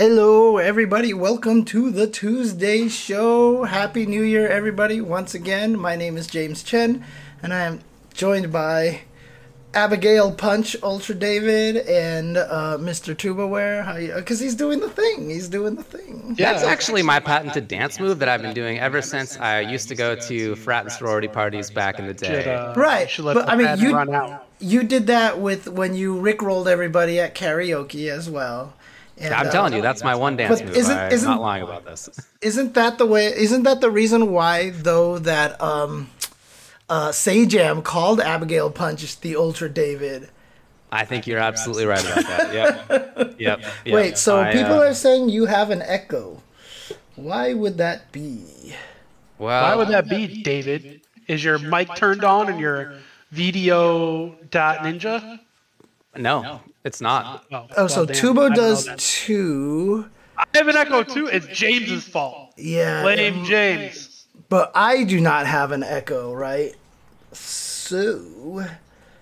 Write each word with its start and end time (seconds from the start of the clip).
Hello, 0.00 0.56
everybody. 0.56 1.12
Welcome 1.12 1.62
to 1.66 1.90
the 1.90 2.06
Tuesday 2.06 2.88
show. 2.88 3.64
Happy 3.64 4.06
New 4.06 4.22
Year, 4.22 4.48
everybody. 4.48 5.02
Once 5.02 5.34
again, 5.34 5.78
my 5.78 5.94
name 5.94 6.16
is 6.16 6.26
James 6.26 6.62
Chen, 6.62 7.04
and 7.42 7.52
I 7.52 7.64
am 7.64 7.80
joined 8.14 8.50
by 8.50 9.02
Abigail 9.74 10.32
Punch, 10.32 10.74
Ultra 10.82 11.14
David, 11.16 11.76
and 11.86 12.38
uh, 12.38 12.78
Mr. 12.80 13.14
Tubaware. 13.14 13.84
How 13.84 13.96
you? 13.96 14.14
Because 14.14 14.40
he's 14.40 14.54
doing 14.54 14.80
the 14.80 14.88
thing. 14.88 15.28
He's 15.28 15.50
doing 15.50 15.74
the 15.74 15.82
thing. 15.82 16.34
That's 16.38 16.62
actually 16.62 17.02
my 17.02 17.20
patented 17.20 17.68
dance 17.68 18.00
move 18.00 18.20
that 18.20 18.28
I've 18.30 18.40
been 18.40 18.54
doing 18.54 18.78
ever 18.78 19.02
since 19.02 19.36
I 19.36 19.60
used 19.60 19.88
to 19.88 19.94
go 19.94 20.14
to 20.14 20.54
frat 20.56 20.84
and 20.84 20.92
sorority 20.92 21.28
parties 21.28 21.70
back 21.70 21.98
in 21.98 22.06
the 22.06 22.14
Should, 22.14 22.44
day. 22.44 22.54
uh, 22.54 22.72
Right, 22.72 23.06
but, 23.18 23.46
I 23.46 23.54
mean, 23.54 23.78
you- 23.78 23.94
run 23.94 24.14
out. 24.14 24.46
You 24.62 24.82
did 24.82 25.06
that 25.08 25.38
with 25.40 25.68
when 25.68 25.94
you 25.94 26.16
rickrolled 26.16 26.66
everybody 26.68 27.18
at 27.20 27.34
karaoke 27.34 28.10
as 28.10 28.28
well. 28.30 28.74
And, 29.20 29.34
I'm 29.34 29.48
uh, 29.48 29.50
telling 29.50 29.74
you, 29.74 29.82
that's 29.82 30.02
my 30.02 30.14
one 30.14 30.36
dance 30.36 30.60
But 30.60 30.68
move. 30.68 30.76
isn't- 30.76 30.96
I'm 30.96 31.12
isn't- 31.12 31.28
not 31.28 31.40
lying 31.40 31.62
about 31.62 31.84
this. 31.84 32.08
Isn't 32.40 32.74
that 32.74 32.96
the 32.98 33.06
way? 33.06 33.26
Isn't 33.26 33.64
that 33.64 33.80
the 33.82 33.90
reason 33.90 34.32
why, 34.32 34.70
though, 34.70 35.18
that 35.18 35.60
um, 35.60 36.08
uh, 36.88 37.10
Sajam 37.10 37.84
called 37.84 38.20
Abigail 38.20 38.70
Punch 38.70 39.20
the 39.20 39.36
Ultra 39.36 39.68
David? 39.68 40.30
I 40.92 41.04
think 41.04 41.26
you're 41.26 41.38
absolutely 41.38 41.84
right 41.86 42.02
about 42.02 42.24
that. 42.26 42.54
Yep. 42.54 43.16
Yep. 43.40 43.60
yep. 43.60 43.94
Wait, 43.94 44.18
so 44.18 44.40
I, 44.40 44.52
people 44.52 44.74
uh, 44.74 44.86
are 44.88 44.94
saying 44.94 45.28
you 45.28 45.46
have 45.46 45.70
an 45.70 45.82
echo. 45.82 46.42
Why 47.16 47.54
would 47.54 47.78
that 47.78 48.10
be? 48.12 48.74
Well, 49.38 49.62
Why 49.62 49.76
would 49.76 49.88
that 49.88 50.08
be, 50.08 50.42
David? 50.42 51.00
Is 51.26 51.44
your 51.44 51.58
mic 51.58 51.94
turned 51.94 52.24
on 52.24 52.48
and 52.48 52.60
your 52.60 52.94
video 53.30 54.34
dot 54.50 54.78
ninja? 54.80 55.40
No, 56.16 56.60
it's 56.84 57.00
not. 57.00 57.44
Oh, 57.76 57.86
so 57.86 57.96
well, 58.00 58.06
damn, 58.06 58.16
I 58.16 58.18
Tubo 58.20 58.54
does 58.54 58.86
then. 58.86 58.96
two. 58.98 60.08
I 60.36 60.44
have 60.54 60.68
an 60.68 60.76
echo 60.76 61.02
too. 61.02 61.26
It's 61.26 61.46
James's 61.46 62.04
fault. 62.08 62.52
Yeah, 62.56 63.02
Blame 63.02 63.40
um, 63.40 63.44
James. 63.44 64.26
but 64.48 64.72
I 64.74 65.04
do 65.04 65.20
not 65.20 65.46
have 65.46 65.70
an 65.72 65.82
echo, 65.82 66.32
right? 66.34 66.74
So, 67.32 68.64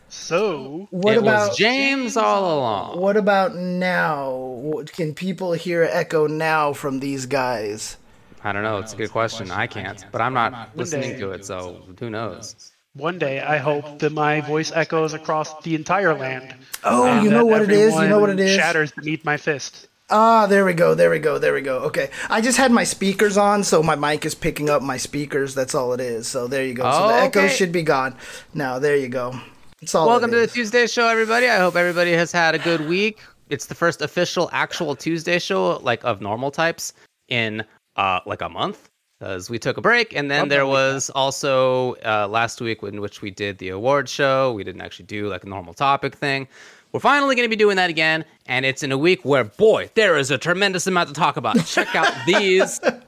So 0.08 0.86
what 0.90 1.14
it 1.14 1.18
about 1.18 1.48
was 1.50 1.56
James 1.58 2.16
all 2.16 2.58
along. 2.58 3.00
what 3.00 3.16
about 3.16 3.54
now? 3.56 4.72
Can 4.92 5.14
people 5.14 5.52
hear 5.52 5.82
echo 5.90 6.26
now 6.26 6.72
from 6.72 7.00
these 7.00 7.26
guys? 7.26 7.96
I 8.44 8.52
don't 8.52 8.62
know. 8.62 8.78
It's 8.78 8.92
a 8.92 8.96
good 8.96 9.10
question. 9.10 9.50
I 9.50 9.66
can't, 9.66 10.04
but 10.12 10.20
I'm 10.20 10.32
not 10.34 10.70
listening 10.76 11.18
to 11.18 11.32
it, 11.32 11.44
so 11.44 11.82
who 11.98 12.08
knows? 12.10 12.67
One 12.94 13.18
day 13.18 13.40
I 13.40 13.58
hope 13.58 14.00
that 14.00 14.12
my 14.12 14.40
voice 14.40 14.72
echoes 14.74 15.14
across 15.14 15.60
the 15.62 15.74
entire 15.74 16.14
land. 16.14 16.54
Oh, 16.84 17.06
and 17.06 17.24
you 17.24 17.30
know 17.30 17.44
what 17.46 17.62
it 17.62 17.70
is. 17.70 17.94
You 17.94 18.08
know 18.08 18.18
what 18.18 18.30
it 18.30 18.40
is. 18.40 18.56
Shatters 18.56 18.92
beneath 18.92 19.24
my 19.24 19.36
fist. 19.36 19.88
Ah, 20.10 20.46
there 20.46 20.64
we 20.64 20.72
go. 20.72 20.94
There 20.94 21.10
we 21.10 21.18
go. 21.18 21.38
There 21.38 21.52
we 21.52 21.60
go. 21.60 21.78
Okay. 21.80 22.10
I 22.30 22.40
just 22.40 22.56
had 22.56 22.72
my 22.72 22.84
speakers 22.84 23.36
on, 23.36 23.62
so 23.62 23.82
my 23.82 23.94
mic 23.94 24.24
is 24.24 24.34
picking 24.34 24.70
up 24.70 24.82
my 24.82 24.96
speakers. 24.96 25.54
That's 25.54 25.74
all 25.74 25.92
it 25.92 26.00
is. 26.00 26.26
So 26.26 26.46
there 26.46 26.64
you 26.64 26.72
go. 26.74 26.84
Oh, 26.84 26.92
So 26.92 27.08
the 27.08 27.14
Oh, 27.14 27.16
echo 27.18 27.48
should 27.48 27.72
be 27.72 27.82
gone. 27.82 28.16
Now, 28.54 28.78
there 28.78 28.96
you 28.96 29.08
go. 29.08 29.38
It's 29.82 29.94
all 29.94 30.06
Welcome 30.06 30.30
it 30.30 30.34
to 30.34 30.40
the. 30.40 30.46
Tuesday 30.46 30.86
show, 30.86 31.06
everybody. 31.08 31.48
I 31.48 31.58
hope 31.58 31.76
everybody 31.76 32.12
has 32.12 32.32
had 32.32 32.54
a 32.54 32.58
good 32.58 32.88
week. 32.88 33.20
It's 33.50 33.66
the 33.66 33.74
first 33.74 34.00
official 34.02 34.48
actual 34.52 34.96
Tuesday 34.96 35.38
show, 35.38 35.76
like 35.78 36.02
of 36.04 36.20
normal 36.22 36.50
types, 36.50 36.94
in 37.28 37.62
uh 37.96 38.20
like 38.26 38.40
a 38.42 38.48
month. 38.48 38.88
Because 39.18 39.50
we 39.50 39.58
took 39.58 39.76
a 39.76 39.80
break, 39.80 40.14
and 40.14 40.30
then 40.30 40.46
there 40.46 40.64
was 40.64 41.10
also 41.10 41.94
uh, 42.04 42.28
last 42.28 42.60
week 42.60 42.84
in 42.84 43.00
which 43.00 43.20
we 43.20 43.32
did 43.32 43.58
the 43.58 43.70
award 43.70 44.08
show. 44.08 44.52
We 44.52 44.62
didn't 44.62 44.80
actually 44.80 45.06
do 45.06 45.28
like 45.28 45.42
a 45.42 45.48
normal 45.48 45.74
topic 45.74 46.14
thing. 46.14 46.46
We're 46.92 47.00
finally 47.00 47.34
going 47.34 47.44
to 47.44 47.50
be 47.50 47.56
doing 47.56 47.76
that 47.76 47.90
again, 47.90 48.24
and 48.46 48.64
it's 48.64 48.82
in 48.84 48.92
a 48.92 48.98
week 48.98 49.24
where, 49.24 49.44
boy, 49.44 49.90
there 49.94 50.16
is 50.16 50.30
a 50.30 50.38
tremendous 50.38 50.86
amount 50.86 51.08
to 51.08 51.14
talk 51.14 51.36
about. 51.36 51.62
Check 51.66 51.94
out 51.96 52.12
these 52.26 52.80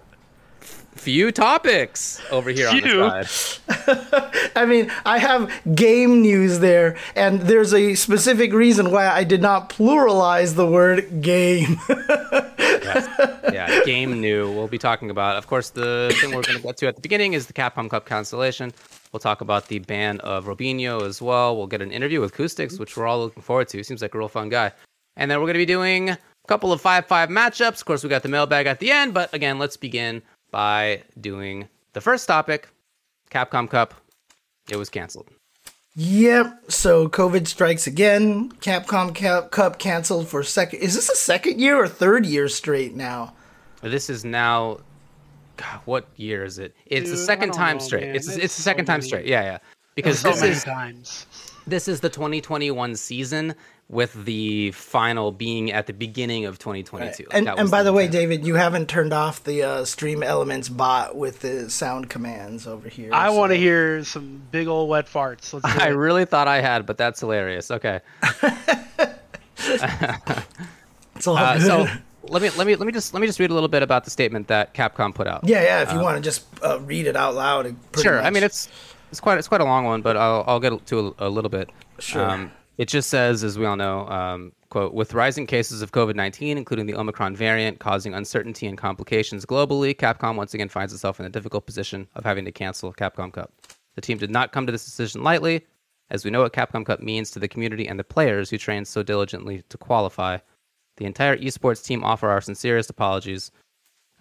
few 1.01 1.33
topics 1.33 2.21
over 2.31 2.51
here 2.51 2.71
Few. 2.71 3.03
on 3.03 3.21
the 3.21 3.25
side. 3.25 4.51
I 4.57 4.67
mean, 4.67 4.93
I 5.07 5.19
have 5.19 5.51
game 5.75 6.21
news 6.21 6.59
there, 6.59 6.99
and 7.17 7.41
there's 7.41 7.73
a 7.73 7.95
specific 7.95 8.53
reason 8.53 8.91
why 8.91 9.09
I 9.09 9.25
did 9.25 9.41
not 9.41 9.71
pluralize 9.71 10.57
the 10.57 10.67
word 10.67 11.23
game. 11.23 11.79
yeah, 13.53 13.83
game 13.85 14.21
new. 14.21 14.53
We'll 14.53 14.69
be 14.69 14.79
talking 14.79 15.09
about. 15.11 15.37
Of 15.37 15.47
course, 15.47 15.71
the 15.71 16.15
thing 16.21 16.35
we're 16.35 16.43
going 16.43 16.59
to 16.59 16.63
get 16.63 16.77
to 16.79 16.89
at 16.89 16.97
the 16.97 17.03
beginning 17.03 17.33
is 17.33 17.47
the 17.47 17.55
Capcom 17.55 17.89
Cup 17.89 18.05
cancellation. 18.05 18.73
We'll 19.13 19.21
talk 19.21 19.41
about 19.41 19.69
the 19.69 19.79
ban 19.79 20.21
of 20.21 20.45
Robinho 20.45 21.03
as 21.07 21.23
well. 21.23 21.57
We'll 21.57 21.67
get 21.67 21.81
an 21.81 21.91
interview 21.91 22.21
with 22.21 22.35
Acoustics, 22.35 22.79
which 22.79 22.97
we're 22.97 23.07
all 23.07 23.21
looking 23.21 23.43
forward 23.43 23.69
to. 23.69 23.83
Seems 23.83 24.03
like 24.03 24.15
a 24.15 24.19
real 24.19 24.29
fun 24.29 24.51
guy. 24.51 24.73
And 25.17 25.31
then 25.31 25.39
we're 25.39 25.47
going 25.47 25.55
to 25.55 25.61
be 25.61 25.67
doing 25.67 26.11
a 26.11 26.19
couple 26.47 26.73
of 26.73 26.81
five-five 26.81 27.31
matchups. 27.31 27.81
Of 27.81 27.85
course, 27.87 28.03
we 28.03 28.11
got 28.11 28.23
the 28.23 28.29
mailbag 28.29 28.67
at 28.67 28.81
the 28.81 28.91
end. 28.91 29.15
But 29.15 29.33
again, 29.33 29.59
let's 29.59 29.79
begin 29.79 30.23
by 30.51 31.03
doing 31.21 31.69
the 31.93 32.01
first 32.01 32.27
topic: 32.27 32.69
Capcom 33.31 33.69
Cup. 33.69 33.95
It 34.71 34.77
was 34.77 34.89
canceled. 34.89 35.29
yep. 35.97 36.63
So 36.69 37.09
COVID 37.09 37.47
strikes 37.47 37.87
again. 37.87 38.53
Capcom 38.61 39.15
Ca- 39.15 39.49
Cup 39.49 39.79
canceled 39.79 40.29
for 40.29 40.43
second. 40.43 40.81
Is 40.81 40.95
this 40.95 41.09
a 41.09 41.17
second 41.17 41.61
year 41.61 41.77
or 41.77 41.89
third 41.89 42.25
year 42.27 42.49
straight 42.49 42.95
now? 42.95 43.35
This 43.83 44.11
is 44.11 44.25
now. 44.25 44.79
God, 45.57 45.81
what 45.85 46.07
year 46.17 46.45
is 46.45 46.59
it? 46.59 46.75
It's 46.87 47.11
the 47.11 47.17
Dude, 47.17 47.23
I 47.23 47.27
second 47.27 47.53
time 47.53 47.77
know, 47.79 47.83
straight. 47.85 48.07
man. 48.07 48.17
It's 48.17 48.29
It's 48.29 48.37
it's 48.37 48.57
the 48.57 48.63
so 48.63 48.71
second 48.71 48.87
time 48.87 48.99
many- 49.01 49.09
straight. 49.09 49.27
Yeah, 49.27 49.43
yeah. 49.43 49.59
Because 49.95 50.21
So 50.21 50.31
this 50.31 50.41
many 50.41 50.53
is 50.53 50.65
times. 50.65 51.27
This 51.67 51.87
is 51.89 52.01
the 52.01 52.09
2021 52.09 52.97
season, 52.97 53.55
with 53.91 54.25
the 54.25 54.71
final 54.71 55.33
being 55.33 55.73
at 55.73 55.89
the 55.89 55.93
beginning 55.93 56.45
of 56.45 56.61
2022. 56.61 57.27
And, 57.33 57.49
That 57.49 57.59
and 57.59 57.69
by 57.69 57.83
the 57.83 57.93
way, 57.93 58.05
intent. 58.05 58.23
David, 58.23 58.47
you 58.47 58.55
haven't 58.55 58.89
turned 58.89 59.13
off 59.13 59.43
the 59.43 59.65
uh, 59.65 59.85
Stream 59.85 60.23
Elements 60.23 60.69
bot 60.69 61.17
with 61.17 61.41
the 61.41 61.69
sound 61.69 62.09
commands 62.09 62.69
over 62.69 62.89
here. 62.89 63.11
I 63.13 63.31
so- 63.31 63.37
want 63.37 63.51
to 63.51 63.57
hear 63.57 64.05
some 64.05 64.43
big 64.53 64.69
old 64.69 64.89
wet 64.89 65.07
farts. 65.07 65.53
Let's 65.53 65.65
I 65.81 65.89
it. 65.89 65.93
really 65.93 66.25
thought 66.25 66.47
I 66.47 66.61
had, 66.61 66.87
but 66.87 66.99
that's 66.99 67.19
hilarious. 67.19 67.71
Okay, 67.73 68.01
It's 71.17 71.27
all 71.27 71.37
uh, 71.37 71.59
good. 71.59 71.67
so 71.67 71.87
let 72.29 72.43
me 72.43 72.51
let 72.51 72.67
me 72.67 72.77
let 72.77 72.87
me 72.87 72.93
just 72.93 73.13
let 73.13 73.21
me 73.21 73.27
just 73.27 73.41
read 73.41 73.51
a 73.51 73.55
little 73.55 73.69
bit 73.69 73.83
about 73.83 74.05
the 74.05 74.11
statement 74.11 74.49
that 74.49 74.73
Capcom 74.73 75.15
put 75.15 75.27
out. 75.27 75.43
yeah, 75.45 75.63
yeah. 75.63 75.83
If 75.83 75.93
you 75.93 75.99
want 75.99 76.17
to 76.17 76.23
just 76.23 76.45
uh, 76.63 76.81
read 76.81 77.07
it 77.07 77.17
out 77.17 77.35
loud, 77.35 77.67
it 77.67 77.75
pretty 77.93 78.09
sure. 78.09 78.23
I 78.23 78.31
mean, 78.31 78.43
it's 78.45 78.69
it's 79.11 79.21
quite 79.21 79.39
it's 79.39 79.49
quite 79.49 79.61
a 79.61 79.65
long 79.65 79.85
one, 79.85 80.01
but 80.01 80.17
I'll 80.17 80.45
I'll 80.47 80.61
get 80.61 80.87
to 80.87 81.15
a, 81.19 81.27
a 81.27 81.29
little 81.29 81.51
bit. 81.51 81.71
Sure. 81.99 82.51
It 82.81 82.89
just 82.89 83.11
says, 83.11 83.45
as 83.45 83.59
we 83.59 83.67
all 83.67 83.77
know, 83.77 84.09
um, 84.09 84.53
quote, 84.71 84.95
with 84.95 85.13
rising 85.13 85.47
cases 85.47 85.83
of 85.83 85.93
COVID 85.93 86.15
19, 86.15 86.57
including 86.57 86.87
the 86.87 86.95
Omicron 86.95 87.37
variant, 87.37 87.79
causing 87.79 88.15
uncertainty 88.15 88.67
and 88.67 88.79
complications 88.79 89.45
globally, 89.45 89.95
Capcom 89.95 90.37
once 90.37 90.55
again 90.55 90.71
finds 90.71 90.95
itself 90.95 91.21
in 91.21 91.27
a 91.27 91.29
difficult 91.29 91.67
position 91.67 92.09
of 92.15 92.25
having 92.25 92.47
to 92.47 92.53
cancel 92.53 92.91
Capcom 92.95 93.35
Cup. 93.35 93.53
The 93.97 94.01
team 94.01 94.17
did 94.17 94.31
not 94.31 94.53
come 94.53 94.65
to 94.65 94.73
this 94.73 94.87
decision 94.87 95.23
lightly, 95.23 95.67
as 96.09 96.25
we 96.25 96.31
know 96.31 96.41
what 96.41 96.55
Capcom 96.55 96.87
Cup 96.87 97.01
means 97.01 97.31
to 97.33 97.39
the 97.39 97.49
community 97.49 97.87
and 97.87 97.99
the 97.99 98.05
players 98.05 98.49
who 98.49 98.57
trained 98.57 98.89
so 98.89 99.03
diligently 99.03 99.63
to 99.69 99.77
qualify. 99.77 100.39
The 100.97 101.05
entire 101.05 101.37
esports 101.37 101.85
team 101.85 102.03
offer 102.03 102.31
our 102.31 102.41
sincerest 102.41 102.89
apologies. 102.89 103.51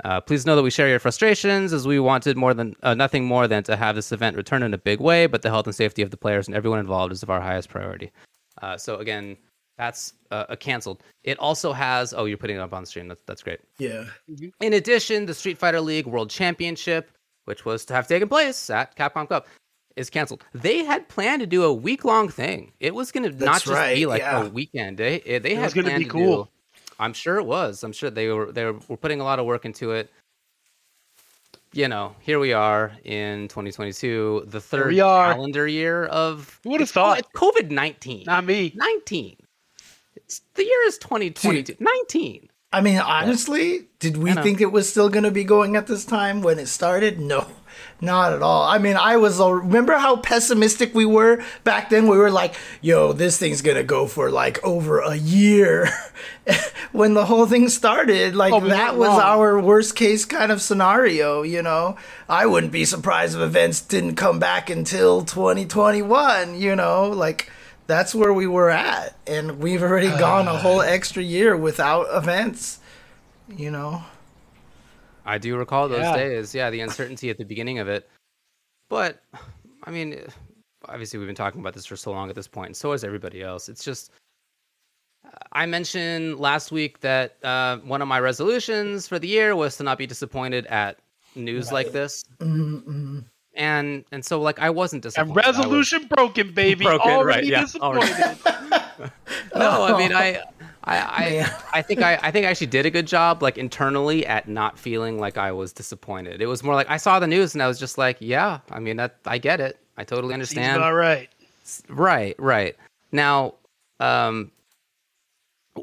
Uh, 0.03 0.19
please 0.19 0.45
know 0.45 0.57
that 0.57 0.63
we 0.63 0.69
share 0.69 0.89
your 0.89 0.99
frustrations, 0.99 1.71
as 1.71 1.87
we 1.87 1.97
wanted 1.97 2.35
more 2.35 2.53
than 2.53 2.75
uh, 2.83 2.93
nothing 2.93 3.23
more 3.23 3.47
than 3.47 3.63
to 3.63 3.77
have 3.77 3.95
this 3.95 4.11
event 4.11 4.35
return 4.35 4.63
in 4.63 4.73
a 4.73 4.77
big 4.77 4.99
way. 4.99 5.27
But 5.27 5.43
the 5.43 5.49
health 5.49 5.65
and 5.65 5.75
safety 5.75 6.01
of 6.01 6.11
the 6.11 6.17
players 6.17 6.49
and 6.49 6.57
everyone 6.57 6.79
involved 6.79 7.13
is 7.13 7.23
of 7.23 7.29
our 7.29 7.39
highest 7.39 7.69
priority. 7.69 8.11
Uh, 8.61 8.77
so 8.77 8.97
again, 8.97 9.37
that's 9.77 10.13
uh, 10.31 10.45
a 10.49 10.57
canceled. 10.57 11.01
It 11.23 11.39
also 11.39 11.71
has. 11.73 12.13
Oh, 12.13 12.25
you're 12.25 12.37
putting 12.37 12.57
it 12.57 12.59
up 12.59 12.73
on 12.73 12.83
the 12.83 12.87
stream. 12.87 13.07
That's 13.07 13.23
that's 13.25 13.41
great. 13.43 13.59
yeah. 13.77 14.05
In 14.59 14.73
addition, 14.73 15.25
the 15.25 15.33
Street 15.33 15.57
Fighter 15.57 15.81
League 15.81 16.05
World 16.05 16.29
Championship, 16.29 17.11
which 17.45 17.65
was 17.65 17.85
to 17.85 17.93
have 17.93 18.07
taken 18.07 18.27
place 18.27 18.69
at 18.69 18.95
Capcom 18.95 19.27
Cup, 19.29 19.47
is 19.95 20.09
canceled. 20.09 20.43
They 20.53 20.83
had 20.83 21.07
planned 21.07 21.39
to 21.41 21.47
do 21.47 21.63
a 21.63 21.73
week 21.73 22.03
long 22.05 22.29
thing. 22.29 22.73
It 22.79 22.93
was 22.93 23.11
going 23.11 23.29
to 23.31 23.45
not 23.45 23.55
just 23.61 23.67
right, 23.67 23.95
be 23.95 24.05
like 24.05 24.21
yeah. 24.21 24.43
a 24.43 24.49
weekend. 24.49 24.97
They 24.97 25.19
they 25.19 25.35
It 25.51 25.55
had 25.57 25.63
was 25.65 25.73
gonna 25.73 25.97
be 25.97 26.05
cool. 26.05 26.43
do- 26.45 26.49
I'm 26.99 27.13
sure 27.13 27.37
it 27.37 27.45
was. 27.45 27.83
I'm 27.83 27.93
sure 27.93 28.09
they 28.09 28.27
were 28.27 28.51
they 28.51 28.65
were 28.65 28.97
putting 28.97 29.21
a 29.21 29.23
lot 29.23 29.39
of 29.39 29.45
work 29.45 29.63
into 29.65 29.91
it. 29.91 30.11
You 31.73 31.87
know, 31.87 32.15
here 32.19 32.39
we 32.39 32.51
are 32.51 32.91
in 33.03 33.47
2022, 33.47 34.45
the 34.47 34.59
third 34.59 34.87
we 34.87 35.01
are. 35.01 35.33
calendar 35.33 35.67
year 35.67 36.05
of. 36.05 36.59
Who 36.63 36.71
would've 36.71 36.89
thought? 36.89 37.21
COVID 37.35 37.69
19. 37.69 38.23
Not 38.25 38.45
me. 38.45 38.73
19. 38.75 39.37
It's, 40.15 40.41
the 40.55 40.63
year 40.63 40.87
is 40.87 40.97
2022. 40.97 41.75
19. 41.79 42.49
I 42.71 42.81
mean, 42.81 42.97
honestly, 42.97 43.87
did 43.99 44.17
we 44.17 44.33
think 44.33 44.61
it 44.61 44.71
was 44.71 44.89
still 44.89 45.09
going 45.09 45.23
to 45.23 45.31
be 45.31 45.43
going 45.43 45.75
at 45.75 45.87
this 45.87 46.05
time 46.05 46.41
when 46.41 46.59
it 46.59 46.67
started? 46.67 47.19
No, 47.19 47.47
not 48.01 48.33
at 48.33 48.41
all. 48.41 48.63
I 48.63 48.77
mean, 48.77 48.95
I 48.95 49.17
was. 49.17 49.39
Remember 49.39 49.97
how 49.97 50.17
pessimistic 50.17 50.93
we 50.95 51.05
were 51.05 51.43
back 51.63 51.89
then? 51.89 52.07
We 52.07 52.17
were 52.17 52.31
like, 52.31 52.55
"Yo, 52.81 53.13
this 53.13 53.37
thing's 53.37 53.61
gonna 53.61 53.83
go 53.83 54.07
for 54.07 54.31
like 54.31 54.63
over 54.63 54.99
a 54.99 55.15
year." 55.15 55.89
when 56.91 57.13
the 57.13 57.25
whole 57.25 57.45
thing 57.45 57.69
started, 57.69 58.35
like 58.35 58.53
Oh, 58.53 58.61
that 58.61 58.95
was 58.97 59.09
wrong. 59.09 59.19
our 59.21 59.59
worst 59.59 59.95
case 59.95 60.25
kind 60.25 60.51
of 60.51 60.61
scenario. 60.61 61.41
You 61.43 61.61
know, 61.61 61.97
I 62.27 62.45
wouldn't 62.45 62.71
be 62.71 62.85
surprised 62.85 63.35
if 63.35 63.41
events 63.41 63.81
didn't 63.81 64.15
come 64.15 64.39
back 64.39 64.69
until 64.69 65.23
2021. 65.23 66.59
You 66.59 66.75
know, 66.75 67.09
like. 67.09 67.51
That's 67.87 68.13
where 68.13 68.31
we 68.31 68.45
were 68.45 68.69
at, 68.69 69.17
and 69.25 69.57
we've 69.57 69.81
already 69.81 70.09
gone 70.19 70.47
a 70.47 70.55
whole 70.55 70.79
extra 70.79 71.23
year 71.23 71.57
without 71.57 72.05
events 72.15 72.77
You 73.57 73.71
know. 73.71 74.03
I 75.29 75.37
do 75.37 75.55
recall 75.57 75.87
those 75.87 75.99
Yeah. 76.01 76.15
days. 76.17 76.55
Yeah, 76.55 76.69
the 76.69 76.81
uncertainty 76.81 77.29
at 77.29 77.37
the 77.37 77.43
beginning 77.45 77.79
of 77.79 77.87
it. 77.87 78.09
But 78.89 79.21
I 79.83 79.91
mean, 79.91 80.19
obviously 80.87 81.19
we've 81.19 81.27
been 81.27 81.35
talking 81.35 81.61
about 81.61 81.73
this 81.73 81.85
for 81.85 81.95
so 81.95 82.11
long 82.11 82.29
at 82.29 82.35
this 82.35 82.47
point, 82.47 82.67
and 82.69 82.75
so 82.77 82.91
has 82.91 83.03
everybody 83.03 83.41
else. 83.43 83.69
It's 83.69 83.83
just 83.83 84.11
I 85.51 85.65
mentioned 85.65 86.39
last 86.39 86.71
week 86.71 86.99
that 87.01 87.35
uh, 87.43 87.77
one 87.79 88.01
of 88.01 88.07
my 88.07 88.19
resolutions 88.19 89.07
for 89.07 89.19
the 89.19 89.27
year 89.27 89.55
was 89.55 89.77
to 89.77 89.83
not 89.83 89.97
be 89.97 90.07
disappointed 90.07 90.65
at 90.67 90.97
news 91.35 91.71
like 91.71 91.91
this, 91.91 92.23
Mm-mm. 92.39 93.23
and 93.53 94.05
and 94.11 94.25
so 94.25 94.41
like 94.41 94.57
I 94.59 94.69
wasn't 94.71 95.05
And 95.05 95.13
disappointed. 95.13 95.35
Was- 95.35 95.57
resolution 95.57 96.07
broken, 96.07 96.51
baby. 96.53 96.85
Broken, 96.89 97.07
right, 97.07 97.17
Already 97.17 97.47
yeah, 97.49 97.61
disappointed. 97.61 98.09
no, 99.55 99.83
I 99.83 99.97
mean 99.97 100.13
I. 100.13 100.41
I, 100.89 100.97
I, 101.41 101.61
I 101.79 101.81
think 101.81 102.01
I, 102.01 102.19
I 102.21 102.31
think 102.31 102.45
I 102.45 102.49
actually 102.49 102.67
did 102.67 102.85
a 102.85 102.89
good 102.91 103.05
job 103.07 103.41
like 103.43 103.57
internally 103.57 104.25
at 104.25 104.47
not 104.47 104.77
feeling 104.79 105.19
like 105.19 105.37
I 105.37 105.51
was 105.51 105.71
disappointed. 105.73 106.41
It 106.41 106.47
was 106.47 106.63
more 106.63 106.75
like 106.75 106.89
I 106.89 106.97
saw 106.97 107.19
the 107.19 107.27
news 107.27 107.53
and 107.53 107.61
I 107.61 107.67
was 107.67 107.79
just 107.79 107.97
like, 107.97 108.17
yeah, 108.19 108.59
I 108.71 108.79
mean 108.79 108.97
that 108.97 109.17
I 109.25 109.37
get 109.37 109.59
it. 109.61 109.79
I 109.97 110.03
totally 110.03 110.33
understand. 110.33 110.77
about 110.77 110.93
right. 110.93 111.29
Right, 111.89 112.35
right. 112.39 112.75
Now, 113.11 113.55
um, 113.99 114.51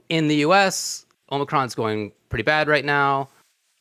in 0.09 0.29
the 0.29 0.37
U.S., 0.37 1.07
Omicron's 1.31 1.75
going 1.75 2.13
pretty 2.29 2.43
bad 2.43 2.69
right 2.69 2.85
now. 2.85 3.29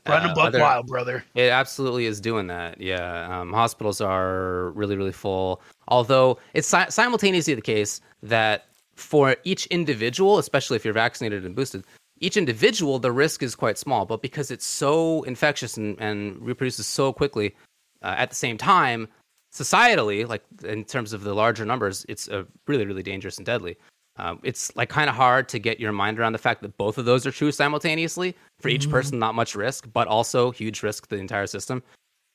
Running 0.08 0.32
Uh, 0.32 0.36
buck 0.36 0.48
other- 0.48 0.60
wild, 0.60 0.88
brother. 0.88 1.24
It 1.34 1.50
absolutely 1.50 2.06
is 2.06 2.22
doing 2.22 2.48
that. 2.48 2.80
Yeah, 2.80 3.40
um, 3.42 3.52
hospitals 3.52 4.02
are 4.02 4.70
really, 4.72 4.96
really 4.96 5.12
full. 5.12 5.62
Although 5.88 6.38
it's 6.54 6.68
si- 6.68 6.90
simultaneously 6.90 7.56
the 7.56 7.62
case 7.62 8.02
that 8.22 8.66
for 8.96 9.36
each 9.44 9.66
individual, 9.68 10.38
especially 10.38 10.76
if 10.76 10.86
you're 10.86 10.94
vaccinated 10.94 11.46
and 11.46 11.56
boosted, 11.56 11.84
each 12.20 12.38
individual 12.38 13.00
the 13.00 13.12
risk 13.12 13.44
is 13.44 13.56
quite 13.56 13.78
small. 13.78 14.06
But 14.06 14.22
because 14.22 14.52
it's 14.52 14.66
so 14.66 15.24
infectious 15.24 15.78
and, 15.78 16.00
and 16.00 16.40
reproduces 16.42 16.88
so 16.88 17.12
quickly, 17.12 17.56
uh, 18.02 18.16
at 18.18 18.30
the 18.30 18.36
same 18.36 18.58
time, 18.58 19.08
societally, 19.54 20.28
like 20.28 20.44
in 20.64 20.84
terms 20.84 21.14
of 21.14 21.24
the 21.24 21.34
larger 21.34 21.66
numbers, 21.66 22.06
it's 22.08 22.30
uh, 22.30 22.44
really, 22.68 22.86
really 22.86 23.04
dangerous 23.04 23.38
and 23.38 23.46
deadly. 23.46 23.78
Um, 24.18 24.40
it's 24.44 24.74
like 24.78 24.88
kind 24.88 25.10
of 25.10 25.16
hard 25.16 25.50
to 25.50 25.60
get 25.60 25.80
your 25.80 25.92
mind 25.92 26.20
around 26.20 26.32
the 26.32 26.40
fact 26.40 26.62
that 26.62 26.78
both 26.78 26.98
of 26.98 27.04
those 27.04 27.26
are 27.26 27.32
true 27.32 27.52
simultaneously. 27.52 28.34
For 28.62 28.70
each 28.70 28.90
person, 28.90 29.20
not 29.20 29.36
much 29.36 29.56
risk, 29.56 29.90
but 29.92 30.08
also 30.08 30.52
huge 30.52 30.84
risk 30.84 31.08
to 31.08 31.16
the 31.16 31.22
entire 31.22 31.48
system. 31.48 31.84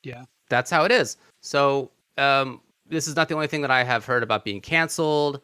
Yeah. 0.03 0.25
That's 0.51 0.71
how 0.71 0.85
it 0.85 0.93
is. 0.93 1.17
So 1.41 1.91
um, 2.19 2.61
this 2.87 3.09
is 3.09 3.17
not 3.17 3.29
the 3.29 3.35
only 3.35 3.47
thing 3.47 3.63
that 3.63 3.71
I 3.71 3.83
have 3.85 4.05
heard 4.05 4.23
about 4.23 4.45
being 4.45 4.61
canceled. 4.61 5.41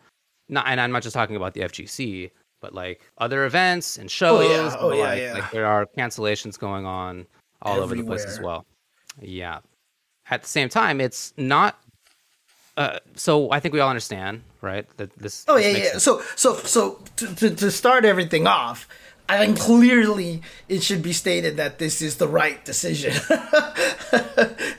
Not, 0.49 0.67
and 0.69 0.81
I'm 0.81 0.93
not 0.93 1.03
just 1.03 1.15
talking 1.15 1.37
about 1.37 1.55
the 1.55 1.63
FGC, 1.63 2.31
but 2.61 2.75
like 2.75 3.01
other 3.19 3.45
events 3.45 3.99
and 3.99 4.11
shows. 4.11 4.45
Oh, 4.45 4.51
yeah. 4.51 4.77
Oh, 4.79 4.93
yeah, 4.93 5.03
like. 5.03 5.23
yeah. 5.23 5.33
Like 5.35 5.51
there 5.51 5.67
are 5.67 5.87
cancellations 5.87 6.59
going 6.59 6.87
on 6.87 7.27
all 7.63 7.81
over 7.81 7.95
the 7.95 8.05
place 8.05 8.25
as 8.25 8.41
well. 8.41 8.65
Yeah. 9.21 9.61
At 10.31 10.43
the 10.43 10.49
same 10.49 10.69
time, 10.69 11.01
it's 11.01 11.33
not. 11.37 11.79
Uh, 12.77 12.99
so 13.15 13.51
I 13.51 13.61
think 13.61 13.73
we 13.73 13.81
all 13.81 13.89
understand, 13.89 14.43
right? 14.61 14.87
That 14.99 15.17
this. 15.19 15.45
Oh 15.49 15.57
this 15.57 15.65
yeah, 15.65 15.85
yeah. 15.85 15.91
sense. 15.93 16.03
So 16.03 16.23
so 16.35 16.57
so 16.57 16.99
to, 17.17 17.35
to 17.37 17.51
to 17.55 17.71
start 17.71 18.05
everything 18.05 18.47
off, 18.47 18.89
I 19.29 19.45
think 19.45 19.59
clearly 19.59 20.43
it 20.69 20.83
should 20.83 21.03
be 21.03 21.13
stated 21.13 21.57
that 21.57 21.79
this 21.79 22.01
is 22.01 22.17
the 22.17 22.29
right 22.29 22.65
decision. 22.65 23.13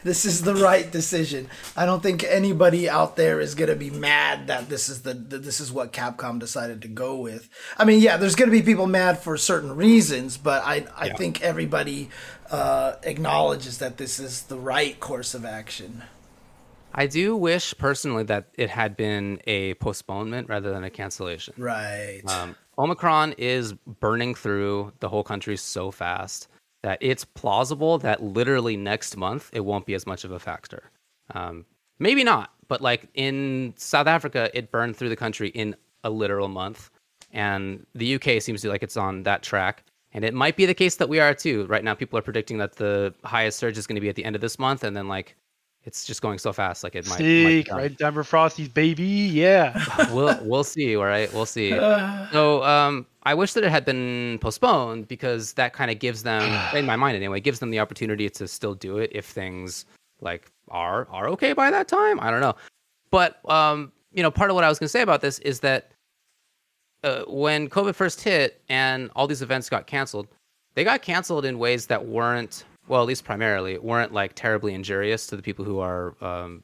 this 0.04 0.26
is 0.26 0.44
the 0.44 0.56
right 0.56 0.90
decision. 0.90 1.50
I 1.76 1.86
don't 1.86 2.02
think 2.02 2.24
anybody 2.24 2.90
out 2.90 3.16
there 3.16 3.42
is 3.42 3.56
gonna 3.56 3.76
be 3.76 3.90
mad 3.90 4.48
that 4.48 4.70
this 4.70 4.88
is 4.88 5.02
the 5.02 5.14
that 5.14 5.44
this 5.44 5.60
is 5.60 5.72
what 5.72 5.92
Capcom 5.92 6.40
decided 6.40 6.82
to 6.84 6.88
go 6.88 7.18
with. 7.18 7.50
I 7.78 7.84
mean, 7.84 8.00
yeah, 8.00 8.18
there's 8.18 8.36
gonna 8.36 8.52
be 8.52 8.62
people 8.62 8.88
mad 8.88 9.20
for 9.20 9.38
certain 9.38 9.76
reasons, 9.76 10.38
but 10.38 10.64
I 10.66 10.86
I 10.96 11.10
think 11.10 11.42
everybody 11.42 12.10
uh, 12.50 12.94
acknowledges 13.04 13.80
that 13.80 13.98
this 13.98 14.20
is 14.20 14.44
the 14.44 14.58
right 14.58 15.00
course 15.00 15.34
of 15.34 15.44
action. 15.44 16.04
I 16.94 17.06
do 17.06 17.36
wish 17.36 17.76
personally 17.78 18.24
that 18.24 18.48
it 18.56 18.70
had 18.70 18.98
been 18.98 19.40
a 19.46 19.76
postponement 19.76 20.50
rather 20.50 20.72
than 20.72 20.84
a 20.84 20.90
cancellation. 20.90 21.54
Right. 21.58 22.24
Um, 22.26 22.56
Omicron 22.78 23.34
is 23.38 23.74
burning 23.74 24.36
through 24.36 24.94
the 25.00 25.10
whole 25.10 25.24
country 25.24 25.58
so 25.58 25.92
fast 25.92 26.48
that 26.84 27.00
it's 27.02 27.26
plausible 27.26 27.98
that 28.00 28.22
literally 28.22 28.78
next 28.78 29.18
month 29.18 29.50
it 29.52 29.62
won't 29.62 29.86
be 29.86 29.94
as 29.94 30.06
much 30.06 30.24
of 30.24 30.32
a 30.32 30.40
factor. 30.40 30.92
Um, 31.34 31.66
maybe 32.00 32.24
not, 32.24 32.54
but 32.68 32.82
like 32.82 33.10
in 33.14 33.74
South 33.78 34.08
Africa, 34.08 34.50
it 34.54 34.72
burned 34.72 34.96
through 34.96 35.10
the 35.10 35.16
country 35.16 35.50
in 35.50 35.76
a 36.04 36.10
literal 36.10 36.48
month, 36.48 36.90
and 37.32 37.86
the 37.96 38.16
UK 38.16 38.42
seems 38.42 38.62
to 38.62 38.70
like 38.70 38.84
it's 38.84 38.98
on 38.98 39.24
that 39.24 39.44
track. 39.44 39.84
And 40.14 40.24
it 40.24 40.34
might 40.34 40.56
be 40.56 40.66
the 40.66 40.74
case 40.74 40.96
that 40.96 41.10
we 41.10 41.20
are 41.20 41.34
too. 41.34 41.66
Right 41.66 41.84
now, 41.84 41.94
people 41.94 42.18
are 42.18 42.22
predicting 42.22 42.58
that 42.60 42.78
the 42.78 43.14
highest 43.26 43.60
surge 43.60 43.78
is 43.78 43.86
going 43.86 43.96
to 43.96 44.02
be 44.02 44.10
at 44.10 44.16
the 44.16 44.24
end 44.24 44.36
of 44.36 44.42
this 44.42 44.58
month, 44.58 44.84
and 44.84 44.96
then 44.96 45.08
like 45.08 45.36
it's 45.88 46.04
just 46.04 46.22
going 46.22 46.38
so 46.38 46.52
fast, 46.52 46.84
like 46.84 46.96
it 46.96 47.06
might. 47.08 47.12
might 47.12 47.18
be 47.20 47.60
Sick, 47.60 47.68
done 47.68 47.78
right? 47.78 47.98
Denver 47.98 48.24
Frosties, 48.24 48.72
baby. 48.72 49.06
Yeah. 49.06 49.82
we'll 50.14 50.38
we'll 50.44 50.66
see. 50.66 50.98
All 50.98 51.06
right, 51.06 51.34
we'll 51.34 51.46
see. 51.46 51.72
So 52.34 52.62
um, 52.64 53.06
I 53.24 53.34
wish 53.34 53.54
that 53.54 53.64
it 53.64 53.70
had 53.70 53.86
been 53.86 54.38
postponed 54.42 55.08
because 55.08 55.54
that 55.54 55.72
kind 55.72 55.90
of 55.90 56.00
gives 56.00 56.24
them, 56.24 56.44
in 56.76 56.86
my 56.86 56.98
mind 56.98 57.16
anyway, 57.16 57.40
gives 57.40 57.60
them 57.60 57.72
the 57.72 57.80
opportunity 57.80 58.30
to 58.30 58.48
still 58.50 58.76
do 58.76 58.98
it 58.98 59.10
if 59.14 59.26
things 59.26 59.86
like 60.20 60.52
are 60.70 61.08
are 61.10 61.30
okay 61.30 61.54
by 61.54 61.72
that 61.72 61.88
time. 61.88 62.20
I 62.20 62.32
don't 62.32 62.42
know, 62.42 62.56
but 63.10 63.40
um, 63.50 63.94
you 64.12 64.22
know, 64.22 64.30
part 64.30 64.50
of 64.50 64.56
what 64.56 64.66
I 64.66 64.70
was 64.70 64.80
going 64.80 64.88
to 64.88 64.92
say 64.92 65.02
about 65.02 65.22
this 65.22 65.40
is 65.40 65.62
that 65.62 65.92
uh, 67.06 67.24
when 67.28 67.70
COVID 67.70 67.96
first 67.96 68.22
hit 68.22 68.62
and 68.68 69.10
all 69.16 69.26
these 69.26 69.42
events 69.42 69.70
got 69.70 69.88
canceled, 69.88 70.28
they 70.74 70.84
got 70.84 71.02
canceled 71.02 71.46
in 71.46 71.58
ways 71.58 71.86
that 71.86 72.06
weren't 72.06 72.66
well, 72.88 73.02
at 73.02 73.08
least 73.08 73.24
primarily, 73.24 73.78
weren't 73.78 74.14
like 74.14 74.34
terribly 74.36 74.74
injurious 74.74 75.28
to 75.28 75.36
the 75.36 75.42
people 75.42 75.66
who 75.66 75.80
are 75.80 76.16
um, 76.22 76.64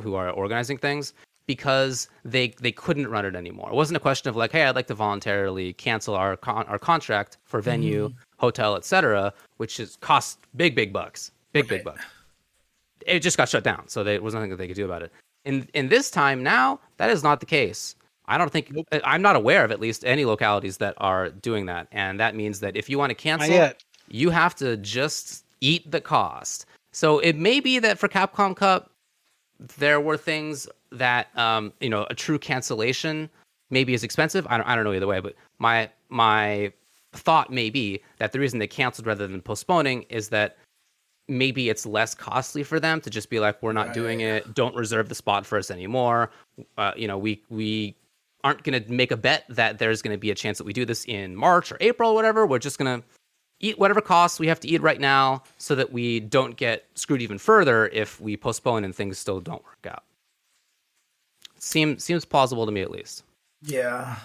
who 0.00 0.14
are 0.14 0.30
organizing 0.30 0.78
things 0.78 1.14
because 1.46 2.08
they 2.24 2.48
they 2.60 2.72
couldn't 2.72 3.08
run 3.08 3.24
it 3.24 3.34
anymore. 3.34 3.68
It 3.68 3.74
wasn't 3.74 3.96
a 3.96 4.00
question 4.00 4.28
of 4.28 4.36
like, 4.36 4.52
hey, 4.52 4.64
I'd 4.64 4.74
like 4.74 4.86
to 4.88 4.94
voluntarily 4.94 5.72
cancel 5.74 6.14
our 6.14 6.36
con- 6.36 6.66
our 6.66 6.78
contract 6.78 7.38
for 7.44 7.60
venue, 7.60 8.12
hotel, 8.38 8.76
etc., 8.76 9.32
which 9.56 9.80
is 9.80 9.96
cost 9.96 10.38
big 10.56 10.74
big 10.74 10.92
bucks, 10.92 11.30
big 11.52 11.68
big 11.68 11.84
bucks. 11.84 12.04
It 13.06 13.20
just 13.20 13.36
got 13.36 13.48
shut 13.48 13.64
down, 13.64 13.88
so 13.88 14.04
there 14.04 14.22
was 14.22 14.34
nothing 14.34 14.50
that 14.50 14.56
they 14.56 14.68
could 14.68 14.76
do 14.76 14.84
about 14.84 15.02
it. 15.02 15.12
In 15.44 15.68
in 15.74 15.88
this 15.88 16.10
time 16.10 16.42
now, 16.42 16.78
that 16.98 17.10
is 17.10 17.22
not 17.22 17.40
the 17.40 17.46
case. 17.46 17.96
I 18.26 18.38
don't 18.38 18.50
think 18.50 18.72
I'm 19.04 19.22
not 19.22 19.34
aware 19.34 19.64
of 19.64 19.72
at 19.72 19.80
least 19.80 20.04
any 20.04 20.24
localities 20.24 20.76
that 20.78 20.94
are 20.98 21.30
doing 21.30 21.66
that, 21.66 21.88
and 21.90 22.20
that 22.20 22.36
means 22.36 22.60
that 22.60 22.76
if 22.76 22.88
you 22.88 22.98
want 22.98 23.10
to 23.10 23.14
cancel, 23.16 23.48
you 24.08 24.30
have 24.30 24.54
to 24.56 24.76
just 24.76 25.44
eat 25.62 25.90
the 25.90 26.00
cost. 26.00 26.66
So 26.92 27.20
it 27.20 27.36
may 27.36 27.60
be 27.60 27.78
that 27.78 27.98
for 27.98 28.08
Capcom 28.08 28.54
Cup, 28.54 28.90
there 29.78 30.00
were 30.00 30.18
things 30.18 30.68
that 30.90 31.36
um, 31.38 31.72
you 31.80 31.88
know 31.88 32.06
a 32.10 32.14
true 32.14 32.38
cancellation 32.38 33.30
maybe 33.70 33.94
is 33.94 34.04
expensive. 34.04 34.46
I 34.50 34.58
don't, 34.58 34.68
I 34.68 34.74
don't 34.74 34.84
know 34.84 34.92
either 34.92 35.06
way, 35.06 35.20
but 35.20 35.34
my 35.58 35.88
my 36.10 36.72
thought 37.12 37.50
may 37.50 37.70
be 37.70 38.02
that 38.18 38.32
the 38.32 38.40
reason 38.40 38.58
they 38.58 38.66
canceled 38.66 39.06
rather 39.06 39.26
than 39.26 39.40
postponing 39.40 40.02
is 40.04 40.28
that 40.30 40.58
maybe 41.28 41.68
it's 41.68 41.86
less 41.86 42.14
costly 42.14 42.62
for 42.62 42.80
them 42.80 43.00
to 43.00 43.08
just 43.08 43.30
be 43.30 43.38
like 43.38 43.62
we're 43.62 43.72
not 43.72 43.94
doing 43.94 44.20
it 44.20 44.54
don't 44.54 44.74
reserve 44.74 45.08
the 45.08 45.14
spot 45.14 45.46
for 45.46 45.56
us 45.56 45.70
anymore 45.70 46.30
uh, 46.78 46.92
you 46.96 47.06
know 47.06 47.16
we 47.16 47.40
we 47.48 47.94
aren't 48.44 48.62
going 48.64 48.82
to 48.82 48.92
make 48.92 49.12
a 49.12 49.16
bet 49.16 49.44
that 49.48 49.78
there's 49.78 50.02
going 50.02 50.14
to 50.14 50.18
be 50.18 50.30
a 50.30 50.34
chance 50.34 50.58
that 50.58 50.64
we 50.64 50.72
do 50.72 50.84
this 50.84 51.04
in 51.04 51.36
march 51.36 51.70
or 51.70 51.76
april 51.80 52.10
or 52.10 52.14
whatever 52.14 52.46
we're 52.46 52.58
just 52.58 52.76
going 52.76 53.00
to 53.00 53.06
eat 53.62 53.78
whatever 53.78 54.00
costs 54.00 54.38
we 54.38 54.48
have 54.48 54.60
to 54.60 54.68
eat 54.68 54.82
right 54.82 55.00
now 55.00 55.42
so 55.56 55.74
that 55.74 55.92
we 55.92 56.20
don't 56.20 56.56
get 56.56 56.84
screwed 56.94 57.22
even 57.22 57.38
further 57.38 57.86
if 57.88 58.20
we 58.20 58.36
postpone 58.36 58.84
and 58.84 58.94
things 58.94 59.18
still 59.18 59.40
don't 59.40 59.64
work 59.64 59.86
out 59.88 60.04
seems 61.58 62.04
seems 62.04 62.24
plausible 62.24 62.66
to 62.66 62.72
me 62.72 62.82
at 62.82 62.90
least 62.90 63.24
Yeah. 63.62 64.16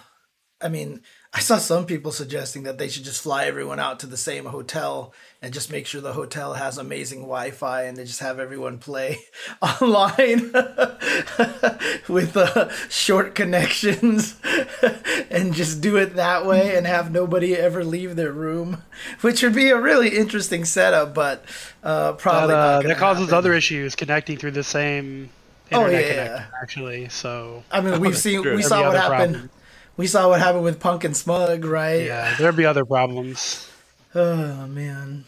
I 0.60 0.68
mean, 0.68 1.02
I 1.38 1.40
saw 1.40 1.58
some 1.58 1.86
people 1.86 2.10
suggesting 2.10 2.64
that 2.64 2.78
they 2.78 2.88
should 2.88 3.04
just 3.04 3.22
fly 3.22 3.44
everyone 3.44 3.78
out 3.78 4.00
to 4.00 4.08
the 4.08 4.16
same 4.16 4.46
hotel 4.46 5.14
and 5.40 5.54
just 5.54 5.70
make 5.70 5.86
sure 5.86 6.00
the 6.00 6.14
hotel 6.14 6.54
has 6.54 6.78
amazing 6.78 7.20
Wi 7.20 7.52
Fi 7.52 7.82
and 7.84 7.96
they 7.96 8.02
just 8.02 8.18
have 8.18 8.40
everyone 8.40 8.78
play 8.78 9.18
online 9.62 10.50
with 12.08 12.36
uh, 12.36 12.68
short 12.88 13.36
connections 13.36 14.34
and 15.30 15.54
just 15.54 15.80
do 15.80 15.96
it 15.96 16.16
that 16.16 16.44
way 16.44 16.76
and 16.76 16.88
have 16.88 17.12
nobody 17.12 17.54
ever 17.54 17.84
leave 17.84 18.16
their 18.16 18.32
room, 18.32 18.82
which 19.20 19.40
would 19.44 19.54
be 19.54 19.68
a 19.70 19.78
really 19.80 20.08
interesting 20.18 20.64
setup, 20.64 21.14
but 21.14 21.44
uh, 21.84 22.10
That, 22.10 22.18
probably 22.18 22.54
uh, 22.56 22.58
not 22.58 22.82
gonna 22.82 22.94
that 22.94 22.98
causes 23.00 23.26
happen. 23.26 23.38
other 23.38 23.54
issues 23.54 23.94
connecting 23.94 24.38
through 24.38 24.50
the 24.50 24.64
same 24.64 25.30
Oh, 25.70 25.82
internet 25.86 26.02
yeah. 26.04 26.10
connection, 26.24 26.52
actually. 26.62 27.08
So 27.10 27.62
I 27.70 27.80
mean, 27.80 28.00
we've 28.00 28.18
seen, 28.18 28.42
we 28.42 28.62
saw 28.62 28.78
be 28.78 28.86
what 28.88 28.96
other 28.96 28.98
happened. 29.14 29.34
problems. 29.34 29.52
We 29.98 30.06
saw 30.06 30.28
what 30.28 30.40
happened 30.40 30.62
with 30.62 30.78
Punk 30.78 31.02
and 31.04 31.14
Smug, 31.16 31.64
right? 31.64 32.04
yeah, 32.06 32.36
there'd 32.38 32.56
be 32.56 32.64
other 32.64 32.84
problems. 32.86 33.68
Oh 34.14 34.66
man. 34.66 35.26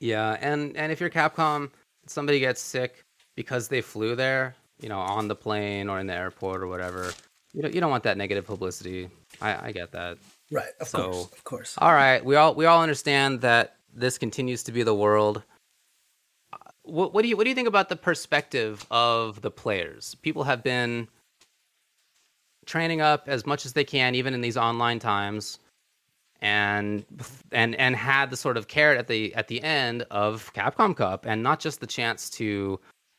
Yeah, 0.00 0.38
and 0.40 0.74
and 0.74 0.90
if 0.90 1.00
you're 1.00 1.10
Capcom, 1.10 1.70
somebody 2.06 2.40
gets 2.40 2.62
sick 2.62 3.04
because 3.36 3.68
they 3.68 3.82
flew 3.82 4.16
there, 4.16 4.54
you 4.80 4.88
know, 4.88 4.98
on 4.98 5.28
the 5.28 5.34
plane 5.36 5.90
or 5.90 6.00
in 6.00 6.06
the 6.06 6.14
airport 6.14 6.62
or 6.62 6.66
whatever. 6.66 7.12
You 7.52 7.60
don't 7.60 7.74
you 7.74 7.80
don't 7.82 7.90
want 7.90 8.04
that 8.04 8.16
negative 8.16 8.46
publicity. 8.46 9.10
I, 9.42 9.68
I 9.68 9.72
get 9.72 9.92
that. 9.92 10.16
Right, 10.50 10.70
of 10.80 10.88
So- 10.88 11.10
course, 11.10 11.32
of 11.32 11.44
course. 11.44 11.74
All 11.76 11.92
right, 11.92 12.24
we 12.24 12.36
all 12.36 12.54
we 12.54 12.64
all 12.64 12.80
understand 12.82 13.42
that 13.42 13.76
this 13.92 14.16
continues 14.16 14.62
to 14.62 14.72
be 14.72 14.82
the 14.82 14.94
world. 14.94 15.42
Uh, 16.54 16.56
what, 16.84 17.12
what 17.12 17.20
do 17.20 17.28
you 17.28 17.36
what 17.36 17.44
do 17.44 17.50
you 17.50 17.54
think 17.54 17.68
about 17.68 17.90
the 17.90 17.96
perspective 17.96 18.86
of 18.90 19.42
the 19.42 19.50
players? 19.50 20.14
People 20.22 20.44
have 20.44 20.62
been 20.62 21.08
training 22.66 23.00
up 23.00 23.28
as 23.28 23.46
much 23.46 23.66
as 23.66 23.72
they 23.72 23.84
can, 23.84 24.14
even 24.14 24.34
in 24.34 24.40
these 24.40 24.56
online 24.56 24.98
times, 24.98 25.58
and 26.40 27.04
and 27.52 27.74
and 27.76 27.96
had 27.96 28.30
the 28.30 28.36
sort 28.36 28.56
of 28.56 28.68
carrot 28.68 28.98
at 28.98 29.06
the 29.06 29.34
at 29.34 29.48
the 29.48 29.62
end 29.62 30.04
of 30.10 30.52
Capcom 30.54 30.96
Cup, 30.96 31.24
and 31.26 31.42
not 31.42 31.60
just 31.60 31.80
the 31.80 31.86
chance 31.86 32.28
to 32.30 32.78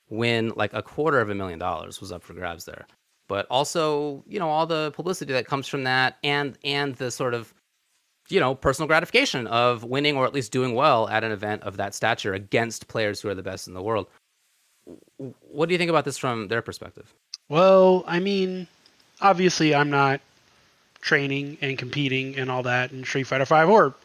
win 0.10 0.54
like 0.56 0.74
a 0.74 0.82
quarter 0.82 1.20
of 1.20 1.30
a 1.30 1.36
million 1.36 1.60
dollars 1.60 2.00
was 2.00 2.12
up 2.12 2.24
for 2.24 2.34
grabs 2.34 2.66
there, 2.66 2.86
but 3.28 3.48
also 3.50 4.24
you 4.28 4.40
know 4.40 4.50
all 4.50 4.66
the 4.66 4.92
publicity 4.92 5.34
that 5.34 5.48
comes 5.48 5.68
from 5.68 5.84
that, 5.84 6.18
and 6.24 6.58
and 6.64 6.96
the 6.96 7.12
sort 7.12 7.34
of 7.34 7.54
you 8.30 8.40
know 8.40 8.56
personal 8.56 8.88
gratification 8.88 9.48
of 9.48 9.84
winning 9.84 10.18
or 10.18 10.26
at 10.26 10.34
least 10.34 10.52
doing 10.52 10.76
well 10.76 11.08
at 11.10 11.24
an 11.24 11.32
event 11.32 11.64
of 11.64 11.78
that 11.78 11.94
stature 11.94 12.34
against 12.34 12.88
players 12.88 13.22
who 13.22 13.30
are 13.30 13.36
the 13.36 13.44
best 13.44 13.68
in 13.68 13.74
the 13.74 13.82
world. 13.82 14.08
What 15.40 15.68
do 15.70 15.74
you 15.74 15.78
think 15.78 15.90
about 15.90 16.04
this 16.04 16.18
from 16.18 16.50
their 16.50 16.62
perspective? 16.62 17.14
Well, 17.48 18.04
I 18.08 18.20
mean, 18.20 18.68
obviously, 19.24 19.74
I'm 19.74 19.90
not 19.90 20.22
training 21.02 21.58
and 21.62 21.78
competing 21.78 22.38
and 22.38 22.52
all 22.52 22.64
that 22.64 22.92
in 22.92 23.04
Street 23.04 23.24
Fighter 23.24 23.46
Five 23.46 23.70
or 23.70 23.96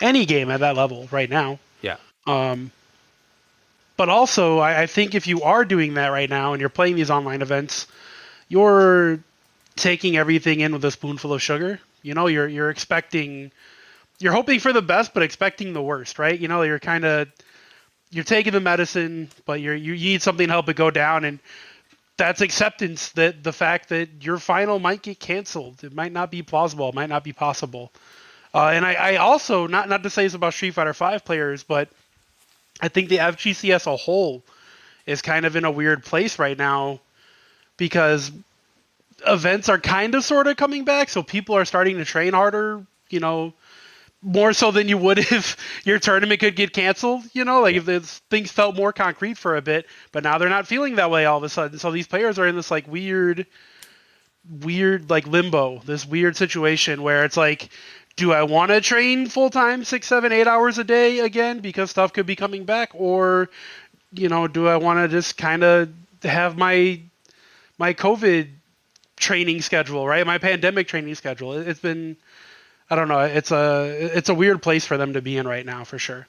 any 0.00 0.26
game 0.26 0.50
at 0.50 0.60
that 0.60 0.76
level 0.76 1.08
right 1.10 1.28
now. 1.28 1.58
Yeah. 1.82 1.96
Um, 2.26 2.70
but 3.96 4.08
also, 4.08 4.58
I, 4.58 4.82
I 4.82 4.86
think 4.86 5.14
if 5.14 5.26
you 5.26 5.42
are 5.42 5.64
doing 5.64 5.94
that 5.94 6.08
right 6.08 6.28
now 6.28 6.52
and 6.52 6.60
you're 6.60 6.68
playing 6.68 6.96
these 6.96 7.10
online 7.10 7.42
events, 7.42 7.86
you're 8.48 9.18
taking 9.74 10.16
everything 10.16 10.60
in 10.60 10.72
with 10.72 10.84
a 10.84 10.90
spoonful 10.90 11.32
of 11.32 11.42
sugar. 11.42 11.80
You 12.02 12.14
know, 12.14 12.26
you're 12.26 12.46
you're 12.46 12.70
expecting, 12.70 13.50
you're 14.18 14.32
hoping 14.32 14.60
for 14.60 14.72
the 14.72 14.82
best, 14.82 15.14
but 15.14 15.22
expecting 15.22 15.72
the 15.72 15.82
worst, 15.82 16.18
right? 16.18 16.38
You 16.38 16.48
know, 16.48 16.62
you're 16.62 16.78
kind 16.78 17.04
of 17.04 17.28
you're 18.10 18.24
taking 18.24 18.52
the 18.52 18.60
medicine, 18.60 19.28
but 19.46 19.60
you're 19.60 19.74
you 19.74 19.94
need 19.94 20.22
something 20.22 20.46
to 20.46 20.52
help 20.52 20.68
it 20.68 20.76
go 20.76 20.90
down, 20.90 21.24
and 21.24 21.38
that's 22.16 22.40
acceptance 22.40 23.10
that 23.12 23.42
the 23.42 23.52
fact 23.52 23.90
that 23.90 24.08
your 24.24 24.38
final 24.38 24.78
might 24.78 25.02
get 25.02 25.20
canceled. 25.20 25.84
It 25.84 25.94
might 25.94 26.12
not 26.12 26.30
be 26.30 26.42
plausible. 26.42 26.88
It 26.88 26.94
might 26.94 27.08
not 27.08 27.24
be 27.24 27.32
possible. 27.32 27.92
Uh, 28.54 28.68
and 28.68 28.86
I, 28.86 28.94
I 28.94 29.16
also 29.16 29.66
not 29.66 29.88
not 29.88 30.02
to 30.02 30.10
say 30.10 30.24
this 30.24 30.34
about 30.34 30.54
Street 30.54 30.72
Fighter 30.72 30.94
Five 30.94 31.24
players, 31.24 31.62
but 31.62 31.88
I 32.80 32.88
think 32.88 33.08
the 33.08 33.18
FGC 33.18 33.74
as 33.74 33.86
a 33.86 33.96
whole 33.96 34.42
is 35.04 35.20
kind 35.22 35.44
of 35.44 35.56
in 35.56 35.64
a 35.64 35.70
weird 35.70 36.04
place 36.04 36.38
right 36.38 36.56
now 36.56 37.00
because 37.76 38.32
events 39.26 39.68
are 39.68 39.78
kind 39.78 40.14
of 40.14 40.24
sort 40.24 40.46
of 40.46 40.56
coming 40.56 40.84
back, 40.84 41.10
so 41.10 41.22
people 41.22 41.54
are 41.56 41.64
starting 41.64 41.98
to 41.98 42.04
train 42.04 42.32
harder. 42.32 42.86
You 43.10 43.20
know, 43.20 43.52
more 44.22 44.52
so 44.52 44.70
than 44.70 44.88
you 44.88 44.98
would 44.98 45.18
if 45.32 45.56
your 45.84 45.98
tournament 45.98 46.40
could 46.40 46.56
get 46.56 46.72
canceled. 46.72 47.24
You 47.32 47.44
know, 47.44 47.60
like 47.60 47.76
if 47.76 47.86
things 48.30 48.50
felt 48.50 48.76
more 48.76 48.92
concrete 48.92 49.38
for 49.38 49.56
a 49.56 49.62
bit, 49.62 49.86
but 50.12 50.22
now 50.22 50.38
they're 50.38 50.48
not 50.48 50.66
feeling 50.66 50.96
that 50.96 51.10
way 51.10 51.24
all 51.24 51.38
of 51.38 51.44
a 51.44 51.48
sudden. 51.48 51.78
So 51.78 51.90
these 51.90 52.06
players 52.06 52.38
are 52.38 52.46
in 52.46 52.56
this 52.56 52.70
like 52.70 52.86
weird, 52.88 53.46
weird 54.60 55.10
like 55.10 55.26
limbo, 55.26 55.80
this 55.84 56.06
weird 56.06 56.36
situation 56.36 57.02
where 57.02 57.24
it's 57.24 57.36
like, 57.36 57.70
do 58.16 58.32
I 58.32 58.42
want 58.44 58.70
to 58.70 58.80
train 58.80 59.26
full 59.26 59.50
time, 59.50 59.84
six, 59.84 60.06
seven, 60.06 60.32
eight 60.32 60.46
hours 60.46 60.78
a 60.78 60.84
day 60.84 61.20
again 61.20 61.60
because 61.60 61.90
stuff 61.90 62.12
could 62.12 62.26
be 62.26 62.36
coming 62.36 62.64
back, 62.64 62.90
or 62.94 63.50
you 64.12 64.28
know, 64.28 64.48
do 64.48 64.66
I 64.66 64.76
want 64.76 64.98
to 64.98 65.08
just 65.08 65.36
kind 65.36 65.62
of 65.62 65.90
have 66.22 66.56
my 66.56 67.00
my 67.78 67.92
COVID 67.92 68.48
training 69.16 69.60
schedule, 69.62 70.06
right? 70.06 70.26
My 70.26 70.38
pandemic 70.38 70.88
training 70.88 71.14
schedule. 71.14 71.52
It's 71.52 71.80
been 71.80 72.16
I 72.88 72.94
don't 72.96 73.08
know. 73.08 73.20
It's 73.20 73.50
a 73.50 74.10
it's 74.16 74.28
a 74.28 74.34
weird 74.34 74.62
place 74.62 74.84
for 74.84 74.96
them 74.96 75.14
to 75.14 75.22
be 75.22 75.36
in 75.36 75.48
right 75.48 75.66
now, 75.66 75.84
for 75.84 75.98
sure. 75.98 76.28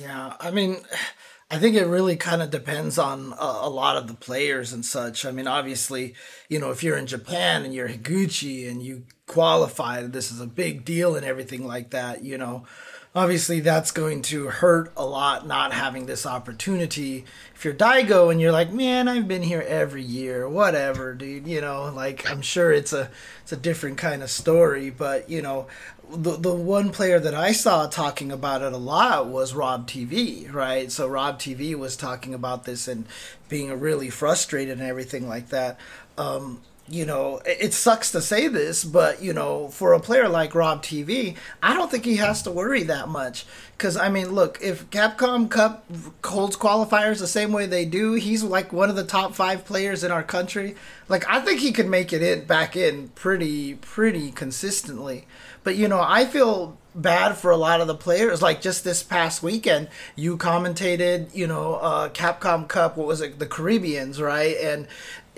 Yeah, 0.00 0.34
I 0.38 0.50
mean, 0.50 0.76
I 1.50 1.58
think 1.58 1.74
it 1.74 1.86
really 1.86 2.16
kind 2.16 2.42
of 2.42 2.50
depends 2.50 2.98
on 2.98 3.32
a, 3.38 3.60
a, 3.62 3.70
lot 3.70 3.96
of 3.96 4.06
the 4.06 4.14
players 4.14 4.72
and 4.72 4.84
such. 4.84 5.24
I 5.24 5.30
mean, 5.30 5.46
obviously, 5.46 6.14
you 6.48 6.60
know, 6.60 6.70
if 6.70 6.82
you're 6.82 6.96
in 6.96 7.06
Japan 7.06 7.64
and 7.64 7.74
you're 7.74 7.88
Higuchi 7.88 8.70
and 8.70 8.82
you 8.82 9.04
qualify, 9.26 10.02
this 10.02 10.30
is 10.30 10.40
a 10.40 10.46
big 10.46 10.84
deal 10.84 11.16
and 11.16 11.24
everything 11.24 11.66
like 11.66 11.90
that. 11.90 12.22
You 12.22 12.36
know, 12.38 12.64
obviously 13.14 13.60
that's 13.60 13.90
going 13.90 14.22
to 14.22 14.48
hurt 14.48 14.92
a 14.96 15.04
lot 15.04 15.46
not 15.46 15.72
having 15.72 16.06
this 16.06 16.26
opportunity. 16.26 17.24
If 17.54 17.64
you're 17.64 17.74
Daigo 17.74 18.30
and 18.30 18.40
you're 18.40 18.52
like, 18.52 18.72
man, 18.72 19.08
I've 19.08 19.26
been 19.26 19.42
here 19.42 19.64
every 19.66 20.02
year, 20.02 20.48
whatever, 20.48 21.14
dude, 21.14 21.46
you 21.46 21.60
know, 21.60 21.92
like 21.94 22.28
I'm 22.30 22.42
sure 22.42 22.72
it's 22.72 22.92
a 22.92 23.10
it's 23.42 23.52
a 23.52 23.56
different 23.56 23.98
kind 23.98 24.22
of 24.22 24.30
story, 24.30 24.90
but 24.90 25.28
you 25.28 25.42
know, 25.42 25.66
the 26.10 26.36
the 26.36 26.54
one 26.54 26.90
player 26.90 27.18
that 27.18 27.34
I 27.34 27.52
saw 27.52 27.86
talking 27.86 28.32
about 28.32 28.62
it 28.62 28.72
a 28.72 28.78
lot 28.78 29.26
was 29.26 29.54
Rob 29.54 29.88
TV, 29.88 30.52
right? 30.52 30.90
So 30.90 31.06
Rob 31.06 31.38
TV 31.38 31.74
was 31.74 31.96
talking 31.96 32.34
about 32.34 32.64
this 32.64 32.88
and 32.88 33.06
being 33.48 33.78
really 33.80 34.10
frustrated 34.10 34.78
and 34.78 34.88
everything 34.88 35.28
like 35.28 35.48
that. 35.48 35.78
Um, 36.16 36.60
you 36.90 37.04
know, 37.04 37.40
it 37.44 37.74
sucks 37.74 38.12
to 38.12 38.20
say 38.20 38.48
this, 38.48 38.84
but 38.84 39.22
you 39.22 39.32
know, 39.32 39.68
for 39.68 39.92
a 39.92 40.00
player 40.00 40.28
like 40.28 40.54
Rob 40.54 40.82
TV, 40.82 41.36
I 41.62 41.74
don't 41.74 41.90
think 41.90 42.04
he 42.04 42.16
has 42.16 42.42
to 42.42 42.50
worry 42.50 42.82
that 42.84 43.08
much. 43.08 43.46
Because 43.76 43.96
I 43.96 44.08
mean, 44.08 44.32
look, 44.32 44.58
if 44.60 44.88
Capcom 44.90 45.50
Cup 45.50 45.84
holds 46.24 46.56
qualifiers 46.56 47.18
the 47.18 47.26
same 47.26 47.52
way 47.52 47.66
they 47.66 47.84
do, 47.84 48.14
he's 48.14 48.42
like 48.42 48.72
one 48.72 48.90
of 48.90 48.96
the 48.96 49.04
top 49.04 49.34
five 49.34 49.64
players 49.64 50.02
in 50.02 50.10
our 50.10 50.22
country. 50.22 50.74
Like, 51.08 51.28
I 51.28 51.40
think 51.40 51.60
he 51.60 51.72
could 51.72 51.88
make 51.88 52.12
it 52.12 52.22
in 52.22 52.44
back 52.46 52.76
in 52.76 53.08
pretty, 53.10 53.74
pretty 53.74 54.30
consistently. 54.32 55.26
But 55.64 55.76
you 55.76 55.88
know, 55.88 56.00
I 56.00 56.24
feel 56.24 56.78
bad 56.94 57.36
for 57.36 57.50
a 57.50 57.56
lot 57.56 57.80
of 57.80 57.86
the 57.86 57.94
players. 57.94 58.42
Like 58.42 58.60
just 58.60 58.84
this 58.84 59.02
past 59.02 59.42
weekend, 59.42 59.88
you 60.16 60.36
commentated, 60.36 61.34
you 61.34 61.46
know, 61.46 61.74
uh, 61.76 62.08
Capcom 62.08 62.66
Cup. 62.68 62.96
What 62.96 63.06
was 63.06 63.20
it? 63.20 63.38
The 63.38 63.46
Caribbeans, 63.46 64.20
right? 64.20 64.56
And 64.56 64.86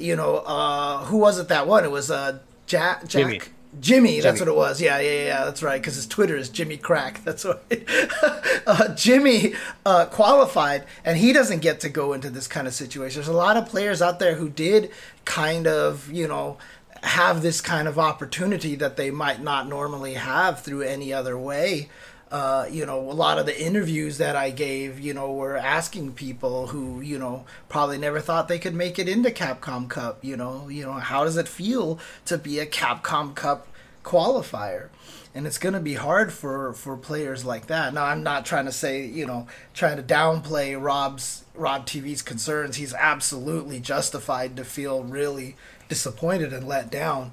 you 0.00 0.16
know, 0.16 0.36
uh, 0.46 1.04
who 1.04 1.18
was 1.18 1.38
it 1.38 1.48
that 1.48 1.66
won? 1.66 1.84
It 1.84 1.90
was 1.90 2.10
uh, 2.10 2.38
Jack. 2.66 3.02
Jack 3.02 3.08
Jimmy. 3.08 3.40
Jimmy, 3.78 4.20
that's 4.20 4.40
Jimmy. 4.40 4.50
what 4.50 4.54
it 4.54 4.58
was. 4.58 4.80
Yeah, 4.80 4.98
yeah, 4.98 5.24
yeah, 5.24 5.44
that's 5.44 5.62
right. 5.62 5.80
Because 5.80 5.94
his 5.94 6.06
Twitter 6.06 6.36
is 6.36 6.48
Jimmy 6.48 6.76
Crack. 6.76 7.22
That's 7.22 7.44
what. 7.44 7.64
uh, 8.66 8.94
Jimmy 8.94 9.54
uh, 9.86 10.06
qualified, 10.06 10.84
and 11.04 11.16
he 11.16 11.32
doesn't 11.32 11.60
get 11.60 11.78
to 11.80 11.88
go 11.88 12.12
into 12.12 12.30
this 12.30 12.48
kind 12.48 12.66
of 12.66 12.74
situation. 12.74 13.20
There's 13.20 13.28
a 13.28 13.32
lot 13.32 13.56
of 13.56 13.68
players 13.68 14.02
out 14.02 14.18
there 14.18 14.34
who 14.34 14.48
did 14.48 14.90
kind 15.24 15.68
of, 15.68 16.10
you 16.10 16.26
know, 16.26 16.56
have 17.02 17.42
this 17.42 17.60
kind 17.60 17.86
of 17.86 17.98
opportunity 17.98 18.74
that 18.74 18.96
they 18.96 19.10
might 19.10 19.40
not 19.40 19.68
normally 19.68 20.14
have 20.14 20.60
through 20.60 20.82
any 20.82 21.12
other 21.12 21.38
way. 21.38 21.88
Uh, 22.30 22.64
you 22.70 22.86
know, 22.86 22.98
a 22.98 23.12
lot 23.12 23.38
of 23.38 23.46
the 23.46 23.60
interviews 23.60 24.18
that 24.18 24.36
I 24.36 24.50
gave, 24.50 25.00
you 25.00 25.12
know, 25.12 25.32
were 25.32 25.56
asking 25.56 26.12
people 26.12 26.68
who, 26.68 27.00
you 27.00 27.18
know, 27.18 27.44
probably 27.68 27.98
never 27.98 28.20
thought 28.20 28.46
they 28.46 28.60
could 28.60 28.74
make 28.74 29.00
it 29.00 29.08
into 29.08 29.30
Capcom 29.30 29.88
Cup. 29.88 30.24
You 30.24 30.36
know, 30.36 30.68
you 30.68 30.84
know, 30.84 30.92
how 30.92 31.24
does 31.24 31.36
it 31.36 31.48
feel 31.48 31.98
to 32.26 32.38
be 32.38 32.60
a 32.60 32.66
Capcom 32.66 33.34
Cup 33.34 33.66
qualifier? 34.04 34.90
And 35.34 35.44
it's 35.44 35.58
going 35.58 35.72
to 35.74 35.80
be 35.80 35.94
hard 35.94 36.32
for 36.32 36.72
for 36.72 36.96
players 36.96 37.44
like 37.44 37.66
that. 37.66 37.94
Now, 37.94 38.04
I'm 38.04 38.22
not 38.22 38.46
trying 38.46 38.66
to 38.66 38.72
say, 38.72 39.04
you 39.04 39.26
know, 39.26 39.48
trying 39.74 39.96
to 39.96 40.02
downplay 40.02 40.80
Rob's 40.80 41.44
Rob 41.54 41.84
TV's 41.84 42.22
concerns. 42.22 42.76
He's 42.76 42.94
absolutely 42.94 43.80
justified 43.80 44.56
to 44.56 44.64
feel 44.64 45.02
really 45.02 45.56
disappointed 45.88 46.52
and 46.52 46.66
let 46.66 46.90
down. 46.90 47.32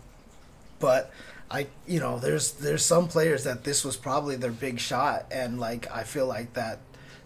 But 0.79 1.11
I 1.49 1.67
you 1.87 1.99
know 1.99 2.19
there's 2.19 2.53
there's 2.53 2.83
some 2.83 3.07
players 3.07 3.43
that 3.45 3.63
this 3.63 3.85
was 3.85 3.95
probably 3.95 4.35
their 4.35 4.51
big 4.51 4.79
shot 4.79 5.25
and 5.31 5.59
like 5.59 5.89
I 5.91 6.03
feel 6.03 6.27
like 6.27 6.53
that 6.53 6.79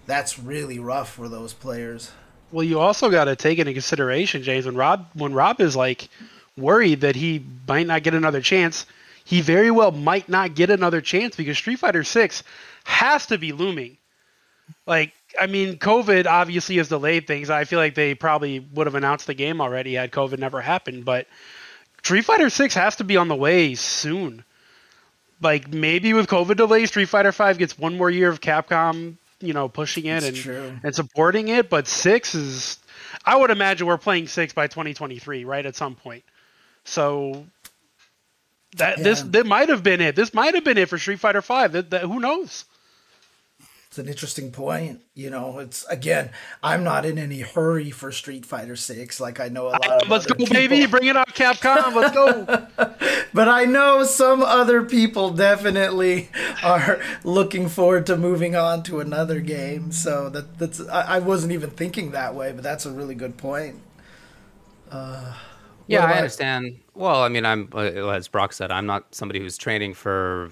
that's 0.06 0.38
really 0.40 0.80
rough 0.80 1.13
for 1.13 1.30
those 1.30 1.54
players. 1.54 2.12
Well, 2.51 2.63
you 2.63 2.80
also 2.80 3.10
got 3.10 3.25
to 3.25 3.36
take 3.36 3.60
into 3.60 3.72
consideration, 3.74 4.44
James, 4.44 4.66
when 4.66 4.75
Rob 4.75 5.08
when 5.13 5.34
Rob 5.34 5.62
is 5.62 5.75
like 5.75 6.10
worried 6.58 7.01
that 7.01 7.16
he 7.16 7.44
might 7.68 7.88
not 7.88 8.04
get 8.04 8.13
another 8.13 8.42
chance, 8.42 8.86
he 9.24 9.42
very 9.42 9.72
well 9.72 9.92
might 9.92 10.28
not 10.28 10.54
get 10.54 10.70
another 10.70 11.01
chance 11.01 11.36
because 11.36 11.58
Street 11.58 11.80
Fighter 11.80 12.04
6 12.04 12.44
has 12.84 13.25
to 13.28 13.38
be 13.38 13.54
looming. 13.54 13.98
Like 14.86 15.13
I 15.40 15.48
mean, 15.48 15.78
COVID 15.78 16.25
obviously 16.25 16.78
has 16.78 16.90
delayed 16.90 17.25
things. 17.25 17.50
I 17.50 17.63
feel 17.63 17.80
like 17.80 17.96
they 17.96 18.13
probably 18.16 18.60
would 18.60 18.88
have 18.88 18.96
announced 18.96 19.28
the 19.28 19.34
game 19.34 19.62
already 19.62 19.94
had 19.94 20.12
COVID 20.12 20.40
never 20.40 20.60
happened, 20.60 21.06
but 21.06 21.28
Street 22.03 22.25
Fighter 22.25 22.50
6 22.50 22.74
has 22.75 22.96
to 22.98 23.03
be 23.03 23.17
on 23.17 23.27
the 23.27 23.36
way 23.36 23.75
soon. 23.75 24.43
Like 25.41 25.72
maybe 25.72 26.13
with 26.13 26.27
COVID 26.27 26.58
delays, 26.58 26.89
Street 26.89 27.10
Fighter 27.10 27.31
5 27.31 27.58
gets 27.58 27.77
one 27.77 27.98
more 27.98 28.10
year 28.10 28.29
of 28.29 28.41
Capcom, 28.41 29.15
you 29.39 29.53
know, 29.53 29.67
pushing 29.67 30.05
it 30.05 30.24
and, 30.24 30.79
and 30.84 30.96
supporting 30.96 31.48
it, 31.48 31.70
but 31.70 31.88
6 31.88 32.36
is 32.36 32.79
I 33.25 33.36
would 33.36 33.51
imagine 33.51 33.88
we're 33.88 33.98
playing 33.98 34.27
6 34.27 34.53
by 34.53 34.67
2023, 34.67 35.46
right 35.46 35.65
at 35.65 35.75
some 35.75 35.96
point. 35.96 36.24
So 36.84 37.46
that 38.77 38.98
yeah. 38.98 39.03
this 39.03 39.22
that 39.22 39.46
might 39.46 39.70
have 39.70 39.84
been 39.84 40.01
it. 40.01 40.15
This 40.15 40.34
might 40.34 40.55
have 40.55 40.63
been 40.63 40.77
it 40.77 40.89
for 40.89 40.98
Street 40.98 41.20
Fighter 41.20 41.41
5. 41.41 41.72
That, 41.74 41.89
that 41.91 42.01
who 42.03 42.20
knows? 42.20 42.65
It's 43.91 44.00
an 44.00 44.07
interesting 44.07 44.53
point. 44.53 45.01
You 45.15 45.29
know, 45.29 45.60
it's 45.60 45.83
again, 45.88 46.29
I'm 46.63 46.81
not 46.81 47.05
in 47.05 47.17
any 47.17 47.41
hurry 47.41 47.91
for 47.91 48.10
Street 48.13 48.45
Fighter 48.45 48.77
Six. 48.77 49.19
Like 49.19 49.41
I 49.41 49.50
know 49.50 49.67
a 49.67 49.71
lot. 49.71 50.03
Of 50.03 50.10
Let's 50.10 50.25
go, 50.25 50.41
other 50.41 50.53
baby! 50.53 50.86
Bring 50.86 51.10
it 51.10 51.17
on, 51.17 51.25
Capcom. 51.25 51.93
Let's 51.93 52.15
go. 52.15 52.88
But 53.33 53.48
I 53.48 53.63
know 53.63 54.03
some 54.03 54.41
other 54.43 54.83
people 54.83 55.31
definitely 55.31 56.29
are 56.63 57.00
looking 57.24 57.69
forward 57.69 58.05
to 58.07 58.17
moving 58.17 58.57
on 58.57 58.83
to 58.83 59.00
another 59.00 59.39
game. 59.39 59.93
So 59.93 60.29
that 60.29 60.57
that's 60.57 60.81
I, 60.88 61.01
I 61.15 61.19
wasn't 61.19 61.53
even 61.53 61.69
thinking 61.69 62.12
that 62.12 62.36
way, 62.36 62.51
but 62.51 62.63
that's 62.63 62.86
a 62.86 62.91
really 62.91 63.15
good 63.15 63.38
point. 63.38 63.79
Yeah, 65.88 66.05
I 66.05 66.13
understand. 66.13 66.79
Well, 66.93 67.24
I 67.24 67.29
mean, 67.29 67.45
I'm 67.45 67.69
uh, 67.74 68.10
as 68.10 68.29
Brock 68.29 68.53
said, 68.53 68.71
I'm 68.71 68.86
not 68.86 69.13
somebody 69.13 69.39
who's 69.39 69.57
training 69.57 69.93
for 69.95 70.51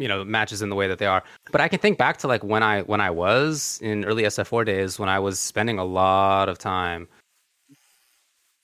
you 0.00 0.08
know 0.08 0.24
matches 0.24 0.62
in 0.62 0.68
the 0.68 0.76
way 0.76 0.88
that 0.88 0.98
they 0.98 1.06
are. 1.06 1.22
But 1.50 1.60
I 1.60 1.68
can 1.68 1.78
think 1.78 1.98
back 1.98 2.18
to 2.18 2.28
like 2.28 2.44
when 2.44 2.62
I 2.62 2.82
when 2.82 3.00
I 3.00 3.10
was 3.10 3.78
in 3.82 4.04
early 4.04 4.24
SF4 4.24 4.64
days 4.64 4.98
when 4.98 5.08
I 5.08 5.18
was 5.18 5.38
spending 5.38 5.78
a 5.78 5.84
lot 5.84 6.48
of 6.48 6.58
time, 6.58 7.08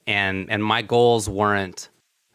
and 0.06 0.50
and 0.50 0.64
my 0.64 0.82
goals 0.82 1.28
weren't 1.28 1.88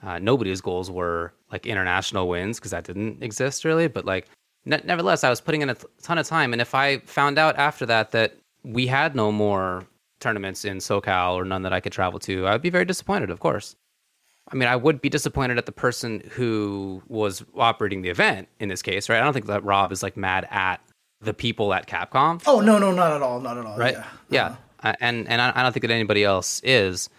uh, 0.04 0.20
nobody's 0.20 0.62
goals 0.62 0.92
were 0.92 1.34
like 1.52 1.66
international 1.66 2.28
wins 2.28 2.60
because 2.60 2.72
that 2.72 2.84
didn't 2.84 3.24
exist 3.24 3.66
really. 3.66 3.88
But 3.88 4.06
like 4.06 4.28
ne- 4.66 4.82
nevertheless, 4.84 5.24
I 5.24 5.30
was 5.30 5.42
putting 5.42 5.62
in 5.62 5.70
a 5.70 5.76
th- 5.76 5.92
ton 6.02 6.18
of 6.18 6.28
time, 6.28 6.54
and 6.54 6.62
if 6.62 6.76
I 6.76 7.00
found 7.00 7.38
out 7.38 7.56
after 7.58 7.86
that 7.88 8.12
that 8.12 8.36
we 8.64 8.88
had 8.88 9.16
no 9.16 9.32
more 9.32 9.86
tournaments 10.20 10.66
in 10.66 10.78
SoCal 10.78 11.34
or 11.36 11.46
none 11.46 11.62
that 11.64 11.74
I 11.74 11.80
could 11.80 11.92
travel 11.92 12.20
to, 12.22 12.48
I'd 12.48 12.62
be 12.62 12.70
very 12.70 12.86
disappointed, 12.86 13.30
of 13.30 13.40
course. 13.40 13.76
I 14.52 14.56
mean, 14.56 14.70
I 14.70 14.76
would 14.76 15.02
be 15.02 15.10
disappointed 15.10 15.58
at 15.58 15.66
the 15.66 15.72
person 15.72 16.22
who 16.32 17.02
was 17.08 17.44
operating 17.56 18.04
the 18.04 18.10
event 18.10 18.48
in 18.60 18.70
this 18.70 18.82
case, 18.82 19.10
right? 19.10 19.20
I 19.20 19.24
don't 19.24 19.34
think 19.34 19.48
that 19.48 19.64
Rob 19.64 19.92
is 19.92 20.04
like 20.04 20.16
mad 20.16 20.48
at 20.52 20.82
the 21.22 21.34
people 21.34 21.74
at 21.74 21.88
Capcom, 21.88 22.42
Oh 22.46 22.60
no, 22.60 22.78
no, 22.78 22.92
not 22.92 23.12
at 23.14 23.22
all, 23.24 23.40
not 23.40 23.58
at 23.58 23.66
all. 23.66 23.78
right? 23.78 23.96
Yeah. 23.96 24.06
Yeah, 24.30 24.56
Uh, 24.84 24.94
and 25.00 25.28
and 25.28 25.42
I, 25.42 25.64
don't 25.64 25.72
think 25.72 25.82
that 25.82 25.92
anybody 25.92 26.24
else 26.24 26.62
is. 26.64 27.10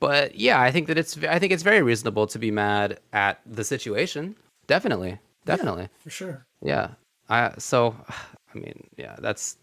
But 0.00 0.36
yeah, 0.36 0.60
I 0.60 0.70
think 0.70 0.86
that 0.86 0.96
it's 0.96 1.18
I 1.24 1.38
think 1.38 1.52
it's 1.52 1.62
very 1.62 1.82
reasonable 1.82 2.26
to 2.28 2.38
be 2.38 2.50
mad 2.50 3.00
at 3.12 3.40
the 3.44 3.64
situation. 3.64 4.36
Definitely, 4.68 5.18
definitely. 5.44 5.88
for 5.98 6.10
sure. 6.10 6.46
Yeah. 6.62 6.90
I 7.28 7.52
so 7.58 7.94
I 8.54 8.58
mean, 8.58 8.86
yeah, 8.96 9.16
that's 9.18 9.58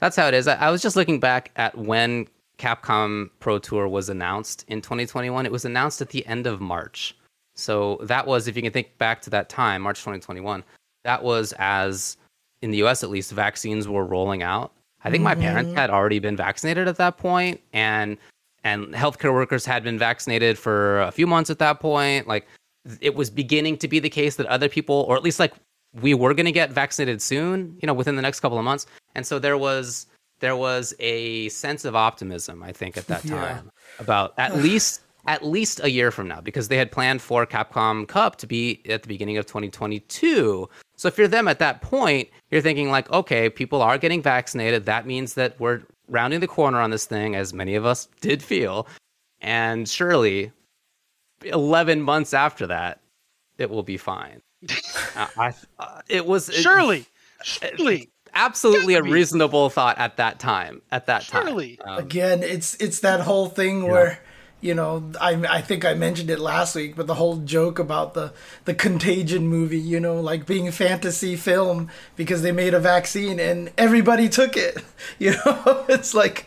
that's 0.00 0.16
how 0.16 0.26
it 0.28 0.34
is. 0.34 0.48
I, 0.48 0.56
I 0.56 0.70
was 0.70 0.82
just 0.82 0.96
looking 0.96 1.20
back 1.20 1.50
at 1.56 1.78
when 1.78 2.26
Capcom 2.60 3.30
Pro 3.40 3.58
Tour 3.58 3.88
was 3.88 4.10
announced 4.10 4.66
in 4.68 4.82
2021. 4.82 5.46
It 5.46 5.52
was 5.52 5.64
announced 5.64 6.02
at 6.02 6.10
the 6.10 6.24
end 6.26 6.46
of 6.46 6.60
March. 6.60 7.16
So 7.56 7.98
that 8.02 8.26
was 8.26 8.46
if 8.46 8.54
you 8.54 8.62
can 8.62 8.72
think 8.72 8.96
back 8.98 9.22
to 9.22 9.30
that 9.30 9.48
time, 9.48 9.82
March 9.82 10.00
2021. 10.00 10.62
That 11.04 11.22
was 11.22 11.54
as 11.58 12.18
in 12.60 12.70
the 12.70 12.82
US 12.84 13.02
at 13.02 13.08
least 13.08 13.32
vaccines 13.32 13.88
were 13.88 14.04
rolling 14.04 14.42
out. 14.42 14.72
I 15.02 15.10
think 15.10 15.24
my 15.24 15.34
parents 15.34 15.68
mm-hmm. 15.68 15.78
had 15.78 15.88
already 15.88 16.18
been 16.18 16.36
vaccinated 16.36 16.86
at 16.86 16.96
that 16.96 17.16
point 17.16 17.60
and 17.72 18.18
and 18.62 18.88
healthcare 18.88 19.32
workers 19.32 19.64
had 19.64 19.82
been 19.82 19.98
vaccinated 19.98 20.58
for 20.58 21.00
a 21.00 21.10
few 21.10 21.26
months 21.26 21.48
at 21.48 21.58
that 21.60 21.80
point. 21.80 22.28
Like 22.28 22.46
it 23.00 23.14
was 23.14 23.30
beginning 23.30 23.78
to 23.78 23.88
be 23.88 23.98
the 24.00 24.10
case 24.10 24.36
that 24.36 24.46
other 24.46 24.68
people, 24.68 25.06
or 25.08 25.16
at 25.16 25.22
least 25.22 25.40
like 25.40 25.54
we 26.02 26.12
were 26.12 26.34
going 26.34 26.44
to 26.44 26.52
get 26.52 26.70
vaccinated 26.70 27.22
soon, 27.22 27.78
you 27.80 27.86
know, 27.86 27.94
within 27.94 28.16
the 28.16 28.22
next 28.22 28.40
couple 28.40 28.58
of 28.58 28.64
months. 28.64 28.86
And 29.14 29.26
so 29.26 29.38
there 29.38 29.56
was 29.56 30.06
there 30.40 30.56
was 30.56 30.94
a 30.98 31.48
sense 31.50 31.84
of 31.84 31.94
optimism, 31.94 32.62
I 32.62 32.72
think, 32.72 32.96
at 32.96 33.06
that 33.06 33.24
Yeah. 33.30 33.36
time 33.36 33.70
about 33.98 34.34
at 34.38 34.56
least 34.56 35.02
at 35.26 35.44
least 35.44 35.80
a 35.84 35.90
year 35.90 36.10
from 36.10 36.26
now, 36.28 36.40
because 36.40 36.68
they 36.68 36.78
had 36.78 36.90
planned 36.90 37.20
for 37.20 37.44
Capcom 37.44 38.08
Cup 38.08 38.36
to 38.36 38.46
be 38.46 38.80
at 38.88 39.02
the 39.02 39.08
beginning 39.08 39.36
of 39.36 39.44
2022. 39.44 40.66
So 40.96 41.08
if 41.08 41.18
you're 41.18 41.28
them 41.28 41.46
at 41.46 41.58
that 41.58 41.82
point, 41.82 42.30
you're 42.50 42.62
thinking 42.62 42.90
like, 42.90 43.10
okay, 43.10 43.50
people 43.50 43.82
are 43.82 43.98
getting 43.98 44.22
vaccinated. 44.22 44.86
That 44.86 45.06
means 45.06 45.34
that 45.34 45.60
we're 45.60 45.82
rounding 46.08 46.40
the 46.40 46.46
corner 46.48 46.80
on 46.80 46.88
this 46.90 47.04
thing, 47.04 47.36
as 47.36 47.52
many 47.52 47.74
of 47.74 47.84
us 47.84 48.08
did 48.22 48.42
feel. 48.42 48.86
And 49.42 49.86
surely, 49.86 50.52
11 51.44 52.00
months 52.00 52.32
after 52.34 52.66
that, 52.68 53.00
it 53.58 53.68
will 53.68 53.82
be 53.82 53.98
fine. 53.98 54.40
Uh, 55.16 55.26
I, 55.36 55.54
uh, 55.78 56.00
it 56.08 56.24
was 56.24 56.48
it- 56.48 56.54
Surely, 56.62 57.04
surely, 57.42 58.08
absolutely 58.34 58.94
a 58.94 59.02
reasonable 59.02 59.70
thought 59.70 59.98
at 59.98 60.16
that 60.18 60.38
time. 60.38 60.82
At 60.90 61.06
that 61.06 61.22
Surely. 61.22 61.76
time, 61.76 61.88
Um, 61.88 61.98
Again, 61.98 62.42
it's 62.42 62.74
it's 62.76 63.00
that 63.00 63.20
whole 63.20 63.46
thing 63.48 63.86
where 63.88 64.20
you 64.60 64.74
know 64.74 65.10
I 65.20 65.32
I 65.48 65.60
think 65.62 65.84
I 65.84 65.94
mentioned 65.94 66.30
it 66.30 66.38
last 66.38 66.74
week, 66.74 66.94
but 66.96 67.06
the 67.06 67.14
whole 67.14 67.36
joke 67.38 67.78
about 67.78 68.14
the 68.14 68.32
the 68.64 68.74
Contagion 68.74 69.46
movie, 69.48 69.78
you 69.78 70.00
know, 70.00 70.20
like 70.20 70.46
being 70.46 70.68
a 70.68 70.72
fantasy 70.72 71.36
film 71.36 71.88
because 72.16 72.42
they 72.42 72.52
made 72.52 72.74
a 72.74 72.80
vaccine 72.80 73.40
and 73.40 73.70
everybody 73.78 74.28
took 74.28 74.56
it. 74.56 74.76
You 75.18 75.32
know, 75.32 75.84
it's 75.88 76.14
like 76.14 76.46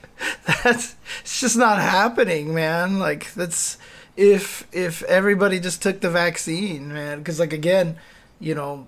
that's 0.63 0.95
it's 1.21 1.41
just 1.41 1.57
not 1.57 1.79
happening, 1.79 2.53
man. 2.53 2.99
Like 2.99 3.33
that's 3.33 3.77
if 4.15 4.67
if 4.71 5.01
everybody 5.03 5.59
just 5.59 5.81
took 5.81 6.01
the 6.01 6.09
vaccine, 6.09 6.93
man, 6.93 7.17
because 7.19 7.39
like 7.39 7.51
again, 7.53 7.97
you 8.39 8.53
know, 8.55 8.87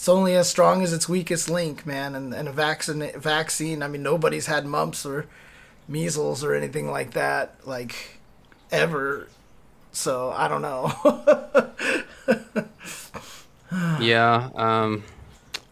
it's 0.00 0.08
only 0.08 0.34
as 0.34 0.48
strong 0.48 0.82
as 0.82 0.94
its 0.94 1.10
weakest 1.10 1.50
link, 1.50 1.84
man. 1.84 2.14
And, 2.14 2.32
and 2.32 2.48
a 2.48 2.52
vaccine, 2.52 3.06
vaccine, 3.20 3.82
I 3.82 3.88
mean, 3.88 4.02
nobody's 4.02 4.46
had 4.46 4.64
mumps 4.64 5.04
or 5.04 5.26
measles 5.86 6.42
or 6.42 6.54
anything 6.54 6.90
like 6.90 7.10
that, 7.10 7.56
like, 7.66 8.18
ever. 8.72 9.28
So, 9.92 10.30
I 10.30 10.48
don't 10.48 10.62
know. 10.62 10.90
yeah, 14.00 14.48
um, 14.54 15.04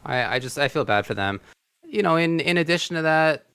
I, 0.05 0.35
I 0.35 0.39
just 0.41 0.59
I 0.59 0.69
feel 0.69 0.85
bad 0.85 1.07
for 1.07 1.15
them. 1.15 1.41
You 1.83 2.03
know, 2.03 2.17
in 2.17 2.41
in 2.41 2.59
addition 2.59 2.97
to 2.97 3.03
that, 3.03 3.47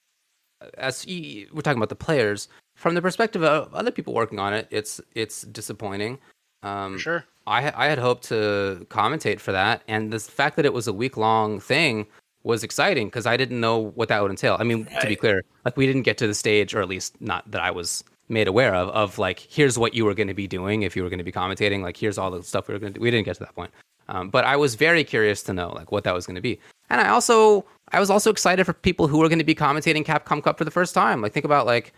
as 0.76 1.06
y- 1.08 1.46
we're 1.52 1.60
talking 1.62 1.78
about 1.78 1.88
the 1.88 1.94
players 1.94 2.48
from 2.74 2.96
the 2.96 3.02
perspective 3.02 3.44
of 3.44 3.72
other 3.72 3.92
people 3.92 4.12
working 4.12 4.40
on 4.40 4.52
it, 4.52 4.66
it's 4.72 5.00
it's 5.14 5.42
disappointing. 5.42 6.18
Um, 6.64 6.98
sure. 6.98 7.24
I 7.46 7.72
I 7.74 7.88
had 7.88 7.98
hoped 7.98 8.24
to 8.24 8.86
commentate 8.90 9.40
for 9.40 9.52
that, 9.52 9.82
and 9.88 10.12
the 10.12 10.18
fact 10.18 10.56
that 10.56 10.64
it 10.64 10.72
was 10.72 10.86
a 10.86 10.92
week 10.92 11.16
long 11.16 11.60
thing 11.60 12.06
was 12.42 12.62
exciting 12.62 13.08
because 13.08 13.26
I 13.26 13.36
didn't 13.36 13.60
know 13.60 13.78
what 13.78 14.08
that 14.08 14.20
would 14.22 14.30
entail. 14.30 14.56
I 14.60 14.64
mean, 14.64 14.86
to 15.00 15.06
be 15.06 15.16
clear, 15.16 15.42
like 15.64 15.76
we 15.76 15.86
didn't 15.86 16.02
get 16.02 16.18
to 16.18 16.26
the 16.26 16.34
stage, 16.34 16.74
or 16.74 16.82
at 16.82 16.88
least 16.88 17.20
not 17.20 17.50
that 17.50 17.62
I 17.62 17.70
was 17.70 18.04
made 18.28 18.48
aware 18.48 18.74
of, 18.74 18.88
of 18.90 19.18
like 19.18 19.40
here's 19.40 19.78
what 19.78 19.94
you 19.94 20.04
were 20.04 20.14
going 20.14 20.28
to 20.28 20.34
be 20.34 20.46
doing 20.46 20.82
if 20.82 20.96
you 20.96 21.02
were 21.02 21.10
going 21.10 21.18
to 21.18 21.24
be 21.24 21.32
commentating. 21.32 21.82
Like 21.82 21.96
here's 21.96 22.18
all 22.18 22.30
the 22.30 22.42
stuff 22.42 22.68
we 22.68 22.74
were 22.74 22.80
going 22.80 22.92
to 22.92 22.98
do. 22.98 23.02
We 23.02 23.10
didn't 23.10 23.24
get 23.26 23.34
to 23.36 23.40
that 23.40 23.54
point, 23.54 23.72
um, 24.08 24.30
but 24.30 24.44
I 24.44 24.56
was 24.56 24.74
very 24.74 25.04
curious 25.04 25.42
to 25.44 25.52
know 25.52 25.70
like 25.70 25.92
what 25.92 26.04
that 26.04 26.14
was 26.14 26.26
going 26.26 26.36
to 26.36 26.42
be, 26.42 26.58
and 26.90 27.00
I 27.00 27.08
also 27.08 27.64
I 27.92 28.00
was 28.00 28.10
also 28.10 28.30
excited 28.30 28.64
for 28.64 28.72
people 28.72 29.08
who 29.08 29.18
were 29.18 29.28
going 29.28 29.38
to 29.38 29.44
be 29.44 29.54
commentating 29.54 30.04
Capcom 30.04 30.42
Cup 30.42 30.58
for 30.58 30.64
the 30.64 30.70
first 30.70 30.94
time. 30.94 31.20
Like 31.20 31.32
think 31.32 31.44
about 31.44 31.66
like 31.66 31.92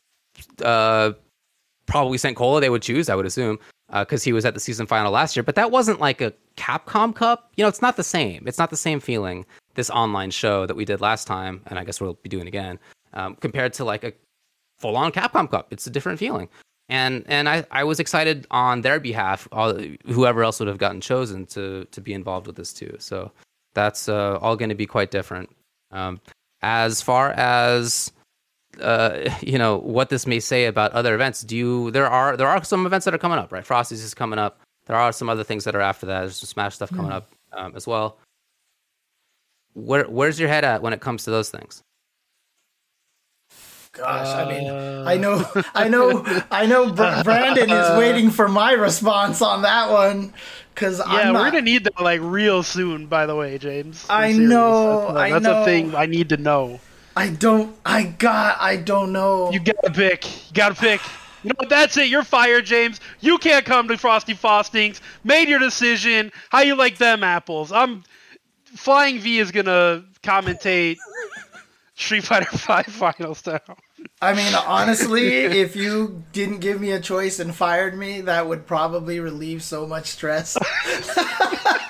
uh, 0.63 1.13
probably 1.87 2.19
Senkola 2.19 2.61
they 2.61 2.71
would 2.71 2.83
choose, 2.83 3.09
I 3.09 3.15
would 3.15 3.27
assume, 3.27 3.59
because 3.92 4.25
he 4.25 4.33
was 4.33 4.44
at 4.44 4.55
the 4.55 4.61
season 4.61 4.87
final 4.87 5.12
last 5.12 5.37
year. 5.37 5.42
But 5.42 5.55
that 5.55 5.70
wasn't 5.70 6.01
like 6.01 6.20
a 6.20 6.33
Capcom 6.57 7.14
Cup. 7.14 7.53
You 7.57 7.64
know, 7.64 7.68
it's 7.68 7.83
not 7.83 7.96
the 7.96 8.05
same. 8.05 8.44
It's 8.46 8.59
not 8.59 8.70
the 8.70 8.77
same 8.77 9.01
feeling. 9.01 9.46
This 9.75 9.90
online 9.90 10.31
show 10.31 10.66
that 10.66 10.75
we 10.75 10.85
did 10.85 11.01
last 11.01 11.27
time, 11.27 11.61
and 11.66 11.79
I 11.79 11.85
guess 11.85 12.01
we'll 12.01 12.14
be 12.14 12.29
doing 12.29 12.46
again, 12.46 12.79
um, 13.12 13.37
compared 13.37 13.75
to 13.75 13.85
like 13.85 14.05
a 14.05 14.12
full 14.79 14.96
on 14.96 15.12
Capcom 15.12 15.51
Cup. 15.51 15.72
It's 15.72 15.87
a 15.87 15.90
different 15.90 16.18
feeling. 16.18 16.49
And 16.88 17.25
and 17.27 17.49
I, 17.49 17.64
I 17.70 17.85
was 17.85 17.99
excited 17.99 18.46
on 18.51 18.83
their 18.83 19.01
behalf, 19.01 19.49
all, 19.51 19.77
whoever 20.07 20.44
else 20.44 20.61
would 20.61 20.68
have 20.68 20.79
gotten 20.79 21.01
chosen 21.01 21.46
to 21.46 21.85
to 21.90 22.01
be 22.01 22.12
involved 22.12 22.46
with 22.46 22.57
this 22.57 22.72
too. 22.72 22.96
So 22.99 23.33
that's 23.75 24.09
uh, 24.09 24.38
all 24.40 24.57
going 24.57 24.68
to 24.68 24.75
be 24.75 24.87
quite 24.87 25.11
different. 25.11 25.51
Um, 25.90 26.20
as 26.62 27.03
far 27.03 27.31
as 27.31 28.12
uh, 28.81 29.31
you 29.41 29.59
know 29.59 29.79
what 29.79 30.09
this 30.09 30.27
may 30.27 30.41
say 30.41 30.67
about 30.67 30.93
other 30.93 31.15
events. 31.15 31.43
Do 31.43 31.57
you? 31.57 31.91
There 31.91 32.07
are 32.07 32.37
there 32.37 32.49
are 32.49 32.62
some 32.65 32.87
events 32.87 33.05
that 33.05 33.15
are 33.15 33.19
coming 33.19 33.39
up, 33.39 33.53
right? 33.53 33.65
Frosties 33.65 34.03
is 34.05 34.15
coming 34.15 34.39
up. 34.39 34.59
There 34.87 34.97
are 34.97 35.12
some 35.12 35.29
other 35.29 35.45
things 35.45 35.65
that 35.65 35.75
are 35.75 35.81
after 35.81 36.07
that. 36.07 36.21
There's 36.21 36.37
some 36.37 36.47
Smash 36.47 36.77
stuff 36.77 36.91
coming 36.91 37.11
up 37.12 37.29
um, 37.53 37.73
as 37.75 37.87
well. 37.87 38.19
Where 39.75 40.05
where's 40.05 40.39
your 40.41 40.49
head 40.49 40.65
at 40.65 40.81
when 40.83 40.93
it 40.93 41.01
comes 41.01 41.25
to 41.25 41.31
those 41.31 41.51
things? 41.51 41.83
Gosh, 43.93 44.27
I 44.27 44.47
mean, 44.47 44.71
I 44.71 45.17
know, 45.17 45.45
I 45.75 45.89
know, 45.89 46.43
I 46.51 46.67
know. 46.67 46.93
Br- 46.93 47.23
Brandon 47.25 47.71
is 47.71 47.99
waiting 47.99 48.29
for 48.31 48.47
my 48.47 48.73
response 48.73 49.41
on 49.41 49.62
that 49.62 49.91
one 49.91 50.35
because 50.75 50.99
Yeah, 50.99 51.05
I'm 51.31 51.35
we're 51.35 51.51
gonna 51.51 51.62
need 51.62 51.85
that 51.85 51.99
like 52.01 52.21
real 52.23 52.62
soon. 52.62 53.07
By 53.07 53.25
the 53.25 53.35
way, 53.35 53.57
James. 53.57 54.05
I'm 54.11 54.23
I 54.23 54.33
serious. 54.33 54.51
know, 54.51 55.01
That's, 55.07 55.17
I 55.17 55.31
that's 55.31 55.43
know. 55.45 55.62
a 55.62 55.65
thing 55.65 55.95
I 55.95 56.05
need 56.05 56.29
to 56.29 56.37
know. 56.37 56.79
I 57.17 57.31
don't. 57.31 57.75
I 57.85 58.05
got. 58.05 58.59
I 58.61 58.77
don't 58.77 59.11
know. 59.13 59.51
You 59.51 59.61
gotta 59.61 59.91
pick. 59.91 60.27
You 60.27 60.53
gotta 60.55 60.75
pick. 60.75 61.01
You 61.43 61.49
know 61.49 61.55
what? 61.57 61.71
That's 61.71 61.97
it. 61.97 62.09
You're 62.09 62.25
fired, 62.25 62.67
James. 62.67 63.01
You 63.21 63.39
can't 63.39 63.65
come 63.65 63.89
to 63.89 63.97
Frosty 63.97 64.35
Faustings. 64.35 65.01
Made 65.25 65.49
your 65.49 65.59
decision. 65.59 66.31
How 66.51 66.61
you 66.61 66.75
like 66.77 66.99
them 66.99 67.25
apples? 67.25 67.73
I'm. 67.73 68.05
Flying 68.75 69.19
V 69.21 69.39
is 69.39 69.51
gonna 69.53 70.05
commentate 70.23 70.99
Street 71.95 72.25
Fighter 72.25 72.45
Five 72.59 72.87
Finals 72.87 73.45
now. 73.47 73.61
I 74.21 74.35
mean, 74.35 74.55
honestly, 74.55 75.35
if 75.35 75.75
you 75.75 76.23
didn't 76.33 76.59
give 76.59 76.81
me 76.81 76.93
a 76.93 77.01
choice 77.01 77.39
and 77.39 77.55
fired 77.55 77.97
me, 77.97 78.21
that 78.23 78.47
would 78.47 78.67
probably 78.67 79.21
relieve 79.21 79.63
so 79.63 79.87
much 79.87 80.07
stress. 80.07 80.59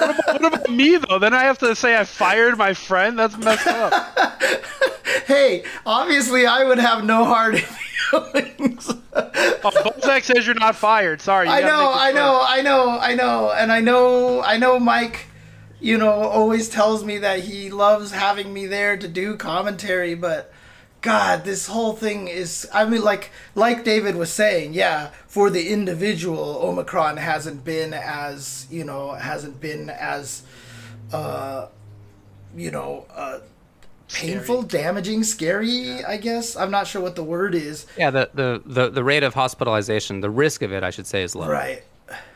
what 0.00 0.44
about 0.44 0.70
me 0.70 0.96
though? 0.96 1.18
Then 1.18 1.34
I 1.34 1.44
have 1.44 1.58
to 1.58 1.74
say 1.74 1.96
I 1.96 2.04
fired 2.04 2.58
my 2.58 2.74
friend. 2.74 3.18
That's 3.18 3.36
messed 3.36 3.66
up. 3.66 4.18
hey, 5.26 5.64
obviously 5.86 6.46
I 6.46 6.64
would 6.64 6.78
have 6.78 7.04
no 7.04 7.24
hard 7.24 7.58
feelings. 8.10 8.90
oh, 8.90 9.60
Bozak 9.62 10.22
says 10.24 10.46
you're 10.46 10.54
not 10.54 10.76
fired. 10.76 11.20
Sorry. 11.20 11.48
I 11.48 11.60
know, 11.60 11.92
I 11.94 12.12
know, 12.12 12.40
I 12.42 12.62
know, 12.62 12.98
I 12.98 13.14
know, 13.14 13.52
and 13.52 13.72
I 13.72 13.80
know, 13.80 14.42
I 14.42 14.56
know. 14.56 14.78
Mike, 14.78 15.26
you 15.80 15.98
know, 15.98 16.10
always 16.10 16.68
tells 16.68 17.04
me 17.04 17.18
that 17.18 17.40
he 17.40 17.70
loves 17.70 18.12
having 18.12 18.52
me 18.52 18.66
there 18.66 18.96
to 18.96 19.08
do 19.08 19.36
commentary, 19.36 20.14
but 20.14 20.52
God, 21.00 21.44
this 21.44 21.66
whole 21.66 21.92
thing 21.92 22.28
is. 22.28 22.68
I 22.72 22.84
mean, 22.84 23.02
like, 23.02 23.30
like 23.54 23.84
David 23.84 24.16
was 24.16 24.32
saying, 24.32 24.74
yeah, 24.74 25.10
for 25.26 25.48
the 25.48 25.68
individual, 25.68 26.60
Omicron 26.62 27.18
hasn't 27.18 27.64
been 27.64 27.94
as, 27.94 28.66
you 28.70 28.84
know, 28.84 29.12
hasn't 29.12 29.60
been 29.60 29.90
as, 29.90 30.42
uh, 31.12 31.68
you 32.56 32.70
know, 32.70 33.06
uh 33.14 33.40
painful, 34.12 34.62
scary. 34.62 34.82
damaging, 34.82 35.22
scary. 35.22 35.68
Yeah. 35.68 36.02
I 36.08 36.16
guess 36.16 36.56
I'm 36.56 36.70
not 36.70 36.86
sure 36.86 37.02
what 37.02 37.14
the 37.14 37.24
word 37.24 37.54
is. 37.54 37.86
Yeah, 37.96 38.10
the, 38.10 38.30
the 38.34 38.62
the 38.64 38.90
the 38.90 39.04
rate 39.04 39.22
of 39.22 39.34
hospitalization, 39.34 40.20
the 40.20 40.30
risk 40.30 40.62
of 40.62 40.72
it, 40.72 40.82
I 40.82 40.90
should 40.90 41.06
say, 41.06 41.22
is 41.22 41.34
low. 41.34 41.48
Right. 41.48 41.82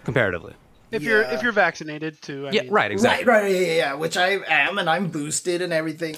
Comparatively. 0.04 0.54
If 0.90 1.02
yeah. 1.02 1.08
you're 1.08 1.22
if 1.22 1.42
you're 1.42 1.52
vaccinated 1.52 2.20
too. 2.20 2.46
I 2.46 2.50
yeah. 2.50 2.62
Mean. 2.62 2.72
Right. 2.72 2.92
Exactly. 2.92 3.24
Right. 3.26 3.42
Right. 3.42 3.54
Yeah, 3.54 3.74
yeah. 3.74 3.94
Which 3.94 4.16
I 4.16 4.40
am, 4.46 4.78
and 4.78 4.88
I'm 4.88 5.08
boosted 5.08 5.62
and 5.62 5.72
everything, 5.72 6.16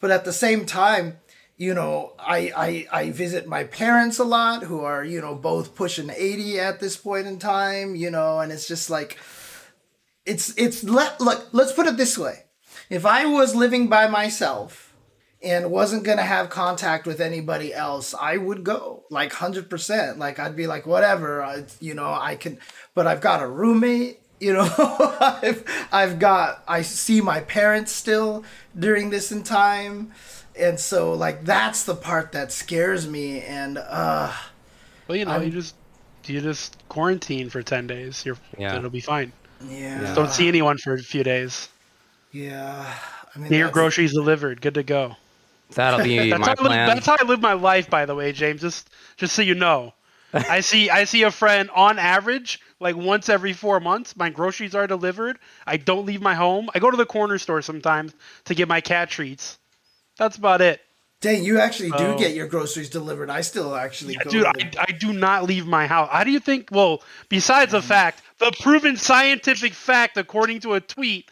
but 0.00 0.10
at 0.10 0.24
the 0.24 0.32
same 0.32 0.66
time. 0.66 1.18
You 1.56 1.74
know, 1.74 2.14
I, 2.18 2.86
I 2.92 3.00
I 3.00 3.10
visit 3.10 3.46
my 3.46 3.64
parents 3.64 4.18
a 4.18 4.24
lot, 4.24 4.64
who 4.64 4.80
are 4.80 5.04
you 5.04 5.20
know 5.20 5.34
both 5.34 5.74
pushing 5.74 6.10
eighty 6.10 6.58
at 6.58 6.80
this 6.80 6.96
point 6.96 7.26
in 7.26 7.38
time. 7.38 7.94
You 7.94 8.10
know, 8.10 8.40
and 8.40 8.50
it's 8.50 8.66
just 8.66 8.90
like, 8.90 9.18
it's 10.26 10.52
it's 10.56 10.82
let 10.82 11.20
look. 11.20 11.48
Let's 11.52 11.72
put 11.72 11.86
it 11.86 11.96
this 11.96 12.18
way: 12.18 12.44
if 12.90 13.06
I 13.06 13.26
was 13.26 13.54
living 13.54 13.88
by 13.88 14.08
myself, 14.08 14.84
and 15.44 15.70
wasn't 15.70 16.04
going 16.04 16.16
to 16.16 16.24
have 16.24 16.48
contact 16.48 17.06
with 17.06 17.20
anybody 17.20 17.74
else, 17.74 18.14
I 18.18 18.38
would 18.38 18.64
go 18.64 19.04
like 19.10 19.32
100%. 19.32 20.16
Like 20.16 20.38
I'd 20.38 20.56
be 20.56 20.66
like, 20.66 20.86
whatever, 20.86 21.42
I, 21.42 21.64
you 21.80 21.94
know, 21.94 22.12
I 22.12 22.36
can, 22.36 22.58
but 22.94 23.06
I've 23.06 23.20
got 23.20 23.42
a 23.42 23.46
roommate, 23.46 24.20
you 24.40 24.54
know, 24.54 24.68
I've, 25.20 25.64
I've 25.92 26.18
got, 26.18 26.64
I 26.66 26.82
see 26.82 27.20
my 27.20 27.40
parents 27.40 27.92
still 27.92 28.42
during 28.76 29.10
this 29.10 29.30
in 29.30 29.42
time. 29.42 30.12
And 30.58 30.78
so 30.78 31.14
like, 31.14 31.44
that's 31.44 31.84
the 31.84 31.94
part 31.94 32.32
that 32.32 32.52
scares 32.52 33.08
me. 33.08 33.42
And, 33.42 33.78
uh, 33.78 34.32
well, 35.08 35.16
you 35.16 35.24
know, 35.24 35.32
I'm, 35.32 35.42
you 35.42 35.50
just, 35.50 35.74
you 36.26 36.40
just 36.40 36.76
quarantine 36.88 37.50
for 37.50 37.62
10 37.62 37.86
days. 37.86 38.24
You're, 38.24 38.38
yeah. 38.58 38.76
it'll 38.76 38.90
be 38.90 39.00
fine. 39.00 39.32
Yeah. 39.68 40.00
Just 40.00 40.14
don't 40.14 40.30
see 40.30 40.48
anyone 40.48 40.78
for 40.78 40.94
a 40.94 40.98
few 40.98 41.24
days. 41.24 41.68
Yeah. 42.32 42.94
I 43.34 43.38
mean, 43.38 43.52
your 43.52 43.70
groceries 43.70 44.12
delivered. 44.12 44.60
Good 44.60 44.74
to 44.74 44.82
go. 44.82 45.16
That'll 45.74 46.04
be 46.04 46.30
that's 46.30 46.40
my 46.40 46.54
plan. 46.54 46.88
Live, 46.88 46.94
that's 46.94 47.06
how 47.06 47.16
I 47.18 47.24
live 47.24 47.40
my 47.40 47.54
life, 47.54 47.90
by 47.90 48.06
the 48.06 48.14
way, 48.14 48.32
James. 48.32 48.60
Just 48.60 48.90
just 49.16 49.34
so 49.34 49.42
you 49.42 49.54
know. 49.54 49.94
I 50.32 50.60
see 50.60 50.90
I 50.90 51.04
see 51.04 51.22
a 51.22 51.30
friend 51.30 51.70
on 51.74 51.98
average 51.98 52.60
like 52.80 52.96
once 52.96 53.28
every 53.28 53.52
four 53.52 53.80
months. 53.80 54.16
My 54.16 54.30
groceries 54.30 54.74
are 54.74 54.86
delivered. 54.86 55.38
I 55.66 55.76
don't 55.76 56.06
leave 56.06 56.20
my 56.20 56.34
home. 56.34 56.68
I 56.74 56.80
go 56.80 56.90
to 56.90 56.96
the 56.96 57.06
corner 57.06 57.38
store 57.38 57.62
sometimes 57.62 58.14
to 58.44 58.54
get 58.54 58.68
my 58.68 58.80
cat 58.80 59.10
treats. 59.10 59.58
That's 60.18 60.36
about 60.36 60.60
it. 60.60 60.80
Dang, 61.20 61.42
you 61.42 61.58
actually 61.58 61.90
do 61.92 62.04
oh. 62.04 62.18
get 62.18 62.34
your 62.34 62.46
groceries 62.46 62.90
delivered. 62.90 63.30
I 63.30 63.40
still 63.40 63.74
actually 63.74 64.14
yeah, 64.14 64.30
Dude, 64.30 64.44
I, 64.44 64.70
I, 64.78 64.92
do 64.92 65.10
not 65.12 65.44
leave 65.44 65.66
my 65.66 65.86
house. 65.86 66.10
How 66.12 66.22
do 66.22 66.30
you 66.30 66.38
think? 66.38 66.68
Well, 66.70 67.02
besides 67.30 67.72
the 67.72 67.80
mm. 67.80 67.84
fact, 67.84 68.20
the 68.38 68.52
proven 68.60 68.98
scientific 68.98 69.72
fact, 69.72 70.18
according 70.18 70.60
to 70.60 70.74
a 70.74 70.80
tweet 70.82 71.30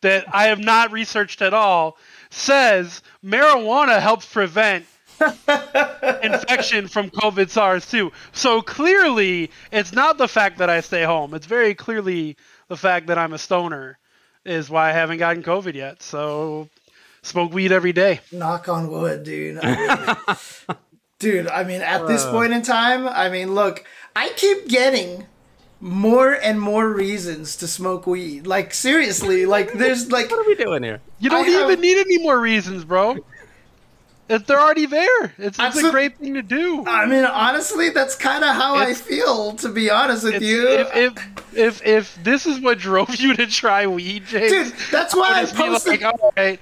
that 0.00 0.24
I 0.32 0.44
have 0.44 0.60
not 0.60 0.92
researched 0.92 1.42
at 1.42 1.52
all, 1.52 1.98
says 2.30 3.02
marijuana 3.22 4.00
helps 4.00 4.24
prevent 4.24 4.86
infection 5.20 6.88
from 6.88 7.10
COVID 7.10 7.50
SARS 7.50 7.90
2. 7.90 8.10
So 8.32 8.62
clearly, 8.62 9.50
it's 9.70 9.92
not 9.92 10.16
the 10.16 10.28
fact 10.28 10.56
that 10.58 10.70
I 10.70 10.80
stay 10.80 11.04
home. 11.04 11.34
It's 11.34 11.46
very 11.46 11.74
clearly 11.74 12.38
the 12.68 12.76
fact 12.78 13.08
that 13.08 13.18
I'm 13.18 13.34
a 13.34 13.38
stoner 13.38 13.98
is 14.44 14.70
why 14.70 14.88
I 14.88 14.92
haven't 14.92 15.18
gotten 15.18 15.42
COVID 15.42 15.74
yet. 15.74 16.02
So 16.02 16.68
smoke 17.24 17.52
weed 17.52 17.72
every 17.72 17.92
day. 17.92 18.20
Knock 18.30 18.68
on 18.68 18.88
wood, 18.88 19.24
dude. 19.24 19.58
I 19.62 20.26
mean, 20.26 20.76
dude, 21.18 21.48
I 21.48 21.64
mean, 21.64 21.80
at 21.80 22.06
this 22.06 22.24
uh. 22.24 22.30
point 22.30 22.52
in 22.52 22.62
time, 22.62 23.08
I 23.08 23.28
mean, 23.28 23.54
look, 23.54 23.84
I 24.14 24.28
keep 24.36 24.68
getting 24.68 25.26
more 25.80 26.32
and 26.32 26.60
more 26.60 26.88
reasons 26.88 27.56
to 27.56 27.68
smoke 27.68 28.06
weed. 28.06 28.46
Like 28.46 28.72
seriously, 28.72 29.46
like 29.46 29.72
there's 29.72 30.10
like 30.12 30.30
what 30.30 30.44
are 30.44 30.48
we 30.48 30.54
doing 30.54 30.82
here? 30.82 31.00
You 31.18 31.30
don't 31.30 31.46
I 31.46 31.64
even 31.64 31.80
need 31.80 31.98
any 31.98 32.18
more 32.18 32.38
reasons, 32.38 32.84
bro. 32.84 33.18
If 34.26 34.46
they're 34.46 34.58
already 34.58 34.86
there, 34.86 35.34
it's, 35.36 35.58
it's 35.60 35.82
a, 35.82 35.88
a, 35.88 35.90
great 35.90 36.16
thing 36.16 36.32
to 36.32 36.40
do. 36.40 36.82
I 36.86 37.04
mean, 37.04 37.26
honestly, 37.26 37.90
that's 37.90 38.16
kind 38.16 38.42
of 38.42 38.54
how 38.54 38.80
it's, 38.80 38.98
I 38.98 39.04
feel. 39.04 39.52
To 39.56 39.68
be 39.68 39.90
honest 39.90 40.24
with 40.24 40.42
you, 40.42 40.66
if, 40.66 40.96
if, 40.96 41.54
if 41.54 41.86
if 41.86 42.24
this 42.24 42.46
is 42.46 42.58
what 42.60 42.78
drove 42.78 43.14
you 43.20 43.34
to 43.34 43.46
try 43.46 43.86
weed, 43.86 44.24
James, 44.26 44.50
dude, 44.50 44.74
that's 44.90 45.14
why 45.14 45.32
I, 45.34 45.42
I 45.42 45.44
posted. 45.44 46.00
Like, 46.00 46.04
all 46.04 46.32
right, 46.34 46.58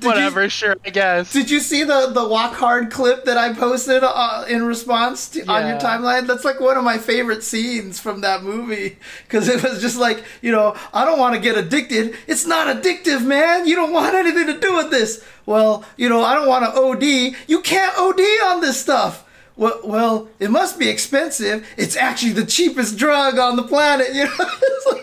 did 0.00 0.06
Whatever, 0.06 0.44
you, 0.44 0.48
sure, 0.48 0.76
I 0.84 0.90
guess. 0.90 1.32
Did 1.32 1.50
you 1.50 1.60
see 1.60 1.82
the 1.82 2.08
the 2.12 2.26
walk 2.26 2.54
hard 2.54 2.90
clip 2.90 3.24
that 3.24 3.38
I 3.38 3.54
posted 3.54 4.02
uh, 4.04 4.44
in 4.48 4.64
response 4.64 5.28
to, 5.30 5.38
yeah. 5.38 5.50
on 5.50 5.66
your 5.68 5.78
timeline? 5.78 6.26
That's 6.26 6.44
like 6.44 6.60
one 6.60 6.76
of 6.76 6.84
my 6.84 6.98
favorite 6.98 7.42
scenes 7.42 7.98
from 7.98 8.20
that 8.20 8.42
movie 8.42 8.98
because 9.24 9.48
it 9.48 9.62
was 9.62 9.80
just 9.80 9.98
like 9.98 10.22
you 10.42 10.52
know 10.52 10.76
I 10.92 11.04
don't 11.04 11.18
want 11.18 11.34
to 11.34 11.40
get 11.40 11.56
addicted. 11.56 12.14
It's 12.26 12.46
not 12.46 12.74
addictive, 12.74 13.24
man. 13.24 13.66
You 13.66 13.74
don't 13.74 13.92
want 13.92 14.14
anything 14.14 14.46
to 14.48 14.60
do 14.60 14.76
with 14.76 14.90
this. 14.90 15.24
Well, 15.46 15.84
you 15.96 16.08
know 16.08 16.22
I 16.22 16.34
don't 16.34 16.48
want 16.48 16.64
to 16.64 16.78
OD. 16.78 17.34
You 17.48 17.62
can't 17.62 17.96
OD 17.96 18.20
on 18.50 18.60
this 18.60 18.78
stuff. 18.78 19.24
Well, 19.56 19.80
well, 19.84 20.28
it 20.38 20.50
must 20.50 20.78
be 20.78 20.90
expensive. 20.90 21.66
It's 21.78 21.96
actually 21.96 22.32
the 22.32 22.44
cheapest 22.44 22.98
drug 22.98 23.38
on 23.38 23.56
the 23.56 23.62
planet. 23.62 24.08
You 24.14 24.24
know, 24.24 24.30
it's, 24.38 24.86
like, 24.92 25.02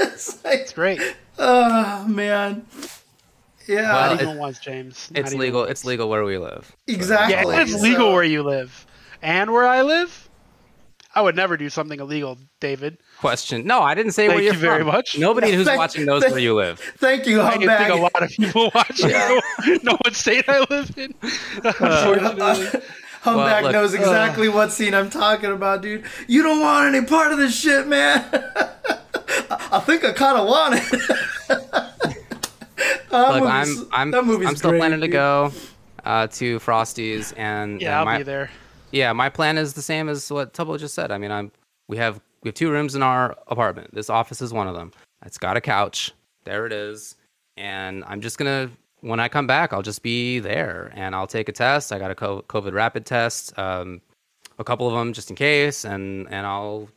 it's, 0.00 0.44
like, 0.44 0.60
it's 0.60 0.72
great. 0.72 1.00
Oh 1.38 2.06
man. 2.06 2.66
Yeah, 3.66 3.92
well, 3.92 4.14
not 4.14 4.22
even 4.22 4.38
once, 4.38 4.58
James. 4.58 5.10
Not 5.10 5.20
it's 5.20 5.34
legal. 5.34 5.60
Once. 5.60 5.70
It's 5.70 5.84
legal 5.84 6.08
where 6.08 6.24
we 6.24 6.38
live. 6.38 6.74
Exactly. 6.86 7.34
Yeah, 7.34 7.62
it's 7.62 7.80
legal 7.80 8.08
so... 8.08 8.12
where 8.12 8.24
you 8.24 8.42
live, 8.42 8.86
and 9.22 9.52
where 9.52 9.66
I 9.66 9.82
live. 9.82 10.28
I 11.14 11.20
would 11.20 11.36
never 11.36 11.58
do 11.58 11.68
something 11.68 12.00
illegal, 12.00 12.38
David. 12.58 12.96
Question. 13.18 13.66
No, 13.66 13.82
I 13.82 13.94
didn't 13.94 14.12
say 14.12 14.28
thank 14.28 14.36
where 14.36 14.44
you're 14.44 14.54
you 14.54 14.60
very 14.60 14.82
much. 14.82 15.18
Nobody 15.18 15.52
who's 15.54 15.66
thank, 15.66 15.78
watching 15.78 16.06
knows 16.06 16.22
thank, 16.22 16.32
where 16.32 16.42
you 16.42 16.54
live. 16.54 16.78
Thank 16.96 17.26
you. 17.26 17.42
I 17.42 17.58
think 17.58 17.68
a 17.68 17.94
lot 17.94 18.22
of 18.22 18.30
people 18.30 18.70
watching 18.74 19.10
yeah. 19.10 19.40
know, 19.66 19.74
know 19.82 19.98
what 20.02 20.14
state 20.14 20.44
I 20.48 20.64
live 20.70 20.96
in. 20.96 21.14
Unfortunately. 21.64 22.80
Humbag 23.22 23.62
well, 23.62 23.72
knows 23.72 23.94
exactly 23.94 24.48
uh, 24.48 24.52
what 24.52 24.72
scene 24.72 24.94
I'm 24.94 25.10
talking 25.10 25.52
about, 25.52 25.82
dude. 25.82 26.04
You 26.26 26.42
don't 26.42 26.60
want 26.60 26.92
any 26.92 27.06
part 27.06 27.30
of 27.30 27.38
this 27.38 27.56
shit, 27.56 27.86
man. 27.86 28.24
I 29.70 29.80
think 29.84 30.04
I 30.04 30.12
kind 30.12 30.38
of 30.38 30.48
want 30.48 30.74
it. 30.76 31.18
Look, 33.12 33.42
I'm 33.42 33.86
I'm 33.92 34.14
I'm 34.14 34.56
still 34.56 34.70
great, 34.70 34.80
planning 34.80 35.00
to 35.00 35.08
go 35.08 35.52
uh, 36.04 36.26
to 36.28 36.58
Frosty's 36.58 37.32
and 37.32 37.80
yeah, 37.80 37.88
and 37.88 37.98
I'll 37.98 38.04
my, 38.04 38.18
be 38.18 38.24
there. 38.24 38.50
Yeah, 38.90 39.12
my 39.12 39.28
plan 39.28 39.58
is 39.58 39.74
the 39.74 39.82
same 39.82 40.08
as 40.08 40.30
what 40.30 40.54
Tubbo 40.54 40.78
just 40.78 40.94
said. 40.94 41.10
I 41.12 41.18
mean, 41.18 41.30
I'm 41.30 41.52
we 41.88 41.96
have 41.98 42.20
we 42.42 42.48
have 42.48 42.54
two 42.54 42.70
rooms 42.70 42.94
in 42.94 43.02
our 43.02 43.36
apartment. 43.48 43.94
This 43.94 44.10
office 44.10 44.40
is 44.40 44.52
one 44.52 44.66
of 44.66 44.74
them. 44.74 44.92
It's 45.24 45.38
got 45.38 45.56
a 45.56 45.60
couch. 45.60 46.12
There 46.44 46.66
it 46.66 46.72
is. 46.72 47.16
And 47.56 48.02
I'm 48.06 48.20
just 48.20 48.38
gonna 48.38 48.70
when 49.00 49.20
I 49.20 49.28
come 49.28 49.46
back, 49.46 49.72
I'll 49.72 49.82
just 49.82 50.02
be 50.02 50.38
there 50.38 50.90
and 50.94 51.14
I'll 51.14 51.26
take 51.26 51.48
a 51.48 51.52
test. 51.52 51.92
I 51.92 51.98
got 51.98 52.10
a 52.10 52.14
COVID 52.14 52.72
rapid 52.72 53.04
test, 53.04 53.56
um, 53.58 54.00
a 54.58 54.64
couple 54.64 54.86
of 54.86 54.94
them 54.94 55.12
just 55.12 55.28
in 55.28 55.36
case, 55.36 55.84
and 55.84 56.26
and 56.30 56.46
I'll 56.46 56.88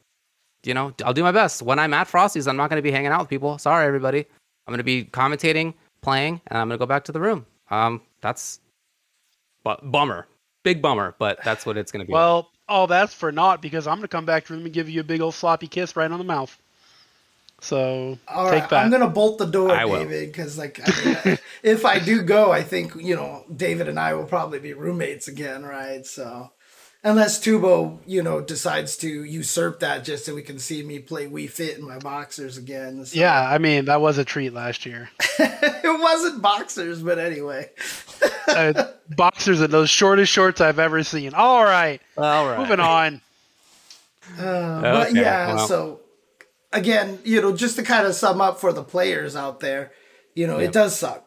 you 0.64 0.74
know 0.74 0.94
I'll 1.04 1.14
do 1.14 1.24
my 1.24 1.32
best. 1.32 1.62
When 1.62 1.78
I'm 1.78 1.94
at 1.94 2.08
Frosty's, 2.08 2.48
I'm 2.48 2.58
not 2.58 2.70
gonna 2.70 2.82
be 2.82 2.92
hanging 2.92 3.12
out 3.12 3.20
with 3.22 3.30
people. 3.30 3.58
Sorry, 3.58 3.86
everybody. 3.86 4.26
I'm 4.68 4.72
gonna 4.72 4.84
be 4.84 5.06
commentating 5.06 5.74
playing, 6.06 6.40
and 6.48 6.58
I'm 6.58 6.70
gonna 6.70 6.78
go 6.78 6.86
back 6.86 7.04
to 7.06 7.12
the 7.12 7.20
room. 7.20 7.46
Um, 7.70 8.02
that's 8.22 8.60
but 9.64 9.92
bummer, 9.92 10.28
big 10.64 10.82
bummer, 10.82 11.16
but 11.18 11.44
that's 11.44 11.66
what 11.66 11.78
it's 11.78 11.92
gonna 11.92 12.06
be. 12.06 12.14
Well, 12.14 12.36
like. 12.36 12.46
all 12.70 12.88
that's 12.88 13.14
for 13.14 13.32
naught 13.32 13.62
because 13.62 13.88
I'm 13.88 13.98
gonna 13.98 14.08
come 14.08 14.26
back 14.26 14.46
to 14.46 14.50
the 14.50 14.58
room 14.58 14.66
and 14.66 14.74
give 14.74 14.88
you 14.88 15.02
a 15.02 15.04
big 15.04 15.20
old 15.20 15.34
sloppy 15.34 15.68
kiss 15.68 15.96
right 15.96 16.10
on 16.10 16.20
the 16.20 16.24
mouth. 16.24 16.56
So 17.62 18.20
all 18.28 18.52
take 18.52 18.62
right, 18.62 18.70
that. 18.70 18.86
I'm 18.86 18.92
gonna 18.92 19.10
bolt 19.10 19.40
the 19.40 19.46
door, 19.46 19.72
I 19.72 19.86
David, 19.86 20.32
because 20.32 20.58
like 20.58 20.80
I 20.84 21.26
mean, 21.26 21.40
if 21.64 21.86
I 21.86 22.00
do 22.00 22.22
go, 22.22 22.52
I 22.52 22.62
think 22.62 22.94
you 22.96 23.16
know 23.16 23.44
David 23.54 23.90
and 23.90 24.00
I 24.00 24.14
will 24.14 24.26
probably 24.26 24.60
be 24.60 24.74
roommates 24.74 25.28
again, 25.28 25.64
right? 25.64 26.06
So 26.06 26.52
unless 27.06 27.40
Tubo, 27.40 28.00
you 28.06 28.24
know, 28.24 28.42
decides 28.42 28.98
to 28.98 29.08
usurp 29.08 29.80
that 29.80 30.04
just 30.04 30.26
so 30.26 30.36
we 30.36 30.42
can 30.42 30.60
see 30.60 30.84
me 30.84 31.00
play 31.00 31.28
Wii 31.28 31.50
Fit 31.50 31.78
in 31.78 31.88
my 31.88 32.00
boxers 32.00 32.58
again. 32.58 33.06
So. 33.06 33.18
Yeah, 33.18 33.40
I 33.40 33.60
mean 33.60 33.86
that 33.86 34.02
was 34.02 34.18
a 34.18 34.26
treat 34.26 34.52
last 34.52 34.86
year. 34.86 35.10
it 35.40 36.02
wasn't 36.02 36.42
boxers, 36.42 37.02
but 37.02 37.20
anyway. 37.20 37.70
uh, 38.50 38.88
boxers 39.16 39.62
are 39.62 39.68
those 39.68 39.90
shortest 39.90 40.32
shorts 40.32 40.60
I've 40.60 40.80
ever 40.80 41.04
seen. 41.04 41.34
All 41.34 41.64
right, 41.64 42.02
all 42.18 42.48
right, 42.48 42.60
moving 42.60 42.82
on. 42.82 43.22
Uh, 44.38 44.44
okay, 44.44 44.92
but 44.92 45.14
yeah, 45.16 45.56
well. 45.56 45.68
so 45.68 46.00
again, 46.74 47.20
you 47.24 47.42
know, 47.42 47.56
just 47.56 47.76
to 47.78 47.84
kind 47.84 48.08
of 48.08 48.16
sum 48.16 48.42
up 48.42 48.60
for 48.60 48.74
the 48.74 48.84
players 48.84 49.36
out 49.36 49.60
there, 49.60 49.92
you 50.34 50.48
know, 50.48 50.58
it 50.58 50.74
does 50.74 50.98
suck. 50.98 51.26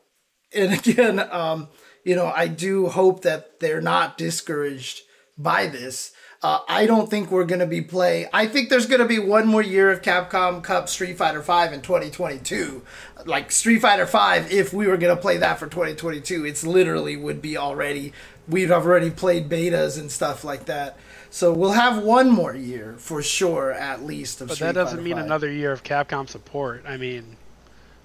And 0.53 0.73
again, 0.87 1.21
um, 1.31 1.69
you 2.05 2.17
know, 2.17 2.27
I 2.27 2.49
do 2.49 2.88
hope 2.88 3.23
that 3.23 3.61
they're 3.61 3.81
not 3.81 4.19
discouraged 4.19 5.03
by 5.38 5.66
this. 5.66 6.12
Uh, 6.40 6.61
I 6.68 6.87
don't 6.87 7.11
think 7.11 7.31
we're 7.33 7.44
going 7.44 7.61
to 7.61 7.66
be 7.66 7.81
play. 7.81 8.29
I 8.33 8.46
think 8.46 8.68
there's 8.68 8.87
going 8.87 9.01
to 9.01 9.07
be 9.09 9.18
one 9.18 9.46
more 9.48 9.62
year 9.62 9.90
of 9.90 10.03
Capcom 10.03 10.62
Cup 10.62 10.88
Street 10.88 11.18
Fighter 11.18 11.42
Five 11.42 11.72
in 11.72 11.81
2022. 11.81 12.83
Like 13.27 13.51
Street 13.51 13.81
Fighter 13.81 14.07
Five, 14.07 14.53
if 14.53 14.72
we 14.72 14.87
were 14.87 14.96
going 14.96 15.14
to 15.14 15.20
play 15.20 15.37
that 15.38 15.59
for 15.59 15.66
2022, 15.66 16.44
it's 16.46 16.64
literally 16.64 17.16
would 17.16 17.42
be 17.42 17.57
already. 17.57 18.12
We've 18.46 18.70
already 18.70 19.11
played 19.11 19.48
betas 19.48 19.98
and 19.98 20.11
stuff 20.12 20.44
like 20.44 20.66
that. 20.66 20.96
So 21.31 21.53
we'll 21.53 21.72
have 21.72 22.03
one 22.03 22.31
more 22.31 22.55
year 22.55 22.94
for 22.98 23.20
sure, 23.20 23.72
at 23.72 24.05
least. 24.05 24.40
Of 24.40 24.48
But 24.48 24.55
Street 24.55 24.66
that 24.68 24.74
doesn't 24.74 24.98
Fighter 24.98 25.05
mean 25.05 25.16
5. 25.16 25.24
another 25.24 25.51
year 25.51 25.72
of 25.72 25.83
Capcom 25.83 26.29
support. 26.29 26.85
I 26.87 26.96
mean, 26.96 27.37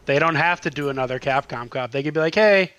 they 0.06 0.18
don't 0.18 0.36
have 0.36 0.60
to 0.62 0.72
do 0.72 0.90
another 0.90 1.20
Capcom 1.20 1.70
Cup. 1.70 1.92
They 1.92 2.02
could 2.02 2.16
be 2.16 2.20
like, 2.20 2.36
hey, 2.36 2.72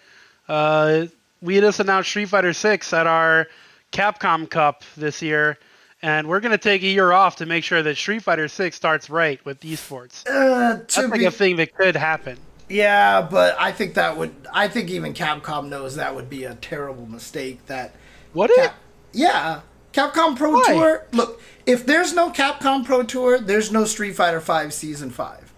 uh, 0.49 1.07
we 1.41 1.61
just 1.61 1.79
announced 1.79 2.11
Street 2.11 2.29
Fighter 2.29 2.53
Six 2.53 2.93
at 2.93 3.07
our 3.07 3.47
Capcom 3.95 4.51
Cup 4.51 4.83
this 4.97 5.23
year, 5.23 5.57
and 6.03 6.29
we're 6.29 6.41
gonna 6.41 6.59
take 6.59 6.83
a 6.83 6.87
year 6.87 7.13
off 7.13 7.37
to 7.37 7.47
make 7.47 7.65
sure 7.65 7.83
that 7.83 7.97
Street 7.97 8.23
Fighter 8.23 8.49
Six 8.49 8.77
starts 8.77 9.09
right 9.09 9.43
with 9.45 9.61
esports. 9.61 10.27
Uh, 10.27 10.75
to 10.79 10.79
That's 10.79 10.99
like 10.99 11.23
a 11.23 11.31
thing 11.31 11.57
that 11.57 11.75
could 11.75 11.97
happen. 11.97 12.37
Yeah, 12.69 13.23
but 13.23 13.57
I 13.59 13.73
think 13.73 13.95
that 13.95 14.17
would. 14.17 14.35
I 14.53 14.69
think 14.69 14.91
even 14.91 15.15
Capcom 15.15 15.69
knows 15.69 15.97
that 15.97 16.15
would 16.15 16.29
be 16.29 16.45
a 16.45 16.55
terrible 16.57 17.07
mistake. 17.07 17.65
That 17.67 17.95
What 18.33 18.51
it? 18.51 18.73
Yeah, 19.13 19.61
Capcom 19.93 20.37
Pro 20.37 20.53
Why? 20.55 20.65
Tour. 20.67 21.07
Look, 21.13 21.41
if 21.67 21.87
there's 21.87 22.13
no 22.15 22.31
Capcom 22.31 22.85
Pro 22.85 23.03
Tour, 23.05 23.39
there's 23.39 23.71
no 23.71 23.85
Street 23.85 24.17
Fighter 24.17 24.41
Five 24.41 24.73
Season 24.75 25.11
Five. 25.11 25.53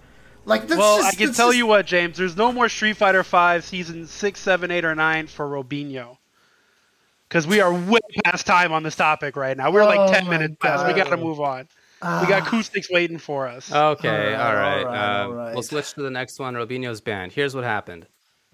Like 0.45 0.69
that's 0.69 0.79
Well, 0.79 0.99
just, 0.99 1.09
I 1.09 1.17
can 1.17 1.33
tell 1.33 1.49
just- 1.49 1.59
you 1.59 1.67
what, 1.67 1.87
James. 1.87 2.19
There's 2.19 2.37
no 2.37 2.53
more 2.53 2.69
Street 2.69 2.97
Fighter 2.97 3.25
Five 3.25 3.65
season 3.65 4.07
six, 4.07 4.39
seven, 4.41 4.71
eight, 4.71 4.85
or 4.85 4.95
nine 4.95 5.27
for 5.27 5.47
Robinho. 5.49 6.19
Because 7.29 7.47
we 7.47 7.61
are 7.61 7.73
way 7.73 7.99
past 8.25 8.47
time 8.47 8.73
on 8.73 8.83
this 8.83 8.95
topic 8.97 9.37
right 9.37 9.57
now. 9.57 9.71
We're 9.71 9.83
Oh 9.83 9.87
like 9.87 10.13
ten 10.13 10.25
my 10.27 10.31
minutes 10.39 10.57
past. 10.61 10.87
We 10.87 10.93
got 10.95 11.09
to 11.11 11.17
move 11.17 11.41
on. 11.41 11.69
we 12.03 12.27
got 12.29 12.47
acoustics 12.47 12.89
waiting 12.91 13.19
for 13.19 13.49
us. 13.49 13.73
Okay, 13.73 14.35
All 14.35 14.47
all 14.47 14.55
right, 14.55 14.85
right. 14.85 14.85
all 14.85 14.85
right, 14.85 15.21
um, 15.23 15.31
all 15.31 15.37
right. 15.37 15.55
We'll 15.55 15.63
switch 15.63 15.93
to 15.95 16.03
the 16.03 16.11
next 16.11 16.39
one. 16.39 16.55
Robinho's 16.55 17.01
banned. 17.01 17.33
Here's 17.33 17.55
what 17.55 17.65
happened. 17.65 18.07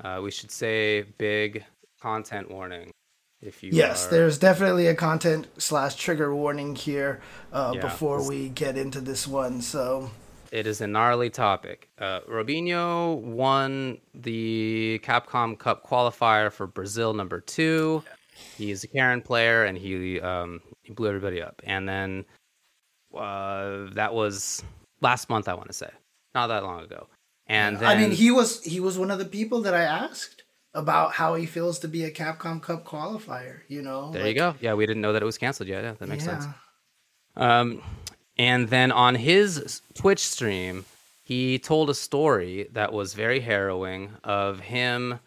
Uh, 0.02 0.20
we 0.22 0.30
should 0.30 0.50
say 0.50 1.02
big 1.18 1.64
content 2.00 2.50
warning. 2.50 2.90
If 3.42 3.62
you 3.62 3.70
Yes, 3.72 4.06
are- 4.06 4.10
there's 4.10 4.38
definitely 4.38 4.86
a 4.86 4.94
content 4.94 5.48
slash 5.58 5.96
trigger 5.96 6.34
warning 6.34 6.74
here 6.76 7.20
uh, 7.52 7.72
Yeah. 7.74 7.80
before 7.82 8.26
we 8.26 8.48
get 8.48 8.76
into 8.78 9.00
this 9.00 9.26
one. 9.26 9.60
So 9.60 10.10
It 10.52 10.66
is 10.66 10.80
a 10.80 10.86
gnarly 10.86 11.28
topic. 11.28 11.88
Uh, 11.98 12.20
Robinho 12.28 13.16
won 13.20 13.98
the 14.14 15.00
Capcom 15.02 15.58
Cup 15.58 15.84
qualifier 15.86 16.52
for 16.52 16.66
Brazil 16.68 17.12
number 17.14 17.40
two. 17.40 18.02
He's 18.56 18.84
a 18.84 18.88
Karin 18.88 19.22
player, 19.22 19.64
and 19.64 19.76
he 19.76 20.20
um, 20.20 20.60
he 20.82 20.92
blew 20.92 21.08
everybody 21.08 21.42
up. 21.42 21.60
And 21.64 21.88
then 21.88 22.24
uh, 23.16 23.86
that 23.92 24.14
was 24.14 24.62
last 25.00 25.28
month, 25.28 25.48
I 25.48 25.54
want 25.54 25.68
to 25.68 25.74
say, 25.74 25.90
not 26.34 26.48
that 26.48 26.62
long 26.62 26.82
ago. 26.84 27.08
And 27.46 27.78
then 27.78 27.88
I 27.88 27.96
mean, 27.96 28.12
he 28.12 28.30
was 28.30 28.62
he 28.62 28.80
was 28.80 28.98
one 28.98 29.10
of 29.10 29.18
the 29.18 29.24
people 29.24 29.62
that 29.62 29.74
I 29.74 29.82
asked 29.82 30.42
about 30.74 31.12
how 31.12 31.34
he 31.34 31.44
feels 31.44 31.78
to 31.80 31.88
be 31.88 32.04
a 32.04 32.10
Capcom 32.10 32.62
Cup 32.62 32.84
qualifier. 32.84 33.60
You 33.68 33.82
know, 33.82 34.10
there 34.12 34.22
like, 34.22 34.28
you 34.30 34.34
go. 34.34 34.54
Yeah, 34.60 34.74
we 34.74 34.86
didn't 34.86 35.02
know 35.02 35.12
that 35.12 35.22
it 35.22 35.26
was 35.26 35.38
canceled 35.38 35.68
yet. 35.68 35.84
Yeah, 35.84 35.94
that 35.98 36.08
makes 36.08 36.24
yeah. 36.24 36.40
sense. 36.40 36.54
Um, 37.36 37.82
and 38.38 38.68
then 38.68 38.92
on 38.92 39.14
his 39.14 39.82
Twitch 39.94 40.20
stream, 40.20 40.84
he 41.22 41.58
told 41.58 41.90
a 41.90 41.94
story 41.94 42.68
that 42.72 42.92
was 42.92 43.14
very 43.14 43.40
harrowing 43.40 44.10
of 44.24 44.60
him 44.60 45.18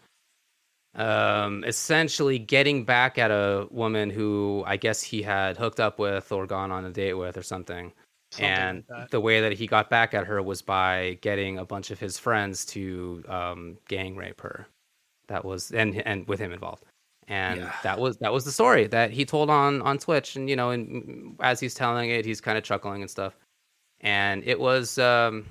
um, 0.96 1.62
essentially 1.64 2.38
getting 2.38 2.84
back 2.84 3.18
at 3.18 3.30
a 3.30 3.68
woman 3.70 4.10
who 4.10 4.64
I 4.66 4.76
guess 4.76 5.02
he 5.02 5.22
had 5.22 5.56
hooked 5.56 5.80
up 5.80 5.98
with 5.98 6.32
or 6.32 6.46
gone 6.46 6.72
on 6.72 6.84
a 6.84 6.90
date 6.90 7.14
with 7.14 7.36
or 7.36 7.42
something. 7.42 7.92
Something 8.32 8.50
and 8.50 8.84
like 8.90 9.10
the 9.10 9.20
way 9.20 9.40
that 9.40 9.52
he 9.52 9.66
got 9.66 9.88
back 9.88 10.12
at 10.12 10.26
her 10.26 10.42
was 10.42 10.60
by 10.60 11.18
getting 11.20 11.58
a 11.58 11.64
bunch 11.64 11.90
of 11.90 12.00
his 12.00 12.18
friends 12.18 12.64
to 12.66 13.22
um, 13.28 13.78
gang 13.88 14.16
rape 14.16 14.40
her. 14.40 14.66
That 15.28 15.44
was 15.44 15.70
and 15.70 16.02
and 16.06 16.26
with 16.26 16.40
him 16.40 16.52
involved 16.52 16.84
and 17.28 17.60
Yeah. 17.60 17.72
that 17.82 17.98
was 17.98 18.16
that 18.18 18.32
was 18.32 18.44
the 18.44 18.52
story 18.52 18.86
that 18.88 19.10
he 19.10 19.24
told 19.24 19.50
on 19.50 19.82
on 19.82 19.98
Twitch, 19.98 20.36
and 20.36 20.48
you 20.48 20.56
know, 20.56 20.70
and 20.70 21.36
as 21.40 21.60
he's 21.60 21.74
telling 21.74 22.10
it, 22.10 22.24
he's 22.24 22.40
kind 22.40 22.56
of 22.56 22.64
chuckling 22.64 23.02
and 23.02 23.10
stuff, 23.10 23.36
and 24.00 24.44
it 24.44 24.60
was, 24.60 24.98
um, 24.98 25.46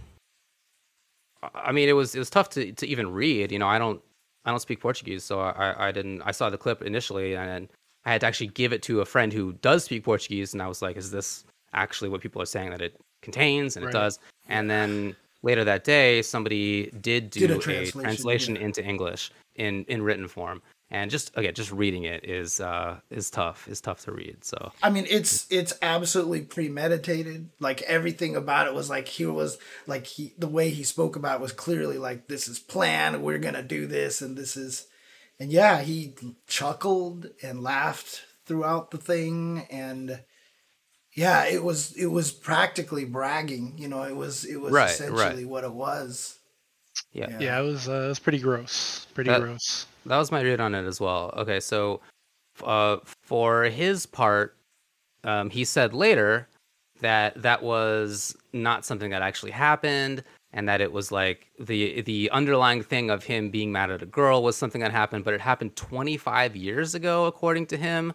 I 1.54 1.72
mean, 1.72 1.90
it 1.90 1.94
was 1.94 2.16
it 2.16 2.20
was 2.20 2.30
tough 2.30 2.50
to 2.52 2.72
to 2.72 2.88
even 2.88 3.12
read. 3.12 3.52
You 3.52 3.60
know, 3.60 3.68
I 3.68 3.78
don't 3.78 4.02
I 4.46 4.52
don't 4.52 4.60
speak 4.60 4.80
Portuguese, 4.80 5.24
so 5.24 5.40
I 5.40 5.88
I 5.88 5.92
didn't 5.92 6.22
I 6.24 6.32
saw 6.32 6.50
the 6.50 6.58
clip 6.58 6.82
initially, 6.82 7.36
and 7.36 7.68
I 8.06 8.12
had 8.12 8.22
to 8.22 8.28
actually 8.28 8.48
give 8.48 8.72
it 8.74 8.82
to 8.84 9.02
a 9.02 9.06
friend 9.06 9.34
who 9.34 9.54
does 9.54 9.86
speak 9.86 10.04
Portuguese, 10.04 10.54
and 10.54 10.62
I 10.62 10.68
was 10.68 10.82
like, 10.82 10.96
is 10.98 11.12
this 11.12 11.44
actually 11.74 12.10
what 12.10 12.22
people 12.22 12.42
are 12.42 12.46
saying 12.46 12.70
that 12.72 12.82
it 12.82 12.96
contains? 13.22 13.76
And 13.76 13.86
Right. 13.86 13.94
it 13.96 13.98
does, 13.98 14.20
and 14.48 14.70
then. 14.70 15.16
Later 15.44 15.64
that 15.66 15.84
day, 15.84 16.24
somebody 16.24 16.90
did 17.02 17.30
do 17.30 17.42
Did 17.42 17.52
a 17.52 17.58
a 17.58 17.60
translation, 17.60 18.02
translation 18.02 18.56
yeah. 18.56 18.64
into 18.64 18.84
English 18.84 19.32
in 19.54 19.86
in 19.88 20.02
written 20.02 20.28
form, 20.28 20.60
and 20.92 21.10
just 21.10 21.32
again 21.36 21.54
just 21.56 21.72
reading 21.72 22.04
it 22.04 22.24
is 22.26 22.60
uh 22.62 23.00
is 23.10 23.30
tough 23.32 23.68
is 23.68 23.82
tough 23.82 24.02
to 24.06 24.12
read 24.12 24.44
so 24.44 24.72
I 24.84 24.90
mean, 24.92 25.06
it's 25.10 25.48
it's 25.50 25.74
absolutely 25.82 26.42
premeditated. 26.42 27.50
Like 27.60 27.82
everything 27.84 28.36
about 28.36 28.68
it 28.68 28.74
was 28.74 28.90
like 28.90 29.08
he 29.08 29.26
was 29.26 29.58
like 29.88 30.06
he 30.06 30.34
the 30.38 30.48
way 30.48 30.70
he 30.70 30.84
spoke 30.84 31.16
about 31.16 31.40
it 31.40 31.42
was 31.42 31.52
clearly 31.54 31.98
like 31.98 32.28
this 32.28 32.48
is 32.48 32.60
planned. 32.60 33.24
We're 33.24 33.40
gonna 33.40 33.64
do 33.64 33.88
this, 33.88 34.22
and 34.22 34.38
this 34.38 34.56
is, 34.56 34.86
and 35.40 35.52
yeah, 35.52 35.82
he 35.82 36.14
chuckled 36.48 37.30
and 37.42 37.62
laughed 37.64 38.22
throughout 38.46 38.92
the 38.92 38.98
thing, 39.00 39.66
and 39.72 40.20
yeah, 41.16 41.46
it 41.46 41.64
was 41.64 41.94
it 41.94 42.08
was 42.08 42.32
practically 42.32 43.06
bragging. 43.06 43.74
You 43.78 43.88
know, 43.88 44.04
it 44.04 44.16
was 44.16 44.46
it 44.46 44.58
was 44.58 44.72
Right, 44.72 44.92
essentially 44.92 45.46
what 45.46 45.64
it 45.64 45.74
was. 45.74 46.38
yeah. 47.12 47.30
Yeah. 47.32 47.40
Yeah, 47.40 47.60
it 47.60 47.64
was 47.64 47.90
uh, 47.90 47.94
it 47.94 48.08
was 48.10 48.20
pretty 48.20 48.40
gross. 48.40 49.08
Pretty 49.16 49.30
That- 49.32 49.42
gross. 49.42 49.88
That 50.06 50.18
was 50.18 50.32
my 50.32 50.42
read 50.42 50.60
on 50.60 50.76
it 50.76 50.86
as 50.86 51.00
well. 51.00 51.34
Okay 51.38 51.60
so 51.60 52.02
uh 52.64 52.98
for 53.04 53.64
his 53.66 54.06
part 54.06 54.56
um 55.26 55.50
he 55.50 55.66
said 55.66 55.94
later 55.94 56.48
that 57.02 57.42
that 57.42 57.62
was 57.62 58.36
not 58.54 58.86
something 58.86 59.12
that 59.12 59.22
actually 59.22 59.52
happened 59.52 60.24
and 60.54 60.70
that 60.70 60.80
it 60.80 60.92
was 60.92 61.12
like 61.12 61.52
the 61.60 62.02
the 62.02 62.30
underlying 62.32 62.82
thing 62.82 63.10
of 63.10 63.24
him 63.24 63.50
being 63.50 63.72
mad 63.72 63.92
at 63.92 64.02
a 64.02 64.06
girl 64.06 64.42
was 64.42 64.56
something 64.56 64.82
that 64.82 64.92
happened 64.92 65.26
but 65.26 65.34
it 65.34 65.42
happened 65.42 65.76
25 65.76 66.56
years 66.56 66.96
ago 66.96 67.26
according 67.26 67.66
to 67.66 67.78
him 67.78 68.14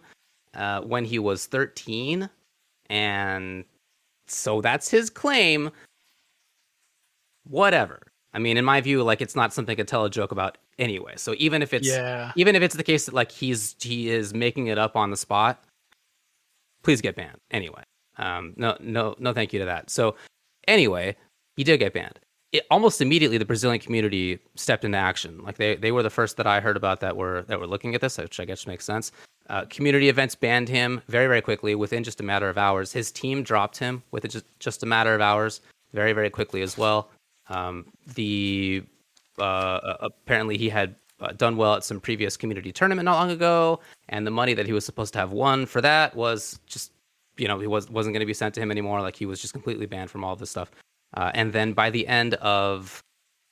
uh, 0.55 0.81
when 0.81 1.05
he 1.05 1.19
was 1.19 1.45
13 1.45 2.29
and 2.89 3.63
so 4.27 4.61
that's 4.61 4.89
his 4.89 5.09
claim. 5.09 5.71
Whatever. 7.43 8.01
I 8.33 8.39
mean 8.39 8.57
in 8.57 8.65
my 8.65 8.81
view 8.81 9.03
like 9.03 9.21
it's 9.21 9.35
not 9.35 9.53
something 9.53 9.77
to 9.77 9.83
tell 9.83 10.05
a 10.05 10.09
joke 10.09 10.31
about 10.31 10.57
anyway. 10.81 11.13
So 11.15 11.35
even 11.37 11.61
if 11.61 11.73
it's 11.73 11.87
Yeah. 11.87 12.33
even 12.35 12.55
if 12.55 12.61
it's 12.63 12.75
the 12.75 12.83
case 12.83 13.05
that 13.05 13.13
like 13.13 13.31
he's 13.31 13.75
he 13.79 14.09
is 14.09 14.33
making 14.33 14.67
it 14.67 14.77
up 14.77 14.97
on 14.97 15.11
the 15.11 15.17
spot 15.17 15.63
please 16.83 16.99
get 16.99 17.15
banned 17.15 17.37
anyway. 17.51 17.83
Um 18.17 18.53
no 18.57 18.75
no 18.81 19.15
no 19.19 19.31
thank 19.33 19.53
you 19.53 19.59
to 19.59 19.65
that. 19.65 19.89
So 19.89 20.15
anyway 20.67 21.15
he 21.55 21.63
did 21.63 21.77
get 21.77 21.93
banned. 21.93 22.19
It, 22.51 22.65
almost 22.69 22.99
immediately 22.99 23.37
the 23.37 23.45
brazilian 23.45 23.79
community 23.79 24.39
stepped 24.55 24.83
into 24.83 24.97
action. 24.97 25.41
Like 25.43 25.55
they, 25.57 25.75
they 25.75 25.91
were 25.93 26.03
the 26.03 26.09
first 26.09 26.35
that 26.37 26.47
i 26.47 26.59
heard 26.59 26.75
about 26.75 26.99
that 26.99 27.15
were 27.15 27.43
that 27.43 27.59
were 27.59 27.67
looking 27.67 27.95
at 27.95 28.01
this 28.01 28.17
which 28.17 28.39
i 28.39 28.45
guess 28.45 28.67
makes 28.67 28.83
sense. 28.83 29.11
Uh, 29.49 29.65
community 29.69 30.07
events 30.09 30.33
banned 30.35 30.69
him 30.69 31.01
very 31.07 31.27
very 31.27 31.41
quickly. 31.41 31.75
Within 31.75 32.03
just 32.03 32.19
a 32.19 32.23
matter 32.23 32.49
of 32.49 32.57
hours 32.57 32.91
his 32.91 33.11
team 33.11 33.43
dropped 33.43 33.77
him 33.77 34.01
within 34.11 34.31
just, 34.31 34.45
just 34.59 34.83
a 34.83 34.85
matter 34.85 35.13
of 35.13 35.21
hours 35.21 35.61
very 35.93 36.13
very 36.13 36.29
quickly 36.29 36.61
as 36.63 36.77
well. 36.77 37.09
Um, 37.49 37.85
the 38.15 38.83
uh, 39.41 39.97
apparently 40.01 40.57
he 40.57 40.69
had 40.69 40.95
uh, 41.19 41.31
done 41.33 41.57
well 41.57 41.75
at 41.75 41.83
some 41.83 41.99
previous 41.99 42.35
community 42.35 42.71
tournament 42.71 43.05
not 43.05 43.19
long 43.19 43.31
ago, 43.31 43.79
and 44.09 44.25
the 44.25 44.31
money 44.31 44.53
that 44.53 44.65
he 44.65 44.73
was 44.73 44.85
supposed 44.85 45.13
to 45.13 45.19
have 45.19 45.31
won 45.31 45.65
for 45.65 45.81
that 45.81 46.15
was 46.15 46.59
just, 46.65 46.91
you 47.37 47.47
know, 47.47 47.59
he 47.59 47.67
was 47.67 47.89
wasn't 47.89 48.13
going 48.13 48.21
to 48.21 48.25
be 48.25 48.33
sent 48.33 48.55
to 48.55 48.61
him 48.61 48.71
anymore. 48.71 49.01
Like 49.01 49.15
he 49.15 49.25
was 49.25 49.39
just 49.41 49.53
completely 49.53 49.85
banned 49.85 50.09
from 50.09 50.23
all 50.23 50.35
this 50.35 50.49
stuff. 50.49 50.71
Uh, 51.15 51.31
and 51.33 51.53
then 51.53 51.73
by 51.73 51.89
the 51.89 52.07
end 52.07 52.35
of 52.35 53.03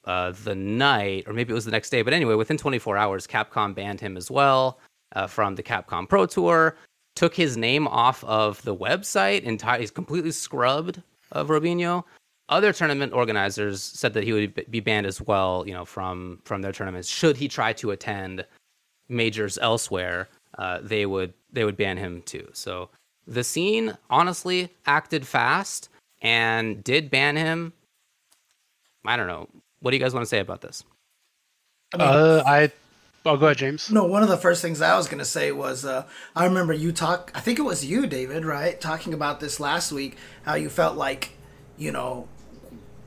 uh, 0.06 0.34
the 0.44 0.56
night, 0.56 1.26
or 1.28 1.34
maybe 1.34 1.52
it 1.52 1.56
was 1.56 1.66
the 1.66 1.72
next 1.72 1.90
day, 1.90 2.02
but 2.02 2.14
anyway, 2.14 2.36
within 2.36 2.58
24 2.58 2.98
hours, 2.98 3.28
Capcom 3.28 3.76
banned 3.76 4.00
him 4.00 4.16
as 4.18 4.32
well 4.32 4.80
uh, 5.14 5.28
from 5.28 5.56
the 5.56 5.64
Capcom 5.64 6.08
Pro 6.08 6.26
Tour. 6.26 6.76
Took 7.16 7.36
his 7.36 7.58
name 7.58 7.86
off 7.88 8.24
of 8.24 8.62
the 8.64 8.76
website, 8.76 9.44
entire 9.44 9.80
he's 9.80 9.92
completely 9.92 10.32
scrubbed 10.32 11.02
of 11.34 11.50
Robinho 11.50 12.06
other 12.50 12.74
tournament 12.74 13.14
organizers 13.14 13.82
said 13.82 14.14
that 14.14 14.24
he 14.24 14.34
would 14.34 14.66
be 14.70 14.80
banned 14.80 15.06
as 15.06 15.22
well, 15.22 15.64
you 15.66 15.74
know, 15.74 15.86
from 15.86 16.40
from 16.44 16.62
their 16.62 16.72
tournaments. 16.72 17.08
Should 17.08 17.38
he 17.38 17.48
try 17.48 17.74
to 17.74 17.92
attend 17.92 18.46
majors 19.08 19.58
elsewhere, 19.60 20.28
uh, 20.58 20.80
they 20.82 21.06
would 21.06 21.34
they 21.52 21.64
would 21.64 21.78
ban 21.78 21.98
him 21.98 22.22
too. 22.24 22.48
So 22.54 22.90
the 23.28 23.44
scene 23.44 23.98
honestly 24.10 24.70
acted 24.86 25.26
fast 25.26 25.90
and 26.22 26.84
did 26.84 27.10
ban 27.10 27.36
him 27.36 27.74
I 29.06 29.16
don't 29.18 29.28
know. 29.28 29.48
What 29.80 29.92
do 29.92 29.98
you 29.98 30.04
guys 30.04 30.14
want 30.14 30.24
to 30.24 30.30
say 30.30 30.40
about 30.40 30.62
this? 30.62 30.84
I 31.94 31.98
mean, 31.98 32.08
uh, 32.08 32.44
I 32.46 32.72
Oh, 33.26 33.36
go 33.36 33.48
ahead, 33.48 33.58
James. 33.58 33.92
No, 33.92 34.06
one 34.06 34.24
of 34.24 34.30
the 34.30 34.38
first 34.38 34.62
things 34.62 34.82
I 34.82 34.96
was 34.96 35.08
going 35.08 35.20
to 35.20 35.26
say 35.26 35.52
was 35.52 35.84
uh, 35.84 36.06
I 36.36 36.46
remember 36.46 36.74
you 36.74 36.92
talk. 36.92 37.32
I 37.36 37.42
think 37.42 37.60
it 37.60 37.64
was 37.64 37.86
you, 37.86 38.08
David, 38.08 38.46
right, 38.46 38.80
talking 38.80 39.14
about 39.14 39.40
this 39.40 39.60
last 39.60 39.92
week. 39.92 40.16
How 40.44 40.56
you 40.56 40.70
felt 40.70 40.96
like, 40.96 41.32
you 41.78 41.92
know, 41.92 42.28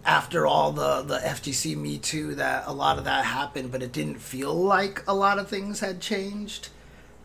after 0.04 0.46
all 0.46 0.72
the 0.72 1.02
the 1.02 1.18
FGC 1.18 1.76
Me 1.76 1.98
Too, 1.98 2.34
that 2.36 2.64
a 2.66 2.72
lot 2.72 2.98
of 2.98 3.04
that 3.04 3.24
happened, 3.24 3.70
but 3.70 3.82
it 3.82 3.92
didn't 3.92 4.18
feel 4.18 4.54
like 4.54 5.02
a 5.06 5.14
lot 5.14 5.38
of 5.38 5.48
things 5.48 5.80
had 5.80 6.00
changed. 6.00 6.68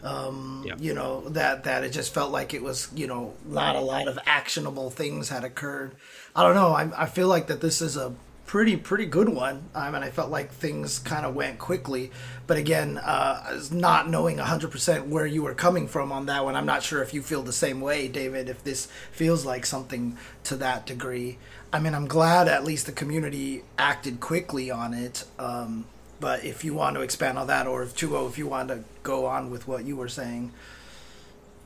Um, 0.04 0.64
yeah. 0.66 0.76
You 0.80 0.94
know 0.94 1.28
that 1.30 1.64
that 1.64 1.84
it 1.84 1.90
just 1.92 2.14
felt 2.14 2.32
like 2.32 2.54
it 2.54 2.62
was 2.62 2.90
you 2.94 3.08
know 3.08 3.34
not 3.46 3.76
a 3.76 3.82
lot 3.82 4.08
of 4.08 4.20
actionable 4.26 4.90
things 4.90 5.30
had 5.30 5.44
occurred. 5.44 5.96
I 6.36 6.44
don't 6.44 6.56
know. 6.56 6.70
I, 6.70 7.04
I 7.04 7.06
feel 7.08 7.28
like 7.28 7.48
that 7.48 7.62
this 7.62 7.82
is 7.82 7.98
a 7.98 8.14
pretty 8.46 8.78
pretty 8.78 9.06
good 9.06 9.30
one. 9.30 9.70
I 9.76 9.92
mean, 9.92 10.04
I 10.04 10.10
felt 10.10 10.32
like 10.32 10.52
things 10.52 11.00
kind 11.00 11.26
of 11.26 11.36
went 11.36 11.60
quickly, 11.60 12.12
but 12.48 12.58
again, 12.58 12.98
uh, 12.98 13.60
not 13.72 14.10
knowing 14.10 14.38
hundred 14.38 14.72
percent 14.72 15.08
where 15.08 15.26
you 15.26 15.44
were 15.44 15.54
coming 15.54 15.88
from 15.88 16.12
on 16.12 16.28
that 16.28 16.46
one, 16.46 16.56
I'm 16.56 16.66
not 16.66 16.84
sure 16.84 17.02
if 17.02 17.14
you 17.14 17.22
feel 17.22 17.44
the 17.44 17.54
same 17.54 17.82
way, 17.82 18.08
David. 18.08 18.50
If 18.50 18.64
this 18.64 18.88
feels 19.12 19.46
like 19.46 19.66
something 19.66 20.18
to 20.46 20.56
that 20.58 20.86
degree, 20.86 21.40
I 21.72 21.80
mean, 21.80 21.94
I'm 21.94 22.08
glad 22.08 22.48
at 22.48 22.64
least 22.64 22.86
the 22.86 22.92
community 22.92 23.64
acted 23.78 24.20
quickly 24.20 24.72
on 24.72 24.94
it. 24.94 25.26
Um, 25.38 25.86
but 26.20 26.44
if 26.44 26.64
you 26.64 26.74
want 26.74 26.96
to 26.96 27.02
expand 27.02 27.38
on 27.38 27.48
that, 27.48 27.68
or 27.68 27.84
if 27.84 27.96
Chugo, 27.96 28.28
if 28.30 28.38
you 28.38 28.48
want 28.48 28.70
to 28.70 28.84
go 29.04 29.26
on 29.26 29.52
with 29.52 29.68
what 29.68 29.84
you 29.86 29.96
were 29.96 30.08
saying. 30.08 30.52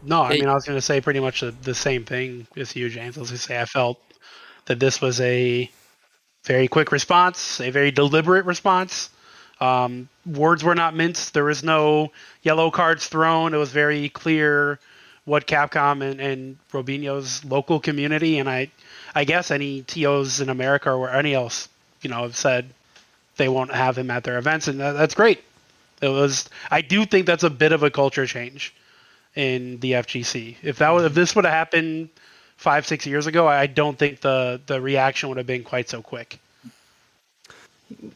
No, 0.04 0.24
I 0.24 0.34
mean, 0.34 0.48
I 0.48 0.54
was 0.54 0.66
going 0.66 0.78
to 0.78 0.82
say 0.82 1.00
pretty 1.00 1.20
much 1.20 1.42
the, 1.42 1.52
the 1.52 1.76
same 1.76 2.04
thing 2.04 2.48
as 2.58 2.76
you, 2.76 2.90
James. 2.90 3.18
I 3.18 3.22
was 3.22 3.30
going 3.30 3.38
to 3.38 3.44
say 3.44 3.62
I 3.62 3.66
felt 3.66 4.00
that 4.66 4.80
this 4.80 5.00
was 5.00 5.22
a 5.22 5.70
very 6.44 6.68
quick 6.68 6.92
response, 6.92 7.62
a 7.62 7.70
very 7.70 7.92
deliberate 7.92 8.46
response. 8.46 9.12
Um, 9.60 10.10
words 10.26 10.64
were 10.64 10.74
not 10.74 10.96
minced. 10.96 11.36
There 11.36 11.44
was 11.44 11.64
no 11.64 12.12
yellow 12.42 12.72
cards 12.72 13.08
thrown. 13.08 13.54
It 13.54 13.58
was 13.58 13.70
very 13.70 14.10
clear 14.10 14.80
what 15.26 15.46
Capcom 15.46 16.02
and, 16.02 16.20
and 16.20 16.58
Robinho's 16.72 17.46
local 17.46 17.80
community 17.80 18.40
and 18.40 18.50
I, 18.50 18.72
I 19.16 19.24
guess 19.24 19.52
any 19.52 19.82
TOs 19.84 20.40
in 20.40 20.50
America 20.50 20.92
or 20.92 21.10
any 21.10 21.34
else, 21.34 21.70
you 22.02 22.10
know, 22.10 22.24
have 22.24 22.36
said 22.36 22.70
they 23.38 23.50
won't 23.50 23.74
have 23.74 23.98
him 23.98 24.12
at 24.12 24.24
their 24.24 24.38
events, 24.38 24.68
and 24.68 24.80
that, 24.80 24.94
that's 24.94 25.16
great. 25.16 25.44
It 26.02 26.10
was. 26.10 26.50
I 26.70 26.82
do 26.82 27.06
think 27.06 27.26
that's 27.26 27.44
a 27.44 27.50
bit 27.50 27.72
of 27.72 27.84
a 27.84 27.92
culture 27.92 28.26
change 28.26 28.74
in 29.36 29.80
the 29.80 29.94
FGC. 29.94 30.56
If 30.64 30.78
that 30.80 30.90
was, 30.90 31.06
if 31.06 31.14
this 31.14 31.36
would 31.36 31.46
have 31.46 31.54
happened 31.54 32.10
five 32.58 32.86
six 32.86 33.06
years 33.06 33.28
ago, 33.28 33.48
I 33.48 33.68
don't 33.68 33.98
think 33.98 34.22
the 34.22 34.60
the 34.66 34.82
reaction 34.82 35.30
would 35.30 35.38
have 35.38 35.48
been 35.48 35.64
quite 35.64 35.90
so 35.90 36.02
quick. 36.02 36.40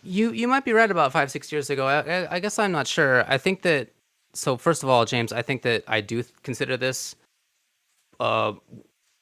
You 0.04 0.32
you 0.32 0.48
might 0.48 0.66
be 0.66 0.74
right 0.74 0.90
about 0.90 1.12
five 1.12 1.30
six 1.32 1.52
years 1.52 1.70
ago. 1.70 1.88
I, 1.88 2.36
I 2.36 2.40
guess 2.40 2.58
I'm 2.58 2.72
not 2.72 2.88
sure. 2.88 3.26
I 3.28 3.38
think 3.38 3.62
that 3.64 3.90
so. 4.34 4.58
First 4.58 4.84
of 4.84 4.90
all, 4.90 5.06
James, 5.06 5.32
I 5.32 5.42
think 5.42 5.62
that 5.64 5.84
I 5.88 6.02
do 6.02 6.24
consider 6.44 6.78
this 6.78 7.16
uh 8.20 8.54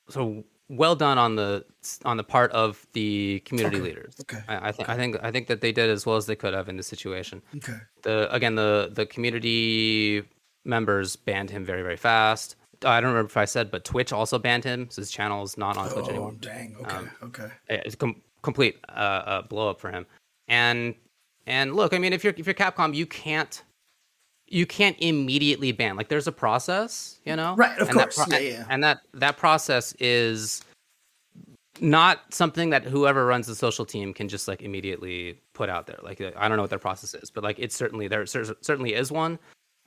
so 0.10 0.44
well 0.76 0.96
done 0.96 1.18
on 1.18 1.36
the 1.36 1.66
on 2.06 2.18
the 2.18 2.24
part 2.24 2.52
of 2.52 2.86
the 2.94 3.42
community 3.42 3.78
okay. 3.78 3.86
leaders. 3.86 4.16
Okay. 4.22 4.40
I, 4.48 4.70
I 4.70 4.72
think 4.72 4.90
I 4.90 4.96
think 4.96 5.18
I 5.22 5.32
think 5.32 5.48
that 5.48 5.62
they 5.62 5.72
did 5.72 5.90
as 5.90 6.06
well 6.06 6.16
as 6.16 6.26
they 6.26 6.36
could 6.36 6.54
have 6.54 6.70
in 6.70 6.78
this 6.78 6.88
situation. 6.88 7.42
Okay. 7.58 7.78
The 8.02 8.34
again 8.34 8.56
the 8.56 8.90
the 8.92 9.06
community 9.06 10.24
members 10.66 11.16
banned 11.16 11.50
him 11.50 11.64
very 11.66 11.82
very 11.82 11.98
fast. 11.98 12.56
I 12.86 13.00
don't 13.00 13.12
remember 13.12 13.30
if 13.30 13.38
I 13.38 13.46
said, 13.46 13.72
but 13.72 13.86
Twitch 13.86 14.12
also 14.12 14.38
banned 14.38 14.66
him. 14.66 14.88
So 14.90 15.02
his 15.02 15.12
channel 15.12 15.44
is 15.44 15.58
not 15.58 15.78
on 15.78 15.90
Twitch 15.90 16.06
oh, 16.08 16.10
anymore. 16.10 16.34
Dang. 16.40 16.76
Okay. 16.82 16.96
Um, 16.96 17.12
okay. 17.24 17.50
It's 17.70 17.96
com- 17.96 18.22
complete 18.42 18.78
uh, 18.90 18.92
uh, 18.92 19.42
blow 19.44 19.70
up 19.70 19.80
for 19.80 19.90
him. 19.90 20.06
And 20.48 20.96
and 21.46 21.76
look, 21.76 21.94
I 21.94 21.98
mean, 21.98 22.14
if 22.14 22.24
you're 22.24 22.34
if 22.38 22.46
you're 22.46 22.54
Capcom, 22.54 22.94
you 22.94 23.06
can't 23.06 23.64
you 24.54 24.68
can't 24.68 24.96
immediately 25.00 25.72
ban. 25.72 25.98
Like 25.98 26.10
there's 26.10 26.28
a 26.28 26.32
process, 26.32 27.20
you 27.26 27.36
know. 27.36 27.56
Right. 27.56 27.78
Of 27.80 27.90
and 27.90 27.98
course. 27.98 28.16
Pro- 28.16 28.38
yeah, 28.38 28.50
yeah. 28.58 28.66
And 28.70 28.84
that 28.84 29.00
that 29.14 29.38
process 29.38 29.94
is 30.00 30.64
not 31.82 32.20
something 32.32 32.70
that 32.70 32.84
whoever 32.84 33.26
runs 33.26 33.48
the 33.48 33.56
social 33.56 33.84
team 33.84 34.14
can 34.14 34.30
just 34.30 34.48
like 34.48 34.62
immediately 34.62 35.40
put 35.54 35.70
out 35.70 35.88
there. 35.88 35.98
Like 36.04 36.22
I 36.22 36.48
don't 36.48 36.58
know 36.58 36.64
what 36.64 36.70
their 36.70 36.80
process 36.80 37.16
is, 37.16 37.32
but 37.32 37.44
like 37.44 37.58
it's 37.58 37.76
certainly 37.76 38.08
there 38.08 38.26
certainly 38.28 38.94
is 38.94 39.12
one. 39.12 39.40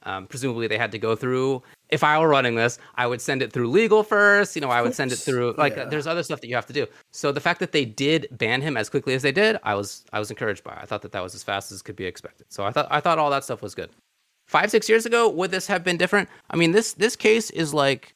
Um, 0.02 0.26
presumably 0.26 0.66
they 0.66 0.79
had 0.79 0.92
to 0.92 0.98
go 0.98 1.16
through. 1.16 1.62
If 1.88 2.02
I 2.02 2.18
were 2.18 2.29
running 2.29 2.57
this, 2.57 2.79
I 2.96 3.07
would 3.07 3.20
send 3.20 3.42
it 3.42 3.52
through 3.52 3.70
legal 3.70 4.02
first. 4.02 4.57
You 4.57 4.62
know, 4.62 4.70
I 4.70 4.83
would 4.83 4.94
send 4.94 5.12
it 5.12 5.16
through 5.16 5.55
like 5.57 5.76
yeah. 5.76 5.85
there's 5.85 6.09
other 6.09 6.24
stuff 6.24 6.40
that 6.40 6.48
you 6.48 6.57
have 6.57 6.66
to 6.66 6.72
do. 6.72 6.87
So 7.12 7.31
the 7.31 7.40
fact 7.40 7.61
that 7.61 7.70
they 7.70 7.85
did 7.85 8.26
ban 8.33 8.62
him 8.62 8.76
as 8.76 8.90
quickly 8.90 9.14
as 9.14 9.22
they 9.22 9.33
did, 9.33 9.59
I 9.62 9.76
was 9.76 10.05
I 10.12 10.18
was 10.18 10.31
encouraged 10.31 10.64
by. 10.64 10.74
I 10.74 10.87
thought 10.87 11.02
that 11.02 11.12
that 11.12 11.22
was 11.22 11.37
as 11.37 11.44
fast 11.44 11.70
as 11.70 11.83
could 11.83 11.96
be 11.96 12.05
expected. 12.05 12.46
So 12.48 12.64
I 12.64 12.72
thought 12.72 12.88
I 12.90 12.98
thought 12.98 13.18
all 13.18 13.31
that 13.31 13.44
stuff 13.44 13.62
was 13.62 13.76
good. 13.76 13.90
Five 14.46 14.70
six 14.70 14.88
years 14.88 15.06
ago, 15.06 15.28
would 15.28 15.50
this 15.50 15.66
have 15.66 15.82
been 15.85 15.96
different? 15.96 16.28
I 16.50 16.56
mean 16.56 16.72
this 16.72 16.92
this 16.92 17.16
case 17.16 17.50
is 17.50 17.74
like 17.74 18.14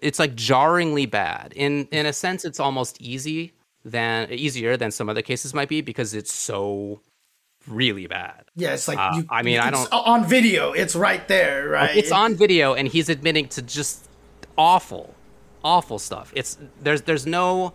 it's 0.00 0.18
like 0.18 0.34
jarringly 0.34 1.06
bad. 1.06 1.52
In 1.54 1.86
in 1.90 2.06
a 2.06 2.12
sense, 2.12 2.44
it's 2.44 2.60
almost 2.60 3.00
easy 3.00 3.52
than 3.84 4.32
easier 4.32 4.76
than 4.76 4.90
some 4.90 5.08
other 5.08 5.22
cases 5.22 5.54
might 5.54 5.68
be 5.68 5.80
because 5.80 6.14
it's 6.14 6.32
so 6.32 7.00
really 7.66 8.06
bad. 8.06 8.44
Yeah, 8.56 8.74
it's 8.74 8.88
like 8.88 8.98
uh, 8.98 9.12
you, 9.16 9.26
I 9.30 9.42
mean, 9.42 9.58
I 9.58 9.70
don't 9.70 9.92
on 9.92 10.26
video. 10.26 10.72
It's 10.72 10.94
right 10.94 11.26
there, 11.28 11.68
right? 11.68 11.96
It's 11.96 12.12
on 12.12 12.34
video, 12.34 12.74
and 12.74 12.88
he's 12.88 13.08
admitting 13.08 13.48
to 13.48 13.62
just 13.62 14.08
awful, 14.56 15.14
awful 15.64 15.98
stuff. 15.98 16.32
It's 16.34 16.58
there's 16.80 17.02
there's 17.02 17.26
no 17.26 17.74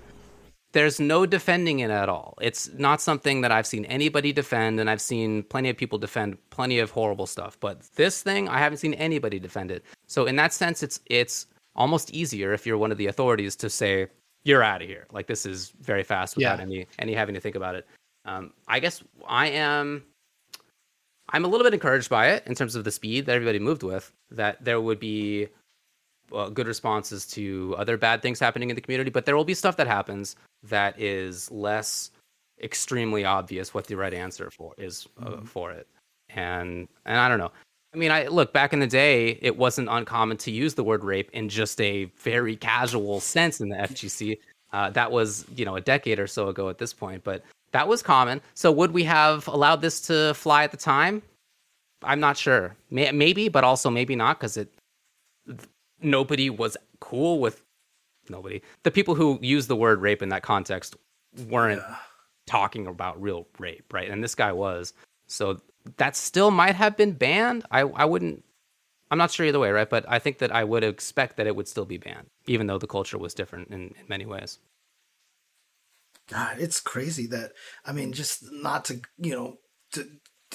there's 0.74 1.00
no 1.00 1.26
defending 1.26 1.80
it 1.80 1.90
at 1.90 2.10
all. 2.10 2.38
It's 2.42 2.70
not 2.74 3.02
something 3.02 3.42
that 3.42 3.52
I've 3.52 3.68
seen 3.68 3.86
anybody 3.86 4.34
defend, 4.34 4.80
and 4.80 4.90
I've 4.90 5.02
seen 5.02 5.44
plenty 5.44 5.70
of 5.70 5.78
people 5.78 5.98
defend 5.98 6.38
plenty 6.50 6.80
of 6.80 6.92
horrible 6.92 7.26
stuff. 7.26 7.58
But 7.60 7.82
this 7.96 8.22
thing, 8.22 8.50
I 8.50 8.60
haven't 8.60 8.80
seen 8.80 8.94
anybody 8.96 9.40
defend 9.40 9.72
it. 9.72 9.84
So 10.08 10.26
in 10.26 10.36
that 10.36 10.54
sense, 10.54 10.84
it's 10.84 11.00
it's 11.06 11.48
almost 11.76 12.12
easier 12.12 12.54
if 12.54 12.66
you're 12.66 12.78
one 12.78 12.92
of 12.92 12.98
the 12.98 13.08
authorities 13.08 13.56
to 13.58 13.70
say 13.70 14.08
you're 14.44 14.64
out 14.64 14.82
of 14.82 14.88
here. 14.88 15.08
Like 15.12 15.28
this 15.28 15.46
is 15.46 15.74
very 15.82 16.04
fast 16.04 16.36
without 16.36 16.58
yeah. 16.60 16.64
any 16.64 16.88
any 17.00 17.14
having 17.14 17.36
to 17.36 17.42
think 17.42 17.56
about 17.56 17.76
it. 17.76 17.88
Um, 18.26 18.54
I 18.68 18.80
guess 18.80 19.04
I 19.28 19.48
am. 19.48 20.04
I'm 21.30 21.44
a 21.44 21.48
little 21.48 21.66
bit 21.66 21.74
encouraged 21.74 22.10
by 22.10 22.30
it 22.30 22.44
in 22.46 22.56
terms 22.56 22.76
of 22.76 22.84
the 22.84 22.92
speed 22.92 23.26
that 23.26 23.36
everybody 23.36 23.60
moved 23.60 23.84
with. 23.84 24.12
That 24.32 24.64
there 24.64 24.82
would 24.82 25.00
be 25.00 25.48
uh, 26.34 26.50
good 26.50 26.68
responses 26.68 27.26
to 27.28 27.76
other 27.78 27.98
bad 27.98 28.22
things 28.22 28.40
happening 28.40 28.70
in 28.70 28.76
the 28.76 28.82
community, 28.82 29.10
but 29.10 29.26
there 29.26 29.36
will 29.36 29.46
be 29.46 29.54
stuff 29.54 29.78
that 29.78 29.88
happens 29.88 30.36
that 30.64 31.00
is 31.00 31.50
less 31.52 32.12
extremely 32.62 33.24
obvious 33.24 33.74
what 33.74 33.88
the 33.88 33.96
right 33.96 34.14
answer 34.14 34.50
for 34.52 34.74
is 34.78 35.08
uh, 35.22 35.30
mm-hmm. 35.30 35.46
for 35.46 35.72
it. 35.72 35.88
And 36.30 36.88
and 37.06 37.18
I 37.18 37.30
don't 37.30 37.40
know. 37.40 37.52
I 37.94 37.98
mean, 37.98 38.12
I 38.12 38.28
look 38.28 38.52
back 38.54 38.74
in 38.74 38.80
the 38.80 38.88
day, 38.88 39.40
it 39.42 39.58
wasn't 39.58 39.88
uncommon 39.90 40.38
to 40.38 40.52
use 40.52 40.74
the 40.74 40.84
word 40.84 41.04
rape 41.04 41.30
in 41.32 41.50
just 41.50 41.80
a 41.80 42.06
very 42.18 42.56
casual 42.56 43.20
sense 43.22 43.62
in 43.62 43.70
the 43.70 43.76
FGC. 43.76 44.38
Uh, 44.74 44.90
that 44.90 45.12
was, 45.12 45.46
you 45.56 45.64
know, 45.64 45.78
a 45.78 45.82
decade 45.82 46.20
or 46.20 46.28
so 46.28 46.50
ago 46.50 46.70
at 46.70 46.78
this 46.78 46.94
point, 46.94 47.24
but 47.24 47.44
that 47.72 47.88
was 47.88 48.04
common. 48.04 48.42
So 48.54 48.72
would 48.72 48.92
we 48.92 49.04
have 49.06 49.48
allowed 49.48 49.82
this 49.82 50.02
to 50.02 50.34
fly 50.34 50.64
at 50.64 50.72
the 50.72 50.78
time? 50.78 51.22
I'm 52.04 52.20
not 52.20 52.38
sure. 52.38 52.76
Maybe, 52.92 53.50
but 53.50 53.64
also 53.64 53.90
maybe 53.90 54.16
not 54.16 54.38
because 54.38 54.58
it 54.58 54.70
nobody 56.02 56.50
was 56.50 56.78
cool 57.00 57.40
with 57.40 57.64
nobody. 58.30 58.62
The 58.84 58.92
people 58.92 59.16
who 59.16 59.40
use 59.42 59.68
the 59.68 59.76
word 59.76 60.02
rape 60.02 60.22
in 60.22 60.30
that 60.30 60.44
context 60.44 60.96
weren't 61.50 61.82
yeah. 61.82 61.96
talking 62.46 62.88
about 62.88 63.22
real 63.22 63.48
rape, 63.60 63.94
right? 63.94 64.10
And 64.10 64.24
this 64.24 64.36
guy 64.36 64.52
was. 64.52 64.94
So 65.28 65.62
that 65.98 66.16
still 66.16 66.52
might 66.52 66.76
have 66.76 66.98
been 66.98 67.14
banned. 67.14 67.66
I 67.72 67.82
I 67.82 68.06
wouldn't. 68.06 68.44
I'm 69.10 69.18
not 69.18 69.32
sure 69.32 69.46
either 69.46 69.60
way, 69.60 69.72
right? 69.72 69.90
But 69.90 70.06
I 70.08 70.20
think 70.20 70.40
that 70.40 70.54
I 70.54 70.64
would 70.64 70.84
expect 70.84 71.38
that 71.38 71.48
it 71.48 71.56
would 71.56 71.68
still 71.68 71.86
be 71.86 71.98
banned, 71.98 72.28
even 72.46 72.68
though 72.68 72.78
the 72.78 72.88
culture 72.88 73.18
was 73.18 73.34
different 73.34 73.70
in, 73.70 73.94
in 74.00 74.08
many 74.08 74.26
ways. 74.26 74.60
God, 76.30 76.58
it's 76.60 76.82
crazy 76.82 77.26
that 77.28 77.54
I 77.86 77.94
mean, 77.94 78.12
just 78.14 78.44
not 78.52 78.86
to 78.86 79.02
you 79.18 79.32
know 79.32 79.58
to 79.94 80.08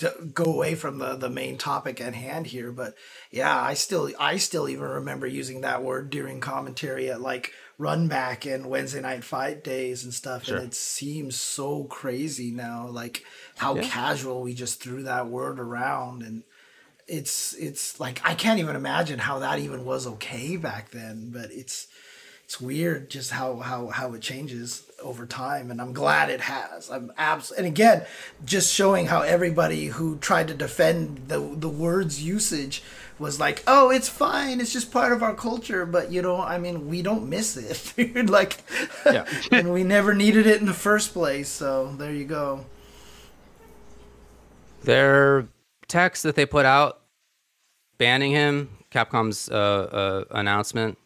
to 0.02 0.12
go 0.34 0.44
away 0.44 0.74
from 0.74 0.98
the 0.98 1.14
the 1.14 1.30
main 1.30 1.56
topic 1.56 2.00
at 2.00 2.14
hand 2.14 2.48
here, 2.48 2.72
but 2.72 2.94
yeah, 3.30 3.60
I 3.60 3.74
still 3.74 4.10
I 4.18 4.36
still 4.36 4.68
even 4.68 4.84
remember 4.84 5.28
using 5.28 5.60
that 5.60 5.84
word 5.84 6.10
during 6.10 6.40
commentary 6.40 7.08
at 7.08 7.20
like 7.20 7.52
run 7.78 8.08
back 8.08 8.44
and 8.44 8.66
Wednesday 8.66 9.00
night 9.00 9.22
fight 9.22 9.62
days 9.62 10.02
and 10.02 10.12
stuff, 10.12 10.44
sure. 10.44 10.56
and 10.56 10.66
it 10.66 10.74
seems 10.74 11.36
so 11.36 11.84
crazy 11.84 12.50
now, 12.50 12.88
like 12.88 13.24
how 13.56 13.76
yeah. 13.76 13.82
casual 13.82 14.42
we 14.42 14.54
just 14.54 14.82
threw 14.82 15.04
that 15.04 15.28
word 15.28 15.60
around 15.60 16.22
and 16.22 16.42
it's 17.06 17.54
it's 17.54 18.00
like 18.00 18.20
I 18.24 18.34
can't 18.34 18.58
even 18.58 18.74
imagine 18.74 19.20
how 19.20 19.38
that 19.38 19.60
even 19.60 19.84
was 19.84 20.06
okay 20.06 20.56
back 20.56 20.90
then, 20.90 21.30
but 21.32 21.52
it's 21.52 21.86
it's 22.44 22.60
weird 22.60 23.08
just 23.08 23.30
how 23.30 23.56
how 23.58 23.86
how 23.86 24.14
it 24.14 24.20
changes 24.20 24.82
over 25.02 25.26
time 25.26 25.70
and 25.70 25.80
i'm 25.80 25.92
glad 25.92 26.30
it 26.30 26.40
has 26.40 26.90
i'm 26.90 27.12
abs 27.16 27.50
and 27.50 27.66
again 27.66 28.04
just 28.44 28.72
showing 28.72 29.06
how 29.06 29.22
everybody 29.22 29.86
who 29.86 30.16
tried 30.18 30.48
to 30.48 30.54
defend 30.54 31.20
the 31.28 31.38
the 31.38 31.68
words 31.68 32.22
usage 32.22 32.82
was 33.22 33.40
like, 33.40 33.62
"Oh, 33.66 33.90
it's 33.90 34.08
fine. 34.08 34.60
It's 34.60 34.72
just 34.72 34.90
part 34.92 35.12
of 35.12 35.22
our 35.22 35.34
culture." 35.34 35.86
But 35.86 36.12
you 36.12 36.20
know, 36.20 36.40
I 36.40 36.58
mean, 36.58 36.88
we 36.88 37.00
don't 37.00 37.28
miss 37.28 37.56
it, 37.56 37.92
dude. 38.14 38.28
like, 38.28 38.58
Yeah. 39.06 39.26
and 39.52 39.72
we 39.72 39.84
never 39.84 40.12
needed 40.12 40.46
it 40.46 40.60
in 40.60 40.66
the 40.66 40.74
first 40.74 41.12
place. 41.14 41.48
So 41.48 41.94
there 41.96 42.12
you 42.12 42.24
go. 42.24 42.66
Their 44.82 45.46
text 45.88 46.24
that 46.24 46.34
they 46.34 46.44
put 46.44 46.66
out 46.66 47.00
banning 47.96 48.32
him, 48.32 48.70
Capcom's 48.90 49.48
uh, 49.48 49.54
uh, 49.54 50.24
announcement. 50.32 50.98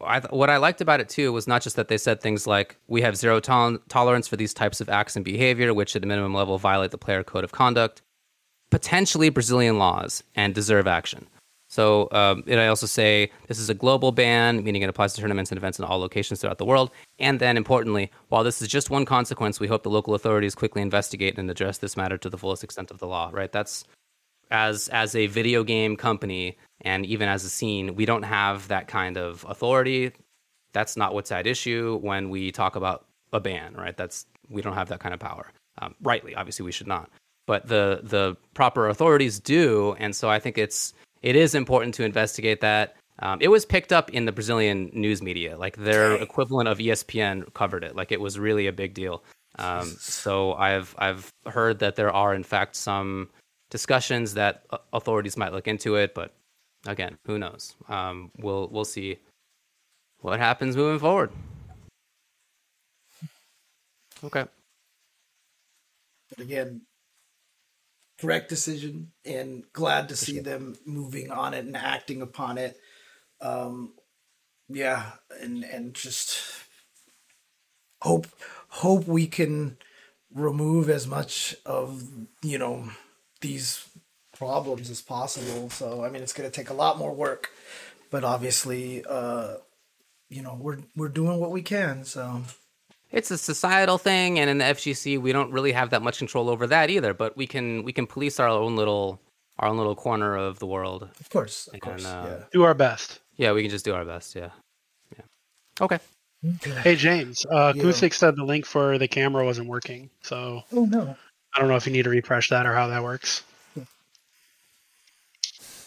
I 0.00 0.20
what 0.20 0.50
I 0.50 0.56
liked 0.56 0.80
about 0.80 1.00
it 1.00 1.08
too 1.08 1.32
was 1.32 1.46
not 1.46 1.62
just 1.62 1.76
that 1.76 1.88
they 1.88 1.98
said 1.98 2.20
things 2.20 2.46
like 2.46 2.76
we 2.86 3.02
have 3.02 3.16
zero 3.16 3.40
tol- 3.40 3.78
tolerance 3.88 4.28
for 4.28 4.36
these 4.36 4.54
types 4.54 4.80
of 4.80 4.88
acts 4.88 5.16
and 5.16 5.24
behavior, 5.24 5.74
which 5.74 5.94
at 5.96 6.04
a 6.04 6.06
minimum 6.06 6.34
level 6.34 6.58
violate 6.58 6.90
the 6.90 6.98
player 6.98 7.22
code 7.22 7.44
of 7.44 7.52
conduct, 7.52 8.02
potentially 8.70 9.28
Brazilian 9.28 9.78
laws, 9.78 10.22
and 10.34 10.54
deserve 10.54 10.86
action. 10.86 11.28
So, 11.70 12.08
um, 12.12 12.44
and 12.46 12.58
I 12.58 12.68
also 12.68 12.86
say 12.86 13.30
this 13.46 13.58
is 13.58 13.68
a 13.68 13.74
global 13.74 14.10
ban, 14.10 14.64
meaning 14.64 14.80
it 14.80 14.88
applies 14.88 15.12
to 15.14 15.20
tournaments 15.20 15.50
and 15.50 15.58
events 15.58 15.78
in 15.78 15.84
all 15.84 15.98
locations 15.98 16.40
throughout 16.40 16.56
the 16.56 16.64
world. 16.64 16.90
And 17.18 17.40
then, 17.40 17.58
importantly, 17.58 18.10
while 18.28 18.42
this 18.42 18.62
is 18.62 18.68
just 18.68 18.88
one 18.88 19.04
consequence, 19.04 19.60
we 19.60 19.68
hope 19.68 19.82
the 19.82 19.90
local 19.90 20.14
authorities 20.14 20.54
quickly 20.54 20.80
investigate 20.80 21.38
and 21.38 21.50
address 21.50 21.76
this 21.76 21.94
matter 21.94 22.16
to 22.16 22.30
the 22.30 22.38
fullest 22.38 22.64
extent 22.64 22.90
of 22.90 22.98
the 22.98 23.06
law. 23.06 23.30
Right? 23.32 23.52
That's 23.52 23.84
as 24.50 24.88
as 24.88 25.14
a 25.14 25.26
video 25.26 25.64
game 25.64 25.96
company 25.96 26.56
and 26.82 27.04
even 27.06 27.28
as 27.28 27.44
a 27.44 27.48
scene, 27.48 27.94
we 27.96 28.06
don't 28.06 28.22
have 28.22 28.68
that 28.68 28.88
kind 28.88 29.16
of 29.16 29.44
authority. 29.48 30.12
That's 30.72 30.96
not 30.96 31.14
what's 31.14 31.32
at 31.32 31.46
issue 31.46 31.98
when 32.02 32.30
we 32.30 32.52
talk 32.52 32.76
about 32.76 33.06
a 33.32 33.40
ban, 33.40 33.74
right? 33.74 33.96
That's 33.96 34.26
we 34.48 34.62
don't 34.62 34.74
have 34.74 34.88
that 34.88 35.00
kind 35.00 35.14
of 35.14 35.20
power. 35.20 35.52
Um, 35.80 35.94
rightly, 36.02 36.34
obviously, 36.34 36.64
we 36.64 36.72
should 36.72 36.86
not, 36.86 37.10
but 37.46 37.66
the 37.66 38.00
the 38.02 38.36
proper 38.54 38.88
authorities 38.88 39.40
do, 39.40 39.94
and 39.98 40.14
so 40.14 40.28
I 40.28 40.38
think 40.38 40.58
it's 40.58 40.94
it 41.22 41.36
is 41.36 41.54
important 41.54 41.94
to 41.96 42.04
investigate 42.04 42.60
that. 42.60 42.96
Um, 43.20 43.40
it 43.40 43.48
was 43.48 43.64
picked 43.64 43.92
up 43.92 44.10
in 44.10 44.26
the 44.26 44.32
Brazilian 44.32 44.90
news 44.92 45.20
media, 45.20 45.58
like 45.58 45.76
their 45.76 46.14
equivalent 46.14 46.68
of 46.68 46.78
ESPN 46.78 47.52
covered 47.52 47.82
it. 47.82 47.96
Like 47.96 48.12
it 48.12 48.20
was 48.20 48.38
really 48.38 48.68
a 48.68 48.72
big 48.72 48.94
deal. 48.94 49.24
Um, 49.58 49.88
so 49.98 50.54
I've 50.54 50.94
I've 50.98 51.32
heard 51.46 51.80
that 51.80 51.96
there 51.96 52.12
are 52.12 52.32
in 52.32 52.44
fact 52.44 52.76
some 52.76 53.30
discussions 53.70 54.34
that 54.34 54.64
uh, 54.70 54.78
authorities 54.92 55.36
might 55.36 55.52
look 55.52 55.68
into 55.68 55.96
it, 55.96 56.14
but 56.14 56.32
again, 56.86 57.18
who 57.26 57.38
knows? 57.38 57.74
Um, 57.88 58.30
we'll 58.38 58.68
we'll 58.68 58.84
see 58.84 59.18
what 60.20 60.38
happens 60.38 60.76
moving 60.76 60.98
forward. 60.98 61.30
Okay. 64.24 64.44
But 66.30 66.40
again, 66.40 66.82
correct 68.20 68.48
decision, 68.48 69.12
and 69.24 69.64
glad 69.72 70.08
to 70.08 70.16
see 70.16 70.40
them 70.40 70.76
moving 70.84 71.30
on 71.30 71.54
it 71.54 71.64
and 71.64 71.76
acting 71.76 72.20
upon 72.20 72.58
it. 72.58 72.78
Um, 73.40 73.94
yeah, 74.68 75.12
and 75.40 75.64
and 75.64 75.94
just 75.94 76.42
hope 78.02 78.26
hope 78.68 79.06
we 79.06 79.26
can 79.26 79.78
remove 80.34 80.90
as 80.90 81.06
much 81.06 81.56
of 81.64 82.04
you 82.42 82.58
know 82.58 82.90
these 83.40 83.86
problems 84.36 84.90
as 84.90 85.02
possible. 85.02 85.70
So 85.70 86.04
I 86.04 86.10
mean, 86.10 86.22
it's 86.22 86.32
going 86.32 86.48
to 86.48 86.54
take 86.54 86.70
a 86.70 86.74
lot 86.74 86.98
more 86.98 87.12
work, 87.14 87.50
but 88.10 88.24
obviously, 88.24 89.04
uh, 89.08 89.54
you 90.30 90.42
know, 90.42 90.56
we're 90.60 90.78
we're 90.96 91.08
doing 91.08 91.38
what 91.40 91.50
we 91.50 91.62
can. 91.62 92.04
So 92.04 92.42
It's 93.10 93.30
a 93.30 93.38
societal 93.38 93.98
thing, 93.98 94.38
and 94.38 94.50
in 94.50 94.58
the 94.58 94.64
FGC, 94.66 95.20
we 95.20 95.32
don't 95.32 95.50
really 95.52 95.72
have 95.72 95.90
that 95.90 96.02
much 96.02 96.18
control 96.18 96.48
over 96.50 96.66
that 96.66 96.90
either. 96.90 97.14
But 97.14 97.36
we 97.36 97.46
can 97.46 97.82
we 97.84 97.92
can 97.92 98.06
police 98.06 98.38
our 98.38 98.48
own 98.48 98.76
little 98.76 99.20
our 99.58 99.68
own 99.68 99.76
little 99.76 99.96
corner 99.96 100.36
of 100.36 100.58
the 100.60 100.66
world. 100.66 101.08
of 101.20 101.28
course, 101.30 101.66
of 101.66 101.74
And, 101.74 101.82
course, 101.82 102.04
uh, 102.04 102.44
Do 102.52 102.62
our 102.62 102.74
best. 102.74 103.18
Yeah, 103.36 103.52
we 103.52 103.62
can 103.62 103.70
just 103.70 103.84
do 103.84 103.94
our 103.94 104.04
best. 104.04 104.36
Yeah, 104.36 104.50
yeah. 105.16 105.24
Okay. 105.80 105.98
Hey 106.84 106.94
James, 106.94 107.44
uh, 107.50 107.72
Yeah. 107.74 107.82
Kusik 107.82 108.14
said 108.14 108.36
the 108.36 108.44
link 108.44 108.64
for 108.66 108.98
the 108.98 109.08
camera 109.08 109.44
wasn't 109.44 109.66
working, 109.68 110.10
so 110.22 110.62
Oh 110.72 110.84
no. 110.84 111.16
I 111.54 111.60
don't 111.60 111.68
know 111.68 111.76
if 111.76 111.86
you 111.86 111.92
need 111.92 112.04
to 112.04 112.10
refresh 112.10 112.50
that 112.50 112.66
or 112.66 112.74
how 112.74 112.88
that 112.88 113.02
works. 113.02 113.42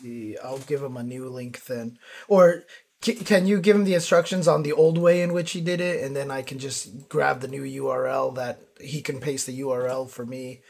the 0.01 0.39
I'll 0.43 0.59
give 0.59 0.81
him 0.83 0.97
a 0.97 1.03
new 1.03 1.29
link 1.29 1.65
then. 1.65 1.97
Or 2.27 2.63
c- 3.01 3.15
can 3.15 3.45
you 3.45 3.59
give 3.59 3.75
him 3.75 3.83
the 3.83 3.93
instructions 3.93 4.47
on 4.47 4.63
the 4.63 4.73
old 4.73 4.97
way 4.97 5.21
in 5.21 5.33
which 5.33 5.51
he 5.51 5.61
did 5.61 5.81
it, 5.81 6.03
and 6.03 6.15
then 6.15 6.31
I 6.31 6.41
can 6.41 6.59
just 6.59 7.09
grab 7.09 7.41
the 7.41 7.47
new 7.47 7.63
URL 7.63 8.35
that 8.35 8.61
he 8.79 9.01
can 9.01 9.19
paste 9.19 9.47
the 9.47 9.59
URL 9.61 10.09
for 10.09 10.25
me 10.25 10.61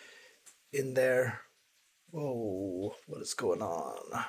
in 0.74 0.94
there. 0.94 1.42
Whoa, 2.12 2.96
what 3.08 3.22
is 3.22 3.34
going 3.34 3.62
on? 3.62 4.26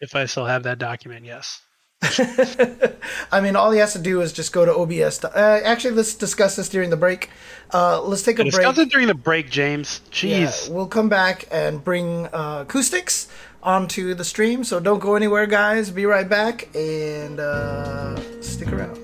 If 0.00 0.14
I 0.14 0.24
still 0.26 0.46
have 0.46 0.62
that 0.64 0.78
document, 0.78 1.24
yes. 1.24 1.60
I 3.32 3.40
mean, 3.42 3.56
all 3.56 3.70
he 3.70 3.78
has 3.78 3.92
to 3.94 3.98
do 3.98 4.20
is 4.20 4.32
just 4.32 4.52
go 4.52 4.64
to 4.64 4.74
OBS. 4.74 5.18
To, 5.18 5.34
uh, 5.34 5.60
actually, 5.64 5.94
let's 5.94 6.14
discuss 6.14 6.56
this 6.56 6.68
during 6.68 6.90
the 6.90 6.96
break. 6.96 7.30
Uh, 7.72 8.00
let's 8.02 8.22
take 8.22 8.38
a 8.38 8.42
break. 8.42 8.52
Discuss 8.52 8.78
it 8.78 8.90
during 8.90 9.06
the 9.06 9.14
break, 9.14 9.50
James. 9.50 10.00
Yeah, 10.22 10.46
Jeez. 10.46 10.70
we'll 10.70 10.88
come 10.88 11.08
back 11.08 11.46
and 11.50 11.82
bring 11.82 12.26
uh, 12.28 12.64
acoustics 12.66 13.28
onto 13.62 14.14
the 14.14 14.24
stream. 14.24 14.62
So 14.62 14.78
don't 14.78 14.98
go 14.98 15.14
anywhere, 15.16 15.46
guys. 15.46 15.90
Be 15.90 16.06
right 16.06 16.28
back 16.28 16.68
and 16.74 17.40
uh, 17.40 18.42
stick 18.42 18.72
around. 18.72 18.96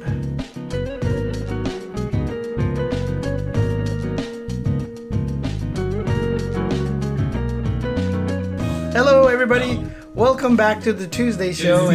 Hello, 8.93 9.29
everybody. 9.29 9.83
Welcome 10.15 10.57
back 10.57 10.83
to 10.83 10.93
the 10.93 11.07
Tuesday 11.07 11.53
show. 11.55 11.91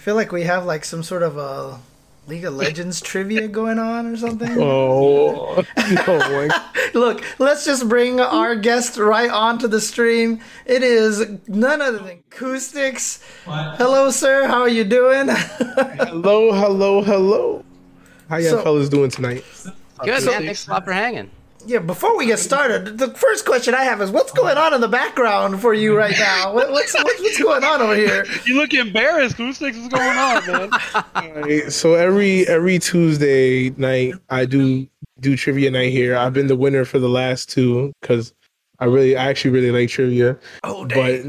And 0.00 0.02
I 0.02 0.04
feel 0.04 0.14
like 0.14 0.32
we 0.32 0.44
have 0.44 0.64
like 0.64 0.84
some 0.86 1.02
sort 1.02 1.22
of 1.22 1.36
a 1.36 1.78
League 2.26 2.44
of 2.46 2.54
Legends 2.54 3.00
trivia 3.02 3.48
going 3.48 3.78
on 3.78 4.06
or 4.06 4.16
something. 4.16 4.56
Oh, 4.58 5.62
no. 6.06 6.48
Look, 6.94 7.22
let's 7.38 7.66
just 7.66 7.86
bring 7.86 8.18
our 8.18 8.56
guest 8.56 8.96
right 8.96 9.30
onto 9.30 9.68
the 9.68 9.80
stream. 9.80 10.40
It 10.64 10.82
is 10.82 11.26
none 11.46 11.82
other 11.82 11.98
than 11.98 12.22
Acoustics. 12.32 13.22
Hello, 13.44 14.10
sir. 14.10 14.46
How 14.46 14.62
are 14.62 14.68
you 14.70 14.84
doing? 14.84 15.28
hello, 15.28 16.52
hello, 16.52 17.02
hello. 17.02 17.64
How 18.30 18.36
y'all 18.38 18.50
So- 18.52 18.62
fellas 18.62 18.88
doing 18.88 19.10
tonight? 19.10 19.44
Good 20.02 20.24
man. 20.24 20.44
Thanks 20.44 20.66
a 20.66 20.70
lot 20.70 20.84
for 20.86 20.92
hanging. 20.92 21.30
Yeah, 21.66 21.78
before 21.78 22.16
we 22.16 22.26
get 22.26 22.38
started, 22.38 22.98
the 22.98 23.08
first 23.14 23.44
question 23.44 23.74
I 23.74 23.84
have 23.84 24.00
is 24.00 24.10
what's 24.10 24.32
going 24.32 24.56
on 24.56 24.74
in 24.74 24.80
the 24.80 24.88
background 24.88 25.60
for 25.60 25.74
you 25.74 25.96
right 25.96 26.16
now? 26.18 26.54
What, 26.60 26.72
what's, 26.72 26.94
what's 26.94 27.20
what's 27.20 27.42
going 27.42 27.64
on 27.64 27.80
over 27.80 27.94
here? 27.94 28.26
You 28.46 28.56
look 28.56 28.74
embarrassed, 28.74 29.36
Kusik. 29.36 29.80
What's 29.80 29.88
going 29.88 30.18
on, 30.18 30.46
man? 30.46 30.70
Alright, 31.36 31.72
so 31.72 31.94
every 31.94 32.46
every 32.48 32.78
Tuesday 32.78 33.70
night, 33.70 34.14
I 34.28 34.44
do 34.44 34.86
do 35.20 35.36
trivia 35.36 35.70
night 35.70 35.92
here. 35.92 36.16
I've 36.16 36.32
been 36.32 36.48
the 36.48 36.56
winner 36.56 36.84
for 36.84 36.98
the 36.98 37.08
last 37.08 37.50
two 37.50 37.92
because 38.00 38.32
I 38.78 38.86
really, 38.86 39.16
I 39.16 39.26
actually 39.26 39.52
really 39.52 39.70
like 39.70 39.90
trivia. 39.90 40.38
Oh, 40.64 40.86
But 40.86 41.24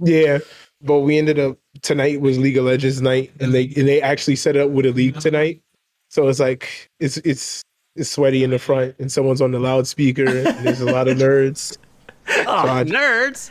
yeah, 0.00 0.38
but 0.82 1.00
we 1.00 1.18
ended 1.18 1.38
up 1.38 1.58
tonight 1.82 2.20
was 2.20 2.38
League 2.38 2.56
of 2.56 2.64
Legends 2.64 3.00
night, 3.00 3.32
and 3.40 3.52
they 3.54 3.64
and 3.76 3.86
they 3.86 4.00
actually 4.00 4.36
set 4.36 4.56
up 4.56 4.70
with 4.70 4.86
a 4.86 4.92
league 4.92 5.14
uh-huh. 5.14 5.22
tonight. 5.22 5.62
So 6.08 6.28
it's 6.28 6.40
like 6.40 6.90
it's 7.00 7.18
it's 7.18 7.62
it's 7.96 8.10
sweaty 8.10 8.44
in 8.44 8.50
the 8.50 8.58
front, 8.58 8.94
and 8.98 9.10
someone's 9.10 9.40
on 9.40 9.50
the 9.52 9.58
loudspeaker. 9.58 10.26
and 10.26 10.66
there's 10.66 10.80
a 10.80 10.86
lot 10.86 11.08
of 11.08 11.16
nerds. 11.18 11.76
Oh, 12.28 12.66
I- 12.68 12.82
nerds. 12.84 13.50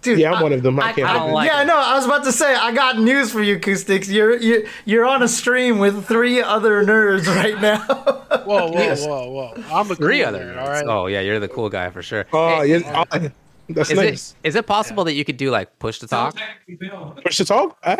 Dude, 0.00 0.18
Yeah, 0.18 0.32
I'm 0.32 0.42
one 0.42 0.52
of 0.52 0.62
them. 0.62 0.80
I 0.80 0.88
I- 0.88 0.92
can't 0.94 1.06
I 1.08 1.12
help 1.12 1.20
don't 1.24 1.30
it. 1.30 1.34
like- 1.34 1.50
yeah, 1.50 1.62
no, 1.64 1.76
I 1.76 1.94
was 1.94 2.06
about 2.06 2.24
to 2.24 2.32
say 2.32 2.54
I 2.54 2.72
got 2.72 2.98
news 2.98 3.30
for 3.30 3.42
you, 3.42 3.56
Acoustics. 3.56 4.08
You're 4.08 4.36
you're 4.38 4.62
you're 4.86 5.04
on 5.04 5.22
a 5.22 5.28
stream 5.28 5.78
with 5.78 6.06
three 6.06 6.40
other 6.42 6.84
nerds 6.84 7.26
right 7.26 7.60
now. 7.60 7.80
Whoa, 8.44 8.68
whoa, 8.68 8.72
Yes. 8.78 9.06
whoa, 9.06 9.30
whoa. 9.30 9.62
I'm 9.70 9.90
a 9.90 9.94
Three 9.94 10.18
cool 10.20 10.28
other 10.28 10.40
nerd, 10.46 10.56
nerds. 10.56 10.60
all 10.62 10.68
right. 10.68 10.84
Oh 10.86 11.06
yeah, 11.06 11.20
you're 11.20 11.38
the 11.38 11.48
cool 11.48 11.68
guy 11.68 11.90
for 11.90 12.02
sure. 12.02 12.24
Oh, 12.32 12.62
Hey, 12.62 12.78
yeah, 12.78 13.28
that's 13.68 13.90
is 13.90 13.96
nice. 13.96 14.34
it 14.42 14.48
is 14.48 14.54
it 14.56 14.66
possible 14.66 15.04
that 15.04 15.12
you 15.12 15.24
could 15.24 15.36
do 15.36 15.50
like 15.50 15.78
push 15.78 15.98
to 16.00 16.08
talk? 16.08 16.36
Push 17.22 17.36
to 17.36 17.44
talk? 17.44 17.78
Uh, 17.84 17.96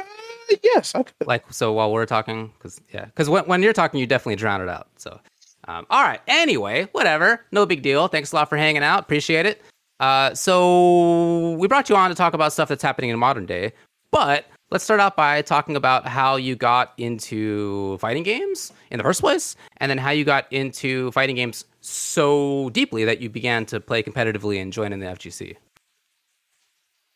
yes, 0.63 0.95
I 0.95 1.03
could. 1.05 1.27
like 1.27 1.45
so 1.53 1.73
while 1.73 1.93
we're 1.93 2.07
talking 2.07 2.51
because 2.59 2.81
yeah 2.93 3.05
because 3.05 3.29
when, 3.31 3.45
when 3.45 3.63
you're 3.63 3.73
talking 3.73 4.01
you 4.01 4.07
definitely 4.07 4.37
drown 4.37 4.61
it 4.61 4.69
out 4.69 4.89
so 4.97 5.21
um, 5.69 5.87
all 5.91 6.03
right 6.03 6.21
anyway 6.27 6.89
whatever. 6.93 7.45
No 7.53 7.67
big 7.67 7.83
deal. 7.83 8.09
Thanks 8.09 8.33
a 8.33 8.37
lot 8.37 8.49
for 8.49 8.57
hanging 8.57 8.83
out. 8.83 9.01
Appreciate 9.01 9.47
it. 9.47 9.63
Uh, 10.01 10.35
so 10.35 11.53
we 11.53 11.69
brought 11.69 11.89
you 11.89 11.97
on 11.97 12.09
to 12.11 12.15
talk 12.17 12.35
about 12.35 12.53
stuff 12.53 12.69
that's 12.69 12.83
happening 12.83 13.11
in 13.11 13.19
modern 13.19 13.47
day 13.47 13.73
but 14.11 14.47
let's 14.71 14.85
start 14.85 15.01
out 15.01 15.17
by 15.17 15.43
talking 15.43 15.75
about 15.77 16.07
how 16.07 16.37
you 16.37 16.55
got 16.57 16.93
into 16.99 17.97
fighting 17.99 18.23
games 18.23 18.73
in 18.91 18.99
the 18.99 19.05
first 19.05 19.21
place 19.21 19.55
and 19.79 19.91
then 19.91 19.99
how 19.99 20.11
you 20.11 20.25
got 20.25 20.53
into 20.53 21.11
fighting 21.13 21.37
games 21.37 21.65
so 21.81 22.69
deeply 22.71 23.05
that 23.05 23.21
you 23.21 23.29
began 23.31 23.65
to 23.67 23.81
play 23.81 24.03
competitively 24.03 24.61
and 24.61 24.73
join 24.73 24.93
in 24.93 25.01
the 25.01 25.07
fgc 25.07 25.57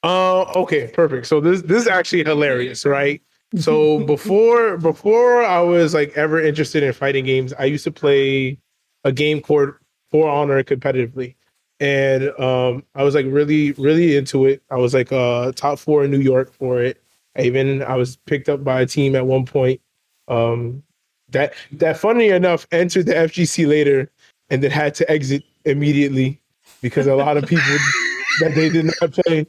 Uh, 0.03 0.43
okay, 0.55 0.89
perfect. 0.95 1.27
So 1.27 1.41
this 1.41 1.63
this 1.63 1.83
is 1.83 1.89
actually 1.89 2.23
hilarious, 2.25 2.85
right? 2.87 3.21
So 3.55 4.01
before 4.07 4.77
before 4.79 5.45
I 5.45 5.61
was 5.61 5.95
like 5.95 6.17
ever 6.17 6.41
interested 6.41 6.83
in 6.83 6.93
fighting 6.93 7.25
games, 7.25 7.53
I 7.59 7.65
used 7.65 7.85
to 7.85 7.93
play 7.93 8.59
a 9.05 9.13
game 9.13 9.41
called 9.41 9.71
For 10.11 10.29
Honor 10.29 10.63
competitively. 10.63 11.37
and 11.81 12.31
um, 12.41 12.85
I 12.95 13.03
was 13.05 13.15
like 13.15 13.27
really, 13.29 13.73
really 13.73 14.17
into 14.17 14.47
it. 14.47 14.63
I 14.71 14.77
was 14.77 14.95
like 14.95 15.13
uh, 15.13 15.53
top 15.53 15.79
four 15.79 16.05
in 16.05 16.11
New 16.11 16.21
York 16.21 16.53
for 16.53 16.83
it. 16.83 17.01
I 17.37 17.43
even 17.43 17.83
I 17.83 17.97
was 17.97 18.17
picked 18.27 18.49
up 18.49 18.65
by 18.65 18.81
a 18.81 18.87
team 18.87 19.15
at 19.15 19.27
one 19.27 19.45
point. 19.47 19.81
Um, 20.29 20.83
that 21.31 21.55
that 21.73 21.99
funny 21.99 22.29
enough 22.29 22.67
entered 22.73 23.07
the 23.07 23.15
FGC 23.15 23.67
later 23.69 24.11
and 24.51 24.63
then 24.63 24.71
had 24.71 24.95
to 24.97 25.11
exit 25.11 25.45
immediately 25.65 26.41
because 26.83 27.07
a 27.07 27.15
lot 27.15 27.37
of 27.37 27.47
people 27.47 27.65
that 28.41 28.55
they 28.55 28.69
did 28.69 28.87
not 28.87 29.13
play. 29.13 29.47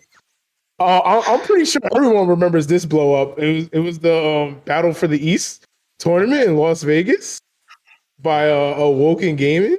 Uh, 0.80 1.00
I- 1.00 1.34
I'm 1.34 1.42
pretty 1.42 1.66
sure 1.66 1.82
everyone 1.96 2.28
remembers 2.28 2.68
this 2.68 2.86
blow 2.86 3.14
up. 3.16 3.40
It 3.40 3.54
was 3.56 3.68
it 3.74 3.80
was 3.80 4.00
the 4.00 4.16
um, 4.16 4.62
Battle 4.66 4.94
for 4.94 5.08
the 5.08 5.18
East 5.28 5.66
tournament 6.00 6.44
in 6.44 6.56
Las 6.58 6.84
Vegas 6.84 7.40
by 8.22 8.50
uh, 8.50 8.76
a 8.78 8.90
Woken 8.92 9.36
Gaming. 9.36 9.78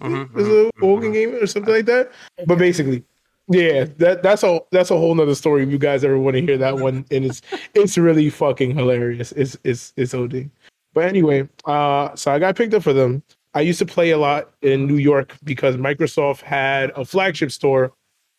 Mhm, 0.00 0.32
Was 0.34 0.46
mhm, 0.46 0.68
it 0.68 0.74
Woken 0.80 1.12
Gaming 1.12 1.36
or 1.42 1.46
something 1.46 1.72
like 1.74 1.86
that? 1.86 2.12
But 2.46 2.58
basically, 2.58 3.02
yeah, 3.48 3.86
that 3.98 4.22
that's 4.22 4.44
a 4.44 4.60
that's 4.70 4.90
a 4.92 4.96
whole 4.96 5.14
nother 5.14 5.34
story. 5.34 5.64
If 5.64 5.70
you 5.70 5.78
guys 5.78 6.04
ever 6.04 6.18
want 6.18 6.36
to 6.36 6.42
hear 6.42 6.58
that 6.58 6.78
one, 6.78 7.04
and 7.10 7.24
it's 7.24 7.42
it's 7.74 7.98
really 7.98 8.30
fucking 8.30 8.76
hilarious. 8.76 9.32
It's 9.32 9.56
it's 9.64 9.92
it's 9.96 10.14
OD. 10.14 10.48
But 10.94 11.06
anyway, 11.06 11.48
uh, 11.64 12.14
so 12.14 12.30
I 12.30 12.38
got 12.38 12.56
picked 12.56 12.72
up 12.74 12.82
for 12.84 12.92
them. 12.92 13.22
I 13.54 13.62
used 13.62 13.78
to 13.80 13.86
play 13.86 14.10
a 14.10 14.18
lot 14.18 14.52
in 14.62 14.86
New 14.86 14.96
York 14.98 15.34
because 15.42 15.76
Microsoft 15.76 16.42
had 16.42 16.90
a 16.94 17.04
flagship 17.04 17.50
store 17.50 17.92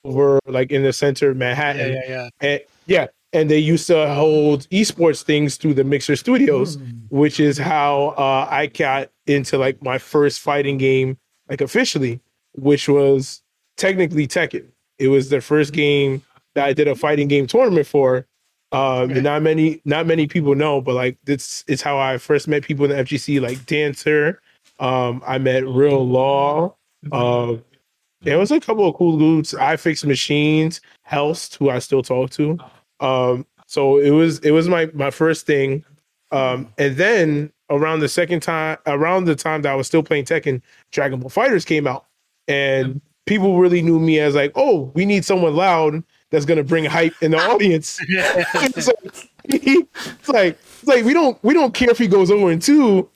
over 0.07 0.39
like 0.47 0.71
in 0.71 0.83
the 0.83 0.93
center 0.93 1.29
of 1.29 1.37
Manhattan. 1.37 1.93
yeah, 1.93 2.01
yeah. 2.07 2.29
And 2.41 2.61
yeah, 2.85 3.07
and 3.33 3.49
they 3.49 3.59
used 3.59 3.87
to 3.87 4.13
hold 4.13 4.67
esports 4.69 5.21
things 5.21 5.57
through 5.57 5.73
the 5.73 5.83
Mixer 5.83 6.15
Studios, 6.15 6.77
which 7.09 7.39
is 7.39 7.57
how 7.57 8.15
uh, 8.17 8.47
I 8.49 8.67
got 8.67 9.09
into 9.25 9.57
like 9.57 9.81
my 9.83 9.97
first 9.97 10.39
fighting 10.39 10.77
game, 10.77 11.17
like 11.49 11.61
officially, 11.61 12.21
which 12.53 12.87
was 12.87 13.41
technically 13.75 14.27
Tekken. 14.27 14.65
It 14.97 15.09
was 15.09 15.29
the 15.29 15.41
first 15.41 15.73
game 15.73 16.23
that 16.55 16.65
I 16.65 16.73
did 16.73 16.87
a 16.87 16.95
fighting 16.95 17.27
game 17.27 17.47
tournament 17.47 17.87
for. 17.87 18.25
Um, 18.73 19.11
and 19.11 19.23
not 19.23 19.43
many, 19.43 19.81
not 19.85 20.07
many 20.07 20.27
people 20.27 20.53
know, 20.53 20.81
but 20.81 20.95
like 20.95 21.17
this 21.23 21.63
is 21.67 21.81
how 21.81 21.97
I 21.97 22.17
first 22.17 22.47
met 22.47 22.63
people 22.63 22.85
in 22.85 22.91
the 22.91 23.03
FGC, 23.03 23.39
like 23.39 23.65
Dancer. 23.65 24.41
Um, 24.79 25.23
I 25.25 25.37
met 25.37 25.65
Real 25.65 26.05
Law. 26.05 26.75
There 28.21 28.39
was 28.39 28.51
a 28.51 28.59
couple 28.59 28.87
of 28.87 28.95
cool 28.95 29.17
dudes. 29.17 29.53
I 29.53 29.77
fixed 29.77 30.05
machines, 30.05 30.81
Helst, 31.03 31.55
who 31.55 31.69
I 31.69 31.79
still 31.79 32.01
talk 32.01 32.29
to. 32.31 32.57
Um, 32.99 33.45
so 33.67 33.97
it 33.97 34.11
was 34.11 34.39
it 34.39 34.51
was 34.51 34.67
my 34.67 34.89
my 34.93 35.11
first 35.11 35.45
thing. 35.45 35.83
Um, 36.31 36.73
and 36.77 36.95
then 36.97 37.51
around 37.69 37.99
the 37.99 38.09
second 38.09 38.41
time, 38.41 38.77
around 38.85 39.25
the 39.25 39.35
time 39.35 39.61
that 39.61 39.71
I 39.71 39.75
was 39.75 39.87
still 39.87 40.03
playing 40.03 40.25
Tekken, 40.25 40.61
Dragon 40.91 41.19
Ball 41.19 41.29
Fighters 41.29 41.65
came 41.65 41.87
out, 41.87 42.05
and 42.47 43.01
people 43.25 43.59
really 43.59 43.81
knew 43.81 43.99
me 43.99 44.19
as 44.19 44.35
like, 44.35 44.51
oh, 44.55 44.91
we 44.95 45.05
need 45.05 45.23
someone 45.23 45.55
loud 45.55 46.03
that's 46.31 46.45
gonna 46.45 46.63
bring 46.63 46.85
hype 46.85 47.13
in 47.21 47.31
the 47.31 47.37
audience. 47.37 47.99
it's, 48.07 48.87
like, 48.87 48.97
it's 49.45 50.29
like 50.29 50.57
it's 50.79 50.87
like 50.87 51.05
we 51.05 51.13
don't 51.13 51.41
we 51.43 51.53
don't 51.53 51.73
care 51.73 51.89
if 51.89 51.97
he 51.97 52.07
goes 52.07 52.31
over 52.31 52.51
in 52.51 52.59
two, 52.59 53.09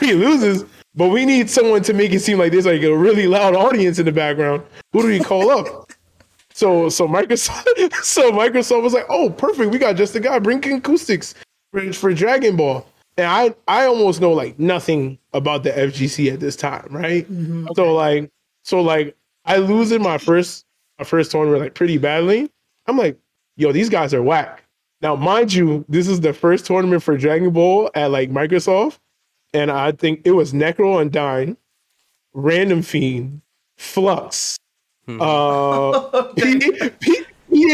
he 0.00 0.14
loses, 0.14 0.64
but 0.96 1.08
we 1.08 1.26
need 1.26 1.50
someone 1.50 1.82
to 1.82 1.92
make 1.92 2.12
it 2.12 2.20
seem 2.20 2.38
like 2.38 2.52
there's 2.52 2.66
like 2.66 2.82
a 2.82 2.96
really 2.96 3.26
loud 3.26 3.54
audience 3.54 3.98
in 3.98 4.06
the 4.06 4.12
background. 4.12 4.62
Who 4.92 5.02
do 5.02 5.08
we 5.08 5.20
call 5.20 5.50
up? 5.50 5.92
So 6.56 6.88
so 6.88 7.06
Microsoft 7.06 7.92
so 8.02 8.32
Microsoft 8.32 8.82
was 8.82 8.94
like, 8.94 9.04
oh 9.10 9.28
perfect, 9.28 9.70
we 9.70 9.78
got 9.78 9.94
just 9.94 10.14
the 10.14 10.20
guy. 10.20 10.38
Bring 10.38 10.64
acoustics 10.72 11.34
for, 11.70 11.92
for 11.92 12.14
Dragon 12.14 12.56
Ball. 12.56 12.86
And 13.18 13.26
I 13.26 13.54
I 13.68 13.84
almost 13.84 14.22
know 14.22 14.32
like 14.32 14.58
nothing 14.58 15.18
about 15.34 15.64
the 15.64 15.70
FGC 15.72 16.32
at 16.32 16.40
this 16.40 16.56
time, 16.56 16.86
right? 16.88 17.30
Mm-hmm. 17.30 17.66
So 17.76 17.92
like 17.92 18.30
so 18.62 18.80
like 18.80 19.14
I 19.44 19.58
lose 19.58 19.92
in 19.92 20.00
my 20.00 20.16
first 20.16 20.64
my 20.98 21.04
first 21.04 21.30
tournament 21.30 21.60
like 21.60 21.74
pretty 21.74 21.98
badly. 21.98 22.50
I'm 22.86 22.96
like, 22.96 23.18
yo, 23.56 23.70
these 23.70 23.90
guys 23.90 24.14
are 24.14 24.22
whack. 24.22 24.62
Now, 25.02 25.14
mind 25.14 25.52
you, 25.52 25.84
this 25.88 26.08
is 26.08 26.20
the 26.20 26.32
first 26.32 26.64
tournament 26.64 27.02
for 27.02 27.18
Dragon 27.18 27.50
Ball 27.50 27.90
at 27.94 28.10
like 28.10 28.30
Microsoft, 28.30 28.98
and 29.56 29.70
I 29.70 29.92
think 29.92 30.20
it 30.24 30.32
was 30.32 30.52
Necro 30.52 31.02
Undyne, 31.02 31.56
Random 32.34 32.82
Fiend, 32.82 33.40
Flux, 33.76 34.58
Hmm. 35.06 35.20
uh, 35.22 36.22
P- 36.36 36.90
P- 37.00 37.24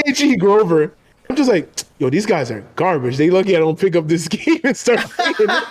PAG 0.05 0.39
Grover. 0.39 0.93
I'm 1.31 1.37
just 1.37 1.49
like, 1.51 1.67
yo, 1.99 2.11
these 2.11 2.27
guys 2.27 2.51
are 2.51 2.61
garbage. 2.77 3.17
They 3.17 3.31
lucky 3.31 3.57
I 3.57 3.59
don't 3.61 3.79
pick 3.79 3.97
up 3.97 4.07
this 4.07 4.29
game 4.37 4.61
and 4.65 4.77
start 4.77 5.01
playing. 5.01 5.35
it. 5.39 5.65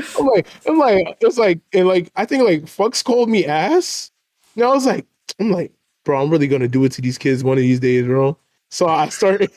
I'm 0.18 0.26
like, 0.26 0.46
I'm 0.66 0.78
like, 0.78 1.16
it's 1.20 1.38
like, 1.38 1.60
and 1.72 1.86
like, 1.86 2.10
I 2.16 2.24
think 2.24 2.44
like 2.44 2.66
Flux 2.66 3.02
called 3.02 3.28
me 3.28 3.44
ass. 3.46 4.10
And 4.56 4.64
I 4.64 4.68
was 4.68 4.86
like, 4.86 5.06
I'm 5.40 5.50
like, 5.50 5.72
bro, 6.04 6.22
I'm 6.22 6.30
really 6.30 6.48
gonna 6.48 6.68
do 6.68 6.84
it 6.84 6.92
to 6.92 7.02
these 7.02 7.18
kids 7.18 7.44
one 7.44 7.58
of 7.58 7.62
these 7.62 7.80
days, 7.80 8.04
bro. 8.06 8.36
So 8.70 8.86
I 8.88 9.08
started. 9.08 9.50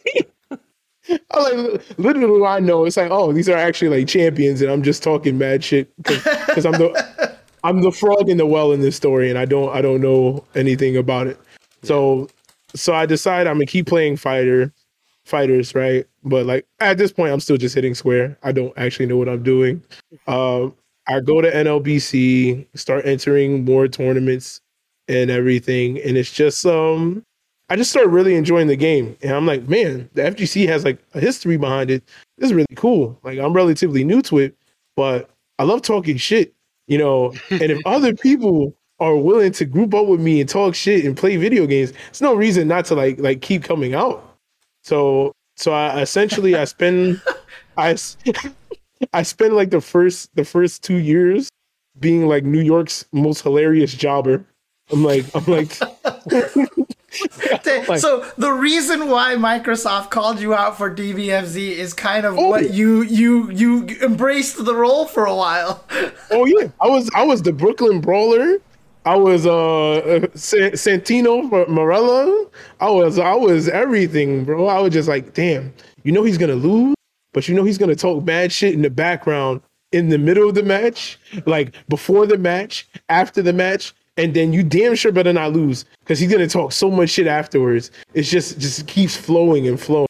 I 1.32 1.39
like 1.39 1.97
literally 1.97 2.45
I 2.45 2.60
know 2.60 2.86
it's 2.86 2.97
like 2.97 3.12
oh 3.12 3.32
these 3.32 3.49
are 3.49 3.58
actually 3.58 3.97
like 3.97 4.08
champions 4.08 4.62
and 4.62 4.72
I'm 4.72 4.84
just 4.84 5.03
talking 5.03 5.38
mad 5.38 5.64
shit 5.64 5.91
because 5.97 6.66
I'm 6.66 6.74
the 6.74 7.38
I'm 7.64 7.82
the 7.82 7.91
frog 7.91 8.30
in 8.30 8.38
the 8.38 8.45
well 8.45 8.72
in 8.72 8.82
this 8.82 8.95
story 8.95 9.30
and 9.30 9.38
I 9.38 9.45
don't 9.45 9.74
I 9.76 9.82
don't 9.82 10.01
know 10.01 10.43
anything 10.55 10.97
about 10.97 11.28
it. 11.28 11.39
So 11.84 12.28
so 12.76 12.93
I 12.93 13.05
decide 13.05 13.47
I'm 13.47 13.55
gonna 13.55 13.66
keep 13.66 13.88
playing 13.88 14.18
fighter 14.18 14.74
fighters 15.26 15.76
right, 15.76 16.05
but 16.24 16.45
like 16.45 16.66
at 16.80 16.97
this 16.97 17.12
point 17.12 17.34
I'm 17.34 17.39
still 17.39 17.58
just 17.58 17.76
hitting 17.76 17.95
square. 17.95 18.38
I 18.43 18.51
don't 18.51 18.74
actually 18.78 19.08
know 19.08 19.18
what 19.18 19.30
I'm 19.30 19.43
doing. 19.43 19.84
Um, 20.28 20.74
I 21.08 21.20
go 21.22 21.41
to 21.41 21.49
NLBC, 21.49 22.68
start 22.76 23.05
entering 23.05 23.64
more 23.64 23.88
tournaments 23.88 24.62
and 25.08 25.30
everything, 25.30 25.99
and 26.01 26.18
it's 26.18 26.32
just 26.32 26.66
um 26.66 27.24
I 27.70 27.76
just 27.76 27.89
started 27.89 28.09
really 28.09 28.36
enjoying 28.36 28.68
the 28.68 28.76
game. 28.78 29.18
And 29.22 29.32
I'm 29.34 29.45
like, 29.45 29.68
man, 29.68 30.09
the 30.13 30.22
FGC 30.24 30.68
has 30.68 30.86
like 30.86 30.99
a 31.13 31.20
history 31.20 31.57
behind 31.57 31.91
it. 31.91 32.03
This 32.38 32.47
is 32.49 32.53
really 32.53 32.65
cool. 32.76 33.20
Like 33.24 33.39
I'm 33.39 33.53
relatively 33.53 34.03
new 34.03 34.22
to 34.24 34.38
it, 34.39 34.55
but 34.95 35.30
I 35.59 35.63
love 35.63 35.82
talking 35.82 36.18
shit, 36.18 36.53
you 36.88 36.97
know. 36.97 37.34
and 37.49 37.63
if 37.63 37.80
other 37.86 38.15
people 38.15 38.74
are 38.99 39.15
willing 39.15 39.51
to 39.51 39.65
group 39.65 39.93
up 39.93 40.07
with 40.07 40.20
me 40.20 40.39
and 40.39 40.49
talk 40.49 40.76
shit 40.76 41.05
and 41.05 41.15
play 41.18 41.36
video 41.38 41.65
games, 41.68 41.93
it's 42.09 42.22
no 42.22 42.34
reason 42.36 42.68
not 42.68 42.86
to 42.86 42.95
like 42.95 43.20
like 43.20 43.41
keep 43.41 43.63
coming 43.63 43.93
out. 43.93 44.38
So 44.84 45.34
so 45.57 45.74
I 45.74 46.01
essentially 46.01 46.55
I 46.55 46.63
spend 46.65 47.22
I 47.78 47.97
I 49.13 49.24
spend 49.24 49.55
like 49.55 49.72
the 49.72 49.82
first 49.82 50.34
the 50.36 50.45
first 50.45 50.84
two 50.84 50.97
years 50.97 51.49
being 51.99 52.28
like 52.28 52.43
New 52.45 52.61
York's 52.61 53.05
most 53.11 53.41
hilarious 53.41 53.93
jobber. 53.93 54.45
I'm 54.89 55.03
like 55.03 55.26
I'm 55.36 55.43
like 55.45 55.78
Like- 56.32 56.96
so 57.97 58.26
the 58.38 58.51
reason 58.51 59.10
why 59.10 59.36
Microsoft 59.36 60.10
called 60.10 60.39
you 60.39 60.53
out 60.53 60.78
for 60.78 60.93
DBFZ 60.93 61.55
is 61.72 61.93
kind 61.93 62.26
of 62.26 62.38
Oh. 62.38 62.49
what 62.49 62.74
you 62.74 63.01
you 63.03 63.49
you 63.51 63.88
embraced 64.03 64.64
the 64.64 64.76
role 64.76 65.05
for 65.05 65.26
a 65.26 65.36
while. 65.36 65.84
Oh 66.30 66.43
yeah, 66.45 66.68
I 66.82 66.88
was 66.89 67.10
I 67.16 67.24
was 67.26 67.41
the 67.41 67.53
Brooklyn 67.53 68.01
Brawler. 68.01 68.58
I 69.05 69.16
was 69.16 69.47
uh 69.47 70.28
San- 70.36 70.74
Santino 70.74 71.49
for 71.49 71.66
Marella. 71.68 72.49
I 72.82 72.89
was 72.89 73.18
I 73.18 73.34
was 73.34 73.70
everything, 73.70 74.43
bro. 74.43 74.68
I 74.68 74.80
was 74.82 74.91
just 74.91 75.08
like, 75.08 75.34
damn, 75.34 75.74
you 76.03 76.12
know 76.12 76.24
he's 76.24 76.38
gonna 76.38 76.55
lose, 76.55 76.95
but 77.34 77.47
you 77.47 77.55
know 77.55 77.64
he's 77.64 77.78
gonna 77.78 77.95
talk 77.95 78.26
bad 78.26 78.51
shit 78.51 78.74
in 78.74 78.82
the 78.82 78.89
background 78.89 79.62
in 79.93 80.10
the 80.10 80.18
middle 80.18 80.49
of 80.49 80.55
the 80.55 80.64
match, 80.64 81.18
like 81.45 81.74
before 81.88 82.26
the 82.26 82.38
match, 82.38 82.86
after 83.08 83.41
the 83.41 83.53
match, 83.53 83.93
and 84.18 84.34
then 84.34 84.51
you 84.51 84.63
damn 84.63 84.95
sure 84.95 85.11
better 85.11 85.32
not 85.32 85.53
lose 85.53 85.86
because 85.99 86.20
he's 86.20 86.32
gonna 86.32 86.47
talk 86.47 86.72
so 86.72 86.89
much 86.89 87.11
shit 87.11 87.28
afterwards. 87.28 87.91
It's 88.13 88.30
just 88.30 88.59
just 88.59 88.88
keeps 88.88 89.15
flowing 89.15 89.68
and 89.68 89.80
flowing. 89.80 90.07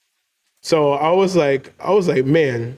So 0.64 0.94
I 0.94 1.12
was 1.12 1.36
like, 1.36 1.74
I 1.80 1.92
was 1.92 2.08
like, 2.08 2.26
man, 2.26 2.78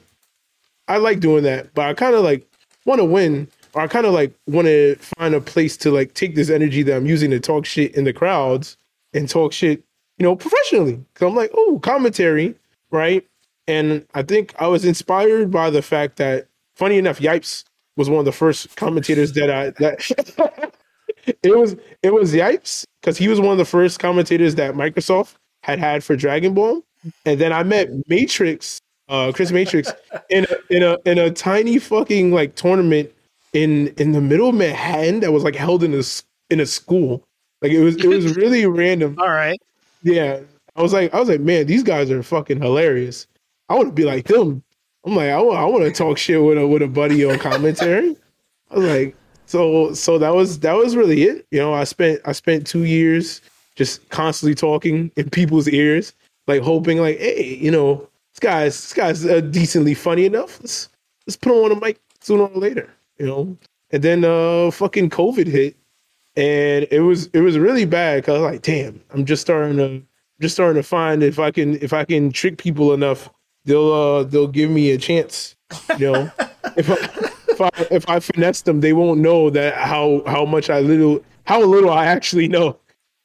I 0.88 0.98
like 0.98 1.20
doing 1.20 1.44
that, 1.44 1.74
but 1.74 1.88
I 1.88 1.94
kind 1.94 2.16
of 2.16 2.24
like 2.24 2.48
want 2.86 3.00
to 3.00 3.06
win, 3.06 3.48
or 3.74 3.82
I 3.82 3.88
kind 3.88 4.06
of 4.06 4.14
like 4.14 4.34
want 4.48 4.68
to 4.68 4.96
find 4.96 5.34
a 5.36 5.42
place 5.42 5.78
to 5.78 5.92
like 5.92 6.14
take 6.14 6.36
this 6.36 6.50
energy 6.50 6.84
that 6.84 6.98
I'm 6.98 7.06
using 7.06 7.32
to 7.32 7.40
talk 7.40 7.66
shit 7.66 7.96
in 7.96 8.04
the 8.04 8.14
crowds 8.14 8.78
and 9.14 9.30
talk 9.30 9.54
shit, 9.54 9.84
you 10.18 10.24
know, 10.24 10.36
professionally. 10.36 11.04
Cause 11.14 11.30
I'm 11.30 11.36
like, 11.36 11.52
oh, 11.54 11.80
commentary, 11.82 12.56
right? 12.92 13.26
And 13.68 14.06
I 14.16 14.24
think 14.24 14.56
I 14.60 14.68
was 14.68 14.84
inspired 14.84 15.52
by 15.52 15.70
the 15.70 15.84
fact 15.84 16.18
that, 16.18 16.48
funny 16.76 16.98
enough, 16.98 17.20
Yipes 17.20 17.64
was 17.98 18.10
one 18.10 18.20
of 18.20 18.26
the 18.26 18.32
first 18.32 18.76
commentators 18.76 19.34
that 19.34 19.52
I 19.52 19.70
that 19.72 20.69
it 21.44 21.58
was 21.58 21.76
it 22.04 22.14
was 22.14 22.34
Yipes 22.34 22.86
because 23.02 23.18
he 23.18 23.28
was 23.28 23.40
one 23.40 23.52
of 23.52 23.58
the 23.58 23.66
first 23.66 24.00
commentators 24.00 24.56
that 24.56 24.76
Microsoft 24.76 25.36
had 25.64 25.80
had 25.80 26.04
for 26.04 26.16
Dragon 26.16 26.54
Ball, 26.54 26.82
and 27.26 27.40
then 27.40 27.54
I 27.54 27.64
met 27.64 27.90
Matrix, 28.08 28.80
uh, 29.08 29.32
Chris 29.34 29.52
Matrix, 29.52 29.92
in 30.30 30.46
a, 30.46 30.76
in 30.76 30.84
a 30.84 30.98
in 31.06 31.18
a 31.18 31.32
tiny 31.32 31.80
fucking 31.80 32.32
like 32.32 32.56
tournament 32.56 33.12
in 33.54 33.88
in 33.98 34.12
the 34.12 34.22
middle 34.22 34.50
of 34.50 34.56
Manhattan 34.56 35.20
that 35.22 35.32
was 35.32 35.44
like 35.44 35.56
held 35.56 35.84
in 35.84 35.94
a 35.94 36.04
in 36.50 36.60
a 36.60 36.66
school. 36.66 37.24
Like 37.62 37.72
it 37.72 37.84
was 37.84 37.98
it 37.98 38.08
was 38.08 38.36
really 38.38 38.66
random. 38.66 39.16
All 39.20 39.30
right. 39.30 39.60
Yeah, 40.04 40.40
I 40.76 40.82
was 40.82 40.94
like 40.94 41.14
I 41.14 41.20
was 41.20 41.30
like 41.30 41.42
man, 41.42 41.66
these 41.68 41.84
guys 41.84 42.12
are 42.12 42.24
fucking 42.24 42.62
hilarious. 42.62 43.28
I 43.70 43.76
want 43.76 43.88
to 43.90 43.94
be 43.94 44.06
like 44.06 44.26
them. 44.28 44.64
I'm 45.06 45.16
like 45.16 45.30
I 45.30 45.42
want 45.42 45.60
I 45.60 45.66
want 45.66 45.84
to 45.86 45.92
talk 45.92 46.18
shit 46.18 46.42
with 46.42 46.58
a 46.58 46.68
with 46.68 46.82
a 46.82 46.88
buddy 46.88 47.26
on 47.26 47.40
commentary. 47.40 48.16
I 48.72 48.76
was 48.76 48.86
like 48.86 49.16
so 49.50 49.91
so 49.95 50.20
that 50.20 50.36
was 50.36 50.60
that 50.60 50.74
was 50.74 50.95
really 50.95 51.24
it. 51.24 51.47
You 51.50 51.58
know, 51.58 51.74
I 51.74 51.84
spent 51.84 52.22
I 52.24 52.34
spent 52.34 52.68
two 52.68 52.84
years 52.84 53.41
just 53.76 54.08
constantly 54.10 54.54
talking 54.54 55.12
in 55.16 55.28
people's 55.32 55.68
ears, 55.68 56.14
like 56.45 56.62
hoping, 56.62 57.00
like, 57.00 57.18
hey, 57.18 57.58
you 57.60 57.72
know, 57.72 58.08
this 58.32 58.39
guy's 58.39 58.80
this 58.80 58.93
guy's 58.93 59.26
uh, 59.26 59.41
decently 59.41 59.95
funny 59.95 60.26
enough. 60.28 60.62
Let's 60.62 60.89
let's 61.26 61.36
put 61.36 61.52
him 61.52 61.64
on 61.64 61.72
a 61.72 61.82
mic 61.84 62.00
sooner 62.22 62.43
or 62.43 62.60
later, 62.60 62.93
you 63.18 63.26
know. 63.26 63.58
And 63.89 64.04
then 64.04 64.24
uh, 64.24 64.70
fucking 64.70 65.10
COVID 65.10 65.47
hit, 65.47 65.76
and 66.36 66.88
it 66.91 67.00
was 67.00 67.26
it 67.34 67.39
was 67.39 67.58
really 67.58 67.86
bad 67.86 68.18
because 68.18 68.38
I 68.38 68.41
was 68.43 68.52
like, 68.52 68.62
damn, 68.62 69.02
I'm 69.10 69.26
just 69.26 69.41
starting 69.41 69.78
to 69.78 70.04
just 70.39 70.54
starting 70.54 70.80
to 70.80 70.88
find 70.88 71.24
if 71.24 71.39
I 71.39 71.50
can 71.50 71.76
if 71.82 71.91
I 71.91 72.06
can 72.06 72.32
trick 72.32 72.60
people 72.60 72.93
enough, 72.93 73.32
they'll 73.66 73.91
uh 73.91 74.24
they'll 74.26 74.47
give 74.47 74.70
me 74.70 74.91
a 74.91 74.97
chance. 75.00 75.56
You 75.97 76.12
know, 76.12 76.32
if 76.78 76.88
I, 76.91 77.32
if 77.60 77.80
I 77.80 77.95
if 77.95 78.10
I 78.10 78.20
finesse 78.20 78.62
them, 78.62 78.82
they 78.82 78.93
won't 78.93 79.20
know 79.20 79.49
that 79.49 79.76
how 79.76 80.24
how 80.26 80.45
much 80.45 80.70
I 80.70 80.80
little 80.80 81.24
how 81.45 81.62
little 81.64 81.89
I 81.89 82.05
actually 82.05 82.47
know. 82.47 82.78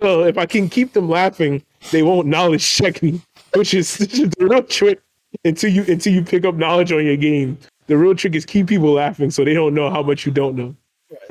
So 0.03 0.25
if 0.25 0.39
I 0.39 0.47
can 0.47 0.69
keep 0.69 0.93
them 0.93 1.09
laughing, 1.09 1.63
they 1.93 2.03
won't 2.03 2.27
knowledge 2.27 2.67
check 2.67 3.03
me, 3.03 3.21
which 3.55 3.75
is, 3.75 3.97
the 3.99 4.33
real 4.39 4.63
trick 4.63 5.01
until 5.45 5.71
you 5.71 5.85
until 5.89 6.13
you 6.13 6.23
pick 6.23 6.45
up 6.45 6.57
knowledge 6.57 6.93
on 6.93 7.05
your 7.05 7.17
game. 7.17 7.59
The 7.87 7.97
real 7.97 8.15
trick 8.15 8.35
is 8.35 8.47
keep 8.47 8.69
people 8.69 8.93
laughing 8.93 9.31
so 9.31 9.45
they 9.45 9.55
don't 9.55 9.75
know 9.75 9.91
how 9.91 10.03
much 10.03 10.25
you 10.25 10.33
don't 10.33 10.57
know. 10.57 10.75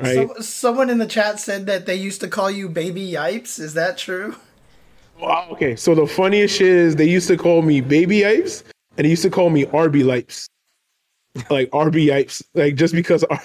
Right? 0.00 0.28
Some, 0.28 0.42
someone 0.42 0.88
in 0.88 0.98
the 0.98 1.06
chat 1.06 1.40
said 1.40 1.66
that 1.66 1.84
they 1.84 1.96
used 1.96 2.20
to 2.20 2.28
call 2.28 2.50
you 2.50 2.68
Baby 2.68 3.10
Yipes. 3.10 3.58
Is 3.58 3.74
that 3.74 3.98
true? 3.98 4.36
Wow, 5.20 5.48
okay, 5.52 5.76
so 5.76 5.94
the 5.94 6.06
funniest 6.06 6.56
shit 6.56 6.66
is 6.66 6.96
they 6.96 7.08
used 7.08 7.28
to 7.28 7.36
call 7.36 7.62
me 7.62 7.80
Baby 7.80 8.20
Yipes 8.20 8.64
and 8.96 9.04
they 9.04 9.10
used 9.10 9.22
to 9.22 9.30
call 9.30 9.50
me 9.50 9.66
Arby 9.66 10.02
Yipes. 10.02 10.48
Like 11.50 11.68
Arby 11.72 12.06
Yipes. 12.06 12.42
Like 12.54 12.76
just 12.76 12.94
because 12.94 13.24
Ar- 13.24 13.42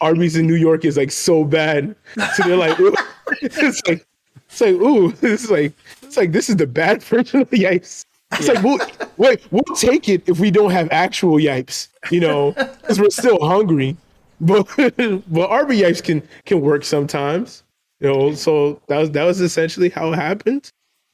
Arby's 0.00 0.36
in 0.36 0.46
New 0.46 0.54
York 0.54 0.84
is 0.84 0.96
like 0.96 1.10
so 1.10 1.44
bad. 1.44 1.94
So 2.34 2.42
they're 2.44 2.56
like, 2.56 2.78
ooh. 2.80 2.94
it's 3.42 3.86
like 3.86 4.06
it's 4.48 4.60
like, 4.60 4.74
ooh, 4.74 5.14
is 5.22 5.50
like 5.50 5.72
it's 6.02 6.16
like 6.16 6.32
this 6.32 6.48
is 6.48 6.56
the 6.56 6.66
bad 6.66 7.02
version 7.02 7.40
of 7.40 7.50
the 7.50 7.58
yipes. 7.58 8.04
It's 8.32 8.48
like 8.48 8.62
we'll, 8.62 8.78
wait, 9.18 9.40
we'll 9.50 9.76
take 9.76 10.08
it 10.08 10.26
if 10.26 10.40
we 10.40 10.50
don't 10.50 10.70
have 10.70 10.88
actual 10.90 11.36
yipes, 11.36 11.88
you 12.10 12.20
know, 12.20 12.52
because 12.52 12.98
we're 12.98 13.10
still 13.10 13.38
hungry. 13.46 13.96
But 14.40 14.66
but 14.76 15.50
Arby 15.50 15.78
yipes 15.78 16.02
can 16.02 16.22
can 16.46 16.60
work 16.60 16.84
sometimes, 16.84 17.62
you 18.00 18.08
know. 18.12 18.34
So 18.34 18.80
that 18.88 18.98
was 18.98 19.10
that 19.12 19.24
was 19.24 19.40
essentially 19.40 19.90
how 19.90 20.12
it 20.12 20.16
happened. 20.16 20.70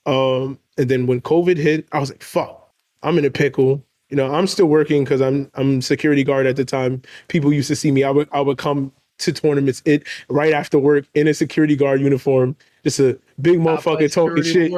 Um, 0.07 0.59
and 0.79 0.89
then 0.89 1.07
when 1.07 1.21
COVID 1.21 1.57
hit, 1.57 1.87
I 1.93 1.99
was 1.99 2.11
like, 2.11 2.23
fuck, 2.23 2.73
I'm 3.03 3.19
in 3.19 3.25
a 3.25 3.31
pickle. 3.31 3.85
You 4.11 4.17
know, 4.17 4.33
I'm 4.35 4.47
still 4.47 4.67
working 4.67 5.05
because 5.05 5.21
I'm 5.21 5.51
I'm 5.55 5.83
security 5.83 6.25
guard 6.25 6.47
at 6.47 6.57
the 6.57 6.65
time. 6.65 7.03
People 7.29 7.53
used 7.53 7.69
to 7.69 7.77
see 7.77 7.91
me. 7.91 8.05
I 8.05 8.11
would 8.11 8.29
I 8.33 8.41
would 8.41 8.59
come 8.59 8.93
to 9.19 9.33
tournaments 9.33 9.83
it 9.85 10.07
right 10.29 10.53
after 10.53 10.79
work 10.79 11.05
in 11.15 11.27
a 11.27 11.35
security 11.35 11.77
guard 11.77 12.01
uniform, 12.01 12.57
just 12.85 13.01
a 13.01 13.19
big 13.41 13.59
motherfucker 13.59 14.11
talking 14.13 14.43
shit. 14.43 14.73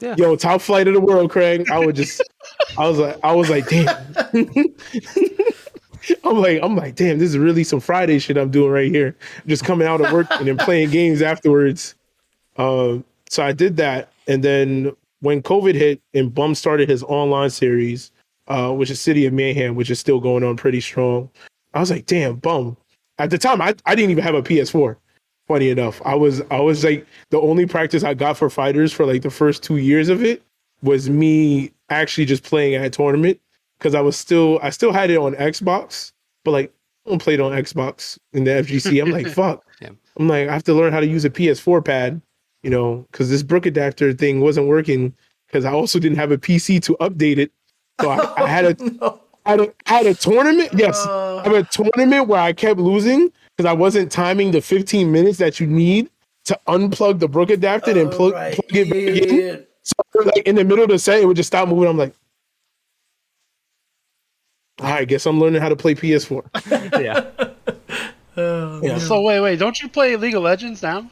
Yeah. 0.00 0.14
Yo, 0.16 0.36
top 0.36 0.60
flight 0.60 0.86
of 0.86 0.94
the 0.94 1.00
world, 1.00 1.30
Craig. 1.30 1.68
I 1.70 1.78
would 1.84 1.96
just, 1.96 2.22
I 2.76 2.86
was 2.86 2.98
like, 2.98 3.18
I 3.24 3.32
was 3.32 3.50
like, 3.50 3.66
damn. 3.66 3.88
I'm 6.24 6.38
like, 6.38 6.60
I'm 6.62 6.76
like, 6.76 6.94
damn, 6.94 7.18
this 7.18 7.30
is 7.30 7.38
really 7.38 7.64
some 7.64 7.80
Friday 7.80 8.20
shit 8.20 8.36
I'm 8.36 8.50
doing 8.50 8.70
right 8.70 8.92
here. 8.92 9.16
Just 9.48 9.64
coming 9.64 9.88
out 9.88 10.00
of 10.00 10.12
work 10.12 10.28
and 10.30 10.46
then 10.46 10.56
playing 10.56 10.90
games 10.90 11.20
afterwards. 11.20 11.96
Um, 12.58 13.04
so 13.28 13.42
I 13.42 13.50
did 13.52 13.76
that, 13.78 14.12
and 14.28 14.42
then 14.44 14.92
when 15.20 15.42
COVID 15.42 15.74
hit 15.74 16.00
and 16.14 16.32
Bum 16.32 16.54
started 16.54 16.88
his 16.88 17.02
online 17.02 17.50
series, 17.50 18.12
uh, 18.48 18.72
which 18.72 18.90
is 18.90 19.00
City 19.00 19.26
of 19.26 19.32
Mayhem, 19.32 19.74
which 19.74 19.90
is 19.90 20.00
still 20.00 20.20
going 20.20 20.42
on 20.42 20.56
pretty 20.56 20.80
strong. 20.80 21.30
I 21.74 21.80
was 21.80 21.90
like, 21.90 22.06
damn, 22.06 22.36
Bum. 22.36 22.76
At 23.18 23.30
the 23.30 23.38
time, 23.38 23.60
I, 23.60 23.74
I 23.84 23.94
didn't 23.94 24.10
even 24.10 24.24
have 24.24 24.34
a 24.34 24.42
PS4. 24.42 24.96
Funny 25.46 25.70
enough, 25.70 26.02
I 26.04 26.14
was 26.14 26.42
I 26.50 26.60
was 26.60 26.84
like 26.84 27.06
the 27.30 27.40
only 27.40 27.64
practice 27.64 28.04
I 28.04 28.12
got 28.12 28.36
for 28.36 28.50
fighters 28.50 28.92
for 28.92 29.06
like 29.06 29.22
the 29.22 29.30
first 29.30 29.62
two 29.62 29.78
years 29.78 30.10
of 30.10 30.22
it 30.22 30.42
was 30.82 31.08
me 31.08 31.72
actually 31.88 32.26
just 32.26 32.42
playing 32.42 32.74
at 32.74 32.84
a 32.84 32.90
tournament 32.90 33.40
because 33.78 33.94
I 33.94 34.02
was 34.02 34.14
still 34.14 34.58
I 34.62 34.68
still 34.68 34.92
had 34.92 35.08
it 35.10 35.16
on 35.16 35.34
Xbox, 35.36 36.12
but 36.44 36.50
like 36.50 36.72
I 37.06 37.10
don't 37.10 37.22
play 37.22 37.32
it 37.34 37.40
on 37.40 37.52
Xbox 37.52 38.18
in 38.34 38.44
the 38.44 38.50
FGC. 38.50 39.00
I'm 39.02 39.10
like, 39.10 39.26
fuck. 39.34 39.64
Yeah. 39.80 39.90
I'm 40.18 40.28
like, 40.28 40.48
I 40.48 40.52
have 40.52 40.64
to 40.64 40.74
learn 40.74 40.92
how 40.92 41.00
to 41.00 41.06
use 41.06 41.24
a 41.24 41.30
PS4 41.30 41.82
pad, 41.82 42.20
you 42.62 42.68
know, 42.68 43.06
because 43.10 43.30
this 43.30 43.42
Brook 43.42 43.64
adapter 43.64 44.12
thing 44.12 44.40
wasn't 44.40 44.66
working 44.66 45.14
because 45.46 45.64
I 45.64 45.72
also 45.72 45.98
didn't 45.98 46.18
have 46.18 46.30
a 46.30 46.38
PC 46.38 46.82
to 46.82 46.96
update 47.00 47.38
it. 47.38 47.52
So 48.00 48.10
I, 48.10 48.42
I 48.44 48.48
had 48.48 48.64
a 48.64 48.84
no. 49.00 49.20
I 49.46 49.50
had 49.52 49.60
a, 49.60 49.72
I 49.86 49.92
had 49.94 50.06
a 50.06 50.14
tournament. 50.14 50.70
Yes, 50.74 50.98
Uh. 51.06 51.38
I 51.38 51.42
had 51.48 51.52
a 51.52 51.62
tournament 51.64 52.28
where 52.28 52.40
I 52.40 52.52
kept 52.52 52.78
losing 52.78 53.32
because 53.56 53.68
I 53.68 53.72
wasn't 53.72 54.12
timing 54.12 54.50
the 54.50 54.60
15 54.60 55.10
minutes 55.10 55.38
that 55.38 55.58
you 55.58 55.66
need 55.66 56.10
to 56.44 56.58
unplug 56.68 57.18
the 57.18 57.28
Brook 57.28 57.50
adapter 57.50 57.98
and 57.98 58.10
plug, 58.10 58.32
Right. 58.34 58.54
plug 58.54 58.76
it 58.76 58.90
back 58.90 59.28
in. 59.30 59.66
So 59.82 59.94
like 60.24 60.46
in 60.46 60.54
the 60.56 60.64
middle 60.64 60.84
of 60.84 60.90
the 60.90 60.98
set, 60.98 61.20
it 61.20 61.26
would 61.26 61.36
just 61.36 61.46
stop 61.46 61.68
moving. 61.68 61.88
I'm 61.88 61.96
like, 61.96 62.14
all 64.80 64.90
right, 64.90 65.08
guess 65.08 65.26
I'm 65.26 65.40
learning 65.40 65.60
how 65.60 65.68
to 65.70 65.76
play 65.76 65.94
PS4. 65.94 66.44
yeah. 67.02 67.26
Yeah. 68.82 68.98
So 68.98 69.20
wait, 69.22 69.40
wait, 69.40 69.58
don't 69.58 69.80
you 69.82 69.88
play 69.88 70.14
League 70.16 70.34
of 70.36 70.42
Legends 70.42 70.82
now? 70.82 71.10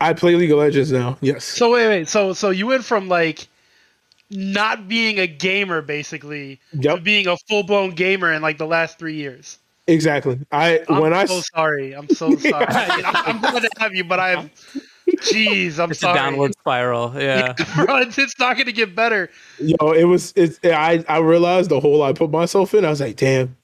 I 0.00 0.12
play 0.12 0.36
League 0.36 0.52
of 0.52 0.58
Legends 0.58 0.92
now. 0.92 1.18
Yes. 1.20 1.44
So 1.44 1.72
wait, 1.72 1.88
wait, 1.88 2.08
so 2.08 2.32
so 2.32 2.50
you 2.50 2.66
went 2.66 2.84
from 2.84 3.08
like 3.08 3.48
not 4.30 4.88
being 4.88 5.18
a 5.18 5.26
gamer 5.26 5.82
basically 5.82 6.60
to 6.82 6.98
being 7.00 7.26
a 7.26 7.36
full 7.48 7.62
blown 7.62 7.90
gamer 7.90 8.32
in 8.32 8.42
like 8.42 8.58
the 8.58 8.66
last 8.66 8.98
three 8.98 9.14
years. 9.14 9.58
Exactly. 9.86 10.38
I 10.52 10.84
I'm 10.88 11.00
when 11.00 11.12
I 11.12 11.24
so 11.24 11.40
sorry. 11.54 11.92
I'm 11.94 12.08
so 12.08 12.36
sorry. 12.36 12.66
I 12.68 12.96
mean, 12.96 13.04
I'm, 13.06 13.16
I'm 13.26 13.40
glad 13.40 13.62
to 13.62 13.70
have 13.78 13.94
you, 13.94 14.04
but 14.04 14.20
I'm. 14.20 14.50
Jeez, 15.22 15.78
I'm 15.80 15.90
It's 15.90 16.00
sorry. 16.00 16.16
a 16.18 16.22
downward 16.22 16.52
spiral. 16.60 17.12
Yeah. 17.20 17.54
Bro, 17.74 17.96
it's, 17.98 18.16
it's 18.16 18.38
not 18.38 18.54
going 18.54 18.66
to 18.66 18.72
get 18.72 18.94
better. 18.94 19.28
yo, 19.58 19.90
it 19.92 20.04
was 20.04 20.32
it's 20.36 20.60
I 20.64 21.04
I 21.08 21.18
realized 21.18 21.70
the 21.70 21.80
hole 21.80 22.02
I 22.02 22.12
put 22.12 22.30
myself 22.30 22.72
in. 22.74 22.84
I 22.84 22.90
was 22.90 23.00
like, 23.00 23.16
damn, 23.16 23.56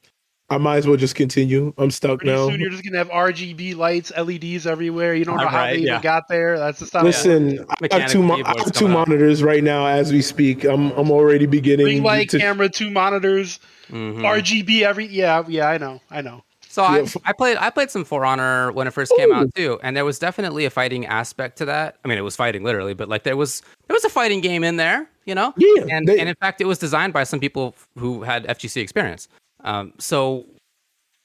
I 0.48 0.58
might 0.58 0.76
as 0.76 0.86
well 0.86 0.96
just 0.96 1.16
continue. 1.16 1.74
I'm 1.76 1.90
stuck 1.90 2.20
Pretty 2.20 2.32
now. 2.32 2.48
soon 2.48 2.60
you're 2.60 2.70
just 2.70 2.84
going 2.84 2.92
to 2.92 2.98
have 2.98 3.08
RGB 3.08 3.74
lights, 3.76 4.12
LEDs 4.16 4.64
everywhere. 4.66 5.14
You 5.14 5.24
don't 5.24 5.38
know 5.38 5.48
how 5.48 5.56
Right, 5.58 5.72
they 5.72 5.78
even 5.78 5.88
yeah. 5.94 6.00
got 6.02 6.28
there. 6.28 6.56
That's 6.58 6.78
the 6.78 6.86
stuff. 6.86 7.02
Listen, 7.02 7.64
I 7.90 7.98
have 7.98 8.10
two 8.10 8.22
mo- 8.22 8.40
I 8.44 8.54
have 8.56 8.72
two 8.72 8.84
coming 8.84 8.96
up. 8.96 9.08
monitors 9.08 9.42
right 9.42 9.64
now 9.64 9.86
as 9.86 10.12
we 10.12 10.22
speak. 10.22 10.62
I'm 10.64 10.92
I'm 10.92 11.10
already 11.10 11.46
beginning 11.46 11.86
ring 11.86 12.02
light, 12.04 12.30
to 12.30 12.38
camera, 12.38 12.68
two 12.68 12.90
monitors, 12.90 13.58
Mhm. 13.90 14.20
RGB 14.22 14.82
every. 14.82 15.06
Yeah, 15.06 15.42
yeah, 15.48 15.68
I 15.68 15.78
know, 15.78 16.00
I 16.12 16.20
know. 16.20 16.44
So 16.68 16.82
Yeah, 16.82 16.88
I, 16.90 17.00
f- 17.00 17.16
I 17.24 17.32
played 17.32 17.56
I 17.56 17.70
played 17.70 17.90
some 17.90 18.04
For 18.04 18.24
Honor 18.24 18.70
when 18.70 18.86
it 18.86 18.92
first 18.92 19.12
came 19.16 19.30
Ooh. 19.30 19.34
out 19.34 19.54
too, 19.56 19.80
and 19.82 19.96
there 19.96 20.04
was 20.04 20.18
definitely 20.20 20.64
a 20.64 20.70
fighting 20.70 21.06
aspect 21.06 21.58
to 21.58 21.64
that. 21.64 21.96
I 22.04 22.08
mean, 22.08 22.18
it 22.18 22.22
was 22.22 22.36
fighting 22.36 22.62
literally, 22.62 22.94
but 22.94 23.08
like 23.08 23.24
there 23.24 23.36
was 23.36 23.62
there 23.88 23.94
was 23.94 24.04
a 24.04 24.10
fighting 24.10 24.42
game 24.42 24.62
in 24.62 24.76
there, 24.76 25.08
you 25.24 25.34
know. 25.34 25.54
Yeah, 25.56 25.86
and 25.90 26.06
they- 26.06 26.20
and 26.20 26.28
in 26.28 26.34
fact, 26.36 26.60
it 26.60 26.66
was 26.66 26.78
designed 26.78 27.12
by 27.14 27.24
some 27.24 27.40
people 27.40 27.74
who 27.98 28.22
had 28.22 28.46
FGC 28.46 28.80
experience. 28.80 29.26
Um, 29.66 29.92
so 29.98 30.46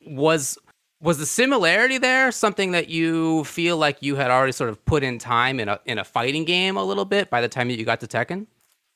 was 0.05 0.57
was 1.01 1.17
the 1.17 1.25
similarity 1.25 1.97
there 1.97 2.31
something 2.31 2.71
that 2.71 2.89
you 2.89 3.43
feel 3.45 3.77
like 3.77 4.01
you 4.01 4.15
had 4.15 4.29
already 4.29 4.51
sort 4.51 4.69
of 4.69 4.83
put 4.85 5.03
in 5.03 5.17
time 5.17 5.59
in 5.59 5.69
a 5.69 5.79
in 5.85 5.97
a 5.97 6.03
fighting 6.03 6.43
game 6.43 6.75
a 6.75 6.83
little 6.83 7.05
bit 7.05 7.29
by 7.29 7.39
the 7.39 7.47
time 7.47 7.69
that 7.69 7.79
you 7.79 7.85
got 7.85 7.99
to 8.01 8.07
Tekken? 8.07 8.45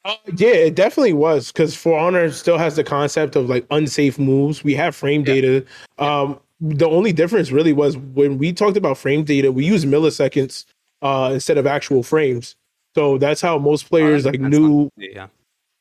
Uh, 0.04 0.16
yeah, 0.36 0.50
it 0.50 0.76
definitely 0.76 1.14
was 1.14 1.52
because 1.52 1.76
For 1.76 1.98
Honor 1.98 2.30
still 2.32 2.60
has 2.60 2.76
the 2.76 2.84
concept 2.84 3.36
of 3.36 3.50
like 3.50 3.66
unsafe 3.72 4.20
moves. 4.20 4.64
We 4.64 4.76
have 4.76 4.96
frame 4.96 5.24
data. 5.24 5.66
Um, 5.98 6.39
the 6.62 6.88
only 6.88 7.12
difference 7.12 7.52
really 7.52 7.74
was 7.74 7.98
when 7.98 8.38
we 8.38 8.54
talked 8.54 8.78
about 8.78 8.98
frame 8.98 9.24
data, 9.24 9.52
we 9.52 9.66
use 9.66 9.84
milliseconds 9.84 10.66
uh, 11.02 11.32
instead 11.34 11.58
of 11.58 11.66
actual 11.66 12.04
frames. 12.04 12.56
So 12.93 13.18
that's 13.18 13.41
how 13.41 13.58
most 13.58 13.89
players 13.89 14.26
like 14.26 14.39
That's 14.39 14.56
knew. 14.56 14.89
Yeah. 14.96 15.28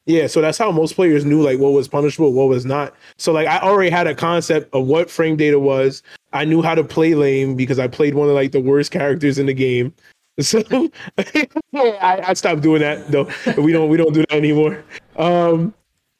Yeah, 0.07 0.26
so 0.26 0.42
that's 0.42 0.59
how 0.59 0.70
most 0.70 0.94
players 0.94 1.24
knew 1.24 1.42
like 1.42 1.59
what 1.59 1.72
was 1.72 1.88
punishable, 1.88 2.32
what 2.32 2.48
was 2.48 2.66
not. 2.66 2.94
So 3.16 3.32
like 3.32 3.46
I 3.46 3.59
already 3.61 3.90
had 3.90 4.07
a 4.07 4.14
concept 4.14 4.72
of 4.74 4.86
what 4.86 5.11
frame 5.11 5.36
data 5.36 5.59
was. 5.59 6.02
I 6.32 6.44
knew 6.44 6.61
how 6.61 6.74
to 6.74 6.84
play 6.84 7.14
lame 7.14 7.57
because 7.57 7.78
I 7.78 7.88
played 7.88 8.14
one 8.14 8.28
of 8.28 8.34
like 8.34 8.52
the 8.52 8.61
worst 8.61 8.90
characters 8.90 9.38
in 9.38 9.46
the 9.46 9.55
game. 9.55 9.94
So 10.40 10.64
I, 11.72 12.20
I 12.26 12.34
stopped 12.34 12.62
doing 12.62 12.80
that 12.80 13.07
though. 13.07 13.30
We 13.57 13.70
don't 13.70 13.88
we 13.88 13.96
don't 13.96 14.12
do 14.12 14.22
that 14.22 14.32
anymore. 14.32 14.84
Um 15.14 15.72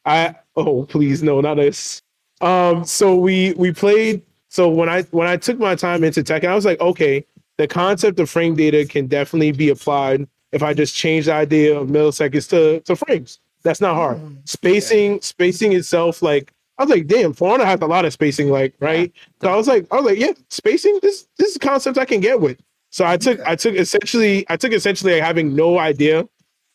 I 0.05 0.35
oh 0.55 0.85
please 0.85 1.21
no 1.21 1.41
not 1.41 1.55
this. 1.55 2.01
Um 2.39 2.85
so 2.85 3.13
we 3.13 3.51
we 3.57 3.73
played 3.73 4.21
so 4.47 4.69
when 4.69 4.87
I 4.87 5.01
when 5.11 5.27
I 5.27 5.35
took 5.35 5.59
my 5.59 5.75
time 5.75 6.05
into 6.05 6.23
Tekken, 6.23 6.47
I 6.47 6.55
was 6.55 6.63
like, 6.63 6.79
okay, 6.79 7.25
the 7.57 7.67
concept 7.67 8.17
of 8.21 8.29
frame 8.29 8.55
data 8.55 8.85
can 8.85 9.07
definitely 9.07 9.51
be 9.51 9.67
applied 9.67 10.29
if 10.53 10.63
I 10.63 10.73
just 10.73 10.95
change 10.95 11.25
the 11.25 11.33
idea 11.33 11.77
of 11.77 11.89
milliseconds 11.89 12.49
to, 12.51 12.79
to 12.79 12.95
frames. 12.95 13.41
That's 13.65 13.81
not 13.81 13.95
hard. 13.95 14.21
Spacing, 14.47 15.19
spacing 15.21 15.73
itself, 15.73 16.21
like 16.21 16.53
I 16.77 16.83
was 16.83 16.91
like, 16.91 17.07
damn, 17.07 17.33
For 17.33 17.51
Honor 17.51 17.65
has 17.65 17.81
a 17.81 17.87
lot 17.87 18.05
of 18.05 18.13
spacing, 18.13 18.49
like, 18.49 18.75
right? 18.79 19.11
So 19.41 19.49
I 19.51 19.55
was 19.55 19.67
like, 19.67 19.87
I 19.91 19.95
was 19.95 20.05
like, 20.05 20.19
yeah, 20.19 20.33
spacing, 20.49 20.99
this 21.01 21.27
this 21.39 21.49
is 21.49 21.55
a 21.55 21.59
concept 21.59 21.97
I 21.97 22.05
can 22.05 22.19
get 22.19 22.39
with. 22.39 22.59
So 22.91 23.05
I 23.05 23.17
took 23.17 23.39
I 23.41 23.55
took 23.55 23.73
essentially 23.73 24.45
I 24.49 24.55
took 24.55 24.71
essentially 24.71 25.13
like 25.13 25.23
having 25.23 25.55
no 25.55 25.79
idea 25.79 26.27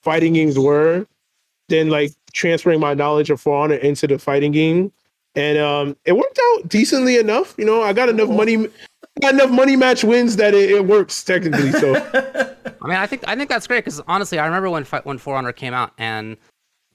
fighting 0.03 0.33
games 0.33 0.59
were, 0.59 1.07
then 1.69 1.91
like 1.91 2.11
transferring 2.33 2.81
my 2.81 2.93
knowledge 2.93 3.31
of 3.31 3.41
For 3.41 3.57
Honor 3.57 3.77
into 3.77 4.09
the 4.09 4.19
fighting 4.19 4.51
game. 4.51 4.93
And 5.37 5.59
um 5.59 5.97
it 6.07 6.17
worked 6.17 6.41
out 6.55 6.69
decently 6.69 7.19
enough. 7.19 7.55
You 7.57 7.67
know, 7.67 7.83
I 7.83 7.93
got 7.93 8.09
enough 8.09 8.31
money 8.31 8.67
got 9.21 9.35
enough 9.35 9.51
money 9.51 9.77
match 9.77 10.03
wins 10.03 10.35
that 10.37 10.55
it, 10.55 10.71
it 10.71 10.87
works 10.87 11.23
technically. 11.23 11.71
So 11.71 11.95
I 12.83 12.87
mean, 12.89 12.97
I 12.97 13.07
think 13.07 13.23
I 13.29 13.37
think 13.37 13.49
that's 13.49 13.67
great 13.67 13.85
because 13.85 14.01
honestly, 14.09 14.39
I 14.39 14.47
remember 14.47 14.71
when 14.71 14.85
Fi- 14.85 15.03
when 15.05 15.19
For 15.19 15.37
Honor 15.37 15.53
came 15.53 15.75
out, 15.75 15.93
and 15.99 16.37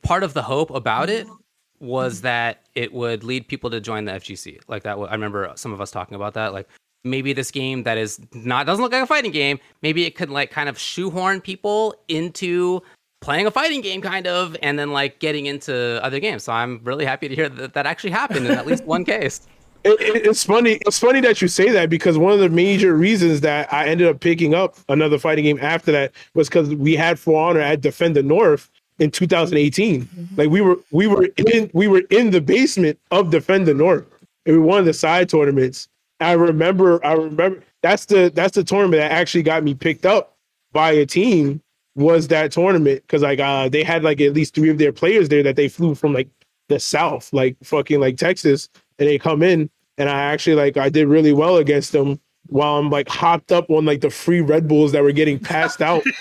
part 0.06 0.24
of 0.24 0.34
the 0.34 0.42
hope 0.42 0.70
about 0.70 1.10
it 1.10 1.28
mm-hmm. 1.28 1.86
was 1.86 2.18
mm-hmm. 2.18 2.24
that 2.24 2.64
it 2.76 2.94
would 2.94 3.24
lead 3.24 3.48
people 3.48 3.70
to 3.72 3.82
join 3.82 4.06
the 4.06 4.14
FGC. 4.14 4.60
Like 4.68 4.84
that, 4.84 4.98
I 4.98 5.12
remember 5.12 5.52
some 5.56 5.74
of 5.74 5.82
us 5.82 5.92
talking 5.92 6.16
about 6.16 6.34
that. 6.36 6.54
Like 6.54 6.70
maybe 7.04 7.34
this 7.34 7.52
game 7.52 7.84
that 7.84 7.98
is 7.98 8.20
not 8.34 8.66
doesn't 8.66 8.82
look 8.82 8.92
like 8.92 9.04
a 9.04 9.08
fighting 9.08 9.32
game, 9.32 9.60
maybe 9.82 10.06
it 10.06 10.16
could 10.16 10.30
like 10.30 10.52
kind 10.52 10.70
of 10.70 10.78
shoehorn 10.78 11.42
people 11.42 11.96
into 12.08 12.82
playing 13.22 13.48
a 13.48 13.52
fighting 13.52 13.82
game, 13.82 14.02
kind 14.02 14.28
of, 14.28 14.56
and 14.62 14.78
then 14.78 14.92
like 14.92 15.20
getting 15.20 15.48
into 15.48 16.04
other 16.04 16.20
games. 16.20 16.44
So 16.44 16.54
I'm 16.54 16.80
really 16.84 17.06
happy 17.06 17.28
to 17.28 17.36
hear 17.36 17.50
that 17.50 17.74
that 17.74 17.86
actually 17.86 18.12
happened 18.12 18.46
in 18.46 18.52
at 18.52 18.68
least 18.68 18.86
one 18.86 19.04
case. 19.06 19.42
it, 19.84 20.00
it, 20.02 20.26
it's 20.26 20.44
funny. 20.44 20.80
It's 20.86 21.00
funny 21.00 21.22
that 21.22 21.42
you 21.42 21.48
say 21.48 21.70
that 21.72 21.90
because 21.90 22.18
one 22.18 22.34
of 22.34 22.40
the 22.40 22.50
major 22.50 22.96
reasons 22.96 23.42
that 23.42 23.72
I 23.72 23.88
ended 23.88 24.08
up 24.08 24.20
picking 24.20 24.54
up 24.54 24.78
another 24.90 25.18
fighting 25.18 25.46
game 25.46 25.60
after 25.62 25.92
that 25.92 26.12
was 26.34 26.50
because 26.50 26.74
we 26.76 26.96
had 26.96 27.20
For 27.20 27.50
Honor 27.50 27.62
at 27.62 27.82
Defend 27.82 28.16
the 28.16 28.24
North 28.24 28.70
in 29.00 29.12
2018. 29.12 30.08
Like 30.38 30.50
we 30.50 30.62
were 30.62 30.78
we 30.92 31.08
were 31.08 31.28
in 31.38 31.70
we 31.74 31.88
were 31.88 32.04
in 32.10 32.32
the 32.32 32.42
basement 32.42 33.00
of 33.12 33.30
Defend 33.32 33.68
the 33.68 33.74
North. 33.74 34.06
And 34.46 34.56
we 34.56 34.62
won 34.62 34.86
the 34.86 34.94
side 34.94 35.30
tournaments. 35.30 35.88
I 36.20 36.34
remember 36.34 37.04
I 37.06 37.14
remember 37.14 37.64
that's 37.82 38.06
the 38.06 38.32
that's 38.34 38.56
the 38.56 38.64
tournament 38.64 39.02
that 39.02 39.12
actually 39.12 39.44
got 39.44 39.64
me 39.64 39.74
picked 39.74 40.06
up 40.06 40.38
by 40.72 40.92
a 40.92 41.06
team 41.06 41.62
was 41.96 42.28
that 42.28 42.52
tournament 42.52 43.02
because 43.04 43.22
like 43.22 43.40
uh 43.40 43.70
they 43.70 43.84
had 43.84 44.04
like 44.04 44.20
at 44.22 44.34
least 44.34 44.54
three 44.54 44.70
of 44.70 44.78
their 44.78 44.92
players 44.92 45.30
there 45.30 45.44
that 45.44 45.56
they 45.56 45.70
flew 45.70 45.96
from 45.96 46.14
like 46.14 46.28
the 46.68 46.80
south 46.80 47.32
like 47.32 47.56
fucking 47.64 48.00
like 48.00 48.18
Texas 48.18 48.70
and 49.00 49.08
they 49.08 49.18
come 49.18 49.42
in 49.44 49.70
and 49.98 50.10
I 50.10 50.24
actually 50.24 50.56
like 50.56 50.78
I 50.78 50.90
did 50.90 51.08
really 51.08 51.34
well 51.34 51.58
against 51.58 51.92
them 51.92 52.20
while 52.48 52.78
I'm 52.78 52.90
like 52.90 53.08
hopped 53.08 53.52
up 53.52 53.70
on 53.70 53.86
like 53.86 54.02
the 54.02 54.10
free 54.10 54.42
Red 54.42 54.68
Bulls 54.68 54.92
that 54.92 55.04
were 55.04 55.12
getting 55.12 55.40
passed 55.40 55.82
out. 55.82 56.04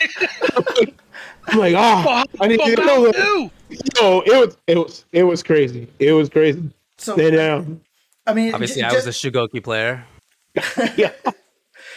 I'm 1.49 1.59
like, 1.59 1.74
oh, 1.76 2.24
I 2.40 2.47
need 2.49 2.61
to 2.61 2.76
know. 2.76 3.07
Ew. 3.07 3.51
Yo, 4.01 4.20
it 4.20 4.47
was 4.47 4.57
it 4.66 4.78
was 4.78 5.05
it 5.12 5.22
was 5.24 5.42
crazy. 5.42 5.88
It 5.99 6.12
was 6.12 6.28
crazy. 6.28 6.70
So 6.99 7.18
And 7.18 7.36
um, 7.36 7.80
I 8.26 8.34
mean, 8.34 8.55
Obviously, 8.55 8.82
j- 8.82 8.88
I 8.88 8.92
was 8.92 9.07
a 9.07 9.11
Shugoki 9.11 9.62
player. 9.62 10.05
yeah, 10.97 11.11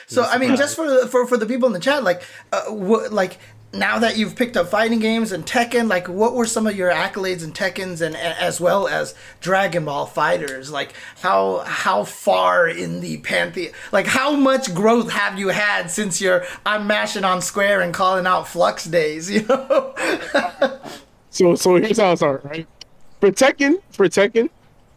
So 0.08 0.24
I 0.24 0.38
mean, 0.38 0.56
just 0.56 0.76
for 0.76 0.90
the, 0.90 1.08
for 1.08 1.28
for 1.28 1.38
the 1.38 1.46
people 1.46 1.68
in 1.68 1.74
the 1.74 1.80
chat, 1.80 2.04
like, 2.04 2.24
uh, 2.52 2.64
what 2.66 3.14
like 3.14 3.38
now 3.74 4.00
that 4.00 4.18
you've 4.18 4.36
picked 4.36 4.56
up 4.56 4.68
fighting 4.68 5.00
games 5.00 5.32
and 5.32 5.46
Tekken, 5.46 5.90
like, 5.90 6.08
what 6.08 6.34
were 6.34 6.46
some 6.46 6.68
of 6.68 6.76
your 6.76 6.92
accolades 6.92 7.44
in 7.44 7.52
Tekken's 7.52 8.02
and 8.02 8.16
as 8.16 8.62
well 8.62 8.88
as 8.88 9.14
Dragon 9.42 9.86
Ball 9.86 10.06
Fighters? 10.06 10.72
Like, 10.72 10.94
how 11.22 11.60
how 11.60 12.04
far 12.04 12.68
in 12.68 13.02
the 13.02 13.18
pantheon? 13.18 13.74
Like, 13.92 14.08
how 14.08 14.36
much 14.36 14.74
growth 14.74 15.12
have 15.12 15.38
you 15.38 15.50
had 15.50 15.92
since 15.92 16.22
your 16.22 16.46
I'm 16.66 16.88
mashing 16.88 17.26
on 17.26 17.42
square 17.42 17.82
and 17.82 17.94
calling 17.94 18.26
out 18.26 18.48
flux 18.48 18.86
days? 18.86 19.30
You 19.38 19.46
know? 19.46 19.94
So 21.30 21.54
so 21.56 21.76
here's 21.76 22.00
how 22.00 22.14
it 22.14 22.18
started, 22.18 22.48
right? 22.48 22.68
For 23.20 23.32
Tekken, 23.32 23.76
for 23.92 24.08
Tekken, 24.08 24.50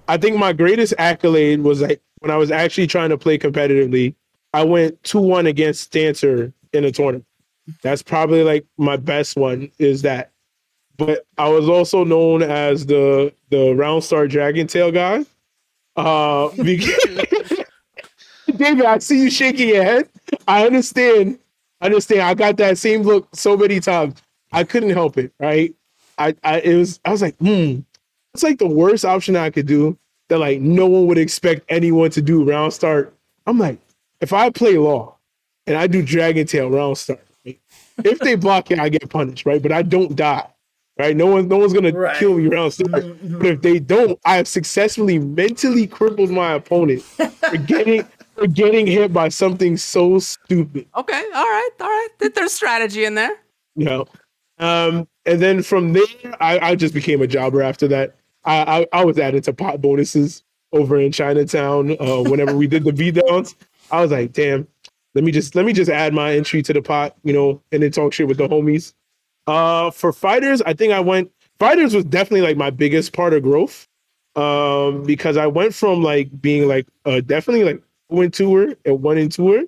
I 0.09 0.16
think 0.16 0.39
my 0.39 0.53
greatest 0.53 0.95
accolade 0.97 1.61
was 1.61 1.83
like 1.83 2.01
when 2.21 2.31
I 2.31 2.37
was 2.37 2.51
actually 2.51 2.87
trying 2.87 3.11
to 3.11 3.18
play 3.18 3.37
competitively. 3.37 4.14
I 4.55 4.64
went 4.64 5.03
two 5.03 5.21
one 5.21 5.47
against 5.47 5.93
Dancer 5.93 6.53
in 6.73 6.85
a 6.85 6.93
tournament. 6.93 7.27
That's 7.83 8.03
probably 8.03 8.43
like 8.43 8.64
my 8.79 8.97
best 8.97 9.37
one 9.37 9.71
is 9.79 10.03
that. 10.03 10.31
But 10.97 11.27
I 11.39 11.49
was 11.49 11.68
also 11.68 12.05
known 12.05 12.43
as 12.43 12.87
the 12.87 13.33
the 13.51 13.75
round 13.75 14.05
star 14.05 14.29
dragon 14.29 14.66
tail 14.66 14.91
guy. 14.93 15.25
Uh, 15.97 16.49
because- 16.62 17.64
David, 18.57 18.85
I 18.85 18.99
see 18.99 19.23
you 19.23 19.31
shaking 19.31 19.68
your 19.68 19.85
head. 19.85 20.09
I 20.49 20.66
understand. 20.66 21.39
I 21.81 21.87
understand. 21.87 22.23
I 22.23 22.35
got 22.35 22.57
that 22.59 22.79
same 22.79 23.03
look 23.03 23.29
so 23.35 23.57
many 23.57 23.81
times. 23.81 24.21
I 24.53 24.64
couldn't 24.64 24.91
help 24.91 25.16
it, 25.16 25.33
right? 25.39 25.75
I, 26.18 26.35
I 26.43 26.61
it 26.61 26.77
was 26.77 27.01
I 27.05 27.11
was 27.12 27.23
like, 27.23 27.37
hmm, 27.39 27.81
it's 28.35 28.43
like 28.43 28.59
the 28.59 28.66
worst 28.66 29.05
option 29.05 29.37
I 29.37 29.51
could 29.51 29.66
do 29.66 29.97
that 30.29 30.39
like 30.39 30.61
no 30.61 30.87
one 30.87 31.07
would 31.07 31.18
expect 31.18 31.64
anyone 31.68 32.11
to 32.11 32.21
do 32.23 32.45
round 32.45 32.73
start. 32.73 33.14
I'm 33.47 33.59
like, 33.59 33.79
if 34.21 34.33
I 34.33 34.51
play 34.51 34.77
law 34.77 35.16
and 35.66 35.77
I 35.77 35.87
do 35.87 36.03
dragon 36.03 36.47
tail 36.47 36.68
round 36.71 36.99
start? 36.99 37.21
If 38.05 38.18
they 38.20 38.34
block 38.34 38.70
it, 38.70 38.78
I 38.78 38.88
get 38.88 39.09
punished, 39.11 39.46
right? 39.46 39.62
But 39.62 39.72
I 39.72 39.82
don't 39.82 40.14
die. 40.16 40.46
Right? 40.98 41.16
No 41.16 41.26
one 41.26 41.48
no 41.48 41.57
one's 41.57 41.72
gonna 41.72 41.92
Right. 41.92 42.16
kill 42.18 42.34
me 42.36 42.46
round 42.48 42.74
start. 42.74 42.90
But 43.22 43.46
if 43.46 43.62
they 43.62 43.78
don't, 43.78 44.18
I 44.26 44.36
have 44.36 44.46
successfully 44.48 45.18
mentally 45.18 45.86
crippled 45.86 46.30
my 46.30 46.53
opponent 46.55 47.01
for 47.03 47.57
getting 47.66 48.05
for 48.34 48.46
getting 48.46 48.86
hit 48.86 49.11
by 49.12 49.28
something 49.30 49.76
so 49.78 50.18
stupid. 50.18 50.86
Okay, 50.96 51.22
all 51.34 51.44
right, 51.44 51.70
all 51.80 51.86
right. 51.88 52.09
There's 52.34 52.53
strategy 52.53 53.05
in 53.05 53.14
there. 53.14 53.32
you 53.76 53.86
know. 53.86 54.07
Um, 54.59 55.09
and 55.24 55.40
then 55.40 55.62
from 55.62 55.94
there, 55.94 56.05
I, 56.40 56.59
I 56.59 56.74
just 56.74 56.92
became 56.92 57.22
a 57.22 57.26
jobber 57.26 57.62
after 57.62 57.88
that. 57.88 58.16
I, 58.44 58.80
I, 58.92 59.01
I 59.01 59.05
was 59.05 59.18
added 59.18 59.44
to 59.44 59.55
pot 59.55 59.80
bonuses 59.80 60.42
over 60.72 61.01
in 61.01 61.12
Chinatown. 61.12 61.92
Uh, 61.98 62.22
whenever 62.22 62.55
we 62.57 62.66
did 62.66 62.84
the 62.84 62.92
V 62.92 63.11
downs, 63.11 63.55
I 63.90 64.03
was 64.03 64.11
like, 64.11 64.32
damn, 64.32 64.68
let 65.15 65.25
me 65.25 65.33
just 65.33 65.55
let 65.55 65.65
me 65.65 65.73
just 65.73 65.91
add 65.91 66.15
my 66.15 66.35
entry 66.35 66.63
to 66.63 66.73
the 66.73 66.83
pot, 66.83 67.17
you 67.25 67.33
know, 67.33 67.63
and 67.73 67.83
then 67.83 67.91
talk 67.91 68.13
shit 68.13 68.29
with 68.29 68.39
the 68.39 68.49
homies. 68.49 68.95
Uh, 69.47 69.91
for 69.91 70.13
fighters, 70.13 70.63
I 70.63 70.73
think 70.73 70.93
I 70.93 71.01
went 71.01 71.31
fighters 71.59 71.95
was 71.95 72.05
definitely 72.05 72.43
like 72.43 72.57
my 72.57 72.71
biggest 72.71 73.13
part 73.13 73.35
of 73.35 73.43
growth. 73.43 73.87
Um, 74.37 75.03
because 75.05 75.37
I 75.37 75.49
went 75.49 75.75
from 75.75 76.03
like 76.03 76.41
being 76.41 76.69
like 76.69 76.87
uh 77.05 77.21
definitely 77.21 77.65
like 77.65 77.83
one 78.09 78.31
tour 78.31 78.75
and 78.85 79.03
one 79.03 79.19
in 79.19 79.29
tour, 79.29 79.65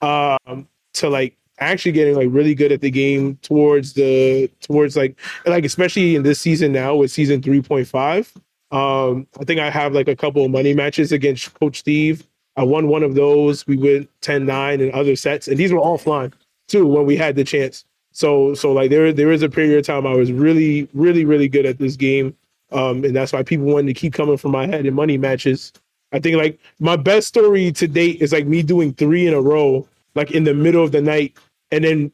um, 0.00 0.68
to 0.94 1.08
like 1.08 1.36
actually 1.60 1.92
getting 1.92 2.16
like 2.16 2.28
really 2.30 2.54
good 2.54 2.72
at 2.72 2.80
the 2.80 2.90
game 2.90 3.36
towards 3.42 3.92
the 3.92 4.50
towards 4.60 4.96
like 4.96 5.18
like 5.46 5.64
especially 5.64 6.16
in 6.16 6.22
this 6.22 6.40
season 6.40 6.72
now 6.72 6.94
with 6.94 7.10
season 7.10 7.40
3.5 7.40 8.34
um 8.74 9.26
i 9.38 9.44
think 9.44 9.60
i 9.60 9.68
have 9.68 9.92
like 9.92 10.08
a 10.08 10.16
couple 10.16 10.44
of 10.44 10.50
money 10.50 10.72
matches 10.72 11.12
against 11.12 11.52
coach 11.54 11.80
steve 11.80 12.26
i 12.56 12.62
won 12.62 12.88
one 12.88 13.02
of 13.02 13.14
those. 13.14 13.66
We 13.66 13.76
went 13.76 14.08
10-9 14.22 14.80
in 14.80 14.92
other 14.92 15.16
sets 15.16 15.48
and 15.48 15.56
these 15.56 15.72
were 15.72 15.80
offline 15.80 16.32
too 16.68 16.86
when 16.86 17.06
we 17.06 17.16
had 17.16 17.36
the 17.36 17.44
chance. 17.44 17.84
So 18.12 18.54
so 18.54 18.72
like 18.72 18.90
there 18.90 19.12
there 19.12 19.32
is 19.32 19.42
a 19.42 19.48
period 19.48 19.78
of 19.78 19.86
time 19.86 20.06
i 20.06 20.14
was 20.14 20.32
really 20.32 20.88
really 20.94 21.24
really 21.24 21.48
good 21.48 21.64
at 21.64 21.78
this 21.78 21.96
game 21.96 22.34
um 22.72 23.04
and 23.04 23.14
that's 23.14 23.32
why 23.32 23.42
people 23.42 23.66
wanted 23.66 23.86
to 23.86 24.00
keep 24.00 24.12
coming 24.12 24.36
from 24.36 24.52
my 24.52 24.66
head 24.66 24.86
in 24.86 24.94
money 24.94 25.18
matches. 25.18 25.72
I 26.12 26.18
think 26.18 26.36
like 26.36 26.58
my 26.80 26.96
best 26.96 27.28
story 27.28 27.70
to 27.72 27.86
date 27.86 28.20
is 28.20 28.32
like 28.32 28.46
me 28.46 28.62
doing 28.62 28.92
three 28.94 29.26
in 29.26 29.34
a 29.34 29.40
row 29.40 29.86
like 30.14 30.32
in 30.32 30.44
the 30.44 30.54
middle 30.54 30.82
of 30.82 30.92
the 30.92 31.00
night 31.00 31.36
and 31.70 31.84
then 31.84 32.12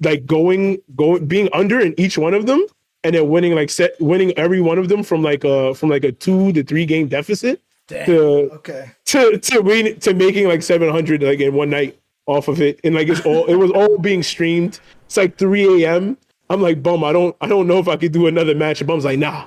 like 0.00 0.26
going 0.26 0.78
going 0.96 1.26
being 1.26 1.48
under 1.52 1.80
in 1.80 1.98
each 1.98 2.18
one 2.18 2.34
of 2.34 2.46
them 2.46 2.64
and 3.04 3.14
then 3.14 3.28
winning 3.28 3.54
like 3.54 3.70
set 3.70 3.92
winning 4.00 4.32
every 4.38 4.60
one 4.60 4.78
of 4.78 4.88
them 4.88 5.02
from 5.02 5.22
like 5.22 5.44
a 5.44 5.74
from 5.74 5.88
like 5.88 6.04
a 6.04 6.12
two 6.12 6.52
to 6.52 6.62
three 6.62 6.86
game 6.86 7.08
deficit 7.08 7.60
Damn. 7.88 8.06
to 8.06 8.18
Okay. 8.54 8.90
to 9.06 9.38
to 9.38 9.60
win, 9.60 9.98
to 10.00 10.14
making 10.14 10.48
like 10.48 10.62
700 10.62 11.22
like 11.22 11.40
in 11.40 11.54
one 11.54 11.70
night 11.70 11.98
off 12.26 12.46
of 12.48 12.60
it 12.62 12.78
and 12.84 12.94
like 12.94 13.08
it's 13.08 13.20
all 13.26 13.44
it 13.46 13.56
was 13.56 13.70
all 13.72 13.98
being 13.98 14.22
streamed 14.22 14.78
it's 15.06 15.16
like 15.16 15.36
3 15.36 15.82
a.m 15.84 16.16
i'm 16.48 16.62
like 16.62 16.80
bum 16.82 17.02
i 17.02 17.12
don't 17.12 17.34
i 17.40 17.48
don't 17.48 17.66
know 17.66 17.78
if 17.80 17.88
i 17.88 17.96
could 17.96 18.12
do 18.12 18.28
another 18.28 18.54
match 18.54 18.80
and 18.80 18.86
bum's 18.86 19.04
like 19.04 19.18
nah 19.18 19.46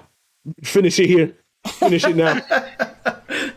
finish 0.64 1.00
it 1.00 1.08
here 1.08 1.34
finish 1.66 2.04
it 2.04 2.16
now 2.18 2.42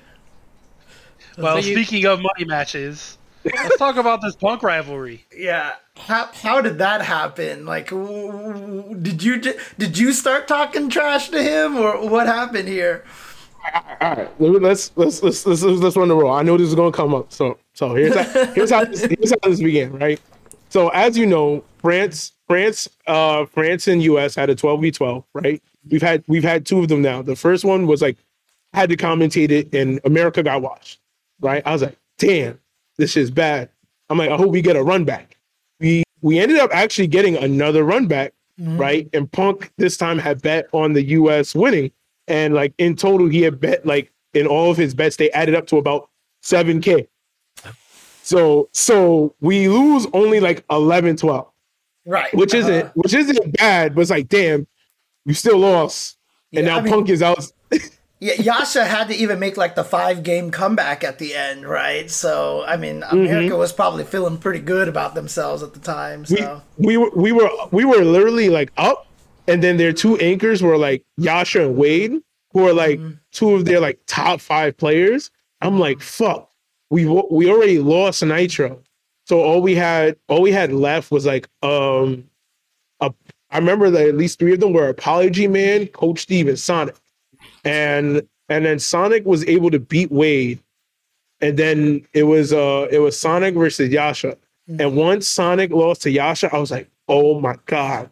Well, 1.36 1.60
So 1.62 1.68
you- 1.68 1.74
speaking 1.74 2.04
of 2.06 2.20
money 2.20 2.44
matches, 2.44 3.16
let's 3.44 3.76
talk 3.76 3.96
about 3.96 4.20
this 4.22 4.34
punk 4.34 4.62
rivalry. 4.64 5.24
Yeah. 5.36 5.74
How, 5.96 6.28
how 6.32 6.60
did 6.60 6.78
that 6.78 7.00
happen? 7.02 7.64
Like, 7.64 7.90
w- 7.90 8.26
w- 8.32 8.94
did 9.00 9.22
you 9.22 9.40
did 9.78 9.96
you 9.98 10.12
start 10.12 10.48
talking 10.48 10.88
trash 10.90 11.28
to 11.28 11.40
him, 11.42 11.76
or 11.76 12.08
what 12.08 12.26
happened 12.26 12.68
here? 12.68 13.04
All 14.00 14.14
right 14.14 14.30
let's 14.40 14.92
let's 14.96 15.22
let's 15.22 15.46
let's, 15.46 15.62
let's 15.62 15.96
run 15.96 16.08
the 16.08 16.16
roll. 16.16 16.32
I 16.32 16.42
know 16.42 16.56
this 16.56 16.68
is 16.68 16.74
going 16.74 16.92
to 16.92 16.96
come 16.96 17.14
up. 17.14 17.32
So 17.32 17.58
so 17.74 17.94
here's 17.94 18.14
how 18.14 18.44
here's 18.52 18.70
how 18.70 18.84
this, 18.84 19.02
here's 19.02 19.30
how 19.30 19.48
this 19.48 19.60
began 19.60 19.92
right? 19.92 20.20
So 20.68 20.88
as 20.90 21.16
you 21.16 21.26
know 21.26 21.64
france 21.78 22.32
france 22.46 22.88
uh 23.06 23.46
france 23.46 23.88
and 23.88 24.02
us 24.02 24.34
had 24.34 24.50
a 24.50 24.56
12v12 24.56 25.24
right? 25.34 25.62
We've 25.90 26.02
had 26.02 26.24
we've 26.28 26.44
had 26.44 26.66
two 26.66 26.80
of 26.80 26.88
them 26.88 27.02
now. 27.02 27.22
The 27.22 27.36
first 27.36 27.64
one 27.64 27.86
was 27.86 28.02
like 28.02 28.16
had 28.74 28.90
to 28.90 28.96
commentate 28.96 29.50
it 29.50 29.74
and 29.74 30.00
america 30.04 30.42
got 30.42 30.62
washed, 30.62 31.00
right? 31.40 31.62
I 31.66 31.72
was 31.72 31.82
like 31.82 31.96
damn 32.18 32.58
this 32.96 33.16
is 33.16 33.30
bad. 33.30 33.70
I'm 34.10 34.18
like 34.18 34.30
i 34.30 34.36
hope 34.36 34.50
we 34.50 34.62
get 34.62 34.76
a 34.76 34.82
run 34.82 35.04
back. 35.04 35.36
We 35.80 36.04
we 36.20 36.38
ended 36.38 36.58
up 36.58 36.70
actually 36.72 37.08
getting 37.08 37.36
another 37.36 37.84
run 37.84 38.06
back 38.06 38.32
right? 38.60 39.08
And 39.12 39.30
punk 39.30 39.70
this 39.76 39.96
time 39.96 40.18
had 40.18 40.42
bet 40.42 40.68
on 40.72 40.92
the 40.92 41.02
us 41.02 41.54
winning 41.54 41.92
and 42.28 42.54
like 42.54 42.72
in 42.78 42.94
total 42.96 43.28
he 43.28 43.42
had 43.42 43.58
bet 43.60 43.84
like 43.86 44.12
in 44.34 44.46
all 44.46 44.70
of 44.70 44.76
his 44.76 44.94
bets 44.94 45.16
they 45.16 45.30
added 45.32 45.54
up 45.54 45.66
to 45.66 45.76
about 45.76 46.08
7k 46.42 47.06
so 48.22 48.68
so 48.72 49.34
we 49.40 49.68
lose 49.68 50.06
only 50.12 50.40
like 50.40 50.64
11 50.70 51.16
12 51.16 51.48
Right. 52.06 52.32
which 52.34 52.54
isn't 52.54 52.86
Uh, 52.86 52.90
which 52.94 53.12
isn't 53.14 53.56
bad 53.58 53.94
but 53.94 54.02
it's 54.02 54.10
like 54.10 54.28
damn 54.28 54.66
you 55.24 55.34
still 55.34 55.58
lost 55.58 56.16
and 56.54 56.64
Yeah, 56.66 56.72
now 56.74 56.78
I 56.78 56.82
mean- 56.82 56.92
punk 56.92 57.08
is 57.10 57.22
out 57.22 57.44
Y- 58.20 58.32
Yasha 58.40 58.84
had 58.84 59.06
to 59.08 59.14
even 59.14 59.38
make 59.38 59.56
like 59.56 59.76
the 59.76 59.84
five 59.84 60.24
game 60.24 60.50
comeback 60.50 61.04
at 61.04 61.20
the 61.20 61.36
end, 61.36 61.64
right? 61.68 62.10
So 62.10 62.64
I 62.66 62.76
mean, 62.76 63.04
America 63.04 63.56
was 63.56 63.72
probably 63.72 64.02
feeling 64.02 64.38
pretty 64.38 64.58
good 64.58 64.88
about 64.88 65.14
themselves 65.14 65.62
at 65.62 65.72
the 65.72 65.78
time. 65.78 66.24
we, 66.28 66.96
we 66.96 66.96
were 66.96 67.10
we 67.14 67.30
were 67.30 67.48
we 67.70 67.84
were 67.84 68.02
literally 68.04 68.48
like 68.48 68.72
up, 68.76 69.06
and 69.48 69.62
then 69.62 69.78
their 69.78 69.92
two 69.92 70.16
anchors 70.18 70.62
were 70.62 70.76
like 70.76 71.04
Yasha 71.16 71.66
and 71.66 71.76
Wade, 71.76 72.20
who 72.52 72.68
are 72.68 72.74
like 72.74 73.00
two 73.32 73.54
of 73.54 73.64
their 73.64 73.80
like 73.80 73.98
top 74.06 74.40
five 74.40 74.76
players. 74.76 75.30
I'm 75.60 75.80
like, 75.80 76.00
fuck, 76.00 76.50
we 76.90 77.06
we 77.06 77.50
already 77.50 77.80
lost 77.80 78.22
Nitro, 78.22 78.80
so 79.26 79.40
all 79.40 79.60
we 79.60 79.74
had 79.74 80.16
all 80.28 80.42
we 80.42 80.52
had 80.52 80.72
left 80.72 81.10
was 81.10 81.26
like 81.26 81.48
um, 81.62 82.28
a 83.00 83.12
I 83.50 83.58
remember 83.58 83.90
that 83.90 84.06
at 84.06 84.16
least 84.16 84.38
three 84.38 84.52
of 84.52 84.60
them 84.60 84.74
were 84.74 84.88
Apology 84.88 85.48
Man, 85.48 85.86
Coach 85.88 86.20
Steve, 86.20 86.46
and 86.46 86.58
Sonic, 86.58 86.96
and 87.64 88.22
and 88.48 88.64
then 88.66 88.78
Sonic 88.78 89.24
was 89.24 89.44
able 89.46 89.70
to 89.70 89.78
beat 89.78 90.12
Wade, 90.12 90.60
and 91.40 91.58
then 91.58 92.06
it 92.12 92.24
was 92.24 92.52
uh 92.52 92.86
it 92.90 92.98
was 92.98 93.18
Sonic 93.18 93.54
versus 93.54 93.90
Yasha. 93.90 94.36
And 94.78 94.96
once 94.96 95.26
Sonic 95.26 95.70
lost 95.70 96.02
to 96.02 96.10
Yasha, 96.10 96.54
I 96.54 96.58
was 96.58 96.70
like, 96.70 96.90
oh 97.08 97.40
my 97.40 97.56
God. 97.64 98.10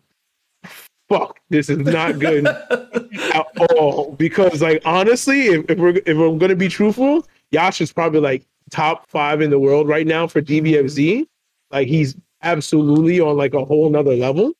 Fuck, 1.08 1.38
this 1.50 1.68
is 1.70 1.78
not 1.78 2.18
good 2.18 2.46
at 2.46 3.46
all. 3.70 4.12
Because 4.12 4.62
like 4.62 4.82
honestly, 4.84 5.46
if, 5.46 5.70
if 5.70 5.78
we're 5.78 6.00
if 6.04 6.16
we're 6.16 6.36
gonna 6.36 6.56
be 6.56 6.68
truthful, 6.68 7.26
Yasha's 7.50 7.92
probably 7.92 8.20
like 8.20 8.46
top 8.70 9.08
five 9.08 9.40
in 9.40 9.50
the 9.50 9.58
world 9.58 9.88
right 9.88 10.06
now 10.06 10.26
for 10.26 10.42
DBFZ. 10.42 11.26
Like 11.70 11.88
he's 11.88 12.16
absolutely 12.42 13.20
on 13.20 13.36
like 13.36 13.54
a 13.54 13.64
whole 13.64 13.88
nother 13.88 14.14
level. 14.14 14.52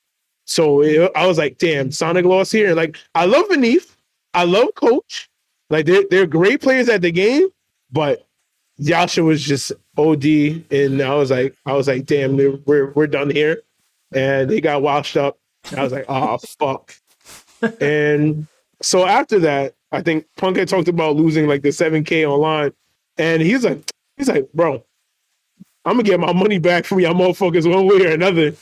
So 0.44 0.82
it, 0.82 1.11
I 1.16 1.26
was 1.26 1.38
like, 1.38 1.59
damn, 1.59 1.90
Sonic 1.90 2.24
lost 2.24 2.53
here. 2.53 2.74
Like 2.74 2.97
I 3.14 3.24
love 3.24 3.49
Beneath, 3.49 3.97
I 4.34 4.44
love 4.44 4.68
Coach. 4.76 5.28
Like 5.70 5.86
they're 5.86 6.05
they're 6.11 6.26
great 6.26 6.61
players 6.61 6.88
at 6.88 7.03
the 7.03 7.11
game, 7.11 7.49
but 7.90 8.26
Yasha 8.78 9.24
was 9.24 9.42
just 9.42 9.72
OD, 9.97 10.24
and 10.70 11.01
I 11.01 11.14
was 11.14 11.30
like, 11.30 11.57
I 11.64 11.72
was 11.72 11.88
like, 11.88 12.07
damn, 12.07 12.36
we're, 12.66 12.92
we're 12.92 13.07
done 13.07 13.30
here, 13.30 13.62
and 14.12 14.51
they 14.51 14.61
got 14.61 14.82
washed 14.82 15.16
up. 15.16 15.38
I 15.74 15.82
was 15.82 15.92
like, 15.92 16.06
oh 16.08 16.38
fuck. 16.38 16.94
and 17.80 18.46
so 18.82 19.06
after 19.06 19.38
that, 19.40 19.74
I 19.92 20.02
think 20.02 20.26
Punk 20.36 20.56
had 20.56 20.68
talked 20.68 20.88
about 20.88 21.16
losing 21.16 21.46
like 21.46 21.62
the 21.62 21.72
seven 21.72 22.04
K 22.04 22.26
online, 22.26 22.72
and 23.18 23.40
he's 23.42 23.64
like, 23.64 23.80
he's 24.16 24.28
like, 24.28 24.52
bro, 24.52 24.84
I'm 25.84 25.94
gonna 25.94 26.02
get 26.02 26.20
my 26.20 26.32
money 26.32 26.58
back 26.58 26.84
from 26.84 27.00
y'all 27.00 27.14
motherfuckers 27.14 27.72
one 27.72 27.86
way 27.86 28.06
or 28.06 28.12
another. 28.12 28.54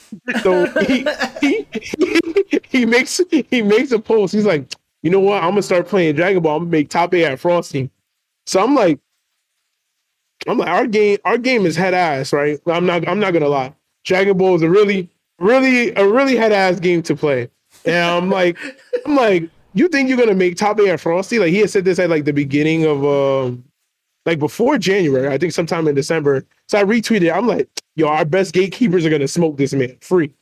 So 0.43 0.67
he 0.83 1.07
he, 1.41 1.67
he, 1.73 2.61
he 2.69 2.87
makes 2.87 3.21
he 3.51 3.63
makes 3.63 3.93
a 3.93 3.99
post. 3.99 4.35
He's 4.35 4.45
like, 4.45 4.73
you 5.03 5.11
know 5.11 5.21
what? 5.21 5.43
I'm 5.43 5.51
gonna 5.51 5.63
start 5.63 5.89
playing 5.89 6.17
Dragon 6.17 6.43
Ball. 6.43 6.57
I'm 6.57 6.63
gonna 6.63 6.71
make 6.71 6.91
top 6.91 7.15
eight 7.15 7.25
at 7.25 7.41
Frosty. 7.41 7.91
So 8.47 8.63
I'm 8.63 8.75
like, 8.75 9.01
I'm 10.47 10.59
like, 10.59 10.69
our 10.69 10.87
game, 10.87 11.19
our 11.25 11.39
game 11.39 11.67
is 11.67 11.77
head 11.77 11.95
ass, 11.95 12.33
right? 12.33 12.59
I'm 12.67 12.87
not, 12.87 13.09
I'm 13.09 13.21
not 13.21 13.33
gonna 13.33 13.49
lie. 13.49 13.75
Dragon 14.05 14.37
Ball 14.37 14.57
is 14.57 14.63
a 14.63 14.69
really, 14.69 15.09
really, 15.39 15.95
a 15.95 16.07
really 16.07 16.37
head 16.37 16.53
ass 16.53 16.81
game 16.81 17.03
to 17.03 17.17
play. 17.17 17.49
And 17.85 17.97
I'm 17.97 18.31
like, 18.31 18.59
I'm 19.07 19.17
like, 19.17 19.49
you 19.75 19.89
think 19.89 20.09
you're 20.09 20.19
gonna 20.19 20.35
make 20.35 20.57
top 20.57 20.79
eight 20.81 20.89
at 20.89 21.01
Frosty? 21.01 21.39
Like 21.39 21.51
he 21.51 21.59
had 21.59 21.71
said 21.71 21.85
this 21.85 21.99
at 21.99 22.11
like 22.11 22.25
the 22.25 22.33
beginning 22.33 22.85
of, 22.85 23.05
um, 23.05 23.65
like 24.27 24.39
before 24.39 24.79
January, 24.79 25.29
I 25.29 25.37
think 25.37 25.53
sometime 25.53 25.87
in 25.89 25.95
December. 25.95 26.45
So 26.69 26.79
I 26.79 26.85
retweeted. 26.85 27.35
I'm 27.35 27.47
like, 27.47 27.69
yo, 27.97 28.09
our 28.09 28.25
best 28.25 28.55
gatekeepers 28.55 29.05
are 29.05 29.11
gonna 29.11 29.29
smoke 29.29 29.57
this 29.57 29.75
man 29.75 29.97
free. 30.01 30.33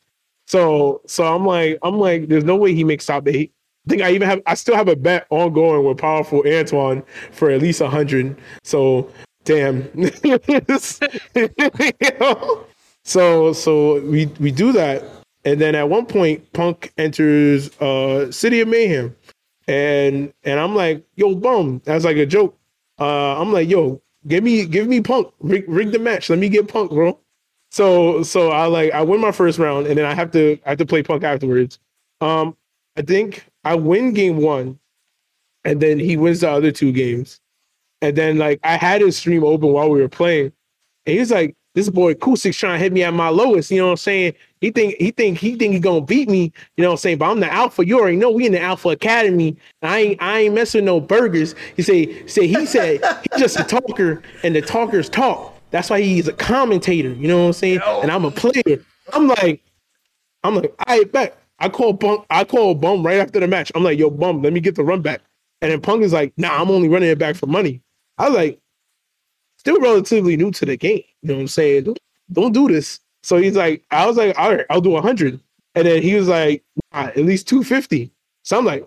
So, 0.46 1.00
so 1.06 1.24
I'm 1.24 1.46
like, 1.46 1.78
I'm 1.82 1.98
like, 1.98 2.28
there's 2.28 2.44
no 2.44 2.56
way 2.56 2.74
he 2.74 2.84
makes 2.84 3.06
top 3.06 3.26
eight. 3.28 3.52
I 3.86 3.90
think 3.90 4.02
I 4.02 4.12
even 4.12 4.28
have, 4.28 4.40
I 4.46 4.54
still 4.54 4.76
have 4.76 4.88
a 4.88 4.94
bet 4.94 5.26
ongoing 5.30 5.84
with 5.84 5.98
powerful 5.98 6.44
Antoine 6.46 7.02
for 7.32 7.50
at 7.50 7.60
least 7.60 7.82
hundred. 7.82 8.38
So 8.62 9.10
damn. 9.44 9.88
so 13.04 13.52
so 13.52 14.00
we 14.02 14.26
we 14.38 14.50
do 14.50 14.72
that, 14.72 15.02
and 15.44 15.60
then 15.60 15.74
at 15.74 15.88
one 15.88 16.06
point, 16.06 16.52
Punk 16.52 16.92
enters 16.98 17.70
uh 17.80 18.30
City 18.30 18.60
of 18.60 18.68
Mayhem, 18.68 19.14
and 19.68 20.32
and 20.44 20.60
I'm 20.60 20.74
like, 20.74 21.04
yo, 21.16 21.34
bum. 21.34 21.80
That's 21.84 22.04
like 22.04 22.16
a 22.16 22.26
joke. 22.26 22.56
Uh, 23.00 23.40
I'm 23.40 23.52
like, 23.52 23.68
yo, 23.68 24.00
give 24.26 24.44
me 24.44 24.66
give 24.66 24.86
me 24.88 25.00
Punk, 25.00 25.32
rig, 25.40 25.64
rig 25.68 25.92
the 25.92 25.98
match. 25.98 26.30
Let 26.30 26.38
me 26.38 26.48
get 26.48 26.68
Punk, 26.68 26.90
bro. 26.90 27.18
So 27.70 28.22
so 28.22 28.50
I 28.50 28.66
like 28.66 28.92
I 28.92 29.02
win 29.02 29.20
my 29.20 29.32
first 29.32 29.58
round, 29.58 29.86
and 29.86 29.98
then 29.98 30.04
I 30.04 30.14
have 30.14 30.30
to 30.32 30.58
I 30.66 30.70
have 30.70 30.78
to 30.78 30.86
play 30.86 31.02
Punk 31.02 31.24
afterwards. 31.24 31.78
Um, 32.20 32.56
I 32.96 33.02
think 33.02 33.46
I 33.64 33.74
win 33.74 34.12
game 34.12 34.36
one, 34.36 34.78
and 35.64 35.80
then 35.80 35.98
he 35.98 36.16
wins 36.16 36.40
the 36.40 36.50
other 36.50 36.70
two 36.70 36.92
games. 36.92 37.40
And 38.02 38.16
then 38.16 38.38
like 38.38 38.60
I 38.62 38.76
had 38.76 39.00
his 39.00 39.16
stream 39.16 39.44
open 39.44 39.72
while 39.72 39.90
we 39.90 40.00
were 40.00 40.08
playing. 40.08 40.52
And 41.06 41.18
he's 41.18 41.30
like, 41.30 41.56
this 41.74 41.88
boy 41.88 42.14
Kusik 42.14 42.56
trying 42.56 42.78
to 42.78 42.82
hit 42.82 42.92
me 42.92 43.02
at 43.02 43.14
my 43.14 43.28
lowest. 43.28 43.70
You 43.70 43.78
know 43.78 43.86
what 43.86 43.92
I'm 43.92 43.96
saying? 43.98 44.34
He 44.60 44.70
think 44.70 44.96
he 44.98 45.10
think 45.10 45.38
he 45.38 45.56
think 45.56 45.74
he 45.74 45.80
gonna 45.80 46.02
beat 46.02 46.28
me. 46.28 46.52
You 46.76 46.82
know 46.82 46.88
what 46.88 46.94
I'm 46.94 46.98
saying? 46.98 47.18
But 47.18 47.30
I'm 47.30 47.40
the 47.40 47.52
alpha. 47.52 47.86
You 47.86 47.98
already 47.98 48.16
know 48.16 48.30
we 48.30 48.46
in 48.46 48.52
the 48.52 48.60
alpha 48.60 48.90
academy. 48.90 49.56
I 49.82 49.98
ain't 49.98 50.22
I 50.22 50.40
ain't 50.40 50.54
messing 50.54 50.84
no 50.84 51.00
burgers. 51.00 51.54
He 51.76 51.82
say 51.82 52.26
say 52.26 52.46
he 52.46 52.66
said 52.66 53.00
he's 53.30 53.40
just 53.40 53.58
a 53.58 53.64
talker 53.64 54.22
and 54.42 54.54
the 54.54 54.62
talkers 54.62 55.08
talk. 55.08 55.58
That's 55.70 55.88
why 55.88 56.02
he's 56.02 56.28
a 56.28 56.34
commentator. 56.34 57.12
You 57.12 57.28
know 57.28 57.40
what 57.40 57.46
I'm 57.46 57.52
saying? 57.54 57.80
And 58.02 58.10
I'm 58.10 58.24
a 58.26 58.30
player. 58.30 58.84
I'm 59.12 59.26
like, 59.26 59.62
I'm 60.44 60.56
like, 60.56 60.74
I 60.86 61.04
bet. 61.04 61.38
I 61.58 61.68
call 61.68 61.94
Bum. 61.94 62.24
I 62.28 62.44
call 62.44 62.74
Bum 62.74 63.04
right 63.04 63.18
after 63.18 63.40
the 63.40 63.48
match. 63.48 63.72
I'm 63.74 63.82
like, 63.82 63.98
yo, 63.98 64.10
Bum, 64.10 64.42
let 64.42 64.52
me 64.52 64.60
get 64.60 64.74
the 64.74 64.84
run 64.84 65.00
back. 65.00 65.20
And 65.62 65.70
then 65.70 65.80
Punk 65.80 66.02
is 66.02 66.12
like, 66.12 66.32
nah, 66.36 66.60
I'm 66.60 66.70
only 66.70 66.88
running 66.88 67.08
it 67.08 67.18
back 67.18 67.36
for 67.36 67.46
money. 67.46 67.80
I 68.18 68.28
was 68.28 68.36
like, 68.36 68.60
still 69.62 69.80
relatively 69.80 70.36
new 70.36 70.50
to 70.50 70.66
the 70.66 70.76
game. 70.76 71.04
You 71.22 71.28
know 71.28 71.34
what 71.34 71.40
I'm 71.42 71.48
saying? 71.48 71.84
Don't, 71.84 72.00
don't 72.32 72.52
do 72.52 72.66
this. 72.66 72.98
So 73.22 73.36
he's 73.36 73.54
like, 73.54 73.84
I 73.92 74.04
was 74.06 74.16
like, 74.16 74.36
all 74.36 74.52
right, 74.56 74.66
I'll 74.68 74.80
do 74.80 74.90
100. 74.90 75.38
And 75.76 75.86
then 75.86 76.02
he 76.02 76.16
was 76.16 76.26
like, 76.26 76.64
nah, 76.92 77.06
at 77.06 77.16
least 77.18 77.46
250. 77.46 78.10
So 78.42 78.58
I'm 78.58 78.64
like, 78.64 78.84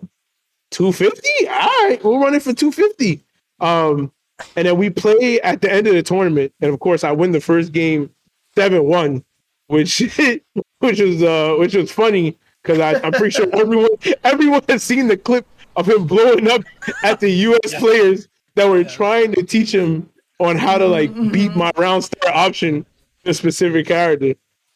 250? 0.72 1.48
All 1.48 1.54
right, 1.54 1.98
we'll 2.04 2.20
run 2.20 2.34
it 2.34 2.42
for 2.42 2.52
250. 2.52 3.24
Um, 3.60 4.12
and 4.54 4.66
then 4.68 4.76
we 4.76 4.90
play 4.90 5.40
at 5.40 5.62
the 5.62 5.72
end 5.72 5.86
of 5.86 5.94
the 5.94 6.02
tournament. 6.02 6.52
And 6.60 6.74
of 6.74 6.78
course, 6.78 7.04
I 7.04 7.12
win 7.12 7.32
the 7.32 7.40
first 7.40 7.72
game 7.72 8.10
7 8.54 8.84
1, 8.84 9.24
which, 9.68 9.98
which 10.80 11.00
was, 11.00 11.22
uh, 11.22 11.56
which 11.58 11.74
was 11.74 11.90
funny 11.90 12.36
because 12.62 12.80
I'm 12.80 13.12
pretty 13.12 13.30
sure 13.30 13.48
everyone, 13.56 13.88
everyone 14.24 14.62
has 14.68 14.82
seen 14.82 15.08
the 15.08 15.16
clip 15.16 15.46
of 15.76 15.88
him 15.88 16.06
blowing 16.06 16.50
up 16.50 16.60
at 17.02 17.18
the 17.18 17.30
US 17.30 17.74
players 17.78 18.28
that 18.56 18.68
were 18.68 18.84
trying 18.84 19.32
to 19.32 19.42
teach 19.42 19.74
him 19.74 20.10
on 20.38 20.56
how 20.56 20.78
to 20.78 20.86
like 20.86 21.14
beat 21.32 21.54
my 21.56 21.70
round 21.76 22.04
star 22.04 22.32
option 22.32 22.84
to 23.24 23.30
a 23.30 23.34
specific 23.34 23.86
character. 23.86 24.34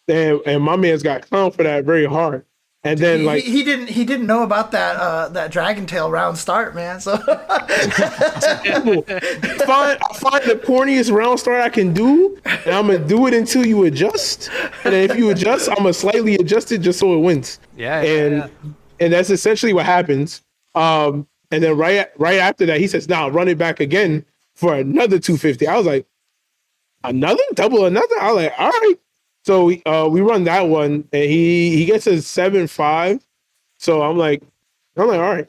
And 0.08 0.40
and 0.46 0.62
my 0.62 0.76
man's 0.76 1.02
got 1.02 1.22
clowned 1.22 1.54
for 1.54 1.62
that 1.62 1.84
very 1.84 2.06
hard. 2.06 2.44
And 2.82 2.98
then 2.98 3.20
he, 3.20 3.26
like 3.26 3.44
he 3.44 3.62
didn't 3.62 3.90
he 3.90 4.06
didn't 4.06 4.26
know 4.26 4.42
about 4.42 4.72
that 4.72 4.96
uh, 4.96 5.28
that 5.30 5.50
Dragon 5.50 5.84
Tail 5.84 6.10
round 6.10 6.38
start, 6.38 6.74
man. 6.74 6.98
So 6.98 7.18
find 7.18 7.36
I 8.78 10.14
find 10.14 10.44
the 10.44 10.58
corniest 10.64 11.12
round 11.12 11.38
start 11.38 11.60
I 11.60 11.68
can 11.68 11.92
do, 11.92 12.38
and 12.46 12.74
I'm 12.74 12.86
gonna 12.86 12.98
do 12.98 13.26
it 13.26 13.34
until 13.34 13.66
you 13.66 13.84
adjust. 13.84 14.48
And 14.84 14.94
then 14.94 15.10
if 15.10 15.16
you 15.18 15.28
adjust, 15.28 15.68
I'm 15.68 15.76
gonna 15.76 15.92
slightly 15.92 16.36
adjust 16.36 16.72
it 16.72 16.78
just 16.78 16.98
so 16.98 17.14
it 17.14 17.18
wins. 17.18 17.60
Yeah, 17.76 18.00
yeah, 18.00 18.12
and 18.12 18.36
yeah. 18.36 18.48
and 18.98 19.12
that's 19.12 19.28
essentially 19.28 19.74
what 19.74 19.84
happens. 19.84 20.40
Um, 20.74 21.28
and 21.50 21.62
then 21.62 21.76
right 21.76 22.08
right 22.18 22.38
after 22.38 22.64
that, 22.64 22.80
he 22.80 22.86
says, 22.86 23.10
"Now 23.10 23.28
run 23.28 23.48
it 23.48 23.58
back 23.58 23.80
again 23.80 24.24
for 24.60 24.74
another 24.74 25.18
250." 25.18 25.66
I 25.66 25.76
was 25.76 25.86
like, 25.86 26.06
"Another 27.02 27.42
double, 27.54 27.86
another?" 27.86 28.20
I 28.20 28.32
was 28.32 28.36
like, 28.44 28.52
"All 28.58 28.70
right." 28.70 28.94
So 29.44 29.64
we 29.64 29.82
uh 29.84 30.06
we 30.06 30.20
run 30.20 30.44
that 30.44 30.68
one, 30.68 31.08
and 31.12 31.22
he 31.22 31.76
he 31.76 31.84
gets 31.84 32.06
a 32.06 32.20
seven 32.20 32.66
five. 32.66 33.26
So 33.78 34.02
I'm 34.02 34.18
like, 34.18 34.42
I'm 34.96 35.08
like, 35.08 35.20
all 35.20 35.34
right. 35.34 35.48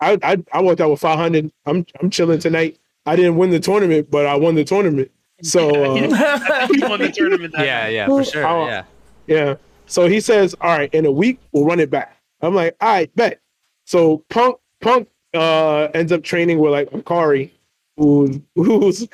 I 0.00 0.18
I, 0.22 0.44
I 0.52 0.60
walked 0.60 0.80
out 0.80 0.90
with 0.90 1.00
500. 1.00 1.50
I'm 1.66 1.86
I'm 2.00 2.10
chilling 2.10 2.40
tonight. 2.40 2.78
I 3.06 3.16
didn't 3.16 3.36
win 3.36 3.50
the 3.50 3.60
tournament, 3.60 4.10
but 4.10 4.26
I 4.26 4.34
won 4.34 4.54
the 4.54 4.64
tournament. 4.64 5.10
So 5.42 5.68
uh, 5.94 6.68
he 6.68 6.80
won 6.84 7.00
the 7.00 7.12
tournament. 7.14 7.52
That 7.52 7.66
Yeah, 7.66 7.88
yeah, 7.88 8.06
for 8.06 8.24
sure. 8.24 8.46
Oh. 8.46 8.66
Yeah. 8.66 8.84
Yeah. 9.26 9.54
So 9.86 10.06
he 10.08 10.20
says, 10.20 10.54
"All 10.60 10.76
right, 10.76 10.92
in 10.92 11.06
a 11.06 11.12
week 11.12 11.38
we'll 11.52 11.64
run 11.64 11.80
it 11.80 11.90
back." 11.90 12.16
I'm 12.40 12.54
like, 12.54 12.76
"All 12.80 12.88
right, 12.88 13.14
bet." 13.14 13.40
So 13.84 14.18
Punk 14.30 14.58
Punk 14.80 15.08
uh 15.34 15.88
ends 15.94 16.12
up 16.12 16.22
training 16.22 16.58
with 16.58 16.72
like 16.72 16.90
Akari, 16.90 17.50
who 17.96 18.42
who's 18.54 19.06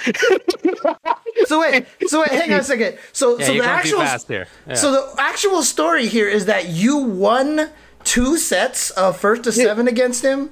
so 1.47 1.61
wait, 1.61 1.87
so 2.07 2.21
wait, 2.21 2.31
hang 2.31 2.53
on 2.53 2.61
a 2.61 2.65
second. 2.75 2.99
So 3.13 3.39
Yeah, 3.39 3.47
so 3.47 3.53
the 3.55 3.65
actual 3.65 3.99
fast 4.01 4.29
here. 4.29 4.47
Yeah. 4.67 4.75
so 4.75 4.93
the 4.93 5.21
actual 5.21 5.63
story 5.63 6.07
here 6.07 6.29
is 6.29 6.47
that 6.47 6.69
you 6.69 6.97
won 6.99 7.71
two 8.05 8.37
sets 8.39 8.91
of 8.93 9.17
first 9.19 9.45
to 9.45 9.53
seven 9.53 9.87
against 9.89 10.25
him. 10.25 10.51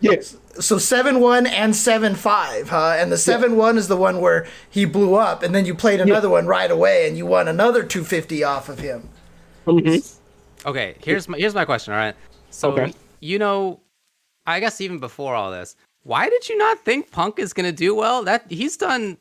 yes, 0.00 0.36
So 0.58 0.78
seven 0.78 1.20
one 1.20 1.46
and 1.46 1.74
seven 1.76 2.14
five, 2.16 2.70
huh? 2.70 2.96
And 2.98 3.12
the 3.12 3.18
seven 3.18 3.56
one 3.56 3.78
is 3.78 3.86
the 3.88 3.96
one 3.96 4.20
where 4.20 4.46
he 4.68 4.84
blew 4.84 5.14
up, 5.14 5.42
and 5.42 5.54
then 5.54 5.64
you 5.66 5.74
played 5.74 6.00
another 6.00 6.28
one 6.28 6.46
right 6.46 6.70
away, 6.70 7.06
and 7.06 7.16
you 7.16 7.26
won 7.26 7.46
another 7.48 7.84
two 7.84 8.02
fifty 8.04 8.42
off 8.42 8.68
of 8.68 8.80
him. 8.80 9.08
Mm-hmm. 9.66 10.68
Okay, 10.68 10.96
here's 11.04 11.28
my 11.28 11.38
here's 11.38 11.54
my 11.54 11.64
question. 11.64 11.92
All 11.94 12.00
right, 12.00 12.16
so 12.50 12.72
Okay. 12.72 12.92
you 13.20 13.38
know, 13.38 13.80
I 14.46 14.58
guess 14.60 14.80
even 14.80 14.98
before 14.98 15.34
all 15.34 15.50
this, 15.52 15.76
Why 16.02 16.28
did 16.28 16.48
you 16.48 16.56
not 16.56 16.84
think 16.84 17.10
Punk 17.10 17.38
is 17.38 17.52
going 17.52 17.66
to 17.66 17.76
do 17.76 17.94
well? 17.94 18.24
That 18.24 18.50
he's 18.50 18.76
done 18.76 19.18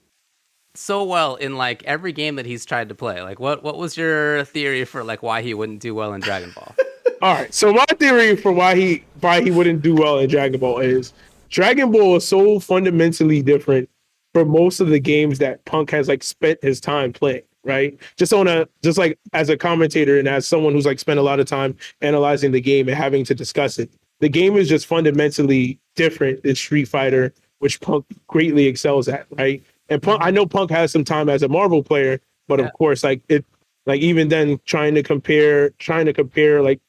so 0.75 1.03
well 1.03 1.36
in 1.36 1.57
like 1.57 1.84
every 1.84 2.11
game 2.11 2.36
that 2.36 2.45
he's 2.45 2.65
tried 2.65 2.89
to 2.89 2.95
play. 2.95 3.21
Like, 3.21 3.39
what 3.39 3.63
what 3.63 3.77
was 3.77 3.97
your 3.97 4.45
theory 4.45 4.86
for 4.86 5.03
like 5.03 5.21
why 5.21 5.41
he 5.41 5.53
wouldn't 5.53 5.82
do 5.82 5.93
well 5.93 6.13
in 6.13 6.21
Dragon 6.21 6.51
Ball? 6.55 6.75
All 7.21 7.34
right. 7.34 7.53
So 7.53 7.73
my 7.73 7.86
theory 7.97 8.36
for 8.36 8.51
why 8.51 8.75
he 8.75 9.03
why 9.19 9.41
he 9.41 9.51
wouldn't 9.51 9.82
do 9.82 9.95
well 9.95 10.19
in 10.19 10.30
Dragon 10.30 10.59
Ball 10.59 10.80
is 10.80 11.13
Dragon 11.49 11.91
Ball 11.91 12.17
is 12.17 12.27
so 12.27 12.59
fundamentally 12.59 13.41
different 13.41 13.89
for 14.34 14.45
most 14.45 14.80
of 14.80 14.88
the 14.88 14.99
games 14.99 15.39
that 15.39 15.63
Punk 15.65 15.91
has 15.91 16.07
like 16.07 16.23
spent 16.23 16.63
his 16.63 16.80
time 16.80 17.11
playing. 17.11 17.43
Right. 17.65 17.99
Just 18.15 18.32
on 18.32 18.47
a 18.47 18.67
just 18.82 18.97
like 18.97 19.19
as 19.34 19.49
a 19.49 19.57
commentator 19.57 20.17
and 20.17 20.30
as 20.30 20.47
someone 20.47 20.73
who's 20.73 20.86
like 20.86 20.99
spent 20.99 21.19
a 21.19 21.23
lot 21.23 21.41
of 21.41 21.45
time 21.45 21.75
analyzing 22.01 22.51
the 22.51 22.61
game 22.61 22.88
and 22.88 22.97
having 22.97 23.25
to 23.25 23.36
discuss 23.36 23.80
it. 23.80 23.91
The 24.20 24.30
game 24.30 24.57
is 24.57 24.67
just 24.67 24.86
fundamentally 24.86 25.80
different 25.95 26.43
than 26.43 26.55
Street 26.55 26.86
Fighter, 26.86 27.34
which 27.59 27.80
Punk 27.80 28.05
greatly 28.28 28.67
excels 28.67 29.07
at. 29.07 29.26
Right. 29.32 29.63
And 29.89 30.01
Punk, 30.01 30.22
I 30.24 30.32
know 30.32 30.45
Punk 30.45 30.72
has 30.72 30.91
some 30.91 31.03
time 31.03 31.30
as 31.30 31.43
a 31.43 31.47
Marvel 31.47 31.84
player, 31.84 32.20
but 32.47 32.59
Yeah. 32.59 32.65
of 32.65 32.74
course, 32.74 33.03
like 33.03 33.22
it, 33.30 33.45
like 33.86 34.01
even 34.01 34.30
then, 34.30 34.59
trying 34.65 34.95
to 34.95 35.03
compare, 35.03 35.72
trying 35.72 36.05
to 36.05 36.13
compare 36.13 36.61
like 36.61 36.80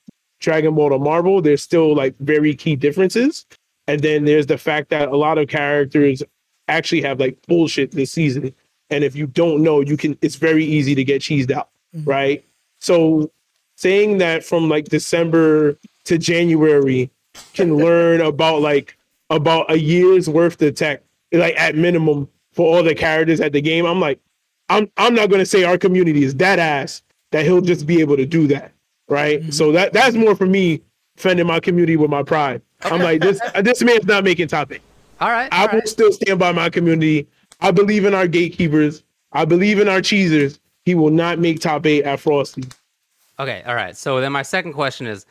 Dragon 0.41 0.75
Ball 0.75 0.91
to 0.91 0.99
Marvel, 0.99 1.41
there's 1.41 1.63
still 1.63 1.95
like 1.95 2.15
very 2.19 2.55
key 2.55 2.77
differences. 2.77 3.47
And 3.87 4.01
then 4.01 4.25
there's 4.25 4.47
the 4.47 4.59
fact 4.59 4.91
that 4.91 5.09
a 5.09 5.17
lot 5.17 5.39
of 5.39 5.49
characters 5.49 6.23
actually 6.69 7.03
have 7.03 7.21
like 7.21 7.39
bullshit 7.47 7.93
this 7.93 8.13
season. 8.13 8.55
And 8.91 9.05
if 9.05 9.15
you 9.15 9.27
don't 9.27 9.63
know, 9.63 9.81
you 9.81 9.97
can 9.97 10.17
it's 10.21 10.37
very 10.37 10.65
easy 10.65 10.95
to 10.95 11.05
get 11.05 11.23
cheesed 11.23 11.51
out, 11.51 11.71
mm-hmm. 11.95 12.09
right? 12.09 12.45
So 12.81 13.31
saying 13.77 14.19
that 14.19 14.45
from 14.45 14.69
like 14.69 14.87
December 14.87 15.79
to 16.05 16.19
January 16.19 17.11
can 17.55 17.77
learn 17.77 18.21
about 18.21 18.61
like 18.61 18.97
about 19.31 19.71
a 19.71 19.79
year's 19.79 20.29
worth 20.29 20.61
of 20.63 20.75
tech, 20.75 21.03
like 21.33 21.59
at 21.59 21.77
minimum 21.77 22.29
for 22.53 22.77
all 22.77 22.83
the 22.83 22.95
characters 22.95 23.41
at 23.41 23.53
the 23.53 23.61
game. 23.61 23.87
I'm 23.87 24.01
like, 24.01 24.21
I'm 24.69 24.91
I'm 24.97 25.15
not 25.15 25.31
gonna 25.31 25.47
say 25.47 25.65
our 25.65 25.79
community 25.79 26.25
is 26.25 26.35
that 26.37 26.59
ass 26.59 27.03
that 27.33 27.45
he'll 27.45 27.61
just 27.61 27.87
be 27.87 28.01
able 28.01 28.17
to 28.17 28.27
do 28.27 28.47
that, 28.49 28.73
right? 29.09 29.41
Mm-hmm. 29.41 29.51
So 29.51 29.73
that 29.73 29.93
that's 29.93 30.17
more 30.17 30.35
for 30.35 30.47
me 30.47 30.83
defending 31.17 31.47
my 31.47 31.61
community 31.61 31.97
with 31.97 32.11
my 32.11 32.23
pride. 32.23 32.63
I'm 32.83 33.01
like 33.01 33.21
this 33.21 33.41
this 33.63 33.83
man's 33.83 34.07
not 34.07 34.25
making 34.25 34.49
top 34.49 34.73
eight. 34.73 34.83
All 35.21 35.31
right, 35.31 35.53
I 35.53 35.63
all 35.63 35.69
will 35.69 35.79
right. 35.81 35.89
still 35.89 36.13
stand 36.13 36.39
by 36.39 36.53
my 36.53 36.71
community. 36.71 37.29
I 37.61 37.71
believe 37.71 38.05
in 38.05 38.15
our 38.15 38.27
gatekeepers. 38.27 39.05
I 39.33 39.45
believe 39.45 39.79
in 39.79 39.89
our 39.89 40.01
cheesers. 40.01 40.59
He 40.85 40.95
will 40.95 41.11
not 41.11 41.39
make 41.39 41.61
top 41.61 41.87
eight 41.87 42.05
at 42.05 42.21
Frosty. 42.21 42.65
Okay, 43.39 43.63
all 43.67 43.75
right. 43.75 43.97
So 43.97 44.21
then 44.21 44.33
my 44.33 44.43
second 44.43 44.73
question 44.73 45.07
is, 45.07 45.27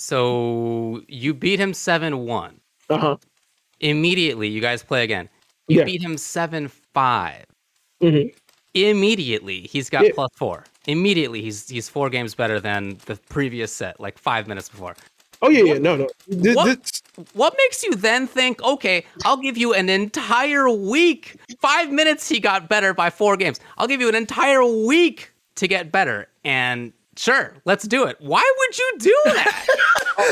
so 0.00 1.02
you 1.08 1.34
beat 1.34 1.60
him 1.60 1.74
seven 1.74 2.26
one. 2.26 2.60
Uh 2.88 2.98
huh. 2.98 3.16
Immediately, 3.80 4.48
you 4.48 4.60
guys 4.60 4.82
play 4.82 5.04
again. 5.04 5.28
You 5.68 5.78
Yeah. 5.78 5.84
beat 5.84 6.02
him 6.02 6.16
seven 6.18 6.68
five. 6.68 7.44
Mhm. 8.02 8.34
Immediately, 8.74 9.62
he's 9.62 9.90
got 9.90 10.04
Yeah. 10.04 10.12
plus 10.14 10.30
four. 10.36 10.64
Immediately, 10.86 11.42
he's 11.42 11.68
he's 11.68 11.88
four 11.88 12.08
games 12.10 12.34
better 12.34 12.60
than 12.60 12.98
the 13.06 13.16
previous 13.28 13.72
set, 13.72 14.00
like 14.00 14.18
five 14.18 14.46
minutes 14.48 14.68
before. 14.68 14.96
Oh 15.42 15.48
yeah, 15.48 15.62
yeah, 15.64 15.78
no, 15.78 15.96
no. 15.96 16.08
This, 16.28 16.54
What? 16.56 16.82
this- 16.82 17.02
What 17.34 17.54
makes 17.58 17.82
you 17.84 17.94
then 17.96 18.26
think, 18.26 18.62
okay, 18.62 19.04
I'll 19.24 19.36
give 19.36 19.58
you 19.58 19.74
an 19.74 19.88
entire 19.90 20.70
week? 20.70 21.36
Five 21.60 21.90
minutes, 21.90 22.28
he 22.28 22.40
got 22.40 22.68
better 22.68 22.94
by 22.94 23.10
four 23.10 23.36
games. 23.36 23.60
I'll 23.76 23.86
give 23.88 24.00
you 24.00 24.08
an 24.08 24.14
entire 24.14 24.64
week 24.64 25.30
to 25.56 25.68
get 25.68 25.92
better. 25.92 26.28
And 26.44 26.92
sure, 27.16 27.54
let's 27.64 27.86
do 27.86 28.06
it. 28.06 28.16
Why 28.20 28.44
would 28.58 28.78
you 28.78 28.92
do 28.98 29.16
that? 29.34 29.66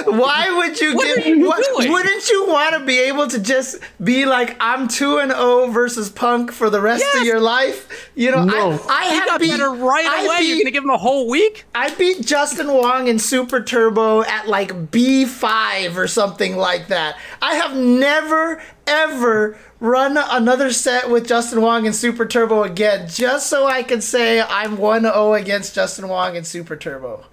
Why 0.06 0.50
would 0.58 0.78
you 0.80 0.94
What 0.94 1.16
give? 1.16 1.24
are 1.24 1.28
you 1.28 1.46
what, 1.46 1.64
wouldn't 1.90 2.28
you 2.28 2.46
want 2.46 2.74
to 2.74 2.84
be 2.84 2.98
able 3.00 3.26
to 3.28 3.38
just 3.38 3.78
be 4.04 4.26
like, 4.26 4.54
I'm 4.60 4.86
two 4.86 5.16
and 5.18 5.30
zero 5.32 5.68
versus 5.68 6.10
Punk 6.10 6.52
for 6.52 6.68
the 6.68 6.80
rest 6.80 7.02
Yes. 7.02 7.20
of 7.20 7.26
your 7.26 7.40
life? 7.40 8.10
You 8.14 8.30
know, 8.32 8.44
No. 8.44 8.72
I, 8.88 9.04
I 9.06 9.08
he 9.08 9.14
have 9.16 9.26
got 9.26 9.40
beat, 9.40 9.50
better 9.50 9.70
right 9.70 10.04
I 10.06 10.24
away. 10.26 10.40
You're 10.46 10.56
beat- 10.56 10.64
gonna 10.64 10.70
give 10.72 10.84
him 10.84 10.90
a 10.90 10.98
whole 10.98 11.28
week? 11.28 11.64
I 11.74 11.94
beat 11.94 12.20
Justin 12.26 12.68
Wong 12.72 13.08
in 13.08 13.18
Super 13.18 13.62
Turbo 13.62 14.22
at 14.24 14.46
like 14.46 14.90
B5 14.90 15.96
or 15.96 16.06
something 16.06 16.56
like 16.56 16.88
that. 16.88 17.16
I 17.40 17.54
have 17.54 17.74
never, 17.76 18.60
ever 18.88 19.58
run 19.80 20.16
another 20.16 20.72
set 20.72 21.10
with 21.10 21.28
Justin 21.28 21.60
Wong 21.60 21.86
and 21.86 21.94
Super 21.94 22.26
Turbo 22.26 22.64
again 22.64 23.08
just 23.08 23.48
so 23.48 23.66
I 23.66 23.82
can 23.82 24.00
say 24.00 24.40
I'm 24.40 24.78
1 24.78 25.02
0 25.02 25.34
against 25.34 25.74
Justin 25.74 26.08
Wong 26.08 26.36
and 26.36 26.46
Super 26.46 26.76
Turbo. 26.76 27.24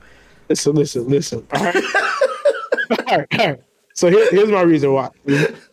listen, 0.49 0.76
listen, 0.76 1.08
listen. 1.10 1.47
All 1.53 1.64
right. 1.64 1.76
all 2.89 3.18
right, 3.18 3.39
all 3.39 3.47
right. 3.47 3.64
So 3.93 4.10
here, 4.10 4.30
here's 4.30 4.49
my 4.49 4.62
reason 4.62 4.91
why. 4.91 5.10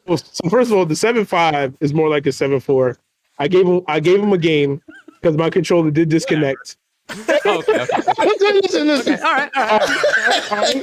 Well, 0.06 0.16
so 0.16 0.48
first 0.48 0.70
of 0.70 0.76
all, 0.76 0.86
the 0.86 0.96
seven 0.96 1.24
five 1.24 1.74
is 1.80 1.92
more 1.92 2.08
like 2.08 2.26
a 2.26 2.32
seven 2.32 2.60
four. 2.60 2.96
I 3.38 3.48
gave 3.48 3.66
him 3.66 3.82
I 3.88 3.98
gave 3.98 4.20
him 4.20 4.32
a 4.32 4.38
game 4.38 4.80
because 5.20 5.36
my 5.36 5.50
controller 5.50 5.90
did 5.90 6.08
disconnect. 6.08 6.76
Okay, 7.10 7.38
okay. 7.44 7.86
listen, 8.62 8.86
listen. 8.86 9.14
All 9.24 9.32
right, 9.32 9.50
all 9.56 9.66
right. 9.66 10.52
All 10.52 10.58
right. 10.58 10.76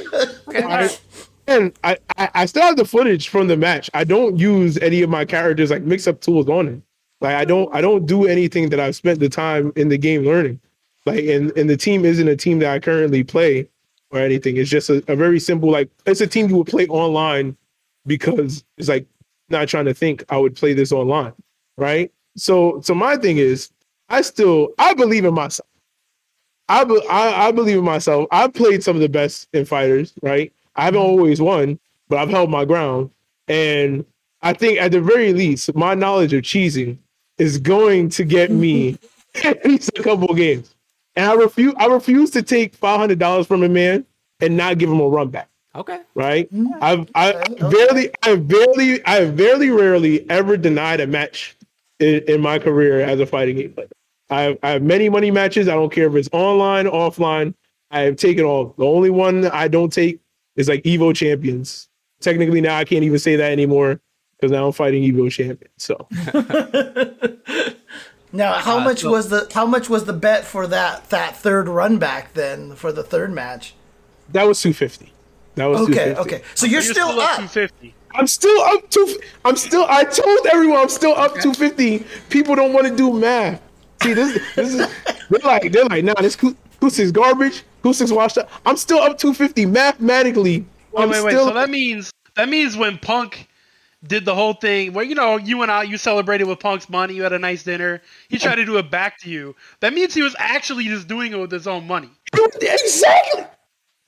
Okay, 0.48 0.62
all 0.62 0.70
I, 0.70 0.80
right. 0.82 1.00
And 1.50 1.78
I, 1.82 1.98
I, 2.16 2.30
I 2.34 2.46
still 2.46 2.62
have 2.62 2.76
the 2.76 2.84
footage 2.84 3.28
from 3.28 3.48
the 3.48 3.56
match. 3.56 3.90
I 3.92 4.04
don't 4.04 4.38
use 4.38 4.78
any 4.78 5.02
of 5.02 5.10
my 5.10 5.24
characters 5.24 5.70
like 5.70 5.82
mix 5.82 6.06
up 6.06 6.20
tools 6.20 6.48
on 6.48 6.68
it. 6.68 6.82
Like 7.20 7.34
I 7.34 7.44
don't 7.44 7.74
I 7.74 7.80
don't 7.80 8.06
do 8.06 8.26
anything 8.26 8.70
that 8.70 8.80
I've 8.80 8.96
spent 8.96 9.20
the 9.20 9.28
time 9.28 9.72
in 9.76 9.88
the 9.88 9.98
game 9.98 10.24
learning. 10.24 10.60
Like 11.06 11.24
and, 11.24 11.56
and 11.58 11.68
the 11.68 11.76
team 11.76 12.04
isn't 12.04 12.28
a 12.28 12.36
team 12.36 12.60
that 12.60 12.70
I 12.72 12.78
currently 12.78 13.24
play 13.24 13.68
or 14.10 14.20
anything. 14.20 14.56
It's 14.56 14.70
just 14.70 14.90
a, 14.90 15.02
a 15.08 15.16
very 15.16 15.40
simple 15.40 15.70
like 15.70 15.90
it's 16.06 16.20
a 16.20 16.26
team 16.26 16.48
you 16.48 16.56
would 16.56 16.68
play 16.68 16.86
online 16.86 17.56
because 18.06 18.64
it's 18.78 18.88
like 18.88 19.06
not 19.48 19.68
trying 19.68 19.86
to 19.86 19.94
think 19.94 20.24
I 20.30 20.38
would 20.38 20.56
play 20.56 20.72
this 20.72 20.92
online. 20.92 21.34
Right. 21.76 22.12
So 22.36 22.80
so 22.80 22.94
my 22.94 23.16
thing 23.16 23.38
is 23.38 23.70
I 24.08 24.22
still 24.22 24.68
I 24.78 24.94
believe 24.94 25.24
in 25.24 25.34
myself. 25.34 25.66
I, 26.68 26.84
be, 26.84 27.00
I 27.10 27.48
I 27.48 27.52
believe 27.52 27.78
in 27.78 27.84
myself. 27.84 28.28
I've 28.30 28.54
played 28.54 28.84
some 28.84 28.94
of 28.96 29.02
the 29.02 29.08
best 29.08 29.48
in 29.52 29.64
fighters, 29.64 30.14
right? 30.22 30.52
I 30.76 30.84
haven't 30.84 31.00
mm-hmm. 31.00 31.10
always 31.10 31.40
won, 31.40 31.78
but 32.08 32.18
I've 32.18 32.30
held 32.30 32.50
my 32.50 32.64
ground. 32.64 33.10
And 33.48 34.04
I 34.42 34.52
think 34.52 34.80
at 34.80 34.92
the 34.92 35.00
very 35.00 35.32
least, 35.32 35.74
my 35.74 35.94
knowledge 35.94 36.32
of 36.32 36.42
cheesing 36.42 36.98
is 37.38 37.58
going 37.58 38.08
to 38.10 38.24
get 38.24 38.50
me 38.50 38.92
mm-hmm. 38.92 39.48
at 39.48 39.64
least 39.64 39.90
a 39.98 40.02
couple 40.02 40.30
of 40.30 40.36
games. 40.36 40.74
And 41.16 41.30
I 41.30 41.34
refuse 41.34 41.74
I 41.76 41.86
refuse 41.86 42.30
to 42.32 42.42
take 42.42 42.74
five 42.74 42.98
hundred 43.00 43.18
dollars 43.18 43.46
from 43.46 43.62
a 43.62 43.68
man 43.68 44.06
and 44.40 44.56
not 44.56 44.78
give 44.78 44.88
him 44.88 45.00
a 45.00 45.08
run 45.08 45.28
back. 45.28 45.48
Okay. 45.74 46.00
Right? 46.14 46.52
Mm-hmm. 46.52 46.82
I've 46.82 47.10
I 47.14 47.32
Okay, 47.32 47.52
okay. 47.52 47.70
barely 47.70 48.10
I 48.22 48.36
barely 48.36 49.04
I 49.04 49.14
have 49.16 49.34
very 49.34 49.70
rarely 49.70 50.28
ever 50.30 50.56
denied 50.56 51.00
a 51.00 51.06
match 51.06 51.56
in, 51.98 52.22
in 52.28 52.40
my 52.40 52.58
career 52.58 53.00
as 53.00 53.20
a 53.20 53.26
fighting 53.26 53.56
game 53.56 53.72
player. 53.72 53.88
I 54.30 54.42
have, 54.42 54.58
I 54.62 54.70
have 54.70 54.82
many 54.82 55.08
money 55.08 55.30
matches. 55.30 55.68
I 55.68 55.74
don't 55.74 55.92
care 55.92 56.06
if 56.06 56.14
it's 56.14 56.28
online, 56.32 56.86
offline. 56.86 57.54
I 57.90 58.00
have 58.00 58.16
taken 58.16 58.44
all. 58.44 58.74
The 58.78 58.86
only 58.86 59.10
one 59.10 59.46
I 59.46 59.66
don't 59.66 59.92
take 59.92 60.20
is 60.60 60.68
like 60.68 60.82
Evo 60.84 61.14
champions. 61.14 61.88
Technically 62.20 62.60
now 62.60 62.76
I 62.76 62.84
can't 62.84 63.02
even 63.04 63.18
say 63.18 63.36
that 63.36 63.50
anymore 63.50 64.00
because 64.36 64.50
now 64.52 64.66
I'm 64.66 64.72
fighting 64.72 65.02
Evo 65.02 65.30
champions. 65.30 65.72
So 65.78 66.06
Now, 68.32 68.52
how 68.54 68.78
Uh, 68.78 68.84
much 68.84 69.00
so- 69.00 69.10
was 69.10 69.28
the 69.28 69.48
how 69.52 69.66
much 69.66 69.88
was 69.90 70.04
the 70.04 70.12
bet 70.12 70.44
for 70.44 70.66
that 70.68 71.10
that 71.10 71.36
third 71.36 71.68
run 71.68 71.98
back 71.98 72.34
then 72.34 72.74
for 72.76 72.92
the 72.92 73.02
third 73.02 73.32
match? 73.32 73.74
that 74.32 74.44
was 74.46 74.60
250. 74.60 75.12
That 75.56 75.66
was 75.66 75.80
Okay, 75.80 76.14
250. 76.14 76.20
okay. 76.36 76.44
So 76.54 76.66
you're, 76.66 76.80
You're 76.80 76.92
still, 76.94 77.08
up. 77.20 77.36
250. 77.38 77.94
I'm 78.14 78.28
still 78.28 78.60
up 78.62 78.88
to. 78.90 79.20
I'm 79.44 79.56
still. 79.56 79.84
I 79.88 80.04
told 80.04 80.46
everyone 80.52 80.78
I'm 80.78 80.88
still 80.88 81.12
up 81.16 81.32
250. 81.40 82.04
People 82.28 82.54
don't 82.54 82.72
want 82.72 82.86
to 82.86 82.94
do 82.94 83.12
math. 83.12 83.60
See 84.02 84.14
this. 84.14 84.38
This 84.54 84.74
is. 84.74 84.88
They're 85.30 85.40
like. 85.42 85.72
They're 85.72 85.84
like. 85.86 86.04
Nah, 86.04 86.14
this 86.20 86.36
Kusic's 86.36 87.10
garbage. 87.10 87.64
Kusic's 87.82 88.12
washed 88.12 88.38
up. 88.38 88.50
I'm 88.66 88.76
still 88.76 88.98
up 88.98 89.18
250 89.18 89.66
mathematically. 89.66 90.64
Wait, 90.92 91.02
I'm 91.02 91.10
wait, 91.10 91.24
wait. 91.24 91.30
still. 91.30 91.48
So 91.48 91.54
that 91.54 91.70
means 91.70 92.10
that 92.36 92.48
means 92.48 92.76
when 92.76 92.98
Punk 92.98 93.48
did 94.06 94.24
the 94.24 94.34
whole 94.34 94.54
thing, 94.54 94.92
where 94.92 95.04
you 95.04 95.14
know 95.14 95.36
you 95.36 95.62
and 95.62 95.70
I 95.70 95.82
you 95.82 95.98
celebrated 95.98 96.44
with 96.44 96.58
Punk's 96.58 96.88
money, 96.88 97.14
you 97.14 97.22
had 97.22 97.32
a 97.32 97.38
nice 97.38 97.62
dinner. 97.62 98.02
He 98.28 98.38
tried 98.38 98.56
to 98.56 98.64
do 98.64 98.78
it 98.78 98.90
back 98.90 99.18
to 99.20 99.30
you. 99.30 99.54
That 99.80 99.92
means 99.92 100.14
he 100.14 100.22
was 100.22 100.34
actually 100.38 100.84
just 100.84 101.08
doing 101.08 101.32
it 101.32 101.38
with 101.38 101.50
his 101.50 101.66
own 101.66 101.86
money. 101.86 102.10
exactly. 102.60 103.44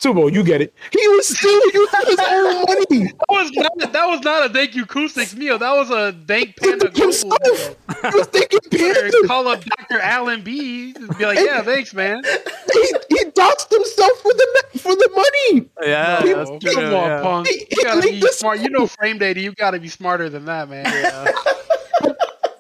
Tubo, 0.02 0.32
you 0.32 0.42
get 0.42 0.60
it. 0.60 0.74
He 0.90 1.06
was 1.08 1.28
still 1.28 1.60
using 1.72 2.00
his 2.06 2.18
own 2.18 2.54
money. 2.68 3.12
That 3.12 3.26
was 3.30 3.50
not 3.52 3.92
that 3.92 4.06
was 4.06 4.20
not 4.22 4.46
a 4.46 4.52
thank 4.52 4.74
you 4.74 4.84
Kusix 4.84 5.34
meal. 5.36 5.58
That 5.58 5.72
was 5.76 5.90
a 5.90 6.12
thank 6.26 6.56
Panda 6.56 6.90
himself. 6.92 7.38
meal. 7.44 7.76
He 8.10 8.18
was 8.18 8.26
thinking 8.26 8.58
Or 8.64 8.78
Panda. 8.78 9.26
Call 9.28 9.48
up 9.48 9.62
Dr. 9.64 10.00
Alan 10.00 10.42
B. 10.42 10.92
Be 10.92 11.24
like, 11.26 11.38
yeah, 11.38 11.62
thanks, 11.62 11.94
man. 11.94 12.22
He, 12.24 12.94
he 13.10 13.24
doxed 13.30 13.70
himself 13.70 14.12
for 14.20 14.32
the 14.32 14.78
for 14.78 14.94
the 14.96 15.08
money. 15.14 15.68
Yeah, 15.84 16.20
No, 16.24 16.36
that's 16.36 16.50
come 16.50 16.58
true. 16.60 16.84
on, 16.84 16.90
yeah. 17.08 17.22
Punk. 17.22 17.46
He- 17.48 17.66
You 17.70 17.84
gotta 17.84 18.00
be 18.00 18.06
linked 18.08 18.22
this- 18.22 18.38
smart. 18.38 18.58
You 18.60 18.70
know, 18.70 18.86
frame 18.88 19.18
data. 19.18 19.40
You 19.40 19.52
gotta 19.54 19.78
be 19.78 19.88
smarter 19.88 20.28
than 20.28 20.44
that, 20.46 20.68
man. 20.68 20.86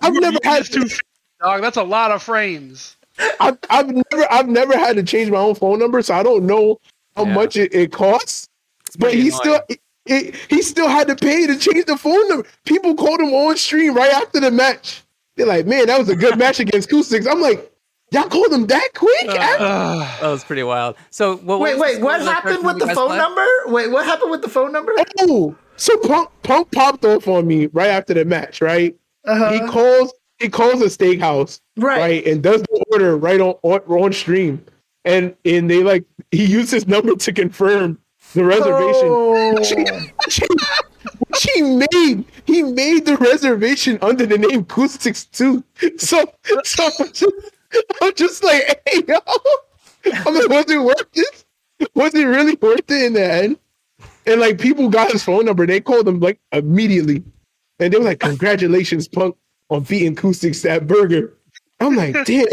I've 0.00 0.14
never 0.14 0.38
had 0.44 0.60
It's 0.60 0.68
too, 0.68 0.86
dog. 1.40 1.60
That's 1.62 1.76
a 1.76 1.82
lot 1.82 2.10
of 2.10 2.22
frames. 2.22 2.96
I've, 3.40 3.58
I've 3.68 3.88
never 3.88 4.26
I've 4.32 4.48
never 4.48 4.76
had 4.76 4.96
to 4.96 5.02
change 5.02 5.30
my 5.30 5.38
own 5.38 5.54
phone 5.54 5.78
number, 5.78 6.00
so 6.02 6.14
I 6.14 6.22
don't 6.22 6.46
know 6.46 6.80
how 7.16 7.24
Yeah. 7.26 7.34
much 7.34 7.56
it, 7.56 7.74
it 7.74 7.92
costs. 7.92 8.48
But 8.98 9.10
pretty 9.10 9.22
he 9.22 9.30
still 9.30 9.54
annoying. 9.54 9.78
It, 10.04 10.34
he 10.50 10.62
still 10.62 10.88
had 10.88 11.06
to 11.08 11.14
pay 11.14 11.46
to 11.46 11.56
change 11.56 11.84
the 11.86 11.96
phone 11.96 12.28
number. 12.28 12.46
People 12.64 12.94
called 12.96 13.20
him 13.20 13.32
on 13.32 13.56
stream 13.56 13.94
right 13.94 14.12
after 14.12 14.40
the 14.40 14.50
match. 14.50 15.02
They're 15.36 15.46
like, 15.46 15.64
man, 15.66 15.86
that 15.86 15.98
was 15.98 16.08
a 16.08 16.16
good 16.16 16.36
match 16.38 16.58
against 16.58 16.90
Cool6ix. 16.90 17.26
I'm 17.30 17.40
like, 17.40 17.72
y'all 18.10 18.24
called 18.28 18.52
him 18.52 18.66
that 18.66 18.88
quick? 18.94 19.28
Ugh. 19.28 19.38
That 20.20 20.28
was 20.28 20.42
pretty 20.42 20.64
wild. 20.64 20.96
So 21.10 21.36
what? 21.36 21.60
Wait, 21.60 21.78
wait, 21.78 22.00
what 22.02 22.20
happened 22.20 22.64
with 22.66 22.80
the 22.80 22.88
phone 22.94 23.08
played? 23.08 23.18
number? 23.18 23.46
Wait, 23.66 23.90
what 23.92 24.04
happened 24.04 24.32
with 24.32 24.42
the 24.42 24.48
phone 24.50 24.72
number? 24.72 24.92
Oh, 25.20 25.54
so 25.76 25.96
Punk 25.98 26.28
Punk 26.42 26.70
popped 26.72 27.04
off 27.04 27.28
on 27.28 27.46
me 27.46 27.66
right 27.66 27.88
after 27.90 28.12
the 28.12 28.24
match, 28.24 28.60
right? 28.60 28.96
Uh-huh. 29.24 29.52
He 29.52 29.60
calls 29.60 30.12
he 30.38 30.48
calls 30.48 30.82
a 30.82 30.86
steakhouse, 30.86 31.60
Right. 31.76 31.98
right, 31.98 32.26
and 32.26 32.42
does 32.42 32.60
the 32.62 32.84
order 32.92 33.16
right 33.16 33.40
on, 33.40 33.54
on 33.62 33.80
on 33.86 34.12
stream, 34.12 34.64
and 35.04 35.34
and 35.44 35.70
they 35.70 35.82
like 35.82 36.04
he 36.30 36.44
used 36.44 36.70
his 36.70 36.86
number 36.86 37.14
to 37.16 37.32
confirm 37.32 37.98
the 38.34 38.44
reservation. 38.44 39.08
Oh. 39.08 39.52
Which 41.28 41.48
he 41.54 41.62
made 41.62 42.24
he 42.46 42.62
made 42.62 43.06
the 43.06 43.16
reservation 43.16 43.98
under 44.02 44.26
the 44.26 44.38
name 44.38 44.60
Acoustics 44.60 45.24
too. 45.26 45.64
So 45.96 46.24
so 46.64 46.90
I'm 46.98 47.12
just, 47.12 47.34
I'm 48.00 48.14
just 48.14 48.44
like, 48.44 48.82
hey 48.86 49.02
yo, 49.06 49.18
I'm 50.26 50.34
like, 50.34 50.48
was 50.48 50.70
it 50.70 50.82
worth 50.82 51.08
it? 51.14 51.44
Was 51.94 52.14
it 52.14 52.24
really 52.24 52.54
worth 52.60 52.90
it 52.90 53.06
in 53.06 53.12
the 53.14 53.32
end? 53.32 53.58
And 54.26 54.40
like 54.40 54.58
people 54.60 54.88
got 54.88 55.10
his 55.10 55.24
phone 55.24 55.44
number, 55.44 55.66
they 55.66 55.80
called 55.80 56.06
him 56.06 56.20
like 56.20 56.38
immediately, 56.52 57.24
and 57.80 57.92
they 57.92 57.98
were 57.98 58.04
like, 58.04 58.20
"Congratulations, 58.20 59.08
Punk, 59.08 59.36
on 59.68 59.82
beating 59.82 60.12
Acoustics 60.12 60.62
that 60.62 60.86
burger." 60.86 61.34
I'm 61.80 61.96
like, 61.96 62.14
damn, 62.24 62.46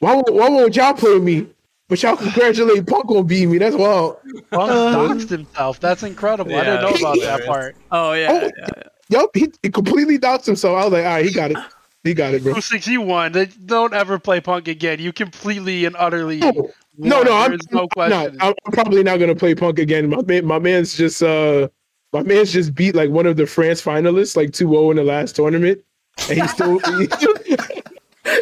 why 0.00 0.14
won't, 0.14 0.34
why 0.34 0.48
won't 0.48 0.76
y'all 0.76 0.94
play 0.94 1.18
me? 1.18 1.46
But 1.88 2.02
y'all 2.02 2.16
congratulate 2.16 2.86
Punk 2.86 3.10
on 3.10 3.26
beating 3.26 3.50
me. 3.50 3.58
That's 3.58 3.74
wild. 3.74 4.18
Punk 4.50 4.70
Uh, 4.70 4.94
doxed 4.94 5.30
himself. 5.30 5.80
That's 5.80 6.02
incredible. 6.02 6.54
I 6.54 6.64
didn't 6.64 6.82
know 6.82 6.94
about 6.94 7.18
that 7.20 7.46
part. 7.46 7.76
Oh 7.90 8.12
yeah. 8.12 8.28
Oh, 8.30 8.40
yeah, 8.42 8.50
yeah. 8.76 8.82
Yup, 9.10 9.30
he, 9.34 9.50
he 9.62 9.70
completely 9.70 10.18
doubts 10.18 10.44
himself. 10.44 10.76
I 10.76 10.84
was 10.84 10.92
like, 10.92 11.04
all 11.04 11.12
right, 11.12 11.24
he 11.24 11.32
got 11.32 11.50
it. 11.50 11.56
He 12.04 12.14
got 12.14 12.34
it, 12.34 12.42
bro. 12.42 12.54
Who 12.54 12.60
six 12.60 12.86
you 12.86 13.00
won? 13.00 13.32
Don't 13.64 13.94
ever 13.94 14.18
play 14.18 14.40
Punk 14.40 14.68
again. 14.68 14.98
You 15.00 15.12
completely 15.12 15.84
and 15.86 15.96
utterly. 15.98 16.38
No, 16.38 16.70
no, 16.96 17.22
no, 17.22 17.36
I'm, 17.36 17.50
There's 17.52 17.70
no 17.70 17.88
I'm 17.96 18.10
not. 18.10 18.32
I'm 18.40 18.54
probably 18.72 19.02
not 19.02 19.18
gonna 19.18 19.34
play 19.34 19.54
Punk 19.54 19.78
again. 19.78 20.08
My 20.10 20.22
man, 20.22 20.44
my 20.44 20.58
man's 20.58 20.96
just 20.96 21.22
uh, 21.22 21.68
my 22.12 22.22
man's 22.22 22.52
just 22.52 22.74
beat 22.74 22.94
like 22.94 23.10
one 23.10 23.26
of 23.26 23.36
the 23.36 23.46
France 23.46 23.82
finalists, 23.82 24.36
like 24.36 24.50
2-0 24.50 24.90
in 24.90 24.96
the 24.96 25.04
last 25.04 25.36
tournament, 25.36 25.80
and 26.28 26.40
he's 26.40 26.50
still 26.50 26.80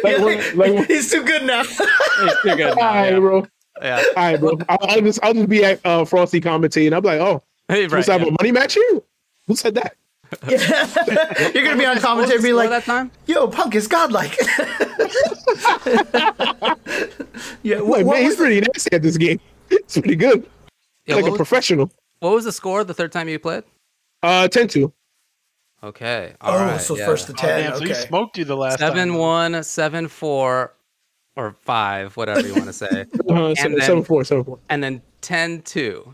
like, 0.03 0.19
like, 0.19 0.55
like 0.55 0.87
He's 0.87 1.11
too 1.11 1.23
good 1.23 1.43
now. 1.43 1.63
He's 1.63 1.77
too 2.41 2.55
good 2.55 2.75
now, 2.75 2.93
right, 2.93 3.13
yeah. 3.13 3.19
bro, 3.19 3.47
yeah. 3.81 4.03
all 4.15 4.23
right, 4.23 4.39
bro. 4.39 4.57
I'll, 4.69 4.77
I'll 4.81 5.01
just 5.01 5.19
I'll 5.23 5.33
just 5.33 5.49
be 5.49 5.63
at 5.63 5.79
uh, 5.85 6.05
Frosty 6.05 6.41
commentating. 6.41 6.95
I'm 6.95 7.03
like, 7.03 7.19
oh, 7.19 7.43
Hey, 7.67 7.81
right, 7.87 7.91
right, 7.91 8.05
have 8.05 8.21
yeah. 8.21 8.27
a 8.27 8.31
money 8.31 8.51
match 8.51 8.73
here? 8.75 9.01
Who 9.47 9.55
said 9.55 9.75
that? 9.75 9.95
You're 11.55 11.63
gonna 11.63 11.77
be 11.77 11.85
on 11.85 11.95
What 11.95 11.95
was 11.95 12.03
commentary, 12.03 12.41
be 12.41 12.51
like, 12.51 12.69
that 12.69 12.83
time? 12.83 13.11
"Yo, 13.27 13.47
Punk 13.47 13.75
is 13.75 13.87
godlike." 13.87 14.37
yeah, 17.63 17.77
I'm 17.77 17.87
what, 17.87 17.99
like, 17.99 18.05
what 18.05 18.15
man, 18.15 18.23
he's 18.23 18.31
was 18.31 18.35
pretty 18.35 18.59
nasty 18.59 18.93
at 18.93 19.01
this 19.01 19.15
game. 19.15 19.39
It's 19.69 19.97
pretty 19.97 20.17
good. 20.17 20.45
Yeah, 21.05 21.15
like 21.15 21.27
a 21.27 21.29
was, 21.29 21.37
professional. 21.37 21.89
what 22.19 22.33
was 22.33 22.43
the 22.43 22.51
score 22.51 22.83
the 22.83 22.93
third 22.93 23.13
time 23.13 23.29
you 23.29 23.39
played? 23.39 23.63
Uh, 24.21 24.49
10-2. 24.51 24.91
Okay. 25.83 26.33
Oh, 26.41 26.51
all 26.53 26.65
right. 26.65 26.81
so 26.81 26.97
yeah. 26.97 27.05
first 27.05 27.27
to 27.27 27.33
Oh, 27.33 27.35
ten. 27.35 27.63
damn, 27.63 27.71
so 27.73 27.77
okay. 27.83 27.87
he 27.89 27.93
smoked 27.93 28.37
you 28.37 28.45
the 28.45 28.57
last 28.57 28.79
seven 28.79 29.09
time. 29.09 29.17
one, 29.17 29.63
seven 29.63 30.07
four, 30.07 30.73
or 31.35 31.55
five, 31.63 32.17
whatever 32.17 32.41
you 32.47 32.53
want 32.53 32.65
to 32.65 32.73
say, 32.73 33.05
Uh, 33.29 33.33
And 33.49 33.57
seven, 33.57 33.71
then- 33.77 33.81
seven 33.81 34.03
four, 34.03 34.23
seven 34.23 34.43
four. 34.43 34.59
and 34.69 34.83
then 34.83 35.01
10-2. 35.21 36.13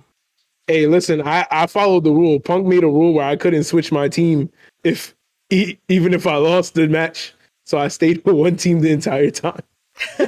Hey, 0.68 0.88
listen, 0.88 1.22
I, 1.22 1.46
I 1.52 1.68
followed 1.68 2.04
the 2.06 2.12
rule. 2.12 2.40
Punk 2.40 2.66
made 2.68 2.84
a 2.84 2.88
rule 2.88 3.14
where 3.14 3.26
I 3.26 3.36
couldn't 3.36 3.64
switch 3.66 3.92
my 3.92 4.08
team 4.08 4.50
if 4.84 5.14
e- 5.50 5.78
even 5.90 6.14
if 6.14 6.26
I 6.28 6.36
lost 6.38 6.74
the 6.76 6.88
match. 6.88 7.34
So 7.66 7.78
I 7.78 7.88
stayed 7.90 8.24
with 8.26 8.36
one 8.36 8.56
team 8.58 8.80
the 8.82 8.92
entire 8.92 9.30
time. 9.30 9.60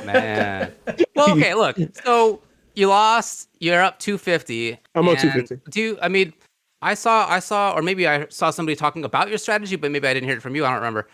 Man. 0.06 0.74
well, 1.16 1.32
okay. 1.38 1.54
Look. 1.54 1.78
So 2.04 2.42
you 2.76 2.88
lost. 2.88 3.50
You're 3.60 3.82
up 3.82 4.00
250. 4.00 4.78
I'm 4.96 5.08
up 5.08 5.18
250. 5.20 5.70
Do 5.72 5.82
you, 5.82 5.98
I 6.02 6.08
mean? 6.10 6.34
I 6.86 6.94
saw. 6.94 7.28
I 7.28 7.40
saw, 7.40 7.74
or 7.74 7.82
maybe 7.82 8.08
I 8.08 8.28
saw 8.30 8.52
somebody 8.52 8.76
talking 8.76 9.04
about 9.04 9.28
your 9.28 9.40
strategy, 9.40 9.76
but 9.76 9.90
maybe 9.90 10.08
I 10.08 10.14
didn't 10.14 10.30
hear 10.30 10.38
it 10.38 10.42
from 10.42 10.56
you. 10.56 10.64
I 10.66 10.70
don't 10.70 10.78
remember. 10.78 11.08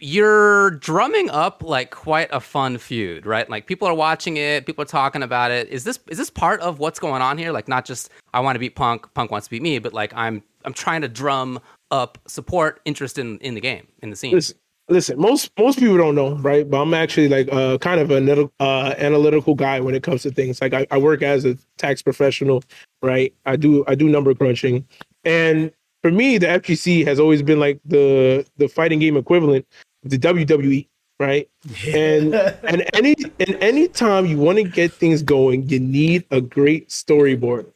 You're 0.00 0.70
drumming 0.70 1.28
up 1.28 1.62
like 1.62 1.90
quite 1.90 2.28
a 2.32 2.40
fun 2.40 2.78
feud, 2.78 3.26
right? 3.26 3.48
Like 3.50 3.66
people 3.66 3.86
are 3.86 3.94
watching 3.94 4.38
it, 4.38 4.64
people 4.64 4.82
are 4.82 4.86
talking 4.86 5.22
about 5.22 5.50
it. 5.50 5.68
Is 5.68 5.84
this 5.84 5.98
is 6.08 6.16
this 6.16 6.30
part 6.30 6.60
of 6.60 6.78
what's 6.78 6.98
going 6.98 7.20
on 7.20 7.36
here? 7.36 7.52
Like 7.52 7.68
not 7.68 7.84
just 7.84 8.08
I 8.32 8.40
want 8.40 8.54
to 8.54 8.60
beat 8.60 8.74
Punk, 8.74 9.12
Punk 9.12 9.30
wants 9.30 9.48
to 9.48 9.50
beat 9.50 9.60
me, 9.60 9.78
but 9.80 9.92
like 9.92 10.14
I'm 10.14 10.42
I'm 10.64 10.72
trying 10.72 11.02
to 11.02 11.08
drum 11.08 11.60
up 11.90 12.16
support, 12.26 12.80
interest 12.86 13.18
in 13.18 13.38
in 13.40 13.54
the 13.54 13.60
game, 13.60 13.86
in 14.02 14.08
the 14.08 14.16
scene. 14.16 14.32
Listen, 14.34 14.56
listen. 14.88 15.18
Most 15.18 15.50
most 15.58 15.78
people 15.78 15.96
don't 15.96 16.14
know, 16.14 16.34
right? 16.36 16.68
But 16.68 16.82
I'm 16.82 16.94
actually 16.94 17.28
like 17.28 17.48
uh, 17.52 17.78
kind 17.78 18.00
of 18.00 18.10
an 18.10 18.50
uh, 18.60 18.94
analytical 18.98 19.54
guy 19.54 19.80
when 19.80 19.94
it 19.94 20.02
comes 20.02 20.22
to 20.22 20.30
things. 20.30 20.60
Like 20.60 20.74
I, 20.74 20.86
I 20.90 20.98
work 20.98 21.22
as 21.22 21.44
a 21.44 21.56
tax 21.76 22.02
professional, 22.02 22.62
right? 23.02 23.32
I 23.46 23.56
do 23.56 23.84
I 23.86 23.94
do 23.94 24.08
number 24.08 24.34
crunching, 24.34 24.86
and 25.24 25.72
for 26.02 26.10
me, 26.10 26.38
the 26.38 26.46
FGC 26.46 27.06
has 27.06 27.18
always 27.20 27.42
been 27.42 27.60
like 27.60 27.80
the 27.84 28.46
the 28.56 28.68
fighting 28.68 28.98
game 28.98 29.16
equivalent 29.16 29.66
of 30.04 30.10
the 30.10 30.18
WWE, 30.18 30.86
right? 31.18 31.48
And 31.88 32.34
and 32.34 32.84
any 32.94 33.14
and 33.40 33.56
any 33.60 33.88
time 33.88 34.26
you 34.26 34.38
want 34.38 34.58
to 34.58 34.64
get 34.64 34.92
things 34.92 35.22
going, 35.22 35.68
you 35.68 35.80
need 35.80 36.24
a 36.30 36.40
great 36.40 36.88
storyboard. 36.88 37.66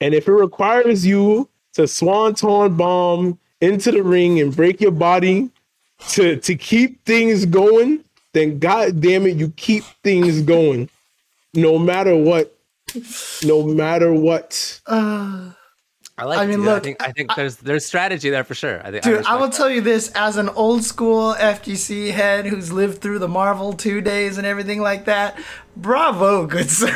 And 0.00 0.14
if 0.14 0.28
it 0.28 0.32
requires 0.32 1.04
you 1.04 1.48
to 1.74 1.86
swanton 1.86 2.76
bomb 2.76 3.38
into 3.60 3.92
the 3.92 4.02
ring 4.02 4.40
and 4.40 4.54
break 4.54 4.80
your 4.80 4.90
body 4.90 5.50
to 6.08 6.36
to 6.36 6.54
keep 6.54 7.04
things 7.04 7.46
going, 7.46 8.04
then 8.32 8.58
god 8.58 9.00
damn 9.00 9.26
it, 9.26 9.36
you 9.36 9.50
keep 9.56 9.84
things 10.02 10.42
going. 10.42 10.88
No 11.54 11.78
matter 11.78 12.16
what. 12.16 12.56
No 13.44 13.62
matter 13.62 14.12
what. 14.12 14.80
Uh, 14.86 15.50
I 16.20 16.24
like. 16.24 16.38
I 16.38 16.42
I 16.42 16.46
mean, 16.46 16.58
mean, 16.58 16.66
look, 16.66 16.82
I 16.82 16.84
think 16.84 16.96
I 17.00 17.12
think 17.12 17.34
there's 17.34 17.56
there's 17.56 17.86
strategy 17.86 18.28
there 18.28 18.44
for 18.44 18.54
sure. 18.54 18.86
I 18.86 18.90
think. 18.90 19.04
dude, 19.04 19.24
I 19.24 19.36
will 19.36 19.46
respect 19.46 19.56
tell 19.56 19.70
you 19.70 19.80
this 19.80 20.12
as 20.14 20.36
an 20.36 20.50
old 20.50 20.84
school 20.84 21.34
FGC 21.34 22.10
head 22.12 22.44
who's 22.44 22.70
lived 22.70 23.00
through 23.00 23.20
the 23.20 23.28
Marvel 23.28 23.72
two 23.72 24.02
days 24.02 24.36
and 24.36 24.46
everything 24.46 24.82
like 24.82 25.06
that. 25.06 25.38
Bravo, 25.76 26.46
good 26.46 26.68
sir. 26.70 26.90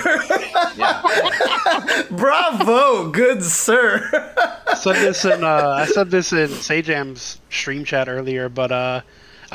Bravo, 2.10 3.10
good 3.10 3.42
sir. 3.42 4.10
I 4.66 4.74
said 4.74 4.96
this 4.96 5.24
in 5.24 5.42
uh, 5.42 5.74
I 5.78 5.86
said 5.86 6.10
this 6.10 6.34
in 6.34 6.50
Sajam's 6.50 7.40
stream 7.48 7.84
chat 7.86 8.10
earlier, 8.10 8.50
but 8.50 8.72
uh, 8.72 9.00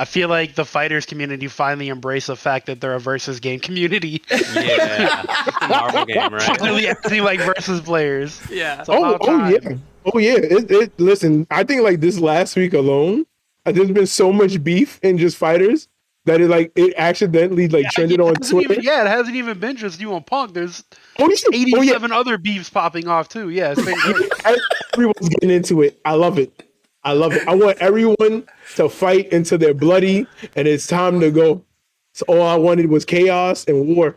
I 0.00 0.06
feel 0.06 0.30
like 0.30 0.54
the 0.54 0.64
fighters 0.64 1.04
community 1.04 1.46
finally 1.46 1.90
embraced 1.90 2.28
the 2.28 2.36
fact 2.36 2.64
that 2.66 2.80
they're 2.80 2.94
a 2.94 2.98
versus 2.98 3.38
game 3.38 3.60
community. 3.60 4.22
Yeah, 4.30 5.22
it's 5.46 5.56
a 5.60 5.68
Marvel 5.68 6.06
game, 6.06 6.32
right? 6.32 6.42
finally 6.42 6.88
acting 6.88 7.22
like 7.22 7.38
versus 7.40 7.82
players. 7.82 8.40
Yeah. 8.50 8.80
It's 8.80 8.88
Oh, 8.88 9.18
oh 9.20 9.48
yeah. 9.48 9.76
Oh 10.06 10.18
yeah. 10.18 10.36
It, 10.36 10.70
it 10.70 10.98
listen, 10.98 11.46
I 11.50 11.64
think 11.64 11.82
like 11.82 12.00
this 12.00 12.18
last 12.18 12.56
week 12.56 12.72
alone, 12.72 13.26
uh, 13.66 13.72
there's 13.72 13.90
been 13.90 14.06
so 14.06 14.32
much 14.32 14.64
beef 14.64 14.98
in 15.02 15.18
just 15.18 15.36
fighters 15.36 15.86
that 16.24 16.40
it 16.40 16.48
like 16.48 16.72
it 16.76 16.94
accidentally 16.96 17.68
like 17.68 17.90
trended 17.90 18.20
on 18.22 18.34
Twitter. 18.36 18.72
even- 18.72 18.82
yeah, 18.84 19.02
it 19.02 19.08
hasn't 19.08 19.36
even 19.36 19.58
been 19.60 19.76
just 19.76 20.00
you 20.00 20.14
on 20.14 20.22
Punk. 20.24 20.54
There's 20.54 20.82
Oh, 21.18 21.28
yeah. 21.28 21.36
Oh, 21.76 21.82
yeah. 21.82 21.90
87 21.92 22.10
other 22.12 22.38
beefs 22.38 22.70
popping 22.70 23.06
off 23.06 23.28
too. 23.28 23.50
Yeah, 23.50 23.74
it's. 23.76 23.80
Everyone's 24.94 25.28
getting 25.28 25.50
into 25.50 25.82
it. 25.82 26.00
I 26.06 26.14
love 26.14 26.38
it. 26.38 26.69
I 27.02 27.12
love 27.12 27.32
it. 27.32 27.46
I 27.48 27.54
want 27.54 27.78
everyone 27.78 28.44
to 28.76 28.88
fight 28.88 29.32
until 29.32 29.58
they're 29.58 29.74
bloody 29.74 30.26
and 30.54 30.68
it's 30.68 30.86
time 30.86 31.20
to 31.20 31.30
go. 31.30 31.64
So 32.12 32.24
all 32.28 32.42
I 32.42 32.56
wanted 32.56 32.90
was 32.90 33.04
chaos 33.04 33.64
and 33.64 33.96
war. 33.96 34.16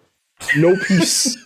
No 0.58 0.76
peace. 0.88 1.38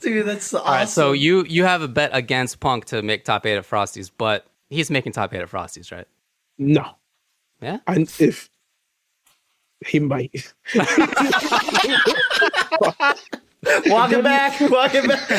Dude, 0.00 0.26
that's 0.26 0.54
awesome. 0.54 0.66
All 0.66 0.72
right. 0.72 0.88
So 0.88 1.12
you 1.12 1.44
you 1.44 1.64
have 1.64 1.82
a 1.82 1.88
bet 1.88 2.10
against 2.12 2.60
Punk 2.60 2.84
to 2.86 3.02
make 3.02 3.24
top 3.24 3.44
eight 3.46 3.56
at 3.56 3.68
Frosties, 3.68 4.10
but 4.16 4.46
he's 4.70 4.90
making 4.90 5.12
top 5.12 5.34
eight 5.34 5.40
at 5.40 5.50
Frosties, 5.50 5.90
right? 5.90 6.06
no. 6.58 6.90
Yeah. 7.60 7.78
And 7.88 8.02
if 8.20 8.48
he 9.86 9.98
might. 9.98 10.52
walk 13.86 14.12
it 14.12 14.22
back, 14.22 14.60
walk 14.70 14.92
it 14.94 15.08
back. 15.08 15.30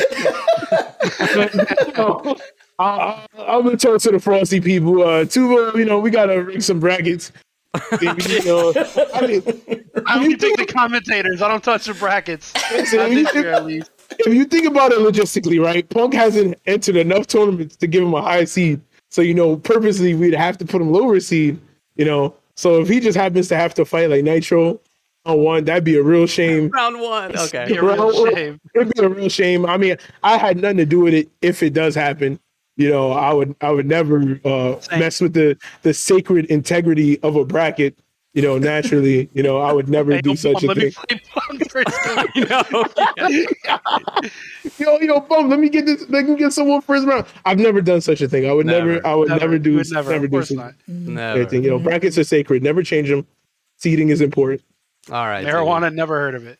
I, 2.80 3.26
I'm 3.38 3.62
gonna 3.64 3.76
talk 3.76 4.00
to 4.02 4.10
the 4.10 4.18
Frosty 4.18 4.60
people. 4.60 5.02
Uh, 5.02 5.24
Tubo, 5.24 5.74
you 5.76 5.84
know, 5.84 5.98
we 5.98 6.10
gotta 6.10 6.42
rig 6.42 6.62
some 6.62 6.80
brackets. 6.80 7.32
You 8.00 8.44
know, 8.44 8.72
I 9.14 9.26
mean, 9.26 9.42
I 10.06 10.16
you 10.16 10.20
only 10.22 10.30
pick 10.36 10.40
think- 10.40 10.58
the 10.58 10.66
commentators. 10.66 11.40
I 11.40 11.46
don't 11.48 11.62
touch 11.62 11.84
the 11.86 11.94
brackets. 11.94 12.52
Listen, 12.72 12.98
Not 12.98 13.08
if 13.10 13.12
you 13.16 13.22
this 13.24 13.32
think- 13.32 13.44
year, 13.44 13.52
at 13.54 13.64
least. 13.66 13.90
if 14.18 14.34
you 14.34 14.44
think 14.44 14.66
about 14.66 14.90
it 14.90 14.98
logistically, 14.98 15.62
right? 15.64 15.88
Punk 15.88 16.12
hasn't 16.14 16.58
entered 16.66 16.96
enough 16.96 17.28
tournaments 17.28 17.76
to 17.76 17.86
give 17.86 18.02
him 18.02 18.12
a 18.14 18.22
high 18.22 18.44
seed. 18.44 18.80
So, 19.10 19.22
you 19.22 19.34
know, 19.34 19.56
purposely 19.56 20.14
we'd 20.14 20.34
have 20.34 20.58
to 20.58 20.64
put 20.64 20.80
him 20.82 20.90
lower 20.90 21.20
seed, 21.20 21.60
you 21.94 22.04
know. 22.04 22.34
So 22.56 22.80
if 22.80 22.88
he 22.88 22.98
just 22.98 23.16
happens 23.16 23.46
to 23.48 23.56
have 23.56 23.72
to 23.74 23.84
fight 23.84 24.10
like 24.10 24.24
Nitro 24.24 24.80
on 25.26 25.38
one. 25.38 25.64
That'd 25.64 25.84
be 25.84 25.96
a 25.96 26.02
real 26.02 26.26
shame. 26.26 26.68
Round 26.74 27.00
one. 27.00 27.36
Okay. 27.36 27.66
Be 27.66 27.76
a 27.76 27.82
real 27.82 27.96
Round- 27.96 28.34
shame. 28.34 28.60
It'd 28.74 28.92
be 28.94 29.02
a 29.02 29.08
real 29.08 29.28
shame. 29.28 29.64
I 29.66 29.76
mean, 29.76 29.96
I 30.24 30.38
had 30.38 30.56
nothing 30.56 30.78
to 30.78 30.86
do 30.86 31.00
with 31.00 31.14
it. 31.14 31.28
If 31.42 31.62
it 31.62 31.72
does 31.72 31.94
happen, 31.94 32.40
you 32.76 32.88
know, 32.88 33.12
I 33.12 33.32
would 33.32 33.54
I 33.60 33.70
would 33.70 33.86
never 33.86 34.40
uh, 34.44 34.76
mess 34.98 35.20
with 35.20 35.34
the 35.34 35.56
the 35.82 35.92
sacred 35.94 36.46
integrity 36.46 37.20
of 37.22 37.36
a 37.36 37.44
bracket. 37.44 37.98
You 38.32 38.42
know, 38.42 38.58
naturally, 38.58 39.28
you 39.34 39.42
know, 39.42 39.58
I 39.58 39.72
would 39.72 39.88
never 39.96 40.12
Hey, 40.12 40.20
do 40.20 40.30
no, 40.30 40.34
such 40.36 40.62
a 40.62 40.66
let 40.68 40.76
thing. 40.76 40.86
me 40.86 40.92
play 40.92 41.20
Bum 41.34 41.58
first. 41.68 42.28
You 42.36 42.44
know? 42.46 42.84
yo, 44.78 44.98
yo, 45.00 45.20
bum, 45.20 45.48
let 45.48 45.58
me 45.58 45.68
get 45.68 45.84
this. 45.86 46.08
Let 46.08 46.26
me 46.26 46.36
get 46.36 46.52
someone 46.52 46.80
first 46.80 47.06
round. 47.06 47.26
I've 47.44 47.58
never 47.58 47.80
done 47.80 48.00
such 48.00 48.20
a 48.20 48.28
thing. 48.28 48.48
I 48.48 48.52
would 48.52 48.66
never. 48.66 48.94
Never. 48.94 49.06
I 49.06 49.14
would 49.14 49.28
never, 49.28 49.58
do. 49.58 49.70
You 49.72 49.76
would 49.78 49.90
never. 49.92 50.10
Never, 50.12 50.26
do 50.28 50.30
course 50.30 50.48
such 50.48 50.58
not. 50.58 50.74
Never. 50.86 51.40
anything. 51.40 51.64
You 51.64 51.70
know, 51.70 51.78
brackets 51.78 52.16
are 52.18 52.24
sacred. 52.24 52.62
Never 52.62 52.82
change 52.82 53.08
them. 53.08 53.26
Seating 53.78 54.10
is 54.10 54.20
important. 54.20 54.62
All 55.10 55.26
right. 55.26 55.44
dude. 55.44 55.52
Marijuana, 55.52 55.92
never 55.92 56.18
heard 56.18 56.34
of 56.34 56.46
it. 56.46 56.58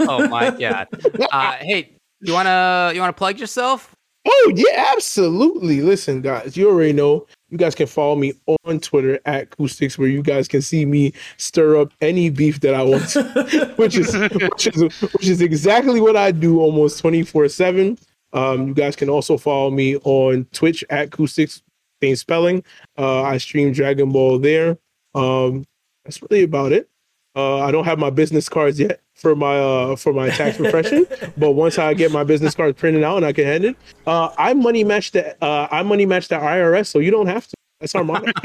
Oh 0.00 0.26
my 0.28 0.50
god. 0.50 0.88
Uh, 1.32 1.52
hey, 1.60 1.96
you 2.20 2.32
wanna 2.32 2.90
you 2.94 3.00
wanna 3.00 3.12
plug 3.12 3.38
yourself? 3.38 3.94
Oh 4.26 4.52
yeah, 4.54 4.92
absolutely. 4.94 5.80
Listen, 5.80 6.20
guys, 6.20 6.56
you 6.56 6.68
already 6.68 6.92
know. 6.92 7.26
You 7.48 7.58
guys 7.58 7.74
can 7.74 7.86
follow 7.86 8.16
me 8.16 8.34
on 8.64 8.78
Twitter 8.80 9.18
at 9.24 9.44
Acoustics, 9.44 9.98
where 9.98 10.08
you 10.08 10.22
guys 10.22 10.46
can 10.46 10.62
see 10.62 10.84
me 10.84 11.12
stir 11.38 11.80
up 11.80 11.92
any 12.00 12.28
beef 12.28 12.60
that 12.60 12.74
I 12.74 12.82
want, 12.82 13.08
to, 13.10 13.72
which 13.76 13.96
is 13.96 14.14
which 14.14 14.66
is 14.66 15.00
which 15.00 15.28
is 15.28 15.40
exactly 15.40 16.00
what 16.00 16.16
I 16.16 16.32
do 16.32 16.60
almost 16.60 17.00
twenty 17.00 17.22
four 17.22 17.48
seven. 17.48 17.98
Um, 18.32 18.68
you 18.68 18.74
guys 18.74 18.94
can 18.94 19.08
also 19.08 19.36
follow 19.36 19.70
me 19.70 19.96
on 19.98 20.46
Twitch 20.52 20.84
at 20.90 21.08
Acoustics, 21.08 21.62
same 22.02 22.16
spelling. 22.16 22.62
Uh, 22.98 23.22
I 23.22 23.38
stream 23.38 23.72
Dragon 23.72 24.12
Ball 24.12 24.38
there. 24.38 24.78
Um, 25.14 25.64
that's 26.04 26.20
really 26.22 26.44
about 26.44 26.72
it. 26.72 26.88
Uh, 27.34 27.58
I 27.58 27.70
don't 27.70 27.84
have 27.84 27.98
my 27.98 28.10
business 28.10 28.48
cards 28.48 28.78
yet 28.78 29.00
for 29.20 29.36
my 29.36 29.58
uh, 29.58 29.96
for 29.96 30.12
my 30.12 30.30
tax 30.30 30.56
profession, 30.62 31.06
but 31.36 31.52
once 31.52 31.78
I 31.78 31.94
get 31.94 32.10
my 32.10 32.24
business 32.24 32.54
cards 32.54 32.78
printed 32.78 33.04
out 33.04 33.18
and 33.18 33.26
I 33.26 33.32
can 33.32 33.44
hand 33.44 33.64
it, 33.64 33.76
uh, 34.06 34.30
I 34.38 34.54
money 34.54 34.84
match 34.84 35.12
the 35.12 35.36
uh, 35.42 35.68
I 35.70 35.82
money 35.82 36.06
match 36.06 36.28
the 36.28 36.36
IRS, 36.36 36.86
so 36.86 36.98
you 36.98 37.10
don't 37.10 37.26
have 37.26 37.46
to. 37.46 37.54
That's 37.80 37.94
our 37.94 38.04
motto. 38.04 38.32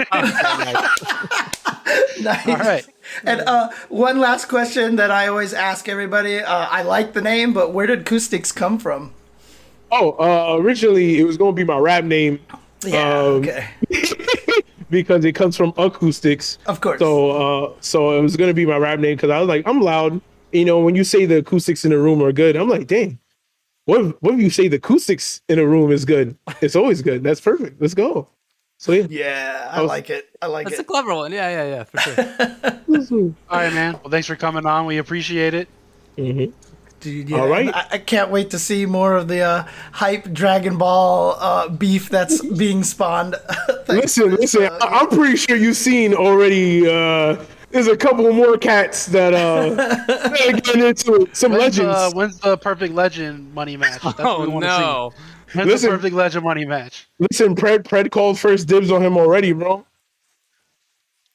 Nice. 2.22 2.48
All 2.48 2.56
right. 2.56 2.88
And 3.26 3.42
uh, 3.42 3.70
one 3.90 4.20
last 4.20 4.46
question 4.46 4.96
that 4.96 5.12
I 5.12 5.28
always 5.28 5.54
ask 5.54 5.90
everybody. 5.90 6.40
Uh, 6.40 6.68
I 6.70 6.82
like 6.82 7.12
the 7.12 7.22
name, 7.22 7.54
but 7.54 7.74
where 7.74 7.86
did 7.86 8.00
acoustics 8.02 8.54
come 8.54 8.80
from? 8.80 9.14
oh, 9.92 10.12
uh, 10.20 10.58
originally 10.58 11.20
it 11.20 11.24
was 11.24 11.38
going 11.38 11.54
to 11.54 11.56
be 11.56 11.64
my 11.64 11.78
rap 11.78 12.04
name 12.04 12.40
Yeah. 12.84 13.20
Um, 13.20 13.26
okay. 13.36 13.68
because 14.90 15.26
it 15.26 15.34
comes 15.34 15.58
from 15.58 15.74
acoustics. 15.78 16.58
Of 16.68 16.82
course. 16.82 17.00
So, 17.00 17.32
uh, 17.32 17.74
so 17.82 18.18
it 18.18 18.22
was 18.22 18.36
going 18.38 18.50
to 18.50 18.54
be 18.54 18.66
my 18.66 18.78
rap 18.78 19.00
name 19.00 19.16
because 19.16 19.30
I 19.30 19.40
was 19.40 19.48
like, 19.48 19.68
I'm 19.68 19.82
loud. 19.82 20.22
You 20.56 20.66
know, 20.66 20.80
when 20.80 20.96
you 20.96 21.04
say 21.04 21.26
the 21.26 21.38
acoustics 21.38 21.84
in 21.86 21.92
the 21.92 21.98
room 21.98 22.22
are 22.24 22.32
good, 22.32 22.56
I'm 22.56 22.70
like, 22.70 22.88
dang. 22.88 23.20
What 23.86 24.02
if, 24.02 24.16
what 24.22 24.34
if 24.34 24.40
you 24.40 24.50
say 24.50 24.68
the 24.68 24.78
acoustics 24.78 25.42
in 25.50 25.60
a 25.60 25.66
room 25.66 25.92
is 25.92 26.06
good? 26.06 26.36
It's 26.62 26.76
always 26.76 27.02
good. 27.04 27.24
That's 27.24 27.40
perfect. 27.42 27.80
Let's 27.82 27.94
go. 27.94 28.30
So 28.80 28.92
yeah. 28.94 29.08
yeah, 29.10 29.70
I 29.72 29.82
was- 29.82 29.90
like 29.90 30.10
it. 30.10 30.28
I 30.42 30.48
like 30.48 30.68
it. 30.68 30.72
That's 30.72 30.82
a 30.82 30.84
clever 30.84 31.14
one. 31.14 31.32
Yeah, 31.32 31.50
yeah, 31.50 31.76
yeah, 31.76 31.84
for 31.84 31.98
sure. 32.00 33.34
All 33.50 33.58
right, 33.60 33.74
man. 33.74 33.94
Well, 33.94 34.10
thanks 34.10 34.28
for 34.28 34.36
coming 34.36 34.66
on. 34.66 34.86
We 34.86 34.98
appreciate 34.98 35.54
it. 35.54 35.68
Mhm. 36.18 36.52
Dude, 37.02 37.30
yeah, 37.30 37.38
All 37.40 37.48
right. 37.48 37.74
I, 37.76 37.88
I 37.92 37.98
can't 38.00 38.32
wait 38.32 38.50
to 38.52 38.60
see 38.60 38.86
more 38.88 39.16
of 39.16 39.28
the 39.28 39.42
uh, 39.42 39.68
hype 39.92 40.32
Dragon 40.34 40.78
Ball 40.78 41.36
uh, 41.40 41.70
beef 41.70 42.10
that's 42.10 42.44
being 42.58 42.84
spawned. 42.84 43.36
Listen, 43.88 44.36
listen. 44.36 44.64
uh, 44.64 44.78
I- 44.82 45.00
I'm 45.02 45.10
pretty 45.10 45.36
sure 45.36 45.56
you've 45.56 45.78
seen 45.78 46.14
already. 46.16 46.88
Uh, 47.76 47.82
there's 47.84 47.88
a 47.88 47.98
couple 47.98 48.32
more 48.32 48.58
cats 48.58 49.06
that 49.08 49.34
uh 49.34 49.70
that 49.76 50.42
are 50.48 50.62
getting 50.62 50.84
into 50.86 51.14
it. 51.16 51.36
Some 51.36 51.52
When's, 51.52 51.78
legends. 51.78 51.96
uh, 51.96 52.12
when's 52.14 52.40
the 52.40 52.58
perfect 52.58 52.94
legend 52.94 53.54
money 53.54 53.76
match? 53.78 54.02
That's 54.02 54.18
what 54.18 54.26
oh 54.26 54.42
we 54.42 54.48
wanna 54.48 54.68
no. 54.68 55.12
see. 55.16 55.58
When's 55.58 55.70
Listen. 55.72 55.90
the 55.92 55.96
perfect 55.98 56.16
legend 56.16 56.44
money 56.44 56.66
match? 56.66 57.08
Listen, 57.20 57.56
Pred 57.56 57.84
Pred 57.84 58.12
called 58.12 58.40
first 58.40 58.68
dibs 58.68 58.92
on 58.92 59.02
him 59.04 59.18
already, 59.18 59.54
bro. 59.54 59.86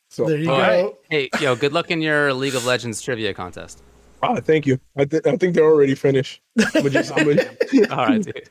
So 0.08 0.26
there 0.26 0.38
you 0.38 0.50
All 0.50 0.56
go. 0.56 0.62
right. 0.62 0.94
Hey, 1.08 1.28
yo, 1.40 1.54
good 1.54 1.72
luck 1.72 1.90
in 1.90 2.00
your 2.02 2.32
League 2.34 2.54
of 2.54 2.64
Legends 2.66 3.00
trivia 3.00 3.32
contest. 3.32 3.82
ah, 4.22 4.40
thank 4.40 4.66
you. 4.66 4.78
I, 4.96 5.04
th- 5.04 5.24
I 5.26 5.36
think 5.36 5.54
they're 5.54 5.64
already 5.70 5.94
finished. 5.94 6.42
I'm 6.74 6.90
just, 6.90 7.12
I'm 7.16 7.26
gonna 7.28 7.44
All 7.90 8.06
right, 8.06 8.20
dude. 8.22 8.48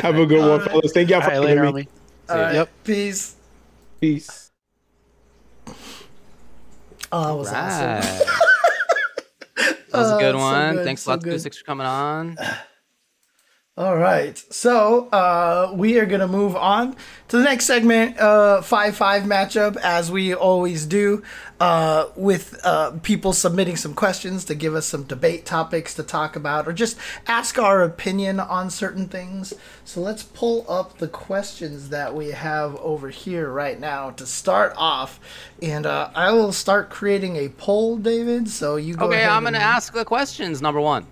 have 0.00 0.16
a 0.16 0.26
good 0.26 0.48
one, 0.48 0.60
fellas. 0.68 0.92
Thank 0.92 1.10
y'all 1.10 1.20
for 1.22 1.26
right, 1.28 1.34
having 1.34 1.48
later, 1.48 1.72
me. 1.72 1.88
All 2.28 2.36
right. 2.36 2.54
Yep. 2.54 2.68
Peace. 2.84 3.36
Peace. 4.00 4.45
Oh, 7.18 7.24
that 7.24 7.36
was 7.36 7.48
awesome. 7.52 8.26
That 9.92 10.00
was 10.02 10.10
a 10.10 10.14
Oh, 10.16 10.18
good 10.18 10.32
so 10.34 10.38
one. 10.38 10.74
good, 10.74 10.84
Thanks 10.84 11.02
so 11.02 11.10
a 11.10 11.10
lot, 11.12 11.22
good. 11.22 11.30
Acoustics, 11.32 11.56
for 11.58 11.64
coming 11.64 11.86
on. 11.86 12.36
All 13.78 13.94
right. 13.98 14.38
So 14.48 15.08
uh, 15.08 15.70
we 15.74 15.98
are 15.98 16.06
going 16.06 16.22
to 16.22 16.26
move 16.26 16.56
on 16.56 16.96
to 17.28 17.36
the 17.36 17.42
next 17.44 17.66
segment, 17.66 18.18
uh, 18.18 18.62
5 18.62 18.96
5 18.96 19.24
matchup, 19.24 19.76
as 19.76 20.10
we 20.10 20.32
always 20.32 20.86
do, 20.86 21.22
uh, 21.60 22.06
with 22.16 22.58
uh, 22.64 22.92
people 23.02 23.34
submitting 23.34 23.76
some 23.76 23.92
questions 23.92 24.46
to 24.46 24.54
give 24.54 24.74
us 24.74 24.86
some 24.86 25.02
debate 25.02 25.44
topics 25.44 25.92
to 25.92 26.02
talk 26.02 26.36
about 26.36 26.66
or 26.66 26.72
just 26.72 26.96
ask 27.26 27.58
our 27.58 27.82
opinion 27.82 28.40
on 28.40 28.70
certain 28.70 29.08
things. 29.08 29.52
So 29.84 30.00
let's 30.00 30.22
pull 30.22 30.64
up 30.70 30.96
the 30.96 31.08
questions 31.08 31.90
that 31.90 32.14
we 32.14 32.28
have 32.30 32.76
over 32.76 33.10
here 33.10 33.50
right 33.50 33.78
now 33.78 34.08
to 34.12 34.24
start 34.24 34.72
off. 34.78 35.20
And 35.60 35.84
uh, 35.84 36.08
I 36.14 36.32
will 36.32 36.52
start 36.52 36.88
creating 36.88 37.36
a 37.36 37.50
poll, 37.50 37.98
David. 37.98 38.48
So 38.48 38.76
you 38.76 38.94
go 38.94 39.08
Okay, 39.08 39.22
I'm 39.22 39.42
going 39.42 39.52
to 39.52 39.58
and- 39.60 39.68
ask 39.68 39.92
the 39.92 40.06
questions. 40.06 40.62
Number 40.62 40.80
one. 40.80 41.06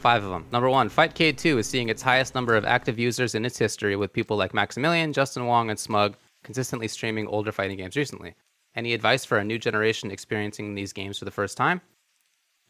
Five 0.00 0.24
of 0.24 0.30
them. 0.30 0.46
Number 0.50 0.70
one, 0.70 0.88
Fightcade 0.88 1.36
2 1.36 1.58
is 1.58 1.68
seeing 1.68 1.90
its 1.90 2.00
highest 2.00 2.34
number 2.34 2.56
of 2.56 2.64
active 2.64 2.98
users 2.98 3.34
in 3.34 3.44
its 3.44 3.58
history, 3.58 3.96
with 3.96 4.14
people 4.14 4.34
like 4.34 4.54
Maximilian, 4.54 5.12
Justin 5.12 5.44
Wong, 5.44 5.68
and 5.68 5.78
Smug 5.78 6.16
consistently 6.42 6.88
streaming 6.88 7.26
older 7.26 7.52
fighting 7.52 7.76
games 7.76 7.96
recently. 7.96 8.34
Any 8.74 8.94
advice 8.94 9.26
for 9.26 9.36
a 9.36 9.44
new 9.44 9.58
generation 9.58 10.10
experiencing 10.10 10.74
these 10.74 10.94
games 10.94 11.18
for 11.18 11.26
the 11.26 11.30
first 11.30 11.58
time? 11.58 11.82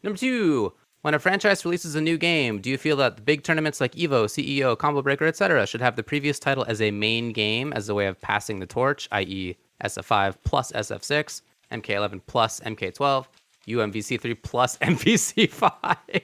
Number 0.03 0.17
two, 0.17 0.73
when 1.03 1.13
a 1.13 1.19
franchise 1.19 1.63
releases 1.63 1.95
a 1.95 2.01
new 2.01 2.17
game, 2.17 2.59
do 2.59 2.69
you 2.69 2.77
feel 2.77 2.97
that 2.97 3.15
the 3.15 3.21
big 3.21 3.43
tournaments 3.43 3.79
like 3.79 3.95
EVO, 3.95 4.25
CEO, 4.25 4.77
Combo 4.77 5.01
Breaker, 5.01 5.25
etc., 5.25 5.65
should 5.65 5.79
have 5.79 5.95
the 5.95 6.03
previous 6.03 6.37
title 6.37 6.65
as 6.67 6.81
a 6.81 6.91
main 6.91 7.31
game 7.31 7.71
as 7.71 7.87
a 7.87 7.95
way 7.95 8.07
of 8.07 8.19
passing 8.19 8.59
the 8.59 8.65
torch, 8.65 9.07
i.e., 9.13 9.55
SF5 9.81 10.35
plus 10.43 10.73
SF6, 10.73 11.43
MK11 11.71 12.21
plus 12.27 12.59
MK12, 12.59 13.25
UMVC3 13.67 14.41
plus 14.41 14.77
MVC5? 14.81 16.21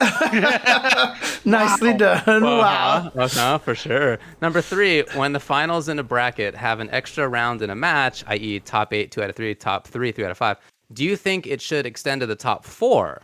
Nicely 1.44 1.94
done. 1.94 2.42
Wow. 2.42 3.12
Uh-huh, 3.14 3.58
for 3.58 3.74
sure. 3.74 4.18
Number 4.40 4.60
three, 4.60 5.02
when 5.14 5.32
the 5.32 5.40
finals 5.40 5.88
in 5.88 5.98
a 5.98 6.02
bracket 6.02 6.54
have 6.54 6.80
an 6.80 6.88
extra 6.90 7.28
round 7.28 7.62
in 7.62 7.70
a 7.70 7.74
match, 7.74 8.24
i.e., 8.28 8.60
top 8.60 8.92
eight, 8.92 9.10
two 9.10 9.22
out 9.22 9.30
of 9.30 9.36
three, 9.36 9.54
top 9.54 9.86
three, 9.86 10.12
three 10.12 10.24
out 10.24 10.30
of 10.30 10.38
five, 10.38 10.56
do 10.92 11.04
you 11.04 11.16
think 11.16 11.46
it 11.46 11.60
should 11.60 11.86
extend 11.86 12.20
to 12.20 12.26
the 12.26 12.36
top 12.36 12.64
four? 12.64 13.22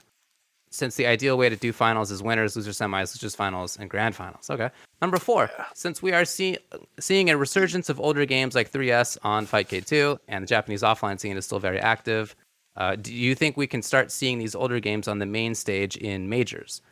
Since 0.71 0.97
the 0.97 1.07
ideal 1.07 1.39
way 1.39 1.49
to 1.49 1.57
do 1.57 1.73
finals 1.73 2.11
is 2.11 2.23
winners, 2.23 2.55
losers, 2.55 2.77
semis, 2.79 3.15
losers, 3.15 3.35
finals, 3.35 3.79
and 3.79 3.89
grand 3.89 4.15
finals. 4.15 4.51
Okay. 4.51 4.69
Number 5.01 5.17
four, 5.17 5.51
since 5.75 6.03
we 6.03 6.13
are 6.13 6.25
see- 6.25 6.59
seeing 7.01 7.31
a 7.31 7.37
resurgence 7.37 7.89
of 7.89 7.99
older 8.01 8.27
games 8.27 8.55
like 8.55 8.71
3S 8.71 9.17
on 9.23 9.47
Fightcade 9.47 9.87
2, 9.87 10.19
and 10.29 10.43
the 10.43 10.47
Japanese 10.47 10.83
offline 10.83 11.19
scene 11.19 11.37
is 11.37 11.47
still 11.47 11.61
very 11.61 11.79
active, 11.81 12.37
uh, 12.77 12.97
do 12.97 13.13
you 13.13 13.35
think 13.35 13.57
we 13.57 13.67
can 13.67 13.83
start 13.83 14.11
seeing 14.11 14.39
these 14.39 14.55
older 14.55 14.81
games 14.81 15.09
on 15.09 15.19
the 15.19 15.27
main 15.27 15.55
stage 15.55 15.97
in 15.97 16.29
majors? 16.29 16.83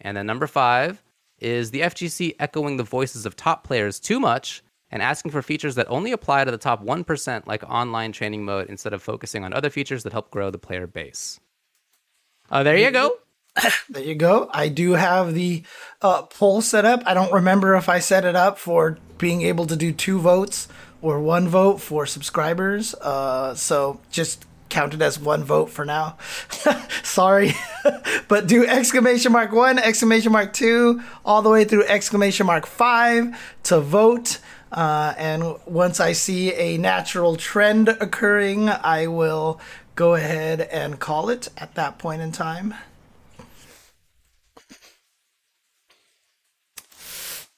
And 0.00 0.16
then 0.16 0.26
number 0.26 0.46
five 0.46 1.02
is 1.38 1.70
the 1.70 1.80
FGC 1.80 2.36
echoing 2.38 2.76
the 2.76 2.82
voices 2.82 3.26
of 3.26 3.36
top 3.36 3.64
players 3.64 4.00
too 4.00 4.18
much 4.18 4.62
and 4.90 5.02
asking 5.02 5.32
for 5.32 5.42
features 5.42 5.74
that 5.74 5.90
only 5.90 6.12
apply 6.12 6.44
to 6.44 6.50
the 6.50 6.58
top 6.58 6.84
1%, 6.84 7.46
like 7.46 7.62
online 7.64 8.12
training 8.12 8.44
mode, 8.44 8.68
instead 8.68 8.92
of 8.92 9.02
focusing 9.02 9.44
on 9.44 9.52
other 9.52 9.70
features 9.70 10.04
that 10.04 10.12
help 10.12 10.30
grow 10.30 10.50
the 10.50 10.58
player 10.58 10.86
base. 10.86 11.40
Uh, 12.50 12.62
there 12.62 12.76
you 12.76 12.90
go. 12.90 13.16
There 13.88 14.02
you 14.02 14.16
go. 14.16 14.50
I 14.52 14.68
do 14.68 14.92
have 14.92 15.34
the 15.34 15.62
uh, 16.02 16.22
poll 16.22 16.60
set 16.60 16.84
up. 16.84 17.02
I 17.06 17.14
don't 17.14 17.32
remember 17.32 17.76
if 17.76 17.88
I 17.88 18.00
set 18.00 18.24
it 18.24 18.34
up 18.34 18.58
for 18.58 18.98
being 19.18 19.42
able 19.42 19.66
to 19.66 19.76
do 19.76 19.92
two 19.92 20.18
votes 20.18 20.66
or 21.00 21.20
one 21.20 21.48
vote 21.48 21.80
for 21.80 22.04
subscribers. 22.04 22.94
Uh, 22.94 23.54
so 23.54 24.00
just 24.10 24.44
count 24.68 24.94
it 24.94 25.02
as 25.02 25.18
one 25.18 25.44
vote 25.44 25.70
for 25.70 25.84
now. 25.84 26.16
Sorry. 27.02 27.52
but 28.28 28.46
do 28.46 28.66
exclamation 28.66 29.32
mark 29.32 29.52
one, 29.52 29.78
exclamation 29.78 30.32
mark 30.32 30.52
two, 30.52 31.02
all 31.24 31.42
the 31.42 31.50
way 31.50 31.64
through 31.64 31.84
exclamation 31.84 32.46
mark 32.46 32.66
five 32.66 33.38
to 33.64 33.80
vote. 33.80 34.38
Uh, 34.72 35.14
and 35.16 35.54
once 35.66 36.00
I 36.00 36.12
see 36.12 36.52
a 36.54 36.78
natural 36.78 37.36
trend 37.36 37.88
occurring, 37.88 38.68
I 38.68 39.06
will 39.06 39.60
go 39.94 40.14
ahead 40.14 40.60
and 40.60 40.98
call 40.98 41.28
it 41.28 41.48
at 41.56 41.74
that 41.76 41.98
point 41.98 42.22
in 42.22 42.32
time. 42.32 42.74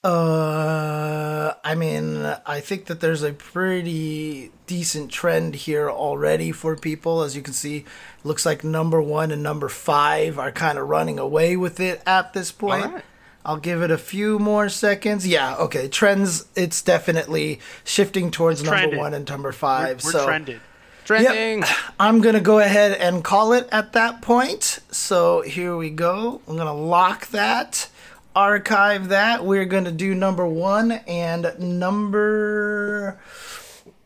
Uh, 0.06 1.52
I 1.64 1.74
mean, 1.74 2.24
I 2.46 2.60
think 2.60 2.86
that 2.86 3.00
there's 3.00 3.24
a 3.24 3.32
pretty 3.32 4.52
decent 4.68 5.10
trend 5.10 5.56
here 5.56 5.90
already 5.90 6.52
for 6.52 6.76
people. 6.76 7.22
As 7.22 7.34
you 7.34 7.42
can 7.42 7.52
see, 7.52 7.84
looks 8.22 8.46
like 8.46 8.62
number 8.62 9.02
one 9.02 9.32
and 9.32 9.42
number 9.42 9.68
five 9.68 10.38
are 10.38 10.52
kind 10.52 10.78
of 10.78 10.88
running 10.88 11.18
away 11.18 11.56
with 11.56 11.80
it 11.80 12.02
at 12.06 12.34
this 12.34 12.52
point. 12.52 12.84
All 12.86 12.92
right. 12.92 13.04
I'll 13.44 13.56
give 13.58 13.82
it 13.82 13.90
a 13.90 13.98
few 13.98 14.38
more 14.38 14.68
seconds. 14.68 15.26
Yeah, 15.26 15.56
okay. 15.56 15.88
Trends, 15.88 16.46
it's 16.54 16.82
definitely 16.82 17.60
shifting 17.84 18.30
towards 18.30 18.62
number 18.62 18.78
Trended. 18.78 18.98
one 18.98 19.12
and 19.14 19.28
number 19.28 19.48
We're, 19.48 19.52
five. 19.52 20.04
we're 20.04 20.12
so 20.12 20.24
trended. 20.24 20.60
Trending. 21.04 21.64
I'm 22.00 22.20
gonna 22.20 22.40
go 22.40 22.58
ahead 22.60 22.92
and 22.98 23.22
call 23.24 23.52
it 23.52 23.68
at 23.72 23.92
that 23.92 24.22
point. 24.22 24.80
So 24.90 25.42
here 25.42 25.76
we 25.76 25.90
go. 25.90 26.40
I'm 26.48 26.56
gonna 26.56 26.74
lock 26.74 27.28
that, 27.28 27.88
archive 28.36 29.08
that. 29.08 29.44
We're 29.44 29.64
gonna 29.64 29.90
do 29.90 30.14
number 30.14 30.46
one 30.46 30.92
and 30.92 31.52
number 31.58 33.18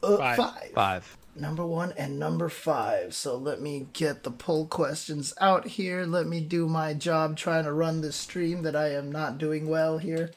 uh, 0.03 0.17
Five. 0.17 0.37
five. 0.37 0.71
Five. 0.75 1.17
Number 1.37 1.65
one 1.67 1.93
and 1.97 2.19
number 2.19 2.49
five. 2.49 3.15
So 3.15 3.37
let 3.37 3.61
me 3.61 3.87
get 3.93 4.23
the 4.25 4.31
poll 4.31 4.67
questions 4.67 5.33
out 5.41 5.67
here. 5.67 6.05
Let 6.05 6.27
me 6.27 6.41
do 6.41 6.67
my 6.69 6.95
job 6.95 7.37
trying 7.37 7.65
to 7.65 7.73
run 7.73 8.01
this 8.01 8.17
stream 8.17 8.63
that 8.63 8.75
I 8.77 8.91
am 8.93 9.11
not 9.13 9.39
doing 9.39 9.69
well 9.69 9.99
here. 9.99 10.33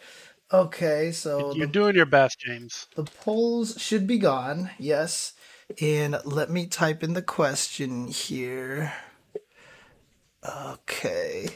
Okay, 0.52 1.12
so 1.12 1.54
You're 1.56 1.66
the 1.66 1.72
doing 1.72 1.96
your 1.96 2.06
best, 2.06 2.40
James. 2.40 2.88
the 2.96 3.04
polls 3.06 3.76
should 3.82 4.06
be 4.06 4.20
gone, 4.20 4.70
yes. 4.78 5.34
And 5.82 6.16
let 6.26 6.52
me 6.52 6.68
type 6.68 7.02
in 7.04 7.14
the 7.14 7.24
question 7.24 8.08
here. 8.08 8.94
Okay. 10.48 11.48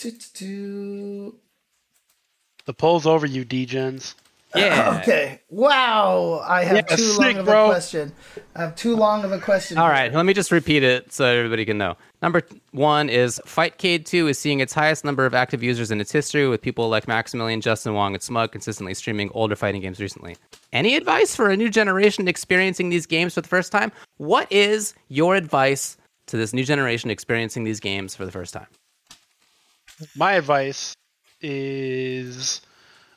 Do-do-do. 0.00 1.34
The 2.66 2.72
poll's 2.74 3.06
over, 3.06 3.26
you 3.26 3.44
degens. 3.44 4.14
Yeah. 4.54 4.98
Okay. 5.02 5.40
Wow. 5.48 6.42
I 6.46 6.64
have 6.64 6.76
Yeah, 6.76 6.82
too 6.96 6.96
sick, 6.96 7.20
long 7.20 7.36
of 7.36 7.44
bro. 7.44 7.66
a 7.66 7.70
question. 7.70 8.12
I 8.56 8.62
have 8.62 8.74
too 8.74 8.96
long 8.96 9.22
of 9.24 9.30
a 9.30 9.38
question. 9.38 9.78
All 9.78 9.84
here. 9.84 9.92
right, 9.92 10.12
let 10.12 10.26
me 10.26 10.32
just 10.34 10.50
repeat 10.50 10.82
it 10.82 11.12
so 11.12 11.24
everybody 11.24 11.64
can 11.64 11.78
know. 11.78 11.96
Number 12.20 12.42
one 12.72 13.08
is 13.08 13.40
Fightcade 13.46 14.06
2 14.06 14.26
is 14.28 14.38
seeing 14.40 14.58
its 14.58 14.72
highest 14.72 15.04
number 15.04 15.24
of 15.24 15.34
active 15.34 15.62
users 15.62 15.90
in 15.92 16.00
its 16.00 16.10
history, 16.10 16.48
with 16.48 16.60
people 16.62 16.88
like 16.88 17.06
Maximilian, 17.06 17.60
Justin 17.60 17.94
Wong, 17.94 18.14
and 18.14 18.22
Smug 18.22 18.50
consistently 18.50 18.92
streaming 18.94 19.30
older 19.34 19.54
fighting 19.54 19.82
games 19.82 20.00
recently. 20.00 20.36
Any 20.72 20.96
advice 20.96 21.36
for 21.36 21.48
a 21.50 21.56
new 21.56 21.70
generation 21.70 22.26
experiencing 22.26 22.88
these 22.90 23.06
games 23.06 23.34
for 23.34 23.42
the 23.42 23.48
first 23.48 23.70
time? 23.70 23.92
What 24.16 24.50
is 24.50 24.94
your 25.08 25.36
advice 25.36 25.96
to 26.26 26.36
this 26.36 26.52
new 26.52 26.64
generation 26.64 27.08
experiencing 27.10 27.62
these 27.64 27.78
games 27.78 28.16
for 28.16 28.24
the 28.26 28.32
first 28.32 28.52
time? 28.52 28.66
My 30.16 30.32
advice 30.34 30.94
is 31.40 32.60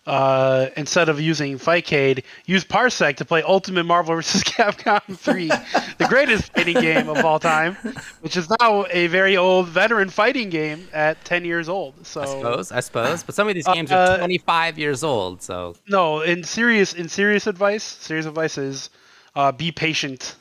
uh, 0.05 0.67
instead 0.75 1.07
of 1.07 1.19
using 1.19 1.57
Fightcade, 1.57 2.23
use 2.45 2.65
Parsec 2.65 3.15
to 3.17 3.25
play 3.25 3.41
Ultimate 3.41 3.85
Marvel 3.85 4.15
vs. 4.15 4.43
Capcom 4.53 5.17
3, 5.17 5.47
the 5.47 6.07
greatest 6.09 6.51
fighting 6.53 6.79
game 6.79 7.07
of 7.07 7.23
all 7.23 7.39
time, 7.39 7.75
which 8.21 8.35
is 8.35 8.49
now 8.59 8.85
a 8.89 9.07
very 9.07 9.37
old 9.37 9.67
veteran 9.67 10.09
fighting 10.09 10.49
game 10.49 10.87
at 10.93 11.23
10 11.23 11.45
years 11.45 11.69
old. 11.69 12.05
So 12.05 12.21
I 12.21 12.25
suppose, 12.25 12.71
I 12.71 12.79
suppose. 12.81 13.23
But 13.23 13.35
some 13.35 13.47
of 13.47 13.55
these 13.55 13.65
games 13.67 13.91
Uh, 13.91 13.95
are 14.11 14.17
25 14.17 14.77
years 14.77 15.03
old, 15.03 15.41
so 15.41 15.75
no, 15.87 16.21
in 16.21 16.43
serious 16.43 16.93
in 16.93 17.07
serious 17.07 17.47
advice, 17.47 17.83
serious 17.83 18.25
advice 18.25 18.57
is 18.57 18.89
uh, 19.35 19.51
be 19.51 19.71
patient. 19.71 20.35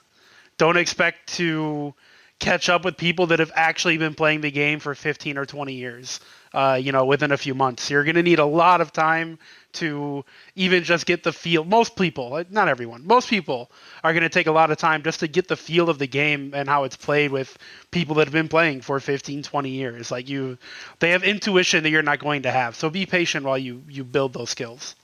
Don't 0.59 0.77
expect 0.77 1.33
to 1.35 1.95
catch 2.43 2.69
up 2.69 2.85
with 2.85 2.97
people 2.97 3.29
that 3.29 3.39
have 3.39 3.53
actually 3.55 3.97
been 3.97 4.15
playing 4.15 4.41
the 4.41 4.51
game 4.51 4.81
for 4.81 4.95
15 4.95 5.39
or 5.39 5.47
20 5.47 5.73
years. 5.73 6.21
Uh, 6.53 6.79
you 6.79 6.93
know, 6.93 7.07
within 7.07 7.33
a 7.33 7.37
few 7.37 7.55
months, 7.55 7.89
you're 7.89 8.05
going 8.05 8.17
to 8.17 8.23
need 8.23 8.39
a 8.39 8.45
lot 8.45 8.83
of 8.83 8.93
time 8.93 9.39
to 9.73 10.23
even 10.55 10.85
just 10.85 11.07
get 11.07 11.23
the 11.23 11.33
feel. 11.33 11.65
Most 11.65 11.97
people, 11.97 12.45
not 12.51 12.69
everyone, 12.69 13.07
most 13.07 13.31
people 13.31 13.71
are 14.05 14.13
going 14.13 14.25
to 14.25 14.29
take 14.29 14.49
a 14.49 14.53
lot 14.53 14.71
of 14.71 14.77
time 14.77 15.03
just 15.03 15.21
to 15.21 15.29
get 15.29 15.49
the 15.49 15.57
feel 15.57 15.89
of 15.89 15.99
the 15.99 16.07
game 16.07 16.53
and 16.55 16.69
how 16.69 16.85
it's 16.85 16.97
played 16.97 17.31
with 17.31 17.57
people 17.91 18.17
that 18.17 18.27
have 18.27 18.35
been 18.35 18.49
playing 18.49 18.83
for 18.83 19.01
15, 19.01 19.43
20 19.43 19.71
years. 19.71 20.11
Like 20.11 20.29
you, 20.29 20.59
they 20.99 21.11
have 21.11 21.23
intuition 21.23 21.85
that 21.85 21.91
you're 21.91 22.03
not 22.03 22.19
going 22.19 22.43
to 22.43 22.51
have. 22.51 22.77
So 22.77 22.91
be 22.91 23.07
patient 23.07 23.47
while 23.47 23.57
you 23.57 23.83
you 23.89 24.05
build 24.05 24.35
those 24.35 24.51
skills. 24.51 24.95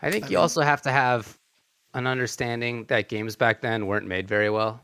I 0.00 0.10
think 0.10 0.30
you 0.30 0.38
also 0.38 0.62
have 0.62 0.80
to 0.82 0.90
have 0.90 1.36
an 1.92 2.06
understanding 2.06 2.84
that 2.84 3.10
games 3.10 3.36
back 3.36 3.60
then 3.60 3.86
weren't 3.86 4.06
made 4.06 4.26
very 4.26 4.48
well. 4.48 4.80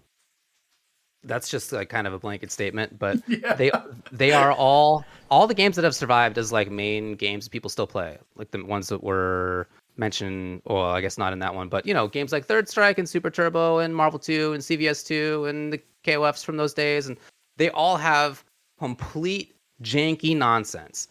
That's 1.27 1.49
just 1.49 1.73
like 1.73 1.89
kind 1.89 2.07
of 2.07 2.13
a 2.13 2.19
blanket 2.19 2.51
statement, 2.53 2.99
but 2.99 3.19
they 3.59 3.71
they 4.13 4.33
are 4.33 4.53
all 4.53 5.05
all 5.31 5.47
the 5.47 5.55
games 5.55 5.77
that 5.77 5.85
have 5.85 5.95
survived 5.95 6.39
as 6.39 6.53
like 6.53 6.71
main 6.71 7.15
games 7.15 7.49
people 7.49 7.69
still 7.69 7.87
play, 7.87 8.19
like 8.37 8.51
the 8.53 8.65
ones 8.65 8.89
that 8.89 9.03
were 9.03 9.69
mentioned. 9.97 10.63
Well, 10.65 10.85
I 10.85 11.01
guess 11.01 11.19
not 11.19 11.33
in 11.33 11.39
that 11.41 11.55
one, 11.55 11.69
but 11.69 11.85
you 11.87 11.93
know, 11.95 12.09
games 12.09 12.33
like 12.33 12.45
Third 12.47 12.69
Strike 12.69 12.99
and 12.99 13.09
Super 13.09 13.31
Turbo 13.31 13.79
and 13.79 13.95
Marvel 13.95 14.19
Two 14.19 14.53
and 14.53 14.63
CVS 14.63 15.07
Two 15.07 15.47
and 15.47 15.73
the 15.73 15.81
KOFs 16.05 16.45
from 16.45 16.57
those 16.57 16.73
days, 16.75 17.09
and 17.09 17.17
they 17.57 17.71
all 17.71 17.97
have 17.97 18.45
complete 18.79 19.55
janky 19.83 20.37
nonsense. 20.37 21.09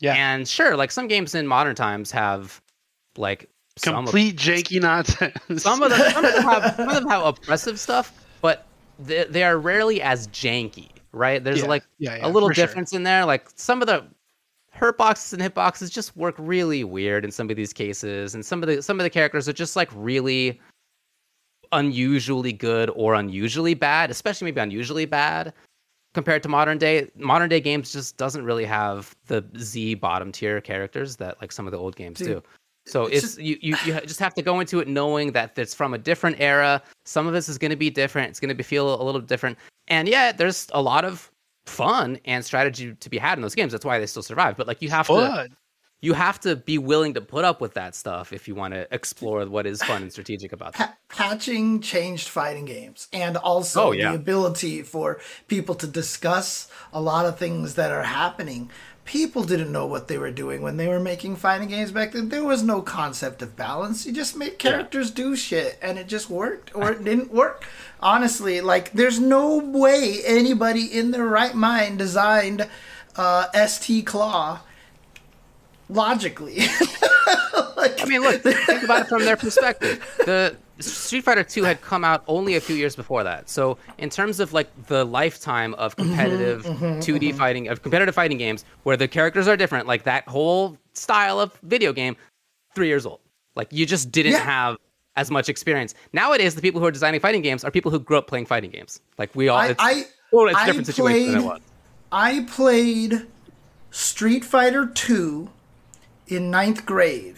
Yeah. 0.00 0.14
And 0.14 0.46
sure, 0.46 0.76
like 0.76 0.90
some 0.90 1.08
games 1.08 1.34
in 1.34 1.46
modern 1.46 1.74
times 1.74 2.10
have 2.10 2.60
like 3.16 3.48
some 3.78 3.94
of- 3.94 4.04
Complete 4.04 4.36
janky 4.36 4.80
nonsense. 4.80 5.62
some 5.62 5.82
of 5.82 5.90
them, 5.90 6.10
some 6.12 6.24
of 6.24 6.34
them 6.34 6.42
have 6.44 6.74
some 6.76 6.88
of 6.88 6.94
them 6.94 7.08
have 7.08 7.24
oppressive 7.24 7.80
stuff, 7.80 8.12
but 8.42 8.66
they, 8.98 9.24
they 9.24 9.42
are 9.44 9.58
rarely 9.58 10.00
as 10.02 10.28
janky, 10.28 10.90
right? 11.12 11.42
There's 11.42 11.60
Yeah, 11.60 11.66
like 11.66 11.84
yeah, 11.98 12.16
yeah, 12.16 12.26
a 12.26 12.28
little 12.28 12.48
for 12.48 12.54
sure. 12.54 12.66
difference 12.66 12.92
in 12.92 13.02
there. 13.02 13.24
Like 13.24 13.48
some 13.54 13.80
of 13.82 13.88
the 13.88 14.06
hurt 14.70 14.98
boxes 14.98 15.32
and 15.32 15.42
hit 15.42 15.54
boxes 15.54 15.90
just 15.90 16.16
work 16.16 16.34
really 16.38 16.84
weird 16.84 17.24
in 17.24 17.30
some 17.30 17.48
of 17.50 17.56
these 17.56 17.72
cases, 17.72 18.34
and 18.34 18.44
some 18.44 18.62
of 18.62 18.68
the 18.68 18.82
some 18.82 18.98
of 19.00 19.04
the 19.04 19.10
characters 19.10 19.48
are 19.48 19.52
just 19.52 19.76
like 19.76 19.90
really 19.94 20.60
unusually 21.72 22.52
good 22.52 22.90
or 22.94 23.14
unusually 23.14 23.74
bad, 23.74 24.10
especially 24.10 24.46
maybe 24.46 24.60
unusually 24.60 25.04
bad 25.04 25.52
compared 26.14 26.42
to 26.42 26.48
modern 26.48 26.78
day 26.78 27.10
modern 27.16 27.48
day 27.48 27.60
games 27.60 27.92
just 27.92 28.16
doesn't 28.16 28.44
really 28.44 28.64
have 28.64 29.14
the 29.26 29.44
Z 29.58 29.96
bottom 29.96 30.32
tier 30.32 30.60
characters 30.62 31.16
that 31.16 31.38
like 31.42 31.52
some 31.52 31.66
of 31.66 31.72
the 31.72 31.78
old 31.78 31.94
games 31.96 32.18
Dude, 32.18 32.28
do. 32.28 32.42
So 32.86 33.06
it's 33.06 33.14
it's, 33.16 33.22
just- 33.22 33.38
you, 33.40 33.58
you 33.60 33.76
you 33.84 34.00
just 34.02 34.20
have 34.20 34.34
to 34.34 34.42
go 34.42 34.60
into 34.60 34.78
it 34.80 34.88
knowing 34.88 35.32
that 35.32 35.58
it's 35.58 35.74
from 35.74 35.92
a 35.94 35.98
different 35.98 36.36
era. 36.40 36.82
Some 37.04 37.26
of 37.26 37.32
this 37.32 37.48
is 37.48 37.58
going 37.58 37.70
to 37.72 37.76
be 37.76 37.90
different. 37.90 38.30
It's 38.30 38.40
going 38.40 38.48
to 38.50 38.54
be 38.54 38.62
feel 38.62 39.00
a 39.00 39.04
little 39.04 39.20
different. 39.20 39.58
And 39.88 40.08
yeah, 40.08 40.32
there's 40.32 40.68
a 40.72 40.80
lot 40.82 41.04
of 41.04 41.30
fun 41.66 42.18
and 42.24 42.44
strategy 42.44 42.94
to 42.94 43.10
be 43.10 43.18
had 43.18 43.38
in 43.38 43.42
those 43.42 43.54
games. 43.56 43.72
That's 43.72 43.84
why 43.84 43.98
they 43.98 44.06
still 44.06 44.22
survive. 44.22 44.56
But 44.56 44.66
like 44.68 44.82
you 44.82 44.90
have 44.90 45.06
to 45.08 45.48
you 46.02 46.12
have 46.12 46.38
to 46.40 46.54
be 46.56 46.76
willing 46.78 47.14
to 47.14 47.20
put 47.22 47.44
up 47.44 47.60
with 47.60 47.74
that 47.74 47.94
stuff 47.94 48.32
if 48.32 48.46
you 48.46 48.54
want 48.54 48.74
to 48.74 48.86
explore 48.94 49.44
what 49.46 49.66
is 49.66 49.82
fun 49.82 50.02
and 50.02 50.12
strategic 50.12 50.52
about 50.52 50.74
that. 50.74 50.96
Pa- 51.08 51.28
patching 51.30 51.80
changed 51.80 52.28
fighting 52.28 52.66
games 52.66 53.08
and 53.14 53.36
also 53.38 53.86
Oh, 53.88 53.92
yeah. 53.92 54.10
the 54.10 54.16
ability 54.16 54.82
for 54.82 55.18
people 55.48 55.74
to 55.76 55.86
discuss 55.86 56.68
a 56.92 57.00
lot 57.00 57.24
of 57.24 57.38
things 57.38 57.74
that 57.76 57.90
are 57.90 58.02
happening 58.02 58.70
people 59.06 59.44
didn't 59.44 59.72
know 59.72 59.86
what 59.86 60.08
they 60.08 60.18
were 60.18 60.30
doing 60.30 60.60
when 60.60 60.76
they 60.76 60.88
were 60.88 61.00
making 61.00 61.36
fighting 61.36 61.68
games 61.68 61.92
back 61.92 62.12
then. 62.12 62.28
There 62.28 62.44
was 62.44 62.62
no 62.62 62.82
concept 62.82 63.40
of 63.40 63.56
balance. 63.56 64.04
You 64.04 64.12
just 64.12 64.36
made 64.36 64.58
characters 64.58 65.10
do 65.10 65.36
shit 65.36 65.78
and 65.80 65.98
it 65.98 66.08
just 66.08 66.28
worked 66.28 66.74
or 66.74 66.90
it 66.90 67.04
didn't 67.04 67.32
work. 67.32 67.64
Honestly 68.00 68.60
like 68.60 68.92
there's 68.92 69.18
no 69.18 69.56
way 69.58 70.20
anybody 70.26 70.84
in 70.84 71.12
their 71.12 71.24
right 71.24 71.54
mind 71.54 71.98
designed 71.98 72.68
uh, 73.14 73.66
st 73.66 74.04
claw 74.04 74.60
logically. 75.88 76.58
Like, 77.76 78.00
I 78.02 78.06
mean, 78.06 78.20
look, 78.20 78.42
think 78.42 78.82
about 78.82 79.02
it 79.02 79.08
from 79.08 79.24
their 79.24 79.36
perspective. 79.36 80.04
The 80.18 80.56
Street 80.78 81.22
Fighter 81.24 81.42
2 81.42 81.62
had 81.64 81.80
come 81.80 82.04
out 82.04 82.22
only 82.28 82.56
a 82.56 82.60
few 82.60 82.76
years 82.76 82.94
before 82.94 83.24
that. 83.24 83.48
So, 83.48 83.78
in 83.98 84.10
terms 84.10 84.40
of 84.40 84.52
like 84.52 84.68
the 84.88 85.04
lifetime 85.04 85.72
of 85.74 85.96
mm-hmm, 85.96 86.08
competitive 86.10 86.64
mm-hmm, 86.64 86.84
mm-hmm. 86.84 87.00
2D 87.00 87.34
fighting 87.34 87.68
of 87.68 87.82
competitive 87.82 88.14
fighting 88.14 88.36
games 88.38 88.64
where 88.82 88.96
the 88.96 89.08
characters 89.08 89.48
are 89.48 89.56
different, 89.56 89.86
like 89.86 90.02
that 90.04 90.28
whole 90.28 90.76
style 90.92 91.40
of 91.40 91.58
video 91.62 91.92
game, 91.92 92.16
3 92.74 92.86
years 92.88 93.06
old. 93.06 93.20
Like 93.54 93.68
you 93.72 93.86
just 93.86 94.10
didn't 94.12 94.32
Yeah. 94.32 94.38
have 94.44 94.76
as 95.16 95.30
much 95.30 95.48
experience. 95.48 95.94
Nowadays, 96.12 96.54
the 96.54 96.60
people 96.60 96.78
who 96.80 96.86
are 96.86 96.90
designing 96.90 97.20
fighting 97.20 97.40
games 97.40 97.64
are 97.64 97.70
people 97.70 97.90
who 97.90 97.98
grew 97.98 98.18
up 98.18 98.26
playing 98.26 98.44
fighting 98.44 98.70
games. 98.70 99.00
Like 99.16 99.34
we 99.34 99.48
all 99.48 99.58
I- 99.58 99.68
it's, 99.68 99.82
I- 99.82 100.04
well, 100.32 100.48
it's 100.48 100.58
a 100.58 100.60
I 100.60 100.66
different 100.66 100.86
situation 100.88 101.26
than 101.28 101.30
it 101.30 101.32
played- 101.40 101.44
was. 101.46 101.60
I 102.12 102.46
played 102.50 103.26
Street 103.90 104.44
Fighter 104.44 104.84
2 104.86 105.48
in 106.28 106.50
ninth 106.50 106.84
grade. 106.84 107.36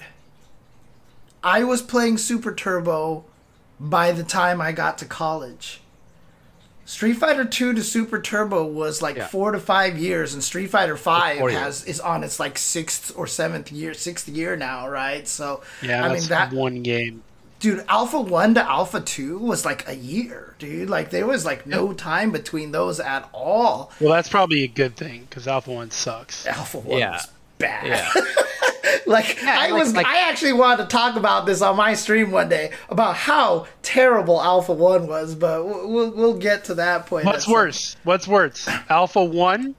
I 1.43 1.63
was 1.63 1.81
playing 1.83 2.19
Super 2.19 2.53
Turbo 2.53 3.25
by 3.81 4.13
the 4.13 4.23
time 4.25 4.61
I 4.61 4.73
got 4.73 4.99
to 4.99 5.05
college. 5.05 5.81
Street 6.85 7.15
Fighter 7.15 7.45
2 7.45 7.75
to 7.75 7.83
Super 7.83 8.19
Turbo 8.21 8.65
was 8.65 9.03
like 9.03 9.17
Yeah. 9.17 9.27
four 9.27 9.53
to 9.53 9.61
five 9.61 9.99
years, 9.99 10.33
and 10.33 10.43
Street 10.43 10.69
Fighter 10.71 10.97
5 10.97 11.39
has 11.51 11.85
is 11.85 12.01
on 12.01 12.25
its 12.25 12.41
like 12.41 12.57
sixth 12.57 13.13
or 13.15 13.27
seventh 13.27 13.71
year, 13.71 13.93
sixth 13.93 14.27
year 14.27 14.57
now, 14.57 14.89
right? 14.89 15.29
So 15.29 15.61
Yeah, 15.83 16.05
I 16.05 16.09
that's 16.09 16.23
mean 16.23 16.29
that 16.31 16.53
one 16.53 16.83
game. 16.83 17.23
dude 17.61 17.85
alpha 17.89 18.19
1 18.21 18.55
to 18.55 18.63
alpha 18.63 19.01
2 19.01 19.37
was 19.39 19.65
like 19.67 19.87
a 19.89 19.95
year 19.97 20.55
dude 20.61 20.89
like 20.89 21.11
there 21.11 21.27
was 21.27 21.45
like 21.45 21.67
no 21.67 21.93
time 21.93 22.31
between 22.31 22.71
those 22.71 23.01
at 23.01 23.29
all 23.33 23.91
Well, 24.01 24.13
that's 24.13 24.29
probably 24.29 24.63
a 24.63 24.69
good 24.69 24.97
thing 24.97 25.27
because 25.29 25.49
Alpha 25.49 25.73
One 25.73 25.91
sucks. 25.91 26.47
alpha 26.47 26.79
1 26.79 26.99
Yeah. 26.99 27.21
Was 27.61 27.69
bad 27.71 27.87
Yeah. 27.87 28.11
like 29.07 29.41
Yeah, 29.43 29.57
I 29.59 29.71
like- 29.71 29.83
was, 29.85 29.95
like- 29.95 30.07
I 30.07 30.29
actually 30.31 30.53
wanted 30.55 30.85
to 30.85 30.89
talk 30.89 31.17
about 31.17 31.47
this 31.47 31.63
on 31.63 31.77
my 31.77 31.95
stream 31.95 32.31
one 32.31 32.49
day 32.49 32.73
about 32.89 33.17
how 33.17 33.67
terrible 33.83 34.41
Alpha 34.43 34.73
One 34.73 35.07
was, 35.07 35.35
but 35.35 35.65
we'll 35.67 35.89
we'll, 35.89 36.11
we'll 36.11 36.39
get 36.39 36.65
to 36.65 36.75
that 36.75 37.07
point. 37.07 37.27
What's 37.27 37.39
at 37.39 37.43
some- 37.45 37.53
worse? 37.55 37.97
What's 38.05 38.29
worse? 38.29 38.69
Alpha 38.89 39.25
One 39.25 39.75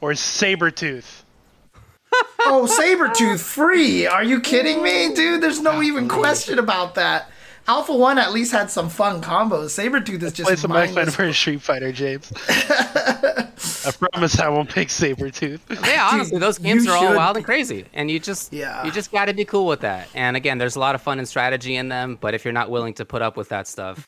or 0.00 0.12
Sabretooth? 0.12 1.22
Oh, 2.48 2.66
Sabretooth 2.80 3.40
free? 3.40 4.06
Are 4.06 4.22
you 4.22 4.40
kidding 4.40 4.80
me, 4.80 5.12
dude? 5.12 5.42
There's 5.42 5.60
no 5.60 5.82
even 5.82 6.06
question 6.08 6.60
about 6.60 6.94
that. 6.94 7.28
Alpha 7.66 7.92
One 7.94 8.18
at 8.18 8.32
least 8.32 8.52
had 8.52 8.70
some 8.70 8.88
fun 8.88 9.20
combos. 9.20 9.74
Sabretooth 9.76 10.22
is 10.22 10.32
just 10.32 10.46
Play 10.46 10.54
some 10.54 10.70
X 10.70 10.86
Men 10.90 10.94
mindless. 10.94 11.16
versus 11.16 11.36
Street 11.36 11.60
Fighter, 11.60 11.90
James. 11.90 12.32
I 13.86 13.90
promise 13.92 14.38
I 14.40 14.48
won't 14.48 14.68
pick 14.68 14.88
Sabretooth. 14.88 15.60
Yeah, 15.86 16.08
honestly, 16.12 16.38
those 16.38 16.58
games 16.58 16.84
you 16.84 16.90
are 16.92 16.96
all 16.96 17.08
should- 17.08 17.16
wild 17.16 17.36
and 17.36 17.44
crazy, 17.46 17.84
and 17.94 18.10
you 18.10 18.18
just 18.18 18.52
Yeah. 18.52 18.84
you 18.84 18.90
just 18.90 19.12
got 19.12 19.26
to 19.26 19.34
be 19.34 19.44
cool 19.44 19.66
with 19.66 19.80
that. 19.80 20.08
And 20.14 20.36
again, 20.36 20.58
there's 20.58 20.76
a 20.76 20.80
lot 20.80 20.94
of 20.94 21.02
fun 21.02 21.18
and 21.18 21.28
strategy 21.28 21.76
in 21.76 21.88
them, 21.88 22.18
but 22.20 22.34
if 22.34 22.44
you're 22.44 22.52
not 22.52 22.70
willing 22.70 22.94
to 22.94 23.04
put 23.04 23.22
up 23.22 23.36
with 23.36 23.48
that 23.50 23.66
stuff, 23.68 24.06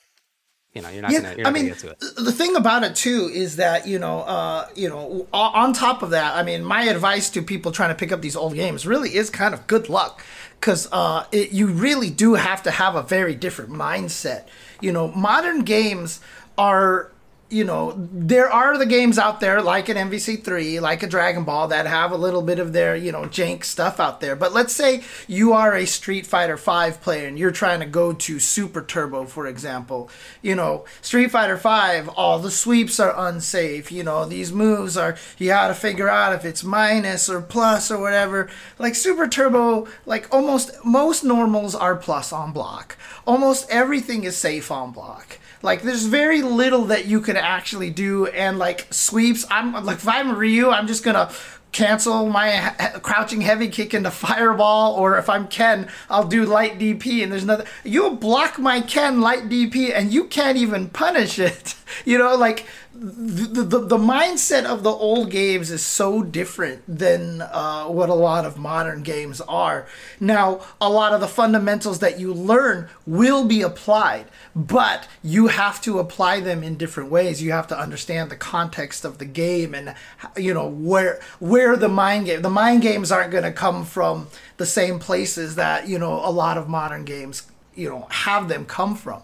you 0.75 0.83
know, 0.83 0.91
you're 0.91 1.03
not 1.03 1.11
gonna 1.13 1.31
you're 1.37 1.41
I 1.41 1.51
not 1.51 1.53
mean, 1.55 1.63
gonna 1.69 1.75
get 1.95 1.99
to 2.01 2.09
it. 2.19 2.25
the 2.25 2.31
thing 2.33 2.55
about 2.55 2.85
it 2.85 2.95
too 2.95 3.31
is 3.33 3.57
that 3.57 3.87
you 3.87 3.99
know, 3.99 4.21
uh, 4.21 4.69
you 4.75 4.89
know, 4.89 5.27
on 5.33 5.73
top 5.73 6.03
of 6.03 6.11
that, 6.11 6.37
I 6.37 6.43
mean, 6.43 6.63
my 6.65 6.83
advice 6.85 7.31
to 7.31 7.43
people 7.43 7.73
trying 7.73 7.89
to 7.89 7.95
pick 7.95 8.13
up 8.13 8.21
these 8.21 8.37
old 8.37 8.55
games 8.55 8.87
really 8.87 9.15
is 9.17 9.31
kind 9.31 9.55
of 9.55 9.67
good 9.67 9.89
luck, 9.89 10.23
because 10.61 10.87
uh, 10.93 11.25
it, 11.33 11.53
you 11.53 11.67
really 11.69 12.11
do 12.11 12.35
have 12.35 12.63
to 12.65 12.71
have 12.71 12.95
a 12.97 13.03
very 13.03 13.35
different 13.35 13.71
mindset. 13.71 14.45
You 14.81 14.93
know, 14.93 15.09
modern 15.09 15.63
games 15.63 16.21
are. 16.57 17.11
You 17.51 17.65
know, 17.65 17.95
there 17.97 18.51
are 18.51 18.77
the 18.77 18.85
games 18.85 19.19
out 19.19 19.41
there 19.41 19.63
like 19.63 19.89
an 19.89 19.97
MVC3, 19.97 20.83
like 20.83 21.03
a 21.03 21.07
Dragon 21.07 21.45
Ball 21.45 21.69
that 21.69 21.87
have 21.87 22.13
a 22.13 22.17
little 22.17 22.43
bit 22.43 22.59
of 22.59 22.75
their, 22.75 22.95
you 22.95 23.11
know, 23.11 23.23
jank 23.23 23.65
stuff 23.65 23.99
out 23.99 24.21
there. 24.21 24.37
But 24.37 24.53
let's 24.53 24.75
say 24.75 25.03
you 25.27 25.55
are 25.55 25.75
a 25.75 25.87
Street 25.87 26.27
Fighter 26.27 26.59
5 26.59 27.01
player 27.01 27.27
and 27.27 27.39
you're 27.39 27.51
trying 27.51 27.81
to 27.81 27.87
go 27.87 28.13
to 28.13 28.39
Super 28.39 28.83
Turbo, 28.83 29.25
for 29.25 29.47
example. 29.47 30.11
You 30.43 30.57
know, 30.57 30.85
Street 31.01 31.31
Fighter 31.31 31.57
5, 31.57 32.11
all 32.11 32.39
the 32.39 32.51
sweeps 32.51 33.01
are 33.01 33.15
unsafe. 33.17 33.91
You 33.91 34.03
know, 34.03 34.27
these 34.27 34.53
moves 34.53 34.99
are, 34.99 35.17
you 35.39 35.49
gotta 35.49 35.75
figure 35.75 36.11
out 36.11 36.35
if 36.35 36.45
it's 36.45 36.63
minus 36.63 37.31
or 37.31 37.41
plus 37.41 37.91
or 37.91 37.99
whatever. 37.99 38.51
Like 38.79 38.95
Super 38.95 39.27
Turbo, 39.27 39.89
like 40.05 40.29
almost 40.35 40.85
most 40.85 41.25
normals 41.25 41.75
are 41.75 41.97
plus 41.97 42.31
on 42.31 42.53
block. 42.53 42.99
Almost 43.27 43.71
everything 43.71 44.25
is 44.25 44.37
safe 44.37 44.71
on 44.71 44.93
block. 44.93 45.39
Like 45.63 45.83
there's 45.83 46.07
very 46.07 46.43
little 46.43 46.85
that 46.87 47.07
you 47.07 47.21
can 47.21 47.37
actually 47.37 47.91
do, 47.91 48.27
and 48.27 48.59
like 48.59 48.87
sweeps. 48.93 49.45
I'm 49.51 49.73
like 49.85 49.99
if 49.99 50.09
I'm 50.09 50.37
Ryu, 50.37 50.71
I'm 50.71 50.87
just 50.87 51.05
gonna 51.05 51.31
cancel 51.73 52.29
my 52.29 52.75
crouching 53.03 53.41
heavy 53.41 53.69
kick 53.69 53.95
into 53.95 54.11
fireball, 54.11 54.95
or 54.95 55.19
if 55.19 55.29
I'm 55.29 55.49
Ken, 55.49 55.89
I'll 56.09 56.27
do 56.27 56.45
light 56.45 56.79
DP, 56.79 57.23
and 57.23 57.31
there's 57.33 57.45
nothing. 57.45 57.67
You 57.85 58.11
block 58.11 58.59
my 58.59 58.81
Ken 58.81 59.21
light 59.21 59.49
DP, 59.49 59.93
and 59.95 60.13
you 60.13 60.25
can't 60.25 60.57
even 60.57 60.89
punish 60.89 61.39
it. 61.39 61.75
You 62.05 62.19
know, 62.19 62.37
like 62.37 62.67
the, 63.01 63.63
the, 63.63 63.79
the 63.79 63.97
mindset 63.97 64.65
of 64.65 64.83
the 64.83 64.91
old 64.91 65.31
games 65.31 65.71
is 65.71 65.87
so 65.87 66.21
different 66.23 66.83
than 66.89 67.43
uh, 67.43 67.85
what 67.85 68.09
a 68.09 68.15
lot 68.15 68.45
of 68.45 68.59
modern 68.59 69.03
games 69.05 69.41
are. 69.43 69.87
Now, 70.19 70.63
a 70.81 70.91
lot 70.91 71.13
of 71.13 71.21
the 71.21 71.29
fundamentals 71.29 72.01
that 72.01 72.19
you 72.19 72.35
learn 72.35 72.89
will 73.07 73.45
be 73.45 73.63
applied, 73.63 74.27
but 74.57 75.07
you 75.23 75.47
have 75.47 75.81
to 75.83 76.01
apply 76.01 76.41
them 76.41 76.65
in 76.65 76.77
different 76.77 77.11
ways. 77.11 77.41
You 77.41 77.53
have 77.53 77.69
to 77.69 77.79
understand 77.79 78.31
the 78.31 78.37
context 78.37 79.05
of 79.05 79.19
the 79.19 79.25
game 79.25 79.75
and 79.75 79.95
you 80.37 80.53
know 80.53 80.67
where 80.67 81.21
where 81.39 81.77
the 81.77 81.89
mind 81.89 82.27
game. 82.27 82.43
The 82.43 82.51
mind 82.51 82.83
games 82.83 83.13
aren't 83.13 83.31
going 83.31 83.45
to 83.45 83.53
come 83.53 83.85
from 83.85 84.27
the 84.57 84.67
same 84.67 84.99
places 84.99 85.55
that 85.55 85.87
you 85.87 86.01
know 86.01 86.15
a 86.15 86.33
lot 86.33 86.59
of 86.59 86.69
modern 86.69 87.05
games 87.05 87.47
you 87.77 87.89
know 87.89 88.09
have 88.11 88.49
them 88.49 88.65
come 88.65 88.97
from 88.97 89.23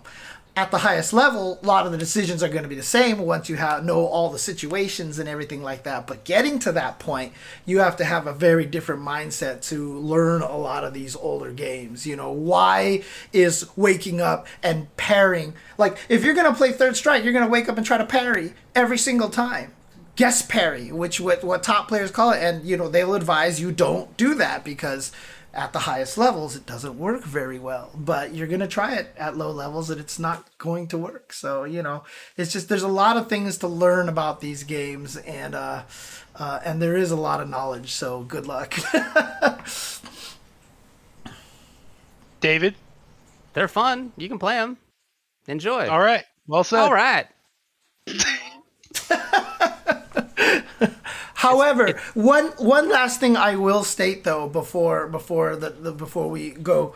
at 0.57 0.71
the 0.71 0.79
highest 0.79 1.13
level, 1.13 1.59
a 1.63 1.67
lot 1.67 1.85
of 1.85 1.91
the 1.91 1.99
decisions 1.99 2.41
are 2.41 2.49
going 2.49 2.63
to 2.63 2.69
be 2.69 2.77
the 2.77 2.83
same 2.83 3.19
once 3.19 3.49
you 3.49 3.57
have 3.57 3.85
know 3.85 4.07
all 4.07 4.31
the 4.31 4.39
situations 4.39 5.19
and 5.19 5.29
everything 5.29 5.63
like 5.65 5.83
that. 5.83 6.07
But 6.07 6.23
getting 6.23 6.61
to 6.61 6.73
that 6.73 7.01
point, 7.01 7.33
you 7.67 7.81
have 7.81 7.97
to 7.97 8.05
have 8.05 8.29
a 8.29 8.33
very 8.33 8.65
different 8.65 9.03
mindset 9.03 9.63
to 9.69 9.99
learn 9.99 10.43
a 10.43 10.57
lot 10.57 10.85
of 10.85 10.95
these 10.95 11.17
older 11.17 11.51
games. 11.51 12.07
You 12.07 12.15
know, 12.15 12.31
why 12.31 13.03
is 13.33 13.69
waking 13.77 14.21
up 14.21 14.47
and 14.63 14.95
parrying 14.97 15.55
like 15.77 15.99
if 16.09 16.25
you're 16.25 16.35
going 16.35 16.51
to 16.51 16.57
play 16.57 16.71
Third 16.71 16.97
Strike, 16.97 17.25
you're 17.25 17.33
going 17.33 17.45
to 17.45 17.51
wake 17.51 17.69
up 17.69 17.77
and 17.77 17.85
try 17.85 17.99
to 17.99 18.07
parry 18.07 18.55
every 18.77 18.99
single 18.99 19.31
time. 19.31 19.73
Guess 20.15 20.43
parry, 20.43 20.93
which 20.93 21.21
what 21.21 21.43
what 21.43 21.65
top 21.65 21.89
players 21.89 22.13
call 22.13 22.31
it, 22.31 22.41
and 22.41 22.65
you 22.65 22.77
know 22.77 22.89
they'll 22.89 23.15
advise 23.15 23.61
you 23.61 23.73
don't 23.73 24.17
do 24.17 24.35
that 24.35 24.63
because 24.63 25.11
at 25.55 25.73
the 25.73 25.81
highest 25.81 26.19
levels 26.19 26.57
it 26.57 26.67
doesn't 26.67 26.99
work 26.99 27.25
very 27.25 27.59
well 27.59 27.91
but 27.95 28.35
you're 28.35 28.47
going 28.47 28.61
to 28.61 28.67
try 28.67 28.95
it 28.95 29.09
at 29.17 29.37
low 29.37 29.51
levels 29.51 29.91
and 29.91 30.01
it's 30.01 30.19
not 30.19 30.47
going 30.59 30.87
to 30.87 30.99
work 30.99 31.33
so 31.33 31.65
you 31.65 31.83
know 31.83 32.03
it's 32.37 32.53
just 32.53 32.69
there's 32.69 32.83
a 32.83 32.89
lot 32.89 33.17
of 33.17 33.29
things 33.29 33.59
to 33.59 33.69
learn 33.69 34.09
about 34.09 34.41
these 34.41 34.65
games 34.65 35.17
and 35.17 35.55
uh, 35.55 35.83
uh 36.37 36.61
and 36.65 36.83
there 36.83 36.97
is 36.97 37.11
a 37.11 37.17
lot 37.17 37.41
of 37.41 37.49
knowledge 37.49 37.93
so 37.93 38.23
good 38.23 38.47
luck 38.47 38.75
David. 42.45 42.75
They're 43.55 43.69
fun. 43.69 44.13
You 44.19 44.29
can 44.29 44.39
play 44.39 44.57
them. 44.57 44.77
Enjoy. 45.49 45.89
All 45.89 45.99
right. 45.99 46.25
Well 46.47 46.63
said. 46.63 46.81
All 46.81 46.93
right. 46.93 47.27
However, 51.45 51.99
one 52.15 52.47
one 52.59 52.89
last 52.89 53.21
thing 53.21 53.37
I 53.37 53.57
will 53.57 53.85
state 53.85 54.25
though 54.25 54.49
before 54.49 55.07
before 55.09 55.57
the, 55.57 55.71
the 55.71 55.93
before 55.93 56.29
we 56.29 56.51
go, 56.51 56.95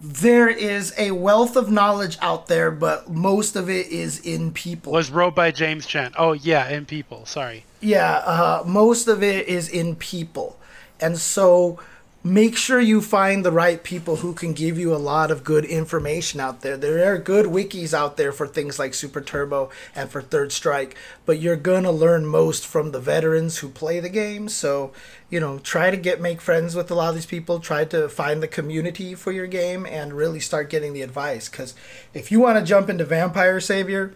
there 0.00 0.48
is 0.48 0.92
a 0.98 1.12
wealth 1.12 1.56
of 1.56 1.70
knowledge 1.70 2.18
out 2.20 2.48
there, 2.48 2.70
but 2.70 3.08
most 3.08 3.56
of 3.56 3.70
it 3.70 3.86
is 3.86 4.18
in 4.20 4.52
people. 4.52 4.92
Was 4.92 5.10
wrote 5.10 5.34
by 5.34 5.50
James 5.52 5.86
Chen. 5.86 6.12
Oh 6.18 6.32
yeah, 6.32 6.68
in 6.68 6.86
people. 6.86 7.24
Sorry. 7.24 7.64
Yeah, 7.80 8.16
uh, 8.16 8.64
most 8.66 9.08
of 9.08 9.22
it 9.22 9.48
is 9.48 9.68
in 9.68 9.96
people. 9.96 10.58
And 11.00 11.18
so 11.18 11.80
make 12.24 12.56
sure 12.56 12.80
you 12.80 13.00
find 13.00 13.44
the 13.44 13.50
right 13.50 13.82
people 13.82 14.16
who 14.16 14.32
can 14.32 14.52
give 14.52 14.78
you 14.78 14.94
a 14.94 14.96
lot 14.96 15.30
of 15.30 15.42
good 15.42 15.64
information 15.64 16.38
out 16.38 16.60
there. 16.60 16.76
There 16.76 17.12
are 17.12 17.18
good 17.18 17.46
wikis 17.46 17.92
out 17.92 18.16
there 18.16 18.30
for 18.30 18.46
things 18.46 18.78
like 18.78 18.94
Super 18.94 19.20
Turbo 19.20 19.70
and 19.94 20.08
for 20.08 20.22
Third 20.22 20.52
Strike, 20.52 20.96
but 21.26 21.40
you're 21.40 21.56
going 21.56 21.82
to 21.82 21.90
learn 21.90 22.24
most 22.24 22.64
from 22.64 22.92
the 22.92 23.00
veterans 23.00 23.58
who 23.58 23.68
play 23.68 23.98
the 23.98 24.08
game. 24.08 24.48
So, 24.48 24.92
you 25.30 25.40
know, 25.40 25.58
try 25.58 25.90
to 25.90 25.96
get 25.96 26.20
make 26.20 26.40
friends 26.40 26.76
with 26.76 26.90
a 26.92 26.94
lot 26.94 27.08
of 27.08 27.16
these 27.16 27.26
people, 27.26 27.58
try 27.58 27.84
to 27.86 28.08
find 28.08 28.40
the 28.40 28.48
community 28.48 29.16
for 29.16 29.32
your 29.32 29.48
game 29.48 29.84
and 29.84 30.12
really 30.12 30.40
start 30.40 30.70
getting 30.70 30.92
the 30.92 31.02
advice 31.02 31.48
cuz 31.48 31.74
if 32.14 32.30
you 32.30 32.38
want 32.38 32.58
to 32.58 32.64
jump 32.64 32.88
into 32.88 33.04
Vampire 33.04 33.58
Savior, 33.58 34.14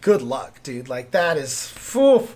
good 0.00 0.22
luck, 0.22 0.62
dude. 0.62 0.88
Like 0.88 1.10
that 1.10 1.36
is 1.36 1.66
phew, 1.66 2.28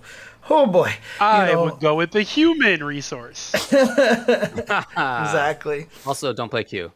Oh 0.51 0.67
boy. 0.67 0.89
You 0.89 0.95
I 1.27 1.53
know, 1.53 1.65
would 1.65 1.81
go 1.81 1.95
with 1.95 2.11
the 2.11 2.23
human 2.23 2.83
resource. 2.85 3.55
exactly. 3.73 5.87
Also, 6.07 6.33
don't 6.33 6.51
play 6.51 6.65
Q. 6.65 6.93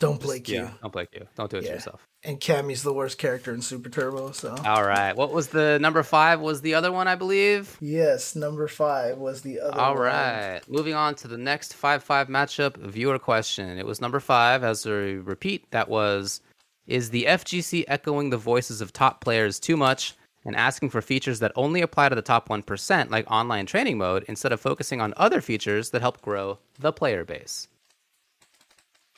Don't 0.00 0.20
play 0.20 0.38
Q. 0.40 0.54
Yeah, 0.54 0.70
don't 0.80 0.92
play 0.92 1.06
Q. 1.06 1.26
Don't 1.34 1.50
do 1.50 1.56
it 1.56 1.62
to 1.62 1.68
yourself. 1.68 2.06
And 2.22 2.40
Cammy's 2.40 2.82
the 2.84 2.92
worst 2.92 3.18
character 3.18 3.52
in 3.52 3.62
Super 3.62 3.88
Turbo, 3.88 4.30
so 4.32 4.54
All 4.64 4.84
right. 4.84 5.16
What 5.16 5.32
was 5.32 5.48
the 5.48 5.78
number 5.80 6.02
five? 6.04 6.40
Was 6.40 6.60
the 6.60 6.74
other 6.74 6.92
one, 6.92 7.08
I 7.08 7.14
believe. 7.16 7.76
yes, 7.80 8.36
number 8.36 8.68
five 8.68 9.18
was 9.18 9.42
the 9.42 9.58
other. 9.60 9.80
All 9.80 9.94
one. 9.94 10.02
right. 10.02 10.60
Moving 10.68 10.94
on 10.94 11.14
to 11.16 11.28
the 11.28 11.38
next 11.38 11.74
5 11.74 12.02
5 12.04 12.28
matchup 12.28 12.76
viewer 12.76 13.18
question. 13.18 13.78
It 13.78 13.86
was 13.86 14.00
number 14.00 14.20
five. 14.20 14.62
As 14.62 14.84
a 14.86 14.90
repeat, 15.18 15.68
that 15.70 15.88
was 15.88 16.40
Is 16.86 17.10
the 17.10 17.24
FGC 17.24 17.84
echoing 17.88 18.30
the 18.30 18.36
voices 18.36 18.80
of 18.80 18.92
top 18.92 19.20
players 19.20 19.58
too 19.58 19.76
much 19.76 20.14
and 20.48 20.56
asking 20.56 20.88
for 20.88 21.02
features 21.02 21.40
that 21.40 21.52
only 21.54 21.82
apply 21.82 22.08
to 22.08 22.14
the 22.14 22.22
top 22.22 22.48
1%, 22.48 23.10
like 23.10 23.30
online 23.30 23.66
training 23.66 23.98
mode, 23.98 24.24
instead 24.28 24.50
of 24.50 24.58
focusing 24.60 24.98
on 24.98 25.12
other 25.18 25.42
features 25.42 25.90
that 25.90 26.00
help 26.00 26.22
grow 26.22 26.58
the 26.78 26.90
player 26.90 27.22
base? 27.22 27.68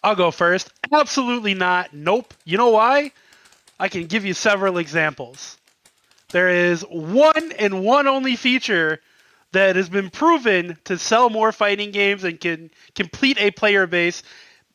I'll 0.03 0.17
go 0.17 0.33
first. 0.33 0.73
Absolutely 0.93 1.55
not. 1.55 1.95
Nope. 1.95 2.35
You 2.45 2.59
know 2.59 2.71
why? 2.71 3.13
I 3.79 3.89
can 3.89 4.07
give 4.07 4.25
you 4.25 4.35
several 4.35 4.79
examples. 4.79 5.57
There 6.33 6.49
is 6.49 6.83
one 6.91 7.53
and 7.53 7.85
one 7.85 8.09
only 8.09 8.35
feature 8.35 9.01
that 9.53 9.77
has 9.77 9.89
been 9.89 10.11
proven 10.11 10.79
to 10.85 10.99
sell 10.99 11.31
more 11.31 11.53
fighting 11.53 11.93
games 11.93 12.25
and 12.25 12.41
can 12.41 12.71
complete 12.97 13.41
a 13.41 13.53
player 13.53 13.87
base 13.87 14.25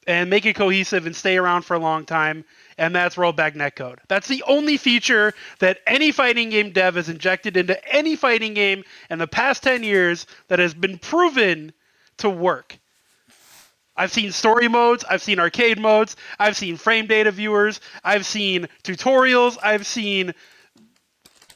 and 0.07 0.30
make 0.30 0.45
it 0.45 0.56
cohesive 0.56 1.06
and 1.06 1.15
stay 1.15 1.38
around 1.38 1.64
for 1.64 1.73
a 1.73 1.80
long 1.80 2.06
time, 2.06 2.45
and 2.77 2.95
that's 2.95 3.15
rollback 3.15 3.56
netcode. 3.56 3.99
That's 4.07 4.27
the 4.27 4.43
only 4.47 4.77
feature 4.77 5.34
that 5.60 5.80
any 5.88 6.11
fighting 6.11 6.49
game 6.49 6.72
dev 6.72 6.95
has 6.95 7.10
injected 7.10 7.57
into 7.57 7.80
any 7.93 8.15
fighting 8.15 8.53
game 8.53 8.84
in 9.10 9.19
the 9.19 9.27
past 9.27 9.64
10 9.64 9.84
years 9.84 10.27
that 10.47 10.60
has 10.60 10.73
been 10.73 10.97
proven 10.97 11.73
to 12.18 12.30
work. 12.30 12.77
I've 13.97 14.11
seen 14.11 14.31
story 14.31 14.68
modes, 14.68 15.06
I've 15.10 15.22
seen 15.22 15.39
arcade 15.39 15.80
modes, 15.80 16.18
I've 16.38 16.57
seen 16.57 16.76
frame 16.76 17.07
data 17.07 17.31
viewers, 17.31 17.80
I've 18.03 18.26
seen 18.26 18.68
tutorials, 18.84 19.57
I've 19.64 19.85
seen 19.85 20.34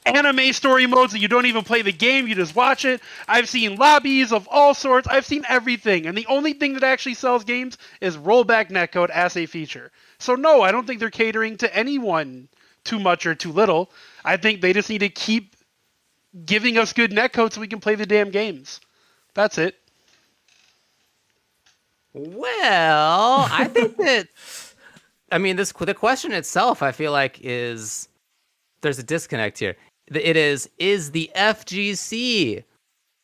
anime 0.06 0.52
story 0.52 0.86
modes 0.86 1.12
that 1.12 1.18
you 1.20 1.28
don't 1.28 1.46
even 1.46 1.62
play 1.62 1.82
the 1.82 1.92
game, 1.92 2.26
you 2.26 2.34
just 2.34 2.56
watch 2.56 2.84
it. 2.84 3.00
I've 3.28 3.48
seen 3.48 3.76
lobbies 3.76 4.32
of 4.32 4.48
all 4.50 4.74
sorts. 4.74 5.06
I've 5.08 5.26
seen 5.26 5.44
everything. 5.48 6.06
And 6.06 6.16
the 6.16 6.26
only 6.26 6.52
thing 6.52 6.74
that 6.74 6.84
actually 6.84 7.14
sells 7.14 7.44
games 7.44 7.78
is 8.00 8.16
rollback 8.16 8.70
netcode 8.70 9.10
as 9.10 9.36
a 9.36 9.46
feature. 9.46 9.90
So 10.18 10.34
no, 10.34 10.62
I 10.62 10.72
don't 10.72 10.86
think 10.86 11.00
they're 11.00 11.10
catering 11.10 11.56
to 11.58 11.76
anyone 11.76 12.48
too 12.84 12.98
much 12.98 13.26
or 13.26 13.34
too 13.34 13.52
little. 13.52 13.90
I 14.24 14.36
think 14.36 14.60
they 14.60 14.72
just 14.72 14.88
need 14.88 14.98
to 14.98 15.08
keep 15.08 15.56
giving 16.44 16.78
us 16.78 16.92
good 16.92 17.10
netcode 17.10 17.52
so 17.52 17.60
we 17.60 17.68
can 17.68 17.80
play 17.80 17.94
the 17.94 18.06
damn 18.06 18.30
games. 18.30 18.80
That's 19.34 19.58
it. 19.58 19.76
Well, 22.12 23.46
I 23.50 23.68
think 23.72 23.96
that 23.98 24.28
I 25.30 25.38
mean 25.38 25.56
this 25.56 25.72
the 25.72 25.94
question 25.94 26.32
itself 26.32 26.82
I 26.82 26.92
feel 26.92 27.12
like 27.12 27.38
is 27.42 28.08
there's 28.80 28.98
a 28.98 29.02
disconnect 29.02 29.58
here. 29.58 29.76
It 30.10 30.36
is 30.36 30.68
is 30.78 31.10
the 31.12 31.30
FGC 31.36 32.64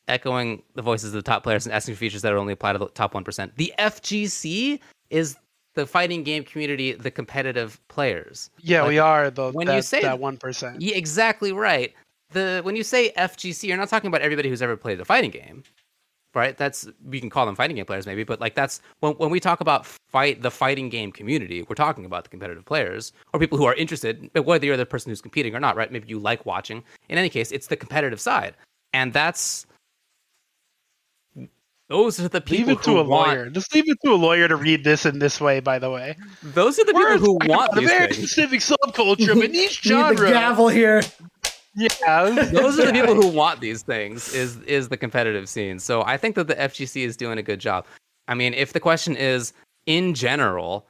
echoing 0.08 0.62
the 0.74 0.82
voices 0.82 1.08
of 1.08 1.14
the 1.14 1.22
top 1.22 1.42
players 1.42 1.66
and 1.66 1.74
asking 1.74 1.94
for 1.94 1.98
features 1.98 2.22
that 2.22 2.32
only 2.32 2.52
apply 2.52 2.72
to 2.72 2.78
the 2.78 2.86
top 2.88 3.12
1%. 3.14 3.56
The 3.56 3.74
FGC 3.78 4.78
is 5.10 5.36
the 5.74 5.84
fighting 5.86 6.22
game 6.22 6.44
community, 6.44 6.92
the 6.92 7.10
competitive 7.10 7.80
players. 7.88 8.50
Yeah, 8.60 8.82
Like, 8.82 8.88
we 8.90 8.98
are 8.98 9.30
the 9.30 9.50
when 9.50 9.66
that, 9.66 9.76
you 9.76 9.82
say- 9.82 10.02
that 10.02 10.18
one 10.20 10.36
percent. 10.36 10.80
Yeah, 10.80 10.94
exactly 10.96 11.52
right. 11.52 11.92
The 12.30 12.60
when 12.64 12.76
you 12.76 12.82
say 12.82 13.12
FGC, 13.16 13.64
you're 13.68 13.76
not 13.76 13.88
talking 13.88 14.08
about 14.08 14.20
everybody 14.22 14.48
who's 14.48 14.62
ever 14.62 14.76
played 14.76 15.00
a 15.00 15.04
fighting 15.04 15.30
game, 15.30 15.62
right? 16.36 16.56
That's 16.56 16.86
we 17.04 17.18
can 17.18 17.30
call 17.30 17.46
them 17.46 17.56
fighting 17.56 17.74
game 17.76 17.86
players 17.86 18.06
maybe, 18.06 18.22
but 18.22 18.40
like 18.40 18.54
that's 18.54 18.80
when 19.00 19.14
when 19.14 19.30
we 19.30 19.40
talk 19.40 19.60
about 19.60 19.86
fight 19.86 20.42
the 20.42 20.50
fighting 20.50 20.88
game 20.88 21.10
community, 21.10 21.62
we're 21.68 21.74
talking 21.74 22.04
about 22.04 22.22
the 22.24 22.30
competitive 22.30 22.64
players 22.64 23.12
or 23.32 23.40
people 23.40 23.58
who 23.58 23.64
are 23.64 23.74
interested, 23.74 24.30
whether 24.44 24.64
you're 24.66 24.76
the 24.76 24.86
person 24.86 25.10
who's 25.10 25.20
competing 25.22 25.54
or 25.56 25.60
not, 25.60 25.74
right? 25.76 25.90
Maybe 25.90 26.08
you 26.08 26.18
like 26.20 26.46
watching. 26.46 26.84
In 27.08 27.18
any 27.18 27.28
case, 27.30 27.50
it's 27.50 27.66
the 27.66 27.76
competitive 27.76 28.20
side, 28.20 28.54
and 28.92 29.12
that's 29.12 29.66
those 31.88 32.18
are 32.18 32.26
the 32.28 32.40
people 32.40 32.70
Leave 32.70 32.78
it 32.80 32.82
to 32.82 32.90
who 32.90 32.98
a 32.98 33.04
want. 33.04 33.28
lawyer. 33.28 33.50
Just 33.50 33.72
leave 33.72 33.84
it 33.88 33.96
to 34.04 34.10
a 34.12 34.16
lawyer 34.16 34.48
to 34.48 34.56
read 34.56 34.82
this 34.82 35.06
in 35.06 35.20
this 35.20 35.40
way. 35.40 35.60
By 35.60 35.78
the 35.78 35.88
way, 35.88 36.16
Those 36.42 36.80
are 36.80 36.84
the 36.84 36.92
We're 36.92 37.12
people 37.12 37.38
who 37.40 37.48
want 37.48 37.68
about 37.68 37.76
a 37.76 37.80
these 37.80 37.90
very 37.90 38.06
things. 38.12 38.32
specific 38.32 38.60
subculture 38.60 39.30
of 39.30 39.38
a 39.38 39.46
niche 39.46 39.84
Need 39.86 39.92
the 39.92 40.16
genre. 40.16 40.28
gavel 40.30 40.66
here. 40.68 41.02
Yeah, 41.76 42.30
those 42.52 42.80
are 42.80 42.86
the 42.86 42.92
people 42.92 43.14
who 43.14 43.28
want 43.28 43.60
these 43.60 43.82
things 43.82 44.32
is 44.32 44.56
is 44.62 44.88
the 44.88 44.96
competitive 44.96 45.46
scene. 45.46 45.78
So 45.78 46.02
i 46.04 46.16
think 46.16 46.34
that 46.36 46.48
the 46.48 46.54
fgc 46.54 47.04
is 47.04 47.16
doing 47.16 47.38
a 47.38 47.42
good 47.42 47.60
job. 47.60 47.86
I 48.28 48.34
mean 48.34 48.54
if 48.54 48.72
the 48.72 48.80
question 48.80 49.14
is 49.14 49.52
in 49.84 50.14
general 50.14 50.86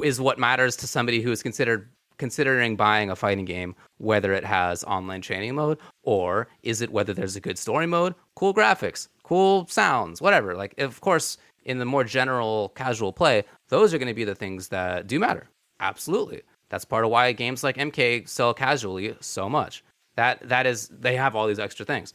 is 0.00 0.20
what 0.20 0.38
matters 0.38 0.76
to 0.76 0.86
somebody 0.86 1.20
who 1.20 1.32
is 1.32 1.42
considered 1.42 1.90
considering 2.16 2.76
buying 2.76 3.10
a 3.10 3.16
fighting 3.16 3.44
game 3.44 3.74
whether 3.98 4.32
it 4.32 4.44
has 4.44 4.84
online 4.84 5.20
training 5.20 5.56
mode 5.56 5.78
or 6.04 6.46
is 6.62 6.80
it 6.80 6.92
whether 6.92 7.12
there's 7.12 7.34
a 7.34 7.40
good 7.40 7.58
story 7.58 7.86
mode? 7.86 8.14
Cool 8.36 8.54
graphics 8.54 9.08
cool 9.24 9.66
sounds 9.66 10.22
whatever. 10.22 10.54
Like 10.54 10.78
of 10.78 11.00
course 11.00 11.38
in 11.64 11.78
the 11.78 11.84
more 11.84 12.04
general 12.04 12.68
casual 12.76 13.12
play 13.12 13.42
those 13.68 13.92
are 13.92 13.98
going 13.98 14.06
to 14.06 14.14
be 14.14 14.24
the 14.24 14.34
things 14.36 14.68
that 14.68 15.08
do 15.08 15.18
matter. 15.18 15.48
Absolutely 15.80 16.42
that's 16.70 16.84
part 16.84 17.04
of 17.04 17.10
why 17.10 17.32
games 17.32 17.62
like 17.62 17.76
mk 17.76 18.28
sell 18.28 18.54
casually 18.54 19.14
so 19.20 19.48
much 19.48 19.84
that 20.16 20.40
that 20.48 20.66
is 20.66 20.88
they 20.88 21.16
have 21.16 21.36
all 21.36 21.46
these 21.46 21.58
extra 21.58 21.84
things 21.84 22.14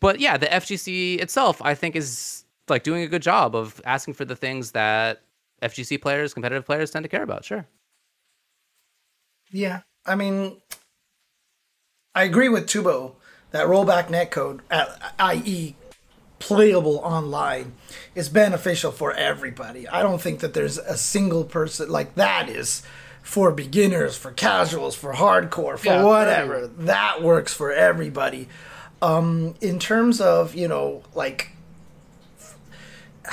but 0.00 0.20
yeah 0.20 0.36
the 0.36 0.46
fgc 0.46 1.20
itself 1.20 1.60
i 1.62 1.74
think 1.74 1.96
is 1.96 2.44
like 2.68 2.82
doing 2.82 3.02
a 3.02 3.08
good 3.08 3.22
job 3.22 3.56
of 3.56 3.80
asking 3.86 4.12
for 4.12 4.24
the 4.24 4.36
things 4.36 4.72
that 4.72 5.22
fgc 5.62 6.00
players 6.00 6.34
competitive 6.34 6.66
players 6.66 6.90
tend 6.90 7.02
to 7.02 7.08
care 7.08 7.22
about 7.22 7.44
sure 7.44 7.66
Yeah, 9.50 9.80
I 10.04 10.14
mean, 10.14 10.60
I 12.14 12.24
agree 12.24 12.48
with 12.48 12.66
Tubo 12.66 13.14
that 13.50 13.66
rollback 13.66 14.08
netcode, 14.08 14.60
i.e., 15.18 15.74
playable 16.38 16.98
online, 16.98 17.72
is 18.14 18.28
beneficial 18.28 18.92
for 18.92 19.12
everybody. 19.14 19.88
I 19.88 20.02
don't 20.02 20.20
think 20.20 20.40
that 20.40 20.52
there's 20.52 20.76
a 20.76 20.98
single 20.98 21.44
person 21.44 21.88
like 21.88 22.14
that 22.16 22.48
is 22.50 22.82
for 23.28 23.52
beginners, 23.52 24.16
for 24.16 24.30
casuals, 24.30 24.94
for 24.94 25.12
hardcore, 25.12 25.78
for 25.78 25.84
Yeah, 25.84 26.02
whatever. 26.02 26.66
That 26.66 27.22
works 27.22 27.52
for 27.52 27.70
everybody. 27.70 28.48
Um, 29.02 29.54
in 29.60 29.78
terms 29.78 30.18
of 30.18 30.54
you 30.54 30.66
know, 30.66 31.02
like 31.14 31.50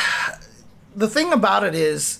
the 0.97 1.07
thing 1.07 1.31
about 1.31 1.63
it 1.63 1.75
is 1.75 2.19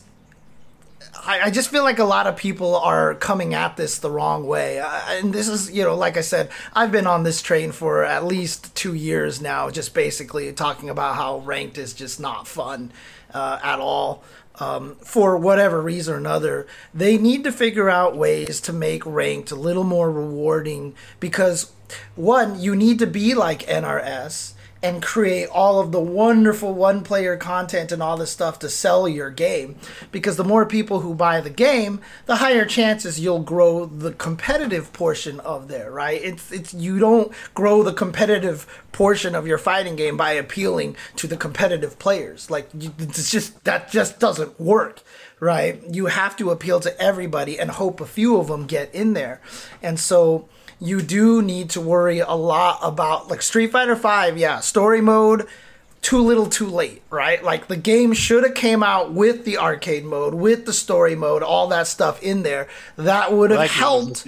I, 1.26 1.42
I 1.42 1.52
just 1.52 1.70
feel 1.70 1.84
like 1.84 2.00
a 2.00 2.06
lot 2.06 2.28
of 2.28 2.38
people 2.38 2.78
are 2.78 3.14
coming 3.14 3.54
at 3.54 3.76
this 3.76 4.00
the 4.00 4.10
wrong 4.10 4.48
way. 4.48 4.80
I, 4.80 5.16
and 5.16 5.34
this 5.34 5.50
is, 5.50 5.70
you 5.70 5.84
know, 5.84 5.98
like 5.98 6.16
I 6.16 6.22
said, 6.22 6.52
I've 6.74 6.94
been 6.94 7.08
on 7.08 7.24
this 7.24 7.42
train 7.42 7.74
for 7.74 8.06
at 8.06 8.24
least 8.24 8.74
two 8.74 8.94
years 8.94 9.42
now, 9.42 9.70
just 9.70 9.94
basically 9.94 10.54
talking 10.54 10.90
about 10.90 11.16
how 11.16 11.40
ranked 11.40 11.78
is 11.78 11.94
just 11.94 12.22
not 12.22 12.48
fun 12.48 12.94
uh, 13.34 13.60
at 13.62 13.80
all. 13.80 14.24
Um, 14.60 14.96
for 14.96 15.38
whatever 15.38 15.82
reason 15.82 16.14
or 16.14 16.18
another, 16.18 16.66
they 16.94 17.18
need 17.18 17.44
to 17.44 17.52
figure 17.52 17.90
out 17.90 18.16
ways 18.16 18.62
to 18.62 18.74
make 18.74 19.06
ranked 19.06 19.52
a 19.52 19.56
little 19.56 19.84
more 19.84 20.10
rewarding 20.10 20.96
because, 21.20 21.74
one, 22.16 22.60
you 22.60 22.76
need 22.76 23.00
to 23.00 23.08
be 23.08 23.34
like 23.34 23.68
NRS 23.68 24.54
and 24.86 25.02
create 25.02 25.50
all 25.50 25.80
of 25.80 25.92
the 25.92 26.00
wonderful 26.00 26.72
one 26.72 27.02
player 27.04 27.36
content 27.36 27.92
and 27.92 28.04
all 28.04 28.18
this 28.18 28.30
stuff 28.30 28.60
to 28.60 28.70
sell 28.70 29.08
your 29.10 29.32
game. 29.32 29.76
Because 30.12 30.38
the 30.38 30.44
more 30.44 30.64
people 30.64 31.00
who 31.00 31.16
buy 31.16 31.42
the 31.42 31.50
game 31.50 32.02
the 32.28 32.36
higher 32.36 32.66
chances 32.66 33.20
you'll 33.20 33.42
grow 33.42 33.86
the 33.86 34.12
competitive 34.12 34.94
portion 34.94 35.40
of 35.40 35.68
there 35.68 35.92
right? 35.92 36.22
It's 36.24 36.52
it's 36.52 36.74
you 36.74 37.00
don't 37.00 37.32
grow 37.56 37.82
the 37.82 37.94
competitive 37.94 38.84
portion 38.92 39.34
of 39.34 39.48
your 39.48 39.58
fighting 39.58 39.96
game 39.96 40.18
by 40.18 40.34
appealing 40.34 40.96
to 41.16 41.26
the 41.26 41.36
competitive 41.36 41.98
players. 41.98 42.52
Like 42.52 42.70
it's 42.76 43.32
just 43.32 43.64
that 43.64 43.90
just 43.90 44.20
doesn't 44.20 44.60
work 44.60 45.02
right? 45.40 45.84
You 45.92 46.06
have 46.06 46.38
to 46.38 46.50
appeal 46.50 46.80
to 46.80 47.02
everybody 47.02 47.60
and 47.60 47.70
hope 47.72 48.00
a 48.00 48.06
few 48.06 48.38
of 48.38 48.48
them 48.48 48.68
get 48.68 48.94
in 48.96 49.14
there. 49.14 49.42
And 49.82 50.00
so 50.00 50.48
you 50.80 51.02
do 51.02 51.42
need 51.42 51.70
to 51.72 51.82
worry 51.82 52.20
a 52.20 52.34
lot 52.34 52.80
about 52.82 53.30
like 53.30 53.42
Street 53.42 53.72
Fighter 53.72 53.96
5, 53.96 54.38
yeah, 54.38 54.60
story 54.60 55.02
mode 55.02 55.48
too 56.06 56.20
little 56.20 56.46
too 56.46 56.68
late, 56.68 57.02
right? 57.10 57.44
Like 57.44 57.68
the 57.68 57.76
game 57.76 58.14
should 58.14 58.44
have 58.44 58.54
came 58.54 58.84
out 58.84 59.14
with 59.14 59.44
the 59.44 59.58
arcade 59.58 60.06
mode, 60.06 60.36
with 60.36 60.68
the 60.68 60.74
story 60.74 61.16
mode, 61.16 61.42
all 61.42 61.68
that 61.70 61.88
stuff 61.88 62.22
in 62.22 62.44
there. 62.44 62.68
That 62.96 63.34
would 63.34 63.50
have 63.50 63.72
helped. 63.72 64.24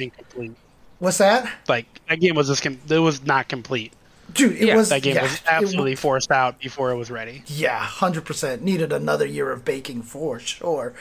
What's 0.98 1.19
that? 1.19 1.48
Like 1.68 1.86
that 2.10 2.19
game 2.19 2.36
was 2.36 2.48
just 2.48 2.64
com- 2.64 2.80
it 2.90 2.98
was 2.98 3.24
not 3.24 3.48
complete. 3.48 3.94
Dude, 4.34 4.58
it 4.58 4.68
Yeah, 4.68 4.76
was 4.76 4.90
That 4.90 5.02
game 5.02 5.16
yeah, 5.16 5.24
was 5.24 5.36
it 5.36 5.41
absolutely 5.48 5.95
forced 5.95 6.32
out 6.32 6.60
before 6.60 6.91
it 6.91 6.95
was 6.95 7.10
ready. 7.10 7.44
Yeah, 7.48 7.80
hundred 7.80 8.26
percent. 8.26 8.62
Needed 8.62 8.91
another 8.91 9.26
year 9.26 9.52
of 9.52 9.64
baking 9.64 10.04
for 10.04 10.40
sure. 10.40 10.94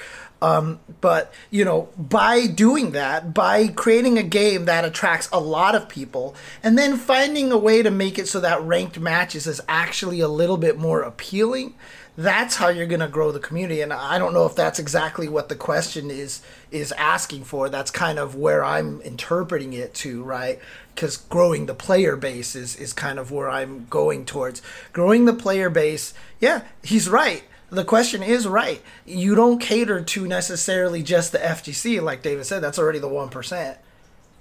Um, 0.42 0.80
but 1.00 1.32
you 1.50 1.64
know, 1.64 1.88
by 1.96 2.46
doing 2.46 2.92
that, 2.92 3.32
by 3.32 3.68
creating 3.68 4.18
a 4.18 4.22
game 4.22 4.66
that 4.66 4.84
attracts 4.84 5.28
a 5.32 5.40
lot 5.40 5.74
of 5.74 5.88
people, 5.88 6.34
and 6.62 6.76
then 6.78 6.96
finding 6.96 7.50
a 7.52 7.58
way 7.58 7.82
to 7.82 7.90
make 7.90 8.18
it 8.18 8.28
so 8.28 8.40
that 8.40 8.62
ranked 8.62 8.98
matches 8.98 9.46
is 9.46 9.60
actually 9.68 10.20
a 10.20 10.28
little 10.28 10.58
bit 10.58 10.78
more 10.78 11.00
appealing, 11.00 11.74
that's 12.16 12.56
how 12.56 12.68
you're 12.68 12.86
gonna 12.86 13.08
grow 13.08 13.30
the 13.30 13.38
community. 13.38 13.80
And 13.80 13.92
I 13.92 14.18
don't 14.18 14.32
know 14.32 14.46
if 14.46 14.54
that's 14.54 14.78
exactly 14.78 15.28
what 15.28 15.48
the 15.48 15.54
question 15.54 16.10
is 16.10 16.42
is 16.70 16.92
asking 16.92 17.44
for. 17.44 17.68
That's 17.68 17.90
kind 17.90 18.18
of 18.18 18.34
where 18.34 18.64
I'm 18.64 19.00
interpreting 19.02 19.72
it 19.72 19.94
to, 19.94 20.22
right? 20.22 20.58
Because 20.94 21.16
growing 21.16 21.66
the 21.66 21.74
player 21.74 22.16
base 22.16 22.54
is 22.54 22.76
is 22.76 22.92
kind 22.92 23.18
of 23.18 23.30
where 23.30 23.50
I'm 23.50 23.86
going 23.90 24.24
towards. 24.24 24.62
Growing 24.92 25.24
the 25.26 25.34
player 25.34 25.70
base, 25.70 26.14
yeah, 26.40 26.62
he's 26.82 27.08
right 27.08 27.44
the 27.70 27.84
question 27.84 28.22
is 28.22 28.46
right. 28.46 28.80
You 29.04 29.34
don't 29.34 29.58
cater 29.58 30.00
to 30.00 30.26
necessarily 30.26 31.02
just 31.02 31.32
the 31.32 31.38
FGC, 31.38 32.00
like 32.02 32.22
David 32.22 32.46
said. 32.46 32.62
That's 32.62 32.78
already 32.78 32.98
the 32.98 33.08
one 33.08 33.28
percent 33.28 33.78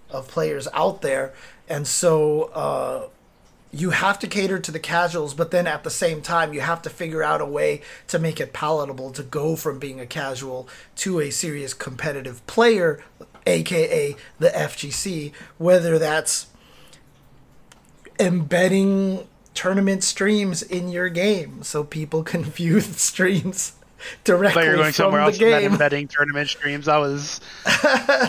of 0.10 0.28
players 0.28 0.68
out 0.74 1.02
there, 1.02 1.34
and 1.68 1.88
so 1.88 2.44
uh, 2.54 3.08
you 3.72 3.90
have 3.90 4.20
to 4.20 4.28
cater 4.28 4.60
to 4.60 4.72
the 4.72 4.80
casuals. 4.80 5.34
But 5.34 5.52
then 5.52 5.68
at 5.68 5.84
the 5.84 5.90
same 5.90 6.22
time, 6.22 6.54
you 6.54 6.62
have 6.62 6.82
to 6.84 6.90
figure 6.90 7.24
out 7.24 7.42
a 7.42 7.46
way 7.46 7.82
to 8.08 8.20
make 8.20 8.40
it 8.40 8.54
palatable 8.54 9.12
to 9.12 9.24
go 9.24 9.56
from 9.56 9.80
being 9.80 10.00
a 10.00 10.06
casual 10.06 10.68
to 10.98 11.20
a 11.20 11.30
serious 11.30 11.74
competitive 11.74 12.46
player, 12.48 13.04
aka 13.46 14.16
the 14.40 14.50
FGC. 14.50 15.34
Whether 15.58 16.00
that's 16.00 16.48
embedding 18.20 19.28
tournament 19.54 20.04
streams 20.04 20.62
in 20.62 20.90
your 20.90 21.10
game 21.10 21.64
so 21.64 21.84
people 21.84 22.24
can 22.32 22.44
view 22.44 22.76
the 22.82 22.94
streams 23.00 23.74
directly 24.24 24.62
But 24.62 24.66
you're 24.66 24.76
going 24.76 24.94
somewhere 24.94 25.22
else 25.22 25.38
that 25.38 25.62
game. 25.62 25.72
embedding 25.72 26.08
tournament 26.08 26.50
streams. 26.50 26.88
I 26.88 26.98
was 26.98 27.42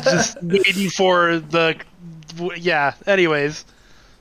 just 0.04 0.38
waiting 0.42 0.90
for 0.90 1.38
the 1.38 1.76
yeah. 2.56 2.94
Anyways, 3.06 3.64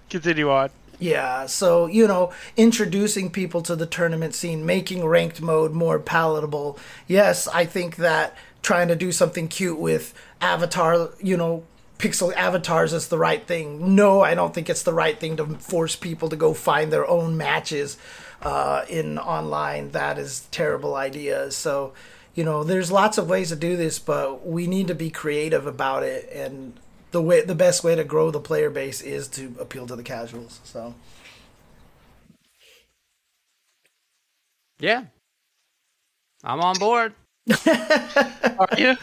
continue 0.09 0.49
on. 0.49 0.69
Yeah, 0.99 1.45
so 1.45 1.87
you 1.87 2.07
know, 2.07 2.31
introducing 2.55 3.29
people 3.29 3.61
to 3.63 3.75
the 3.75 3.85
tournament 3.85 4.33
scene, 4.33 4.65
making 4.65 5.05
ranked 5.05 5.41
mode 5.41 5.73
more 5.73 5.99
palatable. 5.99 6.79
Yes, 7.07 7.47
I 7.47 7.65
think 7.65 7.97
that 7.97 8.35
trying 8.61 8.87
to 8.87 8.95
do 8.95 9.11
something 9.11 9.47
cute 9.47 9.77
with 9.79 10.13
avatar, 10.41 11.09
you 11.21 11.37
know, 11.37 11.63
pixel 11.99 12.33
avatars 12.35 12.93
is 12.93 13.07
the 13.07 13.17
right 13.17 13.45
thing. 13.45 13.95
No, 13.95 14.21
I 14.21 14.35
don't 14.35 14.53
think 14.53 14.69
it's 14.69 14.83
the 14.83 14.93
right 14.93 15.19
thing 15.19 15.37
to 15.37 15.45
force 15.45 15.95
people 15.95 16.29
to 16.29 16.35
go 16.35 16.53
find 16.53 16.91
their 16.91 17.07
own 17.07 17.37
matches 17.37 17.97
uh, 18.41 18.85
in 18.89 19.17
online. 19.17 19.91
That 19.91 20.17
is 20.17 20.47
terrible 20.51 20.95
idea. 20.95 21.51
So, 21.51 21.93
you 22.33 22.43
know, 22.43 22.63
there's 22.63 22.91
lots 22.91 23.17
of 23.17 23.29
ways 23.29 23.49
to 23.49 23.55
do 23.55 23.77
this, 23.77 23.99
but 23.99 24.45
we 24.45 24.67
need 24.67 24.87
to 24.87 24.95
be 24.95 25.09
creative 25.09 25.67
about 25.67 26.03
it. 26.03 26.29
And 26.33 26.73
the 27.15 27.21
way, 27.21 27.39
the 27.39 27.55
best 27.55 27.81
way 27.81 27.95
to 27.95 28.03
grow 28.03 28.29
the 28.29 28.41
player 28.41 28.69
base 28.69 28.99
is 28.99 29.29
to 29.29 29.55
appeal 29.57 29.87
to 29.87 29.95
the 29.95 30.03
casuals. 30.03 30.59
So, 30.65 30.93
Yeah. 34.79 35.05
I'm 36.43 36.59
on 36.59 36.77
board. 36.77 37.13
Are 37.67 38.67
you? 38.77 38.97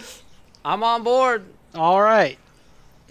I'm 0.63 0.85
on 0.85 1.03
board. 1.03 1.47
All 1.75 2.03
right. 2.03 2.37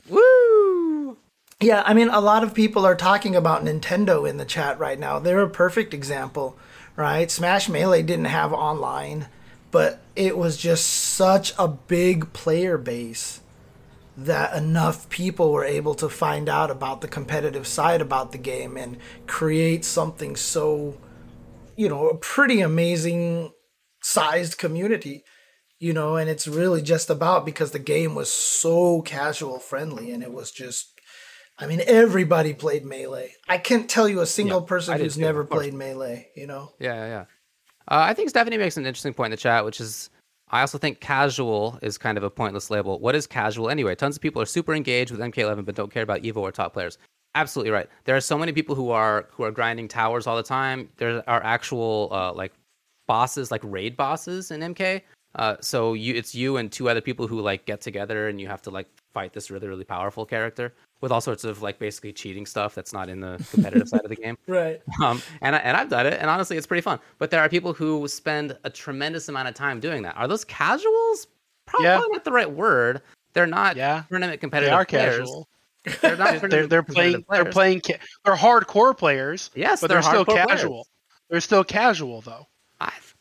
Woo! 0.08 1.18
Yeah, 1.60 1.82
I 1.84 1.96
mean, 1.96 2.10
a 2.10 2.22
lot 2.22 2.44
of 2.44 2.54
people 2.54 2.86
are 2.86 2.96
talking 2.96 3.36
about 3.36 3.66
Nintendo 3.66 4.30
in 4.30 4.38
the 4.38 4.46
chat 4.46 4.78
right 4.78 5.00
now. 5.00 5.18
They're 5.18 5.42
a 5.42 5.50
perfect 5.50 5.96
example, 5.96 6.60
right? 6.96 7.32
Smash 7.32 7.68
Melee 7.68 8.04
didn't 8.04 8.26
have 8.26 8.54
online, 8.54 9.26
but 9.72 10.00
it 10.16 10.38
was 10.38 10.58
just 10.58 10.86
such 10.86 11.54
a 11.58 11.68
big 11.68 12.34
player 12.34 12.78
base 12.78 13.41
that 14.18 14.56
enough 14.56 15.10
people 15.10 15.52
were 15.52 15.64
able 15.64 15.96
to 15.96 16.10
find 16.10 16.50
out 16.50 16.70
about 16.70 17.02
the 17.02 17.08
competitive 17.08 17.66
side 17.66 18.02
about 18.02 18.32
the 18.32 18.38
game 18.38 18.78
and 18.78 18.98
create 19.26 19.86
something 19.86 20.36
so, 20.36 20.98
you 21.76 21.88
know, 21.88 22.10
a 22.10 22.18
pretty 22.18 22.62
amazing 22.62 23.52
sized 24.02 24.58
community 24.58 25.24
you 25.82 25.94
know, 25.94 26.16
and 26.16 26.30
it's 26.30 26.48
really 26.48 26.84
just 26.84 27.10
about 27.10 27.44
because 27.44 27.72
the 27.72 27.80
game 27.80 28.14
was 28.14 28.32
so 28.32 29.02
casual 29.02 29.58
friendly 29.58 30.12
and 30.12 30.22
it 30.22 30.32
was 30.32 30.52
just 30.52 31.02
I 31.58 31.66
mean 31.66 31.82
everybody 31.88 32.54
played 32.54 32.86
melee. 32.86 33.34
I 33.50 33.58
can't 33.58 33.90
tell 33.90 34.08
you 34.08 34.22
a 34.22 34.28
single 34.28 34.62
Yeah, 34.62 34.68
person 34.68 35.00
who's 35.00 35.16
too, 35.16 35.22
never 35.22 35.44
played 35.44 35.74
melee, 35.74 36.30
you 36.36 36.46
know. 36.46 36.72
Yeah, 36.80 36.94
yeah, 36.94 37.08
yeah. 37.08 37.26
Uh, 37.88 38.06
I 38.08 38.14
think 38.14 38.30
Stephanie 38.30 38.58
makes 38.58 38.78
an 38.78 38.86
interesting 38.86 39.16
point 39.16 39.28
in 39.28 39.32
the 39.32 39.38
chat, 39.38 39.66
which 39.66 39.82
is 39.82 40.12
I 40.52 40.62
also 40.62 40.78
think 40.78 41.00
casual 41.00 41.80
is 41.82 41.98
kind 41.98 42.18
of 42.18 42.24
a 42.24 42.30
pointless 42.30 42.70
label. 42.70 43.00
What 43.00 43.16
is 43.16 43.26
casual 43.26 43.70
anyway? 43.70 43.96
Tons 43.96 44.18
of 44.18 44.22
people 44.22 44.42
are 44.42 44.46
super 44.46 44.74
engaged 44.74 45.12
with 45.12 45.22
MK11 45.22 45.66
but 45.66 45.76
don't 45.76 45.92
care 45.92 46.04
about 46.04 46.22
Evo 46.22 46.38
or 46.38 46.52
top 46.52 46.74
players. 46.74 46.98
Absolutely 47.36 47.72
right. 47.72 47.88
There 48.04 48.16
are 48.16 48.22
so 48.22 48.38
many 48.38 48.52
people 48.52 48.76
who 48.76 48.90
are 48.92 49.28
who 49.32 49.44
are 49.44 49.52
grinding 49.52 49.88
towers 49.88 50.28
all 50.28 50.36
the 50.36 50.44
time. 50.44 50.90
There 50.98 51.24
are 51.30 51.42
actual 51.44 52.10
uh, 52.12 52.34
like 52.34 52.52
bosses, 53.08 53.52
like 53.52 53.62
raid 53.64 53.96
bosses 53.96 54.52
in 54.52 54.60
MK. 54.60 55.02
Uh, 55.36 55.56
so 55.62 55.94
you, 55.94 56.14
it's 56.14 56.36
you 56.36 56.58
and 56.58 56.70
two 56.70 56.90
other 56.90 57.00
people 57.00 57.28
who 57.28 57.40
like 57.40 57.66
get 57.66 57.80
together 57.80 58.28
and 58.28 58.42
you 58.42 58.48
have 58.48 58.62
to 58.64 58.70
like 58.70 58.88
fight 59.14 59.32
this 59.32 59.50
really 59.50 59.70
really 59.70 59.86
powerful 59.86 60.26
character 60.26 60.74
with 61.02 61.12
all 61.12 61.20
sorts 61.22 61.44
of 61.44 61.62
like 61.62 61.80
basically 61.80 62.14
cheating 62.14 62.46
stuff 62.46 62.74
that's 62.76 62.94
not 62.94 63.10
in 63.10 63.20
the 63.20 63.44
competitive 63.52 63.90
side 63.90 64.02
of 64.04 64.10
the 64.10 64.16
game. 64.16 64.38
Right. 64.48 64.82
Um, 65.04 65.22
and 65.42 65.56
I, 65.56 65.60
and 65.60 65.76
I've 65.76 65.90
done 65.90 66.06
it, 66.06 66.14
and 66.20 66.30
honestly, 66.30 66.58
it's 66.58 66.68
pretty 66.68 66.82
fun. 66.82 67.00
But 67.18 67.32
there 67.32 67.42
are 67.42 67.50
people 67.50 67.74
who 67.74 68.08
spend 68.08 68.58
a 68.64 68.70
tremendous 68.70 69.28
amount 69.30 69.48
of 69.48 69.54
time 69.56 69.80
doing 69.80 70.04
that. 70.04 70.16
Are 70.18 70.28
those 70.28 70.44
casuals? 70.46 71.28
Probably 71.66 71.88
Yeah. 71.88 72.02
not 72.12 72.24
the 72.24 72.32
right 72.32 72.50
word. 72.52 73.02
They're 73.34 73.48
not 73.48 73.76
Yeah. 73.76 74.04
tournament 74.10 74.34
They 74.40 74.42
competitive 74.42 74.74
are 74.74 74.86
players. 74.86 75.18
casual. 75.20 75.48
They're 75.84 76.18
not 76.18 76.32
They're 76.32 76.40
tournament 76.40 76.70
they're 76.70 76.84
competitive 76.84 76.94
playing 76.94 77.26
they're 77.44 77.52
playing 77.52 77.82
ca- 77.82 77.98
they're 78.26 78.36
hardcore 78.36 78.96
players. 78.98 79.50
Yes, 79.56 79.82
but 79.82 79.88
they're 79.88 80.02
they're, 80.02 80.10
still 80.12 80.26
hardcore 80.26 80.48
casual. 80.48 80.88
They're 81.30 81.40
still 81.42 81.64
casual 81.64 82.22
though. 82.22 82.48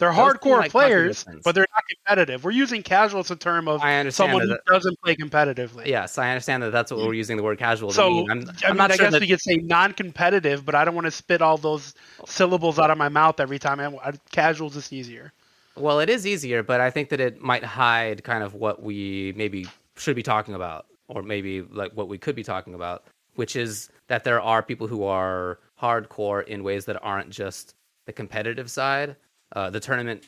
I- 0.09 0.15
They're 0.15 0.15
those 0.15 0.35
hardcore 0.35 0.59
like 0.59 0.71
players, 0.71 1.25
but 1.45 1.55
they're 1.55 1.67
not 1.75 1.85
competitive. 1.89 2.45
We're 2.45 2.51
using 2.53 2.83
casual 2.83 3.21
as 3.21 3.31
a 3.31 3.37
term 3.37 3.69
of 3.69 3.81
I 3.83 4.09
someone 4.09 4.49
that- 4.49 4.61
who 4.67 4.73
doesn't 4.75 5.01
play 5.03 5.15
competitively. 5.17 5.87
yes, 5.87 6.19
I 6.19 6.31
understand 6.31 6.63
that. 6.63 6.71
That's 6.71 6.91
what 6.91 7.01
we're 7.01 7.13
mm. 7.13 7.17
using 7.19 7.37
the 7.37 7.43
word 7.43 7.59
casual 7.59 7.91
to 7.91 7.95
So 7.95 8.11
mean. 8.11 8.31
I'm, 8.31 8.39
I 8.39 8.41
I'm 8.41 8.71
mean, 8.71 8.77
not 8.77 8.91
I 8.93 8.97
sure 8.97 9.07
guess 9.07 9.13
that 9.13 9.21
we 9.21 9.29
could 9.29 9.41
say 9.41 9.57
non-competitive, 9.57 10.65
but 10.65 10.75
I 10.75 10.85
don't 10.85 10.95
want 10.95 11.07
to 11.07 11.11
spit 11.11 11.43
all 11.43 11.57
those 11.57 11.95
syllables 12.27 12.79
out 12.79 12.91
of 12.91 12.99
my 12.99 13.09
mouth 13.09 13.41
every 13.41 13.59
time. 13.59 13.81
I, 13.81 13.87
I, 14.03 14.13
casual's 14.31 14.75
just 14.75 14.93
easier. 14.93 15.33
Well, 15.77 16.01
it 16.01 16.11
is 16.11 16.27
easier, 16.27 16.63
but 16.63 16.81
I 16.81 16.91
think 16.91 17.09
that 17.11 17.21
it 17.21 17.41
might 17.41 17.65
hide 17.65 18.25
kind 18.25 18.43
of 18.43 18.55
what 18.55 18.83
we 18.83 19.33
maybe 19.37 19.67
should 19.97 20.17
be 20.17 20.23
talking 20.23 20.55
about, 20.55 20.87
or 21.09 21.23
maybe 21.23 21.63
like 21.63 21.93
what 21.93 22.09
we 22.09 22.19
could 22.19 22.35
be 22.35 22.43
talking 22.43 22.75
about, 22.75 23.05
which 23.35 23.57
is 23.57 23.89
that 24.09 24.25
there 24.25 24.41
are 24.41 24.63
people 24.63 24.87
who 24.87 25.05
are 25.05 25.59
hardcore 25.81 26.47
in 26.47 26.65
ways 26.65 26.85
that 26.87 26.99
aren't 27.03 27.31
just 27.31 27.75
the 28.07 28.13
competitive 28.13 28.71
side, 28.71 29.17
uh, 29.53 29.71
the 29.71 29.81
tournament 29.81 30.25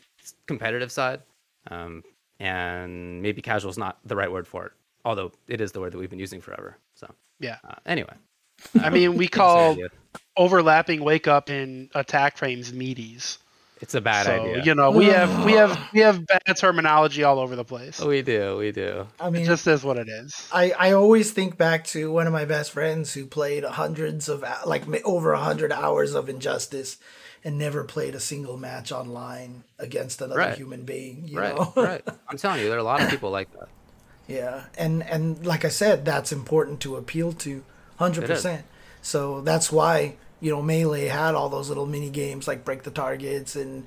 competitive 0.46 0.90
side, 0.92 1.20
um, 1.70 2.02
and 2.40 3.22
maybe 3.22 3.42
casual 3.42 3.70
is 3.70 3.78
not 3.78 3.98
the 4.04 4.16
right 4.16 4.30
word 4.30 4.46
for 4.46 4.66
it, 4.66 4.72
although 5.04 5.32
it 5.48 5.60
is 5.60 5.72
the 5.72 5.80
word 5.80 5.92
that 5.92 5.98
we've 5.98 6.10
been 6.10 6.18
using 6.18 6.40
forever. 6.40 6.76
So 6.94 7.12
Yeah, 7.40 7.58
uh, 7.68 7.74
anyway, 7.86 8.14
I 8.80 8.90
mean, 8.90 9.16
we 9.16 9.28
call 9.40 9.76
overlapping 10.36 11.02
wake 11.04 11.28
up 11.28 11.50
in 11.50 11.90
attack 11.94 12.36
frames 12.36 12.72
meaties. 12.72 13.38
it's 13.80 13.94
a 13.94 14.00
bad 14.00 14.26
so 14.26 14.32
idea. 14.32 14.62
you 14.64 14.74
know, 14.74 14.90
we 14.90 15.06
have 15.06 15.44
we 15.44 15.52
have 15.62 15.78
we 15.92 16.00
have 16.00 16.26
bad 16.26 16.42
terminology 16.56 17.22
all 17.24 17.38
over 17.38 17.56
the 17.56 17.64
place. 17.64 18.00
we 18.00 18.22
do, 18.22 18.56
we 18.56 18.72
do. 18.72 19.06
I 19.20 19.28
It 19.28 19.30
mean, 19.32 19.44
just 19.44 19.66
is 19.66 19.84
what 19.84 19.98
it 19.98 20.08
is. 20.08 20.48
I, 20.52 20.72
I 20.72 20.92
always 20.92 21.32
think 21.32 21.56
back 21.56 21.84
to 21.88 22.10
one 22.12 22.26
of 22.26 22.32
my 22.32 22.44
best 22.44 22.72
friends 22.72 23.12
who 23.14 23.26
played 23.26 23.64
hundreds 23.64 24.28
of 24.28 24.44
like 24.66 24.84
over 25.04 25.32
a 25.32 25.38
hundred 25.38 25.72
hours 25.72 26.14
of 26.14 26.28
Injustice 26.28 26.98
and 27.44 27.58
never 27.58 27.84
played 27.84 28.14
a 28.14 28.20
single 28.20 28.56
match 28.56 28.92
online 28.92 29.64
against 29.78 30.20
another 30.20 30.38
Right. 30.38 30.56
human 30.56 30.82
being. 30.84 31.26
You 31.26 31.38
Right, 31.40 31.54
know? 31.56 31.72
right. 31.76 32.02
I'm 32.28 32.36
telling 32.38 32.60
you, 32.60 32.66
there 32.68 32.76
are 32.76 32.80
a 32.80 32.84
lot 32.84 33.02
of 33.02 33.10
people 33.10 33.30
like 33.30 33.52
that. 33.58 33.68
Yeah, 34.28 34.64
and 34.78 35.02
and 35.02 35.44
like 35.44 35.64
I 35.64 35.68
said, 35.68 36.04
that's 36.04 36.32
important 36.32 36.80
to 36.80 36.96
appeal 36.96 37.32
to, 37.34 37.64
hundred 37.96 38.26
percent. 38.26 38.64
So 39.02 39.40
that's 39.40 39.72
why 39.72 40.14
you 40.40 40.50
know 40.50 40.62
melee 40.62 41.06
had 41.06 41.34
all 41.34 41.48
those 41.48 41.68
little 41.68 41.86
mini 41.86 42.08
games 42.10 42.46
like 42.48 42.64
break 42.64 42.84
the 42.84 42.90
targets 42.90 43.56
and 43.56 43.84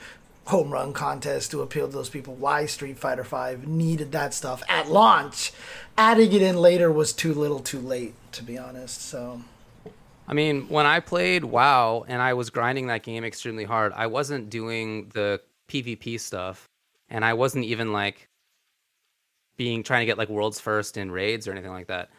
home 0.48 0.69
run 0.72 0.94
contests 0.94 1.48
to 1.49 1.61
appeal 1.61 1.88
to 1.88 1.94
those 1.94 2.10
people. 2.10 2.36
Why 2.36 2.65
Street 2.65 2.99
Fighter 2.99 3.23
Five 3.23 3.65
needed 3.65 4.11
that 4.11 4.34
stuff 4.34 4.61
at 4.69 4.90
launch, 4.90 5.53
adding 5.98 6.32
it 6.34 6.41
in 6.41 6.57
later 6.57 6.91
was 6.91 7.14
too 7.14 7.34
little, 7.34 7.60
too 7.61 7.80
late, 7.80 8.14
to 8.34 8.44
be 8.44 8.57
honest. 8.57 9.02
So 9.02 9.41
I 10.27 10.34
mean, 10.34 10.68
when 10.69 10.85
I 10.85 10.99
played 10.99 11.43
WoW 11.43 12.03
and 12.07 12.22
I 12.22 12.34
was 12.34 12.49
grinding 12.49 12.88
that 12.88 13.03
game 13.03 13.23
extremely 13.23 13.64
hard, 13.64 13.93
I 13.95 14.07
wasn't 14.07 14.49
doing 14.49 15.10
the 15.14 15.39
PvP 15.68 16.19
stuff, 16.19 16.68
and 17.10 17.23
I 17.23 17.34
wasn't 17.34 17.65
even 17.65 17.91
like 17.93 18.27
being 19.57 19.84
trying 19.84 20.02
to 20.02 20.06
get 20.06 20.18
like 20.18 20.30
worlds 20.30 20.60
first 20.60 20.97
in 20.97 21.11
raids 21.11 21.47
or 21.47 21.52
anything 21.52 21.72
like 21.72 21.88
that. 21.88 22.10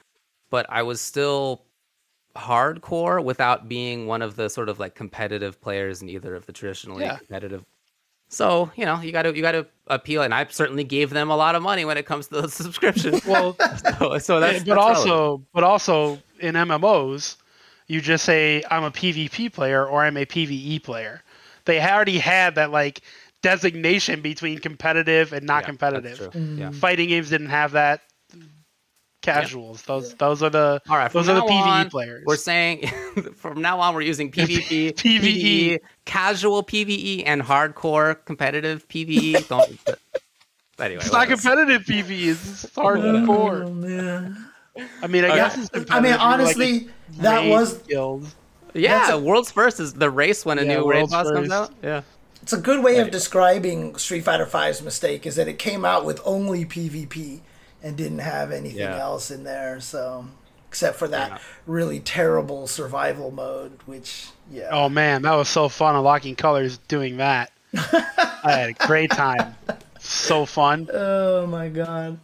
But 0.50 0.66
I 0.68 0.82
was 0.82 1.00
still 1.00 1.62
hardcore 2.36 3.22
without 3.22 3.68
being 3.68 4.06
one 4.06 4.22
of 4.22 4.36
the 4.36 4.48
sort 4.48 4.68
of 4.68 4.78
like 4.78 4.94
competitive 4.94 5.60
players 5.60 6.02
in 6.02 6.08
either 6.08 6.34
of 6.34 6.46
the 6.46 6.52
traditionally 6.52 7.04
Yeah. 7.04 7.16
competitive. 7.16 7.64
So 8.28 8.70
you 8.76 8.84
know, 8.84 9.00
you 9.00 9.12
got 9.12 9.22
to 9.22 9.34
you 9.36 9.42
got 9.42 9.52
to 9.52 9.66
appeal, 9.86 10.22
and 10.22 10.34
I 10.34 10.46
certainly 10.48 10.82
gave 10.84 11.10
them 11.10 11.30
a 11.30 11.36
lot 11.36 11.54
of 11.54 11.62
money 11.62 11.84
when 11.84 11.96
it 11.96 12.06
comes 12.06 12.26
to 12.28 12.42
the 12.42 12.48
subscription. 12.62 13.20
Well, 13.26 13.56
so, 13.98 14.18
so 14.18 14.40
that's 14.40 14.58
but 14.64 14.74
that's 14.74 14.78
also 14.78 15.10
relevant. 15.10 15.48
but 15.54 15.64
also 15.64 16.18
in 16.40 16.54
MMOs, 16.56 17.36
you 17.86 18.00
just 18.00 18.24
say 18.24 18.62
I'm 18.70 18.84
a 18.84 18.90
PvP 18.90 19.52
player 19.52 19.86
or 19.86 20.04
I'm 20.04 20.16
a 20.16 20.26
PvE 20.26 20.82
player. 20.82 21.22
They 21.64 21.80
already 21.80 22.18
had 22.18 22.54
that 22.56 22.70
like 22.70 23.00
designation 23.42 24.22
between 24.22 24.58
competitive 24.58 25.32
and 25.32 25.46
not 25.46 25.62
Yeah, 25.62 25.66
competitive. 25.66 26.18
that's 26.18 26.32
true. 26.32 26.40
Mm. 26.40 26.58
Yeah. 26.58 26.70
Fighting 26.70 27.08
games 27.08 27.30
didn't 27.30 27.50
have 27.50 27.72
that. 27.72 28.02
Casuals. 29.22 29.82
Those 29.82 30.14
those 30.14 30.40
are 30.42 30.50
the 30.50 30.80
All 30.88 30.96
right, 30.96 31.10
those 31.10 31.28
are 31.28 31.34
the 31.34 31.40
PvE 31.40 31.66
on, 31.66 31.90
players. 31.90 32.22
We're 32.24 32.36
saying 32.36 32.86
from 33.36 33.60
now 33.60 33.80
on 33.80 33.92
we're 33.94 34.02
using 34.02 34.30
PvP, 34.30 34.92
PvE. 34.92 34.94
PvE, 34.94 35.78
casual 36.04 36.62
PvE, 36.62 37.24
and 37.26 37.42
hardcore 37.42 38.24
competitive 38.24 38.86
PvE. 38.86 39.48
Don't. 39.48 39.84
But, 39.84 39.98
but 40.76 40.84
anyway, 40.84 41.02
it's 41.02 41.12
not 41.12 41.26
competitive 41.26 41.82
PvE. 41.82 42.26
It's 42.26 42.64
oh, 42.76 42.82
hardcore. 42.82 43.74
man. 43.74 44.46
I 45.02 45.06
mean, 45.06 45.24
I 45.24 45.28
Okay. 45.28 45.36
guess 45.36 45.70
it's 45.74 45.90
I 45.90 46.00
mean, 46.00 46.10
You're 46.10 46.18
like 46.18 46.20
honestly, 46.20 46.88
that 47.18 47.46
was 47.48 47.78
guild. 47.78 48.26
Yeah, 48.74 49.12
a- 49.12 49.18
world's 49.18 49.50
first 49.50 49.80
is 49.80 49.94
the 49.94 50.10
race 50.10 50.44
when 50.44 50.58
a 50.58 50.62
Yeah, 50.62 50.76
new 50.78 50.88
raid 50.90 50.98
world's 50.98 51.12
boss 51.12 51.30
comes 51.30 51.50
out. 51.50 51.72
Yeah. 51.82 52.02
It's 52.42 52.52
a 52.52 52.58
good 52.60 52.84
way 52.84 52.98
of 52.98 53.10
describing 53.10 53.96
Street 53.96 54.22
Fighter 54.24 54.44
V's 54.44 54.82
mistake 54.82 55.26
is 55.26 55.36
that 55.36 55.48
it 55.48 55.58
came 55.58 55.84
out 55.84 56.04
with 56.04 56.20
only 56.24 56.64
PvP 56.64 57.40
and 57.82 57.96
didn't 57.96 58.18
have 58.20 58.52
anything 58.52 58.78
Yeah. 58.80 58.98
else 59.00 59.30
in 59.30 59.44
there. 59.44 59.80
So, 59.80 60.26
except 60.68 60.96
for 60.98 61.08
that 61.08 61.30
Yeah. 61.30 61.38
really 61.66 61.98
terrible 62.00 62.66
survival 62.66 63.30
mode, 63.30 63.78
which 63.86 64.26
yeah, 64.52 64.68
Oh 64.70 64.88
man, 64.88 65.22
that 65.22 65.34
was 65.34 65.48
so 65.48 65.68
fun 65.68 65.96
unlocking 65.96 66.36
colors 66.36 66.78
doing 66.86 67.16
that. 67.16 67.50
I 67.74 68.52
had 68.52 68.70
a 68.70 68.86
great 68.86 69.10
time. 69.10 69.54
So 69.98 70.44
fun. 70.46 70.88
oh 70.92 71.46
my 71.46 71.68
god. 71.68 72.18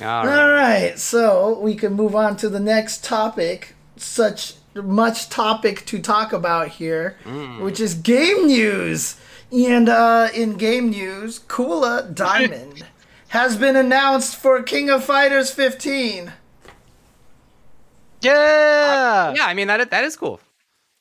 All 0.00 0.08
All 0.08 0.26
right. 0.26 0.52
right, 0.52 0.98
so 0.98 1.58
we 1.58 1.74
can 1.74 1.94
move 1.94 2.14
on 2.14 2.36
to 2.38 2.48
the 2.48 2.60
next 2.60 3.04
topic. 3.04 3.74
Such 3.96 4.54
much 4.74 5.30
topic 5.30 5.86
to 5.86 5.98
talk 6.00 6.32
about 6.32 6.68
here, 6.68 7.16
which 7.60 7.80
is 7.80 7.94
game 7.94 8.46
news. 8.46 9.16
And 9.50 9.88
uh, 9.88 10.28
in 10.34 10.54
game 10.54 10.90
news, 10.90 11.38
Kula 11.38 12.14
Diamond 12.14 12.84
has 13.28 13.56
been 13.56 13.76
announced 13.76 14.36
for 14.36 14.62
King 14.62 14.90
of 14.90 15.04
Fighters 15.04 15.50
15. 15.50 16.32
Yeah. 18.20 19.32
Yeah, 19.34 19.46
I 19.46 19.54
mean 19.54 19.68
that 19.68 19.90
that 19.90 20.04
is 20.04 20.16
cool. 20.16 20.40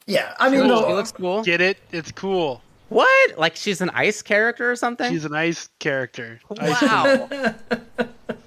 Yeah, 0.05 0.35
I 0.39 0.49
mean, 0.49 0.61
She 0.61 0.67
no, 0.67 0.87
looks 0.93 1.11
cool. 1.11 1.43
Get 1.43 1.61
it? 1.61 1.79
It's 1.91 2.11
cool. 2.11 2.61
What? 2.89 3.37
Like 3.37 3.55
she's 3.55 3.81
an 3.81 3.89
ice 3.89 4.21
character 4.21 4.69
or 4.69 4.75
something? 4.75 5.11
She's 5.11 5.25
an 5.25 5.33
ice 5.33 5.67
character. 5.79 6.39
Ice 6.59 6.81
wow. 6.81 7.27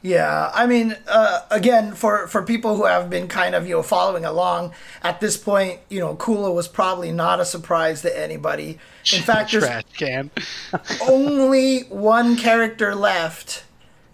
Yeah, 0.00 0.52
I 0.54 0.66
mean, 0.66 0.96
uh, 1.08 1.40
again, 1.50 1.92
for 1.92 2.28
for 2.28 2.42
people 2.44 2.76
who 2.76 2.84
have 2.84 3.10
been 3.10 3.26
kind 3.26 3.56
of 3.56 3.66
you 3.66 3.74
know 3.74 3.82
following 3.82 4.24
along 4.24 4.72
at 5.02 5.20
this 5.20 5.36
point, 5.36 5.80
you 5.88 5.98
know, 5.98 6.14
Kula 6.14 6.54
was 6.54 6.68
probably 6.68 7.10
not 7.10 7.40
a 7.40 7.44
surprise 7.44 8.02
to 8.02 8.18
anybody. 8.18 8.78
In 9.12 9.22
fact, 9.22 9.50
there's 9.50 9.64
trash 9.64 9.82
can. 9.96 10.30
only 11.08 11.80
one 11.88 12.36
character 12.36 12.94
left 12.94 13.64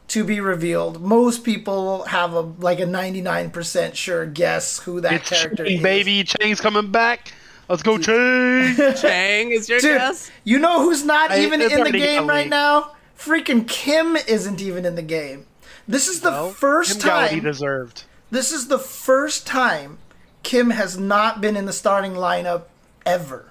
to 0.08 0.24
be 0.24 0.40
revealed. 0.40 1.02
Most 1.02 1.44
people 1.44 2.04
have 2.04 2.32
a 2.32 2.40
like 2.40 2.80
a 2.80 2.86
ninety 2.86 3.20
nine 3.20 3.50
percent 3.50 3.94
sure 3.94 4.24
guess 4.24 4.78
who 4.80 5.02
that 5.02 5.12
It's 5.12 5.28
character 5.28 5.64
Chang, 5.66 5.76
is. 5.76 5.82
baby. 5.82 6.24
Chang's 6.24 6.60
coming 6.62 6.90
back. 6.90 7.32
Let's 7.68 7.82
go, 7.82 7.98
Chang. 7.98 8.74
Chang 8.96 9.50
is 9.50 9.68
your 9.68 9.80
Dude, 9.80 9.98
guess? 9.98 10.30
you 10.44 10.58
know 10.58 10.82
who's 10.82 11.04
not 11.04 11.30
I- 11.30 11.40
even 11.40 11.60
in 11.60 11.84
the 11.84 11.92
game 11.92 12.26
right 12.26 12.48
now? 12.48 12.92
Freaking 13.18 13.66
Kim 13.68 14.16
isn't 14.16 14.60
even 14.62 14.84
in 14.84 14.94
the 14.96 15.02
game. 15.02 15.46
This 15.86 16.08
is 16.08 16.20
the 16.20 16.30
Well, 16.30 16.50
first 16.50 17.00
Kim 17.00 17.08
got 17.08 17.22
what 17.22 17.30
he 17.30 17.36
time. 17.40 17.44
deserved. 17.44 18.04
This 18.30 18.52
is 18.52 18.68
the 18.68 18.78
first 18.78 19.46
time 19.46 19.98
Kim 20.42 20.70
has 20.70 20.98
not 20.98 21.40
been 21.40 21.56
in 21.56 21.66
the 21.66 21.72
starting 21.72 22.12
lineup 22.12 22.62
ever. 23.06 23.50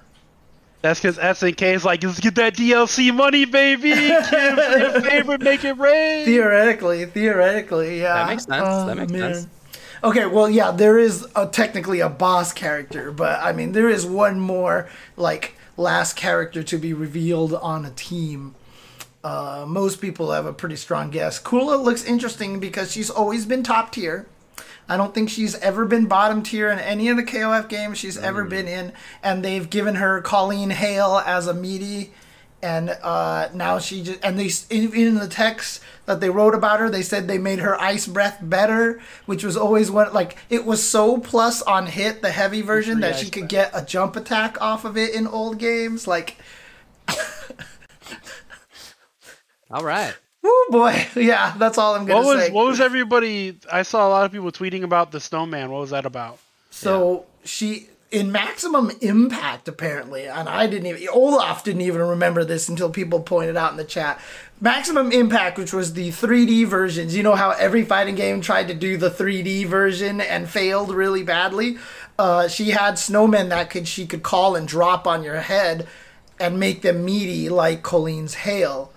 That's 0.82 1.00
because 1.00 1.16
SNK 1.16 1.62
is 1.74 1.84
like, 1.84 2.02
let's 2.02 2.20
get 2.20 2.34
that 2.34 2.54
DLC 2.56 3.14
money, 3.14 3.46
baby. 3.46 3.92
Kim, 3.92 4.10
your 4.10 5.00
favorite, 5.00 5.40
make 5.40 5.64
it 5.64 5.78
rain. 5.78 6.26
Theoretically, 6.26 7.06
theoretically, 7.06 8.00
yeah. 8.02 8.14
That 8.14 8.28
makes 8.28 8.44
sense. 8.44 8.64
Oh, 8.66 8.86
that 8.86 8.96
makes 8.96 9.12
sense. 9.12 9.46
Okay, 10.02 10.26
well, 10.26 10.50
yeah, 10.50 10.70
there 10.72 10.98
is 10.98 11.26
a, 11.34 11.46
technically 11.46 12.00
a 12.00 12.10
boss 12.10 12.52
character, 12.52 13.10
but 13.10 13.40
I 13.42 13.52
mean, 13.52 13.72
there 13.72 13.88
is 13.88 14.04
one 14.04 14.38
more 14.38 14.86
like 15.16 15.56
last 15.78 16.16
character 16.16 16.62
to 16.62 16.76
be 16.76 16.92
revealed 16.92 17.54
on 17.54 17.86
a 17.86 17.90
team. 17.90 18.54
Uh, 19.24 19.64
most 19.66 20.02
people 20.02 20.32
have 20.32 20.44
a 20.44 20.52
pretty 20.52 20.76
strong 20.76 21.08
guess. 21.08 21.42
Kula 21.42 21.82
looks 21.82 22.04
interesting 22.04 22.60
because 22.60 22.92
she's 22.92 23.08
always 23.08 23.46
been 23.46 23.62
top 23.62 23.90
tier. 23.90 24.26
I 24.86 24.98
don't 24.98 25.14
think 25.14 25.30
she's 25.30 25.54
ever 25.56 25.86
been 25.86 26.04
bottom 26.04 26.42
tier 26.42 26.68
in 26.68 26.78
any 26.78 27.08
of 27.08 27.16
the 27.16 27.22
KOF 27.22 27.70
games 27.70 27.96
she's 27.96 28.18
ever 28.18 28.44
been 28.44 28.68
in, 28.68 28.92
and 29.22 29.42
they've 29.42 29.68
given 29.68 29.94
her 29.94 30.20
Kolin 30.20 30.72
Hale 30.72 31.22
as 31.24 31.46
a 31.46 31.54
meaty, 31.54 32.12
and 32.62 32.90
uh, 33.02 33.48
now 33.54 33.78
she 33.78 34.02
just 34.02 34.22
and 34.22 34.38
they 34.38 34.50
in, 34.68 34.92
in 34.92 35.14
the 35.14 35.26
text 35.26 35.80
that 36.04 36.20
they 36.20 36.28
wrote 36.28 36.54
about 36.54 36.80
her, 36.80 36.90
they 36.90 37.00
said 37.00 37.26
they 37.26 37.38
made 37.38 37.60
her 37.60 37.80
ice 37.80 38.06
breath 38.06 38.40
better, 38.42 39.00
which 39.24 39.42
was 39.42 39.56
always 39.56 39.90
one 39.90 40.12
like 40.12 40.36
it 40.50 40.66
was 40.66 40.86
so 40.86 41.16
plus 41.16 41.62
on 41.62 41.86
hit 41.86 42.20
the 42.20 42.30
heavy 42.30 42.60
version 42.60 43.00
that 43.00 43.16
she 43.16 43.30
could 43.30 43.48
get 43.48 43.70
a 43.72 43.82
jump 43.82 44.16
attack 44.16 44.60
off 44.60 44.84
of 44.84 44.98
it 44.98 45.14
in 45.14 45.26
old 45.26 45.58
games, 45.58 46.06
like. 46.06 46.36
All 49.74 49.84
right. 49.84 50.14
Oh 50.44 50.66
boy, 50.70 51.04
yeah, 51.20 51.52
that's 51.58 51.78
all 51.78 51.96
I'm 51.96 52.06
gonna 52.06 52.20
What 52.24 52.36
was 52.36 52.46
say. 52.46 52.52
what 52.52 52.66
was 52.66 52.80
everybody? 52.80 53.58
I 53.72 53.82
saw 53.82 54.06
a 54.06 54.10
lot 54.10 54.24
of 54.24 54.30
people 54.30 54.52
tweeting 54.52 54.84
about 54.84 55.10
the 55.10 55.18
snowman. 55.18 55.70
What 55.72 55.80
was 55.80 55.90
that 55.90 56.06
about? 56.06 56.38
So 56.70 57.26
she 57.44 57.88
in 58.12 58.30
maximum 58.30 58.92
impact 59.00 59.66
apparently, 59.66 60.26
and 60.28 60.48
I 60.48 60.68
didn't 60.68 60.86
even 60.86 61.08
Olaf 61.12 61.64
didn't 61.64 61.80
even 61.80 62.02
remember 62.02 62.44
this 62.44 62.68
until 62.68 62.88
people 62.88 63.18
pointed 63.20 63.56
out 63.56 63.72
in 63.72 63.76
the 63.76 63.84
chat. 63.84 64.20
Maximum 64.60 65.10
impact, 65.10 65.58
which 65.58 65.72
was 65.72 65.94
the 65.94 66.10
3D 66.10 66.66
versions. 66.66 67.16
You 67.16 67.24
know 67.24 67.34
how 67.34 67.50
every 67.50 67.84
fighting 67.84 68.14
game 68.14 68.40
tried 68.40 68.68
to 68.68 68.74
do 68.74 68.96
the 68.96 69.10
3D 69.10 69.66
version 69.66 70.20
and 70.20 70.48
failed 70.48 70.94
really 70.94 71.24
badly. 71.24 71.78
Uh, 72.16 72.46
she 72.46 72.70
had 72.70 72.94
snowmen 72.94 73.48
that 73.48 73.70
could 73.70 73.88
she 73.88 74.06
could 74.06 74.22
call 74.22 74.54
and 74.54 74.68
drop 74.68 75.08
on 75.08 75.24
your 75.24 75.40
head 75.40 75.88
and 76.38 76.60
make 76.60 76.82
them 76.82 77.04
meaty 77.04 77.48
like 77.48 77.82
Kolin's 77.82 78.34
hail. 78.34 78.92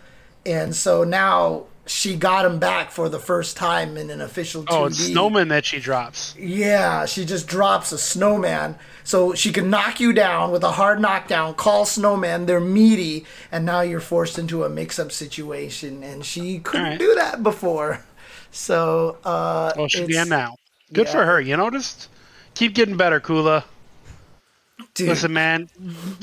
And 0.48 0.76
so 0.76 1.04
now 1.04 1.66
she 1.86 2.16
got 2.16 2.46
him 2.46 2.60
back 2.60 2.92
for 2.92 3.10
the 3.10 3.20
first 3.20 3.58
time 3.58 3.98
in 3.98 4.10
an 4.10 4.22
official 4.22 4.64
2D. 4.64 4.68
Oh, 4.70 4.86
it's 4.86 4.98
snowman 4.98 5.50
that 5.50 5.66
she 5.66 5.80
drops. 5.80 6.36
Yeah, 6.38 7.06
she 7.06 7.26
just 7.26 7.48
drops 7.48 7.92
a 7.92 7.98
snowman. 7.98 8.78
So 9.04 9.34
she 9.34 9.52
can 9.52 9.70
knock 9.70 10.00
you 10.00 10.14
down 10.14 10.52
with 10.52 10.64
a 10.64 10.72
hard 10.72 11.00
knockdown, 11.00 11.56
call 11.56 11.86
snowman, 11.86 12.46
they're 12.46 12.60
meaty, 12.60 13.26
and 13.52 13.66
now 13.66 13.82
you're 13.82 14.02
forced 14.02 14.38
into 14.38 14.64
a 14.64 14.70
mix 14.70 15.00
up 15.00 15.12
situation. 15.12 16.04
And 16.04 16.26
she 16.26 16.60
couldn't 16.60 16.86
Alright. 16.86 17.00
do 17.00 17.16
that 17.16 17.44
before. 17.44 18.04
So, 18.52 19.18
uh. 19.24 19.74
Well, 19.78 19.88
she 19.88 20.08
can 20.08 20.30
now. 20.30 20.56
Good 20.94 21.08
yeah. 21.08 21.12
for 21.12 21.26
her. 21.26 21.42
You 21.42 21.58
know, 21.58 21.70
just 21.70 22.10
keep 22.54 22.74
getting 22.74 22.98
better, 22.98 23.20
Kula. 23.20 23.64
Dude, 24.98 25.10
Listen, 25.10 25.32
man, 25.34 25.70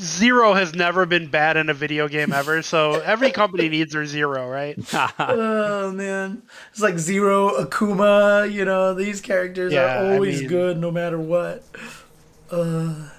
zero 0.01 0.53
has 0.53 0.75
never 0.75 1.07
been 1.07 1.29
bad 1.29 1.57
in 1.57 1.71
a 1.71 1.75
video 1.75 2.09
game 2.09 2.33
ever. 2.33 2.61
So 2.61 2.95
every 2.95 3.31
company 3.31 3.69
needs 3.69 3.93
their 3.93 4.05
zero, 4.05 4.49
right? 4.51 4.77
oh, 5.19 5.93
man. 5.93 6.43
It's 6.73 6.81
like 6.81 6.99
Zero, 6.99 7.51
Akuma, 7.65 8.51
you 8.51 8.65
know, 8.65 8.93
these 8.93 9.21
characters 9.21 9.73
Yeah, 9.73 10.03
are 10.03 10.07
I 10.11 10.15
always 10.15 10.41
mean- 10.41 10.49
good 10.49 10.79
no 10.81 10.91
matter 10.91 11.19
what. 11.21 11.65
Uh, 12.51 13.11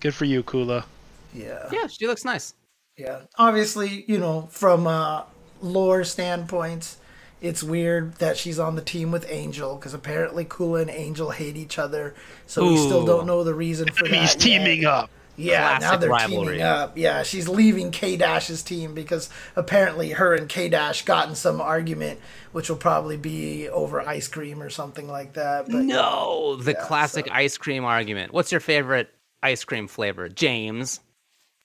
Good 0.00 0.14
for 0.14 0.26
you, 0.26 0.42
Kula. 0.42 0.84
Yeah. 1.32 1.68
Yeah, 1.72 1.86
she 1.86 2.06
looks 2.06 2.24
nice. 2.24 2.52
Yeah. 2.98 3.22
Obviously, 3.38 4.04
you 4.06 4.18
know, 4.18 4.48
from 4.50 4.86
uh, 4.86 5.22
lore 5.62 6.04
standpoints, 6.04 6.98
it's 7.42 7.62
weird 7.62 8.14
that 8.14 8.36
she's 8.38 8.58
on 8.58 8.76
the 8.76 8.82
team 8.82 9.10
with 9.10 9.26
Angel 9.28 9.74
because 9.76 9.92
apparently 9.92 10.44
Kula 10.44 10.82
and 10.82 10.90
Angel 10.90 11.30
hate 11.30 11.56
each 11.56 11.78
other. 11.78 12.14
So 12.46 12.68
we 12.68 12.76
still 12.76 13.04
don't 13.04 13.26
know 13.26 13.42
the 13.44 13.52
reason 13.54 13.88
for 13.92 14.04
that. 14.08 14.14
He's 14.14 14.34
teaming 14.34 14.84
up. 14.86 15.10
Yeah, 15.36 15.78
now 15.80 15.96
they're 15.96 16.10
rivalry. 16.10 16.44
teaming 16.58 16.60
up. 16.62 16.96
Yeah, 16.96 17.22
she's 17.22 17.48
leaving 17.48 17.90
K 17.90 18.16
Dash's 18.16 18.62
team 18.62 18.94
because 18.94 19.28
apparently 19.56 20.10
her 20.10 20.34
and 20.34 20.48
K 20.48 20.68
Dash 20.68 21.04
got 21.04 21.28
in 21.28 21.34
some 21.34 21.60
argument, 21.60 22.20
which 22.52 22.68
will 22.68 22.76
probably 22.76 23.16
be 23.16 23.68
over 23.68 24.00
ice 24.00 24.28
cream 24.28 24.62
or 24.62 24.70
something 24.70 25.08
like 25.08 25.32
that. 25.32 25.66
But 25.66 25.84
No, 25.84 26.56
the 26.56 26.74
classic 26.74 27.28
ice 27.32 27.56
cream 27.56 27.84
argument. 27.84 28.32
What's 28.32 28.52
your 28.52 28.60
favorite 28.60 29.12
ice 29.42 29.64
cream 29.64 29.88
flavor, 29.88 30.28
James? 30.28 31.00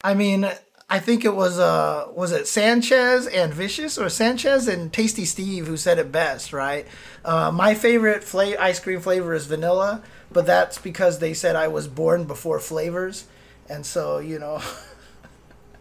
I 0.04 0.14
mean, 0.14 0.50
I 0.90 1.00
think 1.00 1.26
it 1.26 1.36
was 1.36 1.60
uh 1.60 2.08
was 2.16 2.32
it 2.32 2.48
Sanchez 2.48 3.28
and 3.28 3.54
Vicious 3.54 3.98
or 3.98 4.08
Sanchez 4.10 4.68
and 4.68 4.92
Tasty 4.92 5.26
Steve 5.26 5.68
who 5.68 5.76
said 5.78 6.00
it 6.00 6.12
best, 6.12 6.54
right? 6.54 6.88
Uh, 7.26 7.52
my 7.52 7.74
favorite 7.76 8.24
fla- 8.24 8.58
ice 8.58 8.80
cream 8.80 9.02
flavor 9.02 9.34
is 9.34 9.48
vanilla, 9.48 10.02
but 10.32 10.46
that's 10.46 10.78
because 10.78 11.20
they 11.20 11.34
said 11.34 11.56
I 11.56 11.68
was 11.68 11.88
born 11.88 12.24
before 12.24 12.60
flavors, 12.60 13.26
and 13.70 13.86
so 13.86 14.20
you 14.20 14.40
know, 14.40 14.62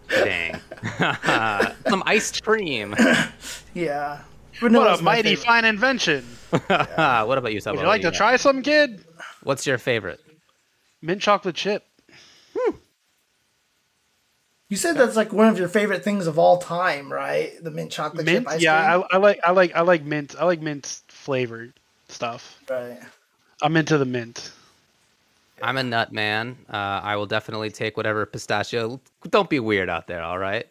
Dang. 0.08 0.60
Some 1.88 2.02
ice 2.06 2.40
cream. 2.40 2.94
yeah. 3.74 4.20
What 4.60 4.72
a 4.72 5.02
mighty 5.02 5.30
favorite. 5.30 5.44
fine 5.46 5.64
invention. 5.64 6.24
Ah, 6.70 7.24
what 7.26 7.38
about 7.38 7.52
you, 7.52 7.60
Sabo? 7.60 7.76
Would 7.76 7.82
you 7.82 7.88
like 7.88 8.02
to 8.02 8.10
try 8.10 8.36
some, 8.36 8.62
kid? 8.62 9.04
What's 9.42 9.66
your 9.66 9.78
favorite? 9.78 10.20
Mint 11.02 11.20
chocolate 11.20 11.56
chip. 11.56 11.84
You 14.68 14.76
said 14.76 14.96
that's 14.96 15.16
like 15.16 15.32
one 15.32 15.46
of 15.48 15.58
your 15.58 15.68
favorite 15.68 16.02
things 16.02 16.26
of 16.26 16.38
all 16.38 16.58
time, 16.58 17.12
right? 17.12 17.52
The 17.62 17.70
mint 17.70 17.92
chocolate 17.92 18.26
mint? 18.26 18.44
chip 18.46 18.48
ice 18.52 18.62
Yeah, 18.62 18.96
cream. 18.96 19.04
I, 19.10 19.16
I 19.16 19.18
like 19.18 19.40
I 19.44 19.50
like 19.52 19.76
I 19.76 19.80
like 19.82 20.02
mint. 20.02 20.34
I 20.38 20.44
like 20.44 20.60
mint 20.60 21.02
flavored 21.08 21.72
stuff. 22.08 22.58
right. 22.68 22.98
I'm 23.62 23.76
into 23.76 23.96
the 23.96 24.04
mint. 24.04 24.52
I'm 25.62 25.76
a 25.78 25.82
nut 25.82 26.12
man. 26.12 26.56
Uh, 26.68 26.76
I 27.02 27.16
will 27.16 27.26
definitely 27.26 27.70
take 27.70 27.96
whatever 27.96 28.26
pistachio. 28.26 29.00
Don't 29.30 29.48
be 29.48 29.60
weird 29.60 29.88
out 29.88 30.06
there, 30.06 30.22
all 30.22 30.38
right? 30.38 30.66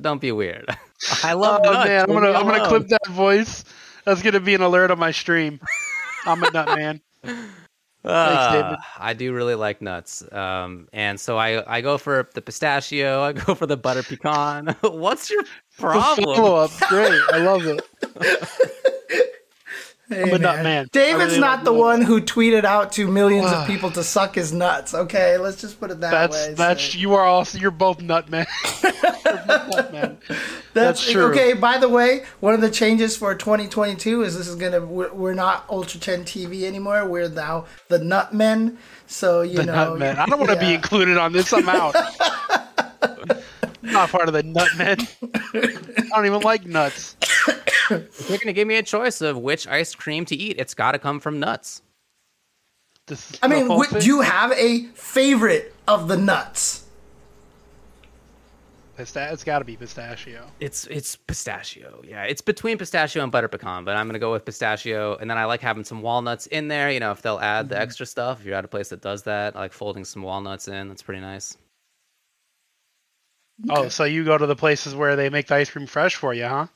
Don't 0.00 0.20
be 0.20 0.30
weird. 0.32 0.66
I 1.22 1.32
love 1.32 1.62
Oh 1.64 1.72
nuts. 1.72 1.88
man, 1.88 2.04
I'm 2.08 2.14
gonna 2.14 2.32
I'm 2.32 2.46
gonna 2.46 2.60
clip 2.60 2.88
that 2.88 3.06
voice. 3.08 3.64
That's 4.04 4.22
gonna 4.22 4.40
be 4.40 4.54
an 4.54 4.60
alert 4.60 4.90
on 4.90 4.98
my 4.98 5.10
stream. 5.10 5.58
I'm 6.26 6.42
a 6.42 6.46
nut 6.52 6.70
man. 6.70 7.00
David. 8.04 8.78
I 8.98 9.14
do 9.14 9.32
really 9.32 9.54
like 9.54 9.80
nuts, 9.80 10.22
um, 10.32 10.88
and 10.92 11.18
so 11.18 11.38
I 11.38 11.64
I 11.72 11.80
go 11.80 11.96
for 11.98 12.28
the 12.34 12.42
pistachio. 12.42 13.22
I 13.22 13.32
go 13.32 13.54
for 13.54 13.66
the 13.66 13.76
butter 13.76 14.02
pecan. 14.02 14.68
What's 14.82 15.30
your 15.30 15.42
problem? 15.78 16.36
Follow 16.36 16.56
up, 16.56 16.70
great. 16.88 17.20
I 17.32 17.38
love 17.38 17.62
it. 17.66 17.80
Hey, 20.08 20.22
I'm 20.22 20.34
a 20.34 20.38
nut 20.38 20.62
man. 20.62 20.88
David's 20.92 21.24
really 21.30 21.40
not 21.40 21.64
the 21.64 21.72
one 21.72 22.02
who 22.02 22.20
tweeted 22.20 22.64
out 22.64 22.92
to 22.92 23.08
millions 23.10 23.50
of 23.50 23.66
people 23.66 23.90
to 23.92 24.04
suck 24.04 24.34
his 24.34 24.52
nuts. 24.52 24.92
Okay, 24.94 25.38
let's 25.38 25.60
just 25.60 25.80
put 25.80 25.90
it 25.90 26.00
that 26.00 26.10
That's 26.10 26.48
way. 26.48 26.54
that's 26.54 26.82
So- 26.92 26.98
you 26.98 27.14
are 27.14 27.24
also 27.24 27.58
you're 27.58 27.70
both 27.70 28.02
nut 28.02 28.28
men. 28.28 28.46
Nut 29.46 29.92
man. 29.92 30.18
that's 30.74 31.10
true. 31.10 31.24
Okay, 31.30 31.54
by 31.54 31.78
the 31.78 31.88
way, 31.88 32.24
one 32.40 32.54
of 32.54 32.60
the 32.60 32.70
changes 32.70 33.16
for 33.16 33.34
2022 33.34 34.22
is 34.22 34.36
this 34.36 34.46
is 34.46 34.56
gonna 34.56 34.80
we're, 34.84 35.12
we're 35.12 35.34
not 35.34 35.64
Ultra 35.70 35.98
Chen 36.00 36.24
TV 36.24 36.64
anymore. 36.64 37.06
We're 37.08 37.28
now 37.28 37.64
the 37.88 37.98
Nut 37.98 38.32
Men. 38.34 38.78
So 39.06 39.42
you 39.42 39.56
The 39.58 39.64
know, 39.66 39.72
nut 39.90 39.98
man. 39.98 40.16
I 40.18 40.26
don't 40.26 40.38
want 40.38 40.52
to 40.52 40.58
be 40.58 40.72
included 40.74 41.16
on 41.18 41.32
this. 41.32 41.52
I'm 41.52 41.68
out. 41.68 41.94
I'm 43.02 43.92
not 43.92 44.08
part 44.10 44.28
of 44.28 44.34
the 44.34 44.42
nut 44.42 44.68
men. 44.76 44.98
I 45.54 46.08
don't 46.16 46.26
even 46.26 46.40
like 46.42 46.64
nuts. 46.66 47.16
If 47.90 48.28
you're 48.28 48.38
gonna 48.38 48.52
give 48.52 48.68
me 48.68 48.76
a 48.76 48.82
choice 48.82 49.20
of 49.20 49.38
which 49.38 49.66
ice 49.66 49.94
cream 49.94 50.24
to 50.26 50.36
eat, 50.36 50.56
it's 50.58 50.74
got 50.74 50.92
to 50.92 50.98
come 50.98 51.20
from 51.20 51.40
nuts. 51.40 51.82
I 53.42 53.48
mean, 53.48 53.66
whole 53.66 53.84
do 53.84 54.06
you 54.06 54.22
have 54.22 54.52
a 54.52 54.84
favorite 54.94 55.74
of 55.86 56.08
the 56.08 56.16
nuts? 56.16 56.86
Pista- 58.96 59.28
it's 59.32 59.42
got 59.42 59.58
to 59.58 59.64
be 59.64 59.76
pistachio. 59.76 60.46
It's 60.60 60.86
it's 60.86 61.16
pistachio. 61.16 62.00
Yeah, 62.06 62.22
it's 62.24 62.40
between 62.40 62.78
pistachio 62.78 63.22
and 63.22 63.32
butter 63.32 63.48
pecan, 63.48 63.84
but 63.84 63.96
I'm 63.96 64.06
gonna 64.06 64.18
go 64.18 64.32
with 64.32 64.44
pistachio. 64.44 65.16
And 65.16 65.28
then 65.28 65.36
I 65.36 65.44
like 65.44 65.60
having 65.60 65.84
some 65.84 66.00
walnuts 66.00 66.46
in 66.46 66.68
there. 66.68 66.90
You 66.90 67.00
know, 67.00 67.10
if 67.10 67.20
they'll 67.20 67.40
add 67.40 67.68
the 67.68 67.74
mm-hmm. 67.74 67.82
extra 67.82 68.06
stuff. 68.06 68.40
If 68.40 68.46
you're 68.46 68.54
at 68.54 68.64
a 68.64 68.68
place 68.68 68.88
that 68.90 69.02
does 69.02 69.24
that, 69.24 69.56
I 69.56 69.60
like 69.60 69.72
folding 69.72 70.04
some 70.04 70.22
walnuts 70.22 70.68
in. 70.68 70.88
That's 70.88 71.02
pretty 71.02 71.20
nice. 71.20 71.56
Oh, 73.68 73.88
so 73.88 74.04
you 74.04 74.24
go 74.24 74.38
to 74.38 74.46
the 74.46 74.56
places 74.56 74.94
where 74.94 75.16
they 75.16 75.28
make 75.28 75.48
the 75.48 75.56
ice 75.56 75.70
cream 75.70 75.86
fresh 75.86 76.16
for 76.16 76.32
you, 76.34 76.46
huh? 76.46 76.66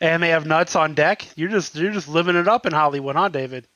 And 0.00 0.22
they 0.22 0.28
have 0.28 0.46
nuts 0.46 0.76
on 0.76 0.94
deck. 0.94 1.26
You're 1.36 1.48
just 1.48 1.74
you're 1.74 1.92
just 1.92 2.08
living 2.08 2.36
it 2.36 2.46
up 2.48 2.66
in 2.66 2.72
Hollywood, 2.72 3.16
huh, 3.16 3.28
David? 3.28 3.66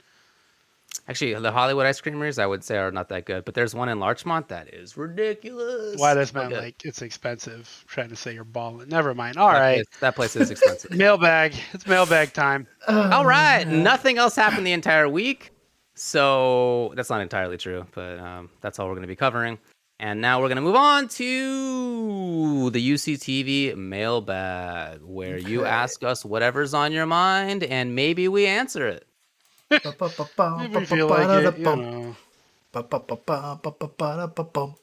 Actually, 1.09 1.35
the 1.35 1.51
Hollywood 1.51 1.87
ice 1.87 2.01
creamers 2.01 2.39
I 2.39 2.47
would 2.47 2.63
say 2.63 2.77
are 2.77 2.93
not 2.93 3.09
that 3.09 3.25
good, 3.25 3.45
but 3.45 3.55
there's 3.55 3.75
one 3.75 3.89
in 3.89 3.99
Larchmont 3.99 4.49
that 4.49 4.73
is 4.73 4.97
ridiculous. 4.97 5.99
Why 5.99 6.15
does 6.15 6.35
Okay. 6.37 6.57
like 6.57 6.85
it's 6.85 7.03
expensive? 7.03 7.85
trying 7.89 8.11
to 8.11 8.17
say 8.17 8.35
you're 8.35 8.45
balling. 8.45 8.89
Never 8.89 9.15
mind. 9.15 9.37
All 9.37 9.51
that 9.51 9.59
right, 9.59 9.75
Place, 9.77 10.01
that 10.01 10.15
place 10.15 10.37
is 10.37 10.51
expensive. 10.51 10.91
mailbag. 10.97 11.55
It's 11.73 11.87
mailbag 11.87 12.35
time. 12.35 12.69
All 12.89 13.25
right. 13.27 13.67
Nothing 13.67 14.19
else 14.19 14.37
happened 14.37 14.67
the 14.67 14.73
entire 14.73 15.09
week. 15.09 15.51
So 15.95 16.93
that's 16.95 17.11
not 17.11 17.21
entirely 17.21 17.57
true, 17.57 17.87
but 17.95 18.19
um, 18.19 18.51
that's 18.61 18.79
all 18.79 18.87
we're 18.87 18.95
going 18.95 19.03
to 19.03 19.09
be 19.09 19.17
covering. 19.17 19.59
And 20.03 20.21
now 20.21 20.41
we're 20.41 20.49
going 20.49 20.57
to 20.57 20.63
move 20.63 20.75
on 20.75 21.07
to 21.11 22.71
the 22.71 22.91
UCTV 22.93 23.77
mailbag, 23.77 25.01
where 25.03 25.39
you 25.39 25.65
ask 25.65 26.03
us 26.03 26.25
whatever's 26.25 26.75
on 26.75 26.91
your 26.93 27.07
mind 27.07 27.63
and 27.63 27.95
maybe 27.95 28.27
we 28.27 28.47
answer 28.47 28.89
it. 28.89 29.07
If 30.75 30.91
we 30.91 31.03
like 31.05 31.31
it, 31.31 31.59
you 31.59 31.65
know. 31.77 32.17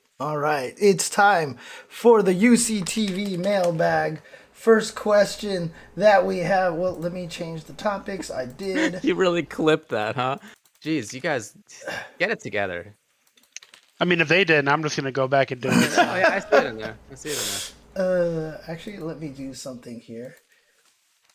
All 0.22 0.38
right, 0.38 0.74
it's 0.80 1.10
time 1.10 1.58
for 1.90 2.24
the 2.24 2.34
UCTV 2.34 3.38
mailbag. 3.40 4.22
First 4.54 4.96
question 4.96 5.74
that 5.98 6.26
we 6.26 6.40
have. 6.40 6.76
Well, 6.76 6.96
let 6.98 7.14
me 7.14 7.28
change 7.28 7.66
the 7.66 7.74
topics. 7.74 8.32
I 8.32 8.46
did. 8.46 9.02
You 9.04 9.16
really 9.16 9.44
clipped 9.44 9.90
that, 9.90 10.16
huh? 10.16 10.38
Jeez, 10.84 11.14
you 11.14 11.20
guys 11.22 11.56
get 12.20 12.32
it 12.32 12.40
together. 12.41 12.96
I 13.99 14.05
mean, 14.05 14.21
if 14.21 14.27
they 14.27 14.43
didn't, 14.43 14.69
I'm 14.69 14.81
just 14.81 14.95
gonna 14.95 15.11
go 15.11 15.27
back 15.27 15.51
and 15.51 15.61
do 15.61 15.69
it. 15.71 15.76
Oh, 15.97 16.15
yeah, 16.15 16.30
I 16.30 16.39
see 16.39 16.47
it 16.55 16.65
in 16.65 16.77
there. 16.77 16.97
I 17.11 17.15
see 17.15 17.30
it 17.30 17.73
in 17.95 17.95
there. 17.95 18.53
Uh, 18.57 18.61
actually, 18.67 18.97
let 18.97 19.19
me 19.19 19.30
do 19.30 19.53
something 19.53 19.99
here. 19.99 20.35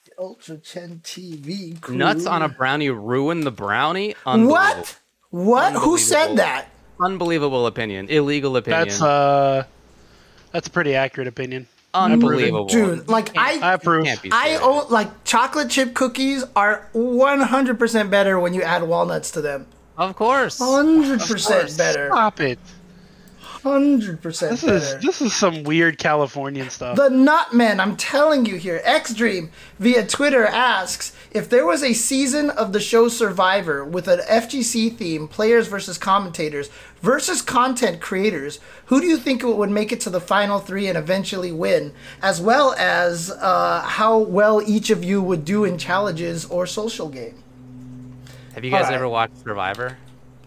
The 0.06 0.12
Ultra 0.18 0.58
Chen 0.58 1.00
TV. 1.04 1.78
Crew. 1.80 1.96
Nuts 1.96 2.26
on 2.26 2.42
a 2.42 2.48
brownie 2.48 2.90
ruin 2.90 3.40
the 3.40 3.50
brownie? 3.50 4.14
Unbelievable. 4.24 4.52
What? 4.52 4.98
What? 5.30 5.72
Who 5.74 5.98
said 5.98 6.36
that? 6.36 6.68
Unbelievable 7.00 7.66
opinion. 7.66 8.08
Illegal 8.08 8.56
opinion. 8.56 8.88
That's 8.88 9.02
uh, 9.02 9.64
that's 10.52 10.68
a 10.68 10.70
pretty 10.70 10.94
accurate 10.94 11.28
opinion. 11.28 11.66
Unbelievable. 11.92 12.66
Dude, 12.66 13.08
like 13.08 13.36
I, 13.36 13.58
I 13.58 13.74
approve. 13.74 14.06
Can't 14.06 14.22
be 14.22 14.30
I 14.32 14.44
serious. 14.44 14.62
own 14.62 14.90
like 14.90 15.24
chocolate 15.24 15.70
chip 15.70 15.94
cookies 15.94 16.44
are 16.56 16.88
100% 16.94 18.10
better 18.10 18.38
when 18.38 18.54
you 18.54 18.62
add 18.62 18.82
walnuts 18.84 19.30
to 19.32 19.40
them. 19.40 19.66
Of 19.96 20.16
course. 20.16 20.58
100% 20.58 21.78
better. 21.78 22.08
Stop 22.08 22.40
it. 22.40 22.58
100% 23.62 24.20
This 24.22 24.62
better. 24.62 24.74
is 24.76 24.96
this 25.00 25.22
is 25.22 25.34
some 25.34 25.62
weird 25.62 25.96
Californian 25.96 26.68
stuff. 26.68 26.96
The 26.96 27.08
Nutman, 27.08 27.80
I'm 27.80 27.96
telling 27.96 28.44
you 28.44 28.56
here. 28.56 28.82
X 28.84 29.14
Dream 29.14 29.50
via 29.78 30.06
Twitter 30.06 30.44
asks 30.44 31.16
if 31.30 31.48
there 31.48 31.64
was 31.64 31.82
a 31.82 31.94
season 31.94 32.50
of 32.50 32.74
the 32.74 32.80
show 32.80 33.08
Survivor 33.08 33.82
with 33.82 34.06
an 34.06 34.20
FGC 34.20 34.94
theme, 34.96 35.26
players 35.28 35.66
versus 35.66 35.96
commentators 35.96 36.68
versus 37.00 37.40
content 37.40 38.02
creators, 38.02 38.60
who 38.86 39.00
do 39.00 39.06
you 39.06 39.16
think 39.16 39.42
would 39.42 39.70
make 39.70 39.92
it 39.92 40.00
to 40.00 40.10
the 40.10 40.20
final 40.20 40.58
three 40.58 40.86
and 40.86 40.98
eventually 40.98 41.52
win? 41.52 41.94
As 42.20 42.42
well 42.42 42.74
as 42.78 43.30
uh, 43.30 43.80
how 43.82 44.18
well 44.18 44.60
each 44.66 44.90
of 44.90 45.02
you 45.02 45.22
would 45.22 45.44
do 45.46 45.64
in 45.64 45.78
challenges 45.78 46.44
or 46.46 46.66
social 46.66 47.08
game. 47.08 47.43
Have 48.54 48.64
you 48.64 48.70
guys 48.70 48.82
Alright. 48.84 48.94
ever 48.94 49.08
watched 49.08 49.38
Survivor? 49.38 49.98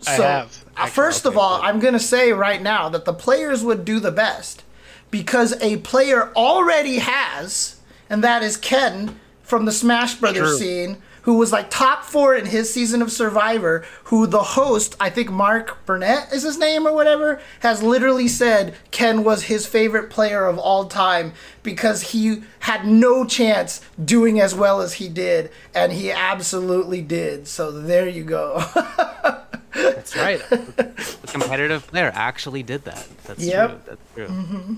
I 0.08 0.12
have, 0.12 0.66
uh, 0.78 0.86
first 0.86 1.26
of 1.26 1.38
all. 1.38 1.60
I'm 1.62 1.80
going 1.80 1.94
to 1.94 2.00
say 2.00 2.32
right 2.32 2.62
now 2.62 2.88
that 2.90 3.06
the 3.06 3.14
players 3.14 3.64
would 3.64 3.84
do 3.84 4.00
the 4.00 4.12
best 4.12 4.64
because 5.12 5.60
a 5.62 5.78
player 5.78 6.32
already 6.34 7.00
has, 7.00 7.78
and 8.10 8.24
that 8.24 8.44
is 8.44 8.58
Ken 8.58 9.20
from 9.42 9.66
the 9.66 9.72
Smash 9.72 10.16
Brothers 10.16 10.50
True. 10.50 10.58
scene, 10.58 10.98
who 11.28 11.34
was 11.34 11.52
like 11.52 11.70
top 11.70 12.06
four 12.06 12.34
in 12.34 12.46
his 12.46 12.74
season 12.74 13.02
of 13.02 13.12
Survivor, 13.12 13.84
who 14.06 14.26
the 14.26 14.42
host, 14.42 14.96
I 14.98 15.10
think 15.10 15.30
Mark 15.30 15.86
Burnett 15.86 16.32
is 16.32 16.44
his 16.44 16.58
name 16.58 16.88
or 16.88 16.94
whatever, 16.94 17.42
has 17.60 17.84
literally 17.84 18.30
said 18.30 18.76
Ken 18.92 19.26
was 19.26 19.44
his 19.44 19.68
favorite 19.68 20.10
player 20.10 20.46
of 20.46 20.58
all 20.58 20.86
time 20.86 21.34
because 21.64 22.12
he 22.14 22.44
had 22.60 22.88
no 22.88 23.26
chance 23.26 23.82
doing 24.06 24.40
as 24.40 24.56
well 24.56 24.80
as 24.80 24.94
he 24.94 25.10
did, 25.10 25.52
and 25.76 25.92
he 25.92 26.12
absolutely 26.14 27.02
did. 27.02 27.46
So 27.46 27.74
there 27.74 28.08
you 28.08 28.24
go. 28.24 28.64
That's 29.74 30.16
right. 30.16 30.40
the 30.50 31.28
competitive 31.28 31.86
player 31.88 32.10
actually 32.16 32.64
did 32.64 32.86
that. 32.86 33.06
That's 33.26 33.44
Yep. 33.44 33.70
true. 33.70 33.80
That's 33.86 34.14
true. 34.16 34.28
Mm-hmm. 34.28 34.74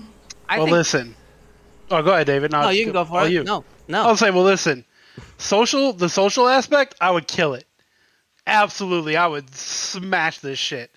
I 0.48 0.56
well, 0.58 0.66
think, 0.66 0.72
listen. 0.76 1.14
Oh, 1.92 2.02
go 2.02 2.12
ahead, 2.12 2.26
David. 2.26 2.50
No, 2.50 2.62
No, 2.62 2.68
you 2.70 2.82
can 2.86 2.92
go 2.92 3.04
for 3.04 3.20
Oh, 3.20 3.24
it. 3.24 3.30
You. 3.30 3.44
No, 3.44 3.64
no. 3.86 4.02
I'll 4.02 4.16
say, 4.16 4.32
well, 4.32 4.42
listen. 4.42 4.84
Social, 5.38 5.92
the 5.92 6.08
social 6.08 6.48
aspect, 6.48 6.94
I 7.00 7.10
would 7.10 7.26
kill 7.26 7.54
it. 7.54 7.66
Absolutely, 8.46 9.16
I 9.16 9.26
would 9.26 9.54
smash 9.54 10.38
this 10.40 10.58
shit. 10.58 10.90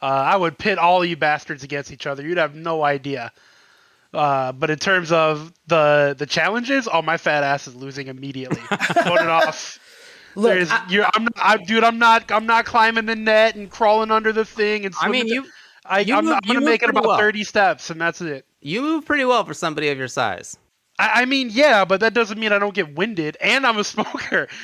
Uh, 0.00 0.06
I 0.06 0.36
would 0.36 0.58
pit 0.58 0.78
all 0.78 1.04
you 1.04 1.16
bastards 1.16 1.62
against 1.62 1.92
each 1.92 2.06
other. 2.06 2.22
You'd 2.22 2.38
have 2.38 2.54
no 2.54 2.82
idea. 2.82 3.32
Uh, 4.12 4.52
but 4.52 4.68
in 4.68 4.78
terms 4.78 5.10
of 5.10 5.52
the 5.68 6.14
the 6.18 6.26
challenges, 6.26 6.86
oh 6.92 7.00
my 7.02 7.16
fat 7.16 7.44
ass 7.44 7.66
is 7.66 7.74
losing 7.74 8.08
immediately. 8.08 8.60
Vote 9.04 9.20
it 9.20 9.28
off. 9.28 9.78
Look, 10.34 10.52
There's, 10.54 10.70
I- 10.70 10.86
you're, 10.88 11.06
I'm, 11.14 11.24
not, 11.24 11.32
I, 11.36 11.56
dude. 11.58 11.84
I'm 11.84 11.98
not. 11.98 12.30
I'm 12.30 12.46
not 12.46 12.64
climbing 12.66 13.06
the 13.06 13.16
net 13.16 13.54
and 13.54 13.70
crawling 13.70 14.10
under 14.10 14.32
the 14.32 14.44
thing. 14.44 14.84
And 14.84 14.94
I 15.00 15.08
mean, 15.08 15.28
swimming. 15.28 15.44
you 15.44 15.50
I, 15.86 16.00
you 16.00 16.14
I'm, 16.16 16.24
move- 16.24 16.34
I'm 16.34 16.40
you 16.44 16.48
gonna 16.54 16.60
move 16.60 16.68
make 16.68 16.82
it 16.82 16.90
about 16.90 17.06
well. 17.06 17.18
30 17.18 17.44
steps, 17.44 17.90
and 17.90 18.00
that's 18.00 18.20
it. 18.20 18.44
you 18.60 18.82
move 18.82 19.04
pretty 19.06 19.24
well 19.24 19.44
for 19.44 19.54
somebody 19.54 19.88
of 19.88 19.96
your 19.98 20.08
size. 20.08 20.58
I, 20.98 21.22
I 21.22 21.24
mean, 21.24 21.48
yeah, 21.50 21.84
but 21.84 22.00
that 22.00 22.14
doesn't 22.14 22.38
mean 22.38 22.52
I 22.52 22.58
don't 22.58 22.74
get 22.74 22.94
winded, 22.94 23.36
and 23.40 23.66
I'm 23.66 23.78
a 23.78 23.84
smoker. 23.84 24.48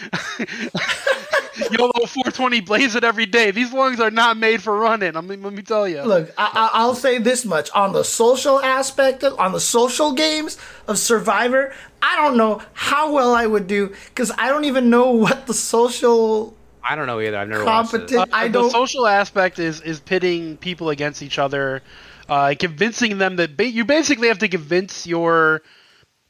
YOLO 1.72 1.90
420 2.06 2.60
blaze 2.60 2.94
it 2.94 3.02
every 3.02 3.26
day. 3.26 3.50
These 3.50 3.72
lungs 3.72 3.98
are 3.98 4.12
not 4.12 4.36
made 4.36 4.62
for 4.62 4.76
running. 4.78 5.16
I 5.16 5.20
mean, 5.20 5.42
let 5.42 5.52
me 5.52 5.62
tell 5.62 5.88
you. 5.88 6.02
Look, 6.02 6.30
I, 6.38 6.50
I- 6.54 6.70
I'll 6.74 6.94
say 6.94 7.18
this 7.18 7.44
much 7.44 7.68
on 7.72 7.92
the 7.92 8.04
social 8.04 8.60
aspect, 8.60 9.24
of, 9.24 9.38
on 9.40 9.50
the 9.52 9.60
social 9.60 10.12
games 10.12 10.56
of 10.86 10.98
Survivor. 10.98 11.74
I 12.00 12.14
don't 12.16 12.36
know 12.36 12.62
how 12.74 13.12
well 13.12 13.34
I 13.34 13.46
would 13.46 13.66
do 13.66 13.88
because 14.06 14.30
I 14.38 14.48
don't 14.48 14.64
even 14.66 14.88
know 14.88 15.10
what 15.10 15.46
the 15.48 15.54
social 15.54 16.54
I 16.84 16.94
don't 16.94 17.06
know 17.08 17.20
either. 17.20 17.36
I've 17.36 17.48
never 17.48 17.64
watched 17.64 17.92
it. 17.92 17.96
competition. 17.98 18.28
I 18.32 18.46
the 18.48 18.60
don't. 18.60 18.70
social 18.70 19.06
aspect 19.08 19.58
is 19.58 19.80
is 19.80 19.98
pitting 19.98 20.56
people 20.58 20.90
against 20.90 21.22
each 21.22 21.38
other, 21.40 21.82
uh, 22.28 22.54
convincing 22.58 23.18
them 23.18 23.34
that 23.36 23.56
ba- 23.56 23.68
you 23.68 23.84
basically 23.84 24.28
have 24.28 24.38
to 24.38 24.48
convince 24.48 25.06
your 25.08 25.62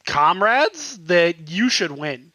comrades 0.09 0.97
that 1.05 1.49
you 1.49 1.69
should 1.69 1.91
win. 1.91 2.31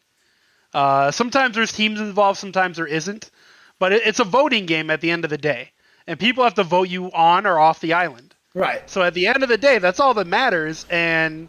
Uh, 0.73 1.11
sometimes 1.11 1.55
there's 1.55 1.71
teams 1.71 1.99
involved, 1.99 2.39
sometimes 2.39 2.77
there 2.77 2.87
isn't, 2.87 3.31
but 3.79 3.91
it, 3.93 4.01
it's 4.05 4.19
a 4.19 4.23
voting 4.23 4.65
game 4.65 4.89
at 4.89 5.01
the 5.01 5.11
end 5.11 5.23
of 5.23 5.29
the 5.29 5.37
day, 5.37 5.71
and 6.07 6.19
people 6.19 6.43
have 6.43 6.53
to 6.55 6.63
vote 6.63 6.89
you 6.89 7.11
on 7.13 7.45
or 7.45 7.59
off 7.59 7.79
the 7.79 7.93
island. 7.93 8.33
right. 8.53 8.89
So 8.89 9.01
at 9.03 9.13
the 9.13 9.27
end 9.27 9.43
of 9.43 9.49
the 9.49 9.57
day, 9.57 9.79
that's 9.79 9.99
all 9.99 10.13
that 10.15 10.27
matters, 10.27 10.85
and 10.89 11.47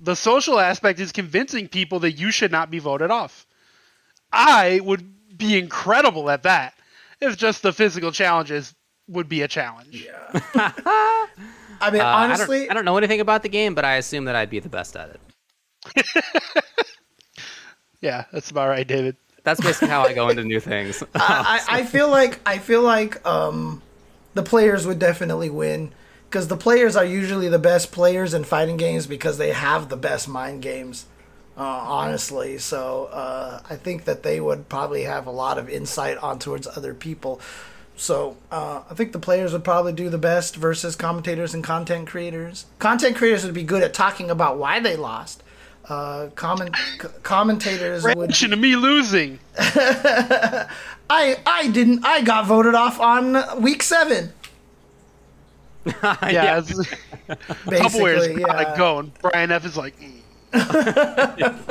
the 0.00 0.16
social 0.16 0.58
aspect 0.58 0.98
is 1.00 1.12
convincing 1.12 1.68
people 1.68 2.00
that 2.00 2.12
you 2.12 2.30
should 2.30 2.50
not 2.52 2.70
be 2.70 2.78
voted 2.80 3.10
off. 3.10 3.46
I 4.32 4.80
would 4.82 5.38
be 5.38 5.56
incredible 5.58 6.28
at 6.30 6.42
that. 6.42 6.74
If 7.20 7.36
just 7.36 7.62
the 7.62 7.72
physical 7.72 8.10
challenges 8.12 8.74
would 9.08 9.28
be 9.28 9.42
a 9.42 9.48
challenge. 9.48 10.04
Yeah. 10.04 10.72
I 11.80 11.90
mean, 11.90 12.00
Uh, 12.00 12.04
honestly, 12.06 12.56
I 12.56 12.60
don't, 12.62 12.70
I 12.70 12.74
don't 12.74 12.84
know 12.84 12.98
anything 12.98 13.20
about 13.20 13.42
the 13.42 13.48
game, 13.48 13.74
but 13.74 13.84
I 13.84 13.96
assume 13.96 14.24
that 14.26 14.34
I'd 14.36 14.50
be 14.50 14.58
the 14.58 14.68
best 14.68 14.96
at 14.96 15.10
it. 15.10 15.20
Yeah, 18.00 18.26
that's 18.32 18.50
about 18.50 18.68
right, 18.68 18.86
David. 18.86 19.16
That's 19.44 19.62
basically 19.62 19.88
how 19.88 20.02
I 20.02 20.12
go 20.12 20.28
into 20.28 20.44
new 20.44 20.60
things. 20.60 21.02
I, 21.14 21.62
I 21.70 21.78
I 21.78 21.84
feel 21.84 22.10
like 22.10 22.38
I 22.44 22.58
feel 22.58 22.82
like 22.82 23.26
um, 23.26 23.80
the 24.34 24.42
players 24.42 24.86
would 24.86 24.98
definitely 24.98 25.48
win 25.48 25.92
because 26.28 26.48
the 26.48 26.56
players 26.56 26.96
are 26.96 27.04
usually 27.04 27.48
the 27.48 27.58
best 27.58 27.92
players 27.92 28.34
in 28.34 28.44
fighting 28.44 28.76
games 28.76 29.06
because 29.06 29.38
they 29.38 29.52
have 29.52 29.88
the 29.88 29.96
best 29.96 30.28
mind 30.28 30.60
games. 30.60 31.06
Uh, 31.56 31.62
honestly, 31.62 32.58
so 32.58 33.04
uh, 33.06 33.62
I 33.70 33.76
think 33.76 34.04
that 34.04 34.22
they 34.22 34.38
would 34.38 34.68
probably 34.68 35.04
have 35.04 35.26
a 35.26 35.30
lot 35.30 35.56
of 35.56 35.70
insight 35.70 36.18
on 36.18 36.38
towards 36.38 36.66
other 36.66 36.92
people. 36.92 37.40
So 37.96 38.36
uh, 38.50 38.82
I 38.90 38.94
think 38.94 39.12
the 39.12 39.20
players 39.20 39.52
would 39.52 39.64
probably 39.64 39.92
do 39.92 40.10
the 40.10 40.18
best 40.18 40.56
versus 40.56 40.96
commentators 40.96 41.54
and 41.54 41.64
content 41.64 42.08
creators. 42.08 42.66
Content 42.80 43.16
creators 43.16 43.44
would 43.44 43.54
be 43.54 43.62
good 43.62 43.82
at 43.84 43.94
talking 43.94 44.30
about 44.30 44.58
why 44.58 44.80
they 44.80 44.96
lost. 44.96 45.44
Uh, 45.88 46.28
comment 46.34 46.74
commentators 47.22 48.04
would. 48.04 48.16
Reaction 48.16 48.50
to 48.50 48.56
me 48.56 48.74
losing. 48.74 49.38
I 49.58 50.66
I 51.10 51.68
didn't. 51.72 52.04
I 52.04 52.22
got 52.22 52.46
voted 52.46 52.74
off 52.74 52.98
on 53.00 53.62
week 53.62 53.82
seven. 53.82 54.32
Yeah, 56.02 56.58
it's 56.58 56.78
a 57.28 57.36
couple 57.36 57.70
Basically, 57.70 58.02
ways 58.02 58.38
yeah. 58.38 58.46
like 58.46 58.76
going. 58.76 59.12
Brian 59.20 59.52
F 59.52 59.66
is 59.66 59.76
like, 59.76 59.94
mm. 60.00 61.62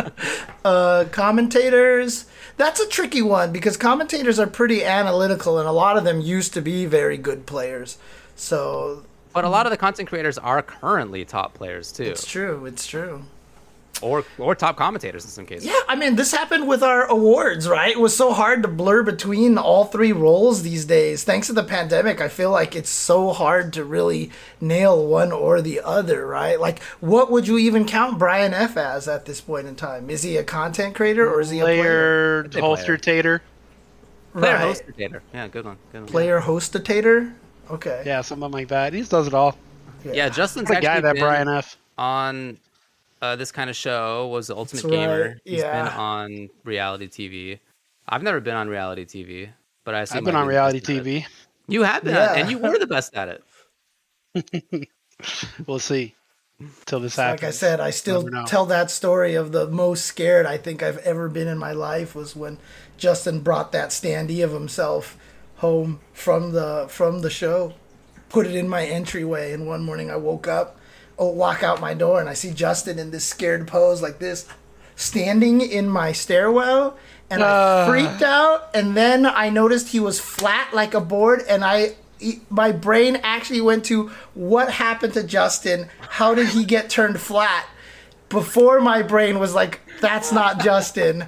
uh, 0.64 1.06
commentators. 1.12 2.26
That's 2.56 2.80
a 2.80 2.88
tricky 2.88 3.24
one 3.24 3.52
because 3.52 3.76
commentators 3.76 4.38
are 4.40 4.46
pretty 4.46 4.86
analytical, 4.86 5.58
and 5.58 5.68
a 5.68 5.72
lot 5.72 5.98
of 5.98 6.04
them 6.04 6.22
used 6.22 6.54
to 6.54 6.62
be 6.62 6.86
very 6.86 7.18
good 7.18 7.48
players. 7.48 7.98
So 8.36 9.04
But 9.34 9.46
a 9.46 9.50
lot 9.50 9.66
of 9.66 9.72
the 9.72 9.78
content 9.78 10.10
creators 10.10 10.38
are 10.38 10.62
currently 10.62 11.26
top 11.26 11.56
players 11.56 11.92
too, 11.92 12.04
it's 12.04 12.28
true. 12.28 12.68
It's 12.68 12.86
true. 12.86 13.24
Or 14.04 14.26
or 14.38 14.54
top 14.56 14.76
commentators 14.78 15.24
in 15.24 15.32
some 15.32 15.46
cases. 15.46 15.66
Yeah, 15.66 15.80
I 15.88 15.96
mean, 15.96 16.16
this 16.16 16.32
happened 16.32 16.68
with 16.68 16.84
our 16.84 17.06
awards, 17.06 17.68
right? 17.68 17.92
It 17.92 18.00
was 18.00 18.16
so 18.16 18.34
hard 18.34 18.62
to 18.64 18.68
blur 18.68 19.04
between 19.04 19.58
all 19.58 19.86
three 19.86 20.12
roles 20.12 20.62
these 20.64 20.86
days. 20.86 21.24
Thanks 21.24 21.48
to 21.48 21.54
the 21.54 21.64
pandemic, 21.64 22.22
I 22.22 22.28
feel 22.28 22.52
like 22.52 22.76
it's 22.76 22.90
so 22.90 23.32
hard 23.32 23.74
to 23.74 23.84
really 23.84 24.30
nail 24.62 25.06
one 25.08 25.32
or 25.32 25.62
the 25.62 25.80
other, 25.82 26.28
right? 26.28 26.60
Like, 26.60 26.82
what 27.00 27.32
would 27.32 27.48
you 27.48 27.58
even 27.58 27.86
count 27.86 28.20
Brian 28.20 28.54
F 28.54 28.78
as 28.78 29.08
at 29.08 29.26
this 29.26 29.42
point 29.42 29.68
in 29.68 29.76
time? 29.76 30.10
Is 30.10 30.24
he 30.24 30.38
a 30.38 30.44
content 30.44 30.96
creator 30.96 31.28
or 31.32 31.42
is 31.42 31.50
he 31.50 31.60
a 31.60 31.64
player? 31.64 32.44
player, 32.44 32.62
holster 32.62 32.98
tater. 32.98 33.42
Player 34.34 34.54
Right. 34.54 34.62
host 34.62 34.86
dictator. 34.88 35.22
Yeah, 35.32 35.48
good 35.48 35.64
one. 35.66 35.78
Good 35.92 36.02
one. 36.02 36.08
Player 36.08 36.42
hostitator? 36.42 37.34
Okay. 37.70 38.02
Yeah, 38.04 38.22
something 38.22 38.50
like 38.50 38.68
that. 38.70 38.92
He 38.94 39.00
just 39.00 39.12
does 39.12 39.28
it 39.28 39.34
all. 39.36 39.56
Yeah, 40.04 40.28
Justin's 40.30 40.68
What 40.70 40.76
a 40.76 40.78
actually 40.78 40.88
guy, 40.88 41.02
that 41.02 41.14
been 41.14 41.22
Brian 41.24 41.48
F. 41.48 41.78
on 41.98 42.58
uh, 43.24 43.36
this 43.38 43.52
kind 43.52 43.70
of 43.70 43.76
show. 43.76 44.28
Was 44.28 44.48
the 44.48 44.56
Ultimate 44.56 44.84
That's 44.84 44.92
Gamer. 44.92 45.22
right, 45.22 45.38
He's 45.46 45.62
been 45.62 45.86
yeah. 45.86 45.98
on 45.98 46.50
reality 46.64 47.08
TV. 47.08 47.60
I've 48.08 48.22
never 48.24 48.42
been 48.42 48.56
on 48.56 48.68
reality 48.68 49.06
TV, 49.06 49.50
but 49.86 49.96
I 49.96 50.02
I've 50.02 50.24
been 50.26 50.36
on 50.36 50.46
reality 50.48 50.80
best 50.80 50.90
at 50.90 50.96
it. 50.98 51.04
TV. 51.06 51.26
You 51.68 51.84
have 51.84 52.04
been, 52.04 52.14
Yeah. 52.16 52.34
and 52.34 52.52
you 52.52 52.58
were 52.58 52.78
the 52.78 52.88
best 52.88 53.14
at 53.16 53.30
it. 53.30 54.90
We'll 55.68 55.80
see. 55.80 56.16
Till 56.86 57.00
this 57.00 57.16
happens. 57.16 57.42
Like. 57.42 57.48
I 57.48 57.52
said, 57.52 57.80
I 57.80 57.90
still 57.92 58.30
tell 58.46 58.66
that 58.66 58.92
story 58.92 59.36
of 59.36 59.52
the 59.52 59.68
most 59.68 60.06
scared 60.06 60.46
I 60.46 60.58
think 60.58 60.84
I've 60.84 60.98
ever 61.00 61.30
been 61.30 61.48
in 61.48 61.58
my 61.58 61.72
life 61.72 62.14
was 62.16 62.36
when 62.36 62.58
Justin 62.98 63.40
brought 63.42 63.72
that 63.72 63.90
standee 63.90 64.44
of 64.44 64.52
himself 64.52 65.18
home 65.58 66.00
from 66.14 66.52
the 66.52 66.88
from 66.90 67.22
the 67.22 67.30
show, 67.30 67.74
put 68.30 68.46
it 68.46 68.56
in 68.56 68.68
my 68.68 68.86
entryway, 68.86 69.54
and 69.54 69.66
one 69.68 69.84
morning 69.84 70.12
I 70.12 70.16
woke 70.18 70.48
up, 70.48 70.78
walk 71.18 71.64
out 71.64 71.80
my 71.82 71.94
door, 71.94 72.20
and 72.20 72.30
I 72.30 72.34
see 72.34 72.52
Justin 72.52 73.00
in 73.00 73.12
this 73.12 73.24
scared 73.26 73.68
pose 73.68 74.02
like 74.02 74.20
this, 74.20 74.46
standing 74.96 75.62
in 75.62 75.88
my 75.90 76.12
stairwell, 76.12 76.98
and 77.30 77.44
I 77.44 77.48
Ah. 77.48 77.86
freaked 77.88 78.22
out, 78.22 78.70
and 78.74 78.96
then 78.96 79.26
I 79.26 79.50
noticed 79.50 79.90
he 79.90 80.00
was 80.00 80.20
flat 80.20 80.74
like 80.74 80.94
a 80.94 81.02
board, 81.02 81.44
and 81.50 81.64
I. 81.64 81.96
My 82.50 82.72
brain 82.72 83.20
actually 83.22 83.60
went 83.60 83.84
to 83.86 84.10
what 84.34 84.72
happened 84.72 85.14
to 85.16 85.24
Justin? 85.24 85.90
How 86.08 86.34
did 86.34 86.48
he 86.50 86.64
get 86.64 86.90
turned 86.90 87.20
flat? 87.20 87.66
Before 88.30 88.80
my 88.80 89.02
brain 89.02 89.40
was 89.40 89.54
like, 89.54 89.82
that's 90.00 90.32
not 90.32 90.60
Justin. 90.64 91.26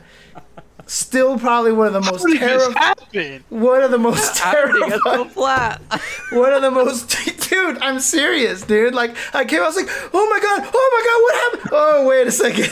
Still, 0.88 1.40
probably 1.40 1.72
one 1.72 1.88
of 1.88 1.94
the 1.94 2.02
most 2.02 2.22
How 2.22 2.28
did 2.28 2.42
this 2.42 2.74
terrifying. 2.76 3.44
One 3.50 3.82
of 3.84 3.92
the 3.92 3.98
most 3.98 4.38
How 4.38 4.52
did 4.66 4.76
he 4.76 4.90
get 4.90 5.00
so 5.02 5.12
terrifying. 5.12 5.30
flat? 5.30 5.82
One 6.32 6.54
of 6.54 6.62
the 6.62 6.70
most, 6.72 7.10
dude. 7.50 7.78
I'm 7.80 8.00
serious, 8.00 8.62
dude. 8.62 8.94
Like 8.94 9.16
I 9.34 9.46
came, 9.46 9.62
I 9.62 9.66
was 9.66 9.76
like, 9.76 9.88
oh 10.14 10.30
my 10.30 10.40
god, 10.40 10.70
oh 10.74 10.90
my 10.94 11.02
god, 11.08 11.22
what 11.24 11.36
happened? 11.60 11.70
Oh 11.74 12.08
wait 12.08 12.28
a 12.28 12.32
second, 12.32 12.70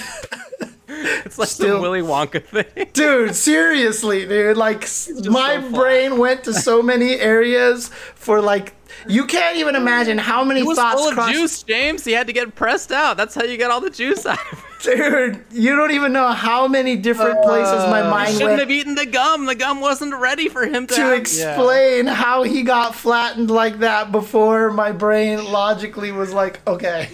It's 1.26 1.38
like 1.38 1.50
Still- 1.50 1.76
the 1.78 1.82
Willy 1.82 2.02
Wonka 2.02 2.44
thing. 2.44 2.88
dude. 2.94 3.36
Seriously, 3.36 4.26
dude. 4.26 4.58
Like 4.58 4.82
my 5.30 5.62
so 5.62 5.72
brain 5.72 6.18
went 6.18 6.44
to 6.46 6.54
so 6.54 6.82
many 6.82 7.16
areas 7.16 7.90
for 8.16 8.42
like 8.42 8.74
you 9.08 9.26
can't 9.26 9.58
even 9.58 9.76
imagine 9.76 10.18
how 10.18 10.44
many 10.44 10.60
It 10.62 10.66
was 10.66 10.78
thoughts 10.78 10.96
full 11.00 11.10
of 11.10 11.16
crossed. 11.16 11.34
juice, 11.34 11.64
James. 11.64 12.06
He 12.06 12.12
had 12.12 12.28
to 12.28 12.34
get 12.34 12.54
pressed 12.56 12.92
out. 12.92 13.18
That's 13.18 13.34
how 13.36 13.44
you 13.44 13.58
get 13.58 13.72
all 13.72 13.82
the 13.82 13.90
juice 13.90 14.26
out. 14.26 14.38
Dude, 14.82 15.44
you 15.52 15.76
don't 15.76 15.92
even 15.92 16.14
know 16.14 16.28
how 16.28 16.68
many 16.68 16.96
different 16.98 17.42
places 17.42 17.74
my 17.90 18.04
He 18.04 18.10
mind 18.10 18.32
shouldn't 18.34 18.50
went 18.50 18.60
have 18.60 18.70
eaten 18.72 18.96
the 18.96 19.06
gum. 19.06 19.46
The 19.46 19.56
gum 19.56 19.80
wasn't 19.82 20.14
ready 20.16 20.48
for 20.50 20.66
him 20.66 20.86
to. 20.88 20.96
to 20.96 21.02
have- 21.02 21.18
explain 21.20 22.06
how 22.06 22.44
he 22.44 22.64
got 22.64 22.94
flattened 22.94 23.50
like 23.50 23.80
that 23.80 24.12
before 24.12 24.72
my 24.72 24.92
brain 24.92 25.44
logically 25.52 26.12
was 26.12 26.32
like, 26.34 26.60
okay, 26.68 27.08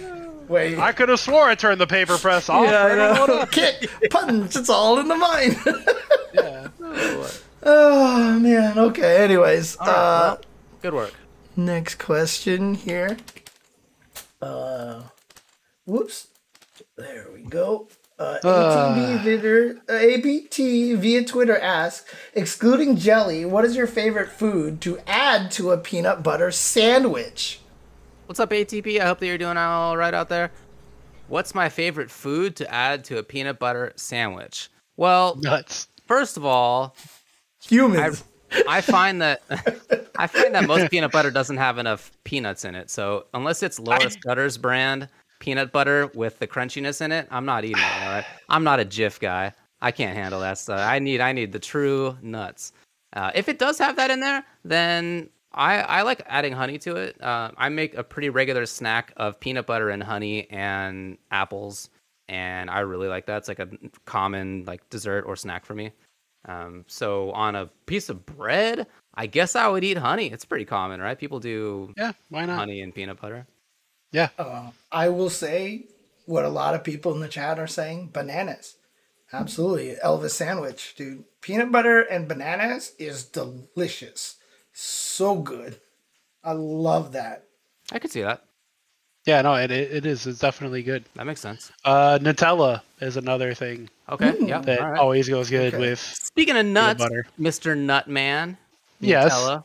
wait. 0.50 0.78
I 0.78 0.92
could 0.92 1.08
have 1.08 1.20
swore 1.20 1.44
I 1.48 1.54
turned 1.54 1.80
the 1.80 1.86
paper 1.86 2.18
press 2.18 2.48
off. 2.48 2.64
yeah, 2.64 2.84
I 2.84 2.94
know. 3.26 3.46
Kick, 3.46 3.88
punch, 4.10 4.56
it's 4.56 4.68
all 4.68 4.98
in 4.98 5.08
the 5.08 5.16
mind. 5.16 5.56
Yeah. 6.34 6.68
oh 7.62 8.38
man. 8.38 8.78
Okay. 8.78 9.24
Anyways, 9.24 9.76
All 9.76 9.86
right, 9.86 9.92
uh, 9.94 9.96
well, 10.34 10.40
good 10.82 10.94
work. 10.94 11.14
next 11.56 11.98
question 11.98 12.74
here. 12.74 13.16
Uh, 14.42 15.02
whoops. 15.86 16.28
There 16.96 17.28
we 17.32 17.42
go. 17.42 17.88
Uh, 18.18 18.38
ATB 18.44 19.22
Twitter, 19.22 19.80
uh, 19.88 19.92
APT 19.94 20.56
via 21.00 21.24
Twitter 21.24 21.58
asks, 21.58 22.12
excluding 22.34 22.96
jelly, 22.96 23.46
what 23.46 23.64
is 23.64 23.74
your 23.74 23.86
favorite 23.86 24.28
food 24.28 24.82
to 24.82 24.98
add 25.06 25.50
to 25.52 25.70
a 25.70 25.78
peanut 25.78 26.22
butter 26.22 26.50
sandwich? 26.50 27.59
What's 28.30 28.38
up, 28.38 28.50
ATP? 28.50 29.00
I 29.00 29.06
hope 29.06 29.18
that 29.18 29.26
you're 29.26 29.38
doing 29.38 29.56
all 29.56 29.96
right 29.96 30.14
out 30.14 30.28
there. 30.28 30.52
What's 31.26 31.52
my 31.52 31.68
favorite 31.68 32.12
food 32.12 32.54
to 32.56 32.72
add 32.72 33.02
to 33.06 33.18
a 33.18 33.24
peanut 33.24 33.58
butter 33.58 33.92
sandwich? 33.96 34.68
Well, 34.96 35.34
Nuts. 35.40 35.88
first 36.06 36.36
of 36.36 36.44
all, 36.44 36.94
I, 36.96 37.68
Humans. 37.68 38.22
I 38.68 38.82
find 38.82 39.20
that 39.20 39.42
I 40.16 40.28
find 40.28 40.54
that 40.54 40.68
most 40.68 40.92
peanut 40.92 41.10
butter 41.10 41.32
doesn't 41.32 41.56
have 41.56 41.78
enough 41.78 42.12
peanuts 42.22 42.64
in 42.64 42.76
it. 42.76 42.88
So 42.88 43.26
unless 43.34 43.64
it's 43.64 43.80
Laura 43.80 44.08
Scudder's 44.08 44.56
brand 44.56 45.08
peanut 45.40 45.72
butter 45.72 46.08
with 46.14 46.38
the 46.38 46.46
crunchiness 46.46 47.00
in 47.00 47.10
it, 47.10 47.26
I'm 47.32 47.46
not 47.46 47.64
eating 47.64 47.82
it. 47.82 48.02
All 48.04 48.12
right, 48.12 48.26
I'm 48.48 48.62
not 48.62 48.78
a 48.78 48.84
Jif 48.84 49.18
guy. 49.18 49.52
I 49.82 49.90
can't 49.90 50.16
handle 50.16 50.38
that 50.42 50.56
stuff. 50.56 50.78
I 50.78 51.00
need 51.00 51.20
I 51.20 51.32
need 51.32 51.50
the 51.50 51.58
true 51.58 52.16
nuts. 52.22 52.74
Uh, 53.12 53.32
if 53.34 53.48
it 53.48 53.58
does 53.58 53.76
have 53.78 53.96
that 53.96 54.12
in 54.12 54.20
there, 54.20 54.44
then 54.64 55.30
I, 55.52 55.80
I 55.80 56.02
like 56.02 56.22
adding 56.26 56.52
honey 56.52 56.78
to 56.78 56.96
it. 56.96 57.20
Uh, 57.20 57.50
I 57.56 57.68
make 57.70 57.94
a 57.94 58.04
pretty 58.04 58.28
regular 58.30 58.66
snack 58.66 59.12
of 59.16 59.40
peanut 59.40 59.66
butter 59.66 59.90
and 59.90 60.02
honey 60.02 60.48
and 60.50 61.18
apples, 61.30 61.90
and 62.28 62.70
I 62.70 62.80
really 62.80 63.08
like 63.08 63.26
that. 63.26 63.38
It's 63.38 63.48
like 63.48 63.58
a 63.58 63.68
common 64.04 64.64
like 64.66 64.88
dessert 64.90 65.24
or 65.26 65.34
snack 65.36 65.64
for 65.64 65.74
me. 65.74 65.92
Um, 66.46 66.84
so 66.86 67.32
on 67.32 67.54
a 67.56 67.66
piece 67.86 68.08
of 68.08 68.24
bread, 68.24 68.86
I 69.14 69.26
guess 69.26 69.56
I 69.56 69.68
would 69.68 69.84
eat 69.84 69.98
honey. 69.98 70.30
It's 70.30 70.44
pretty 70.44 70.64
common, 70.64 71.00
right? 71.00 71.18
People 71.18 71.40
do 71.40 71.92
Yeah, 71.96 72.12
why 72.30 72.46
not? 72.46 72.58
honey 72.58 72.80
and 72.80 72.94
peanut 72.94 73.20
butter. 73.20 73.46
Yeah. 74.12 74.28
I 74.90 75.08
will 75.10 75.30
say 75.30 75.84
what 76.26 76.44
a 76.44 76.48
lot 76.48 76.74
of 76.74 76.82
people 76.84 77.12
in 77.14 77.20
the 77.20 77.28
chat 77.28 77.58
are 77.58 77.66
saying 77.66 78.10
bananas. 78.12 78.76
Absolutely. 79.32 79.96
Elvis 80.02 80.30
sandwich, 80.30 80.94
dude. 80.96 81.24
Peanut 81.40 81.70
butter 81.70 82.00
and 82.00 82.26
bananas 82.26 82.92
is 82.98 83.24
delicious. 83.24 84.36
So 84.82 85.36
good. 85.36 85.78
I 86.42 86.52
love 86.52 87.12
that. 87.12 87.44
I 87.92 87.98
could 87.98 88.10
see 88.10 88.22
that. 88.22 88.42
Yeah, 89.26 89.42
no, 89.42 89.54
it, 89.56 89.70
it 89.70 89.92
it 89.92 90.06
is. 90.06 90.26
It's 90.26 90.38
definitely 90.38 90.82
good. 90.82 91.04
That 91.16 91.26
makes 91.26 91.42
sense. 91.42 91.70
Uh, 91.84 92.18
Nutella 92.22 92.80
is 93.02 93.18
another 93.18 93.52
thing 93.52 93.90
Okay, 94.08 94.34
yeah. 94.40 94.60
that 94.60 94.80
all 94.80 94.90
right. 94.92 94.98
always 94.98 95.28
goes 95.28 95.50
good 95.50 95.74
Okay. 95.74 95.78
with. 95.90 95.98
Speaking 96.00 96.56
of 96.56 96.64
nuts, 96.64 97.02
butter. 97.04 97.26
Mr. 97.38 97.76
Nutman, 97.76 98.56
Yes. 99.00 99.34
Nutella. 99.34 99.64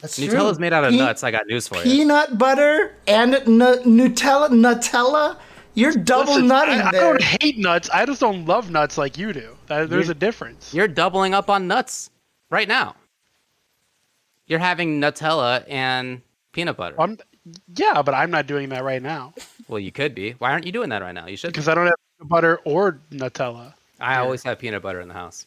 That's 0.00 0.18
Nutella's 0.18 0.56
true. 0.56 0.60
made 0.62 0.72
out 0.72 0.84
of 0.84 0.92
Pe- 0.92 0.96
nuts. 0.96 1.22
I 1.22 1.30
got 1.30 1.46
news 1.46 1.68
for 1.68 1.76
you. 1.76 1.82
Peanut 1.82 2.38
butter 2.38 2.94
and 3.06 3.34
n- 3.34 3.58
Nutella. 3.58 4.48
Nutella. 4.48 5.36
You're 5.74 5.92
double 5.92 6.32
Listen, 6.32 6.48
nutting 6.48 6.80
I, 6.80 6.88
I 6.88 6.90
don't 6.92 7.22
hate 7.22 7.58
nuts. 7.58 7.90
I 7.90 8.06
just 8.06 8.20
don't 8.20 8.46
love 8.46 8.70
nuts 8.70 8.96
like 8.96 9.18
you 9.18 9.34
do. 9.34 9.54
There's 9.66 10.06
You- 10.06 10.12
a 10.12 10.14
difference. 10.14 10.72
You're 10.72 10.88
doubling 10.88 11.34
up 11.34 11.50
on 11.50 11.68
nuts 11.68 12.08
right 12.50 12.66
now. 12.66 12.96
You're 14.52 14.60
having 14.60 15.00
Nutella 15.00 15.64
and 15.66 16.20
peanut 16.52 16.76
butter. 16.76 16.94
I'm, 17.00 17.16
yeah, 17.74 18.02
but 18.02 18.12
I'm 18.12 18.30
not 18.30 18.46
doing 18.46 18.68
that 18.68 18.84
right 18.84 19.00
now 19.02 19.32
Well, 19.66 19.78
you 19.80 19.90
could 19.90 20.14
be. 20.14 20.32
Why 20.32 20.50
aren't 20.52 20.66
you 20.66 20.72
doing 20.72 20.90
that 20.90 21.00
right 21.00 21.14
now? 21.14 21.26
You 21.26 21.38
should. 21.38 21.52
because 21.52 21.68
I 21.68 21.74
don't 21.74 21.86
have 21.86 21.94
peanut 22.18 22.28
butter 22.28 22.60
or 22.66 23.00
Nutella. 23.10 23.72
I 23.98 24.18
always 24.18 24.42
have 24.42 24.58
peanut 24.58 24.82
butter 24.82 25.00
in 25.00 25.08
the 25.08 25.14
house. 25.14 25.46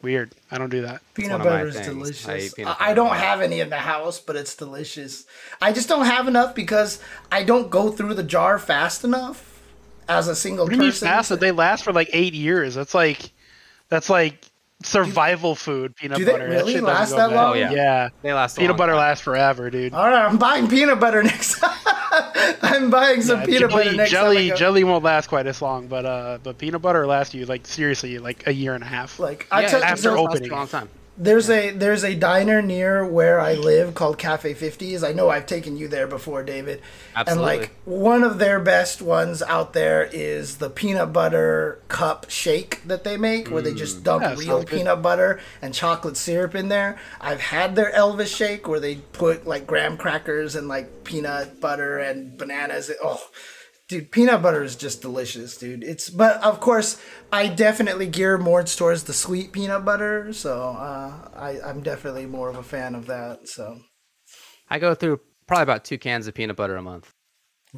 Weird. 0.00 0.30
I 0.48 0.58
don't 0.58 0.70
do 0.70 0.82
that. 0.82 1.02
Peanut 1.14 1.42
butter 1.42 1.66
is 1.66 1.74
things. 1.74 1.88
I 1.88 1.92
delicious. 1.92 2.28
eat 2.52 2.54
peanut 2.54 2.76
I, 2.80 2.90
I 2.92 2.94
don't 2.94 3.16
have 3.16 3.40
any 3.40 3.58
in 3.58 3.68
the 3.68 3.78
house, 3.78 4.20
but 4.20 4.36
it's 4.36 4.54
delicious. 4.54 5.26
I 5.60 5.72
just 5.72 5.88
don't 5.88 6.06
have 6.06 6.28
enough 6.28 6.54
because 6.54 7.02
I 7.32 7.42
don't 7.42 7.68
go 7.68 7.90
through 7.90 8.14
the 8.14 8.22
jar 8.22 8.60
fast 8.60 9.02
enough 9.02 9.60
as 10.08 10.28
a 10.28 10.36
single 10.36 10.66
What 10.66 10.70
do 10.70 10.76
you 10.76 10.82
mean 10.82 10.90
person. 10.92 11.08
fast? 11.08 11.40
They 11.40 11.50
last 11.50 11.82
for 11.82 11.92
like 11.92 12.10
eight 12.12 12.32
years. 12.32 12.76
That's 12.76 12.94
like, 12.94 13.32
that's 13.88 14.08
like 14.08 14.46
survival 14.82 15.54
food. 15.54 15.94
Peanut 15.96 16.18
do 16.18 16.24
they 16.24 16.32
butter. 16.32 16.48
really 16.48 16.74
shit 16.74 16.82
doesn't 16.82 16.94
last 16.94 17.10
that 17.16 17.28
bad. 17.30 17.36
long? 17.36 17.50
Oh, 17.50 17.54
yeah. 17.54 17.70
Yeah. 17.72 18.08
They 18.22 18.32
last. 18.32 18.56
a 18.56 18.60
Peanut 18.60 18.72
long 18.72 18.78
butter 18.78 18.92
time. 18.92 18.98
lasts 19.00 19.24
forever, 19.24 19.70
dude. 19.70 19.92
All 19.94 20.08
right, 20.08 20.24
I'm 20.26 20.38
buying 20.38 20.68
peanut 20.68 21.00
butter 21.00 21.22
next 21.22 21.58
time. 21.60 21.76
I'm 22.62 22.90
buying 22.90 23.22
some 23.22 23.40
Yeah, 23.40 23.46
peanut 23.46 23.70
jelly, 23.70 23.84
butter 23.84 23.96
next 23.96 24.10
jelly, 24.10 24.48
time 24.48 24.54
I 24.54 24.58
jelly 24.58 24.84
won't 24.84 25.04
last 25.04 25.26
quite 25.28 25.46
as 25.46 25.60
long, 25.62 25.86
but 25.86 26.04
uh, 26.06 26.38
but 26.42 26.58
peanut 26.58 26.82
butter 26.82 27.02
will 27.02 27.08
last 27.08 27.34
you 27.34 27.46
like 27.46 27.66
seriously 27.66 28.18
like 28.18 28.46
a 28.46 28.52
year 28.52 28.74
and 28.74 28.82
a 28.82 28.86
half. 28.86 29.18
Like 29.18 29.46
yeah, 29.52 29.68
tell, 29.68 29.82
after 29.84 30.02
so 30.02 30.14
lasts 30.14 30.36
opening 30.36 30.50
a 30.50 30.54
long 30.56 30.68
time. 30.68 30.88
There's 31.20 31.50
a 31.50 31.70
there's 31.72 32.02
a 32.02 32.14
diner 32.14 32.62
near 32.62 33.04
where 33.04 33.38
I 33.38 33.52
live 33.52 33.94
called 33.94 34.16
Cafe 34.16 34.54
50s. 34.54 35.06
I 35.06 35.12
know 35.12 35.28
I've 35.28 35.44
taken 35.44 35.76
you 35.76 35.86
there 35.86 36.06
before, 36.06 36.42
David. 36.42 36.80
Absolutely. 37.14 37.52
And 37.52 37.60
like 37.60 37.72
one 37.84 38.24
of 38.24 38.38
their 38.38 38.58
best 38.58 39.02
ones 39.02 39.42
out 39.42 39.74
there 39.74 40.08
is 40.12 40.56
the 40.56 40.70
peanut 40.70 41.12
butter 41.12 41.82
cup 41.88 42.30
shake 42.30 42.82
that 42.86 43.04
they 43.04 43.18
make, 43.18 43.50
where 43.50 43.60
they 43.60 43.74
just 43.74 44.02
dump 44.02 44.24
mm. 44.24 44.30
Yeah, 44.30 44.38
real 44.38 44.64
peanut 44.64 45.02
butter 45.02 45.40
and 45.60 45.74
chocolate 45.74 46.16
syrup 46.16 46.54
in 46.54 46.68
there. 46.68 46.98
I've 47.20 47.40
had 47.40 47.76
their 47.76 47.92
Elvis 47.92 48.34
shake 48.34 48.66
where 48.66 48.80
they 48.80 48.96
put 48.96 49.46
like 49.46 49.66
graham 49.66 49.98
crackers 49.98 50.56
and 50.56 50.68
like 50.68 51.04
peanut 51.04 51.60
butter 51.60 51.98
and 51.98 52.38
bananas. 52.38 52.90
Oh, 53.02 53.22
dude, 53.90 54.10
peanut 54.12 54.40
butter 54.40 54.62
is 54.62 54.76
just 54.76 55.02
delicious, 55.02 55.56
dude. 55.58 55.82
It's 55.82 56.08
but 56.08 56.40
of 56.44 56.60
course 56.60 57.02
I 57.32 57.48
definitely 57.48 58.06
gear 58.06 58.38
more 58.38 58.62
towards 58.62 59.02
the 59.04 59.12
sweet 59.12 59.50
peanut 59.52 59.84
butter, 59.84 60.32
so 60.32 60.62
uh, 60.70 61.28
I 61.34 61.60
I'm 61.60 61.82
definitely 61.82 62.24
more 62.26 62.48
of 62.48 62.56
a 62.56 62.62
fan 62.62 62.94
of 62.94 63.06
that. 63.06 63.48
So 63.48 63.80
I 64.68 64.78
go 64.78 64.94
through 64.94 65.20
probably 65.48 65.64
about 65.64 65.84
two 65.84 65.98
cans 65.98 66.28
of 66.28 66.34
peanut 66.34 66.54
butter 66.56 66.76
a 66.76 66.82
month. 66.82 67.12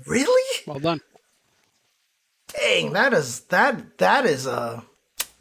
really, 0.06 0.60
Well 0.66 0.78
done. 0.78 1.00
dang, 2.60 2.92
that 2.92 3.14
is 3.14 3.40
that 3.48 3.96
that 3.98 4.26
is 4.26 4.46
uh 4.46 4.82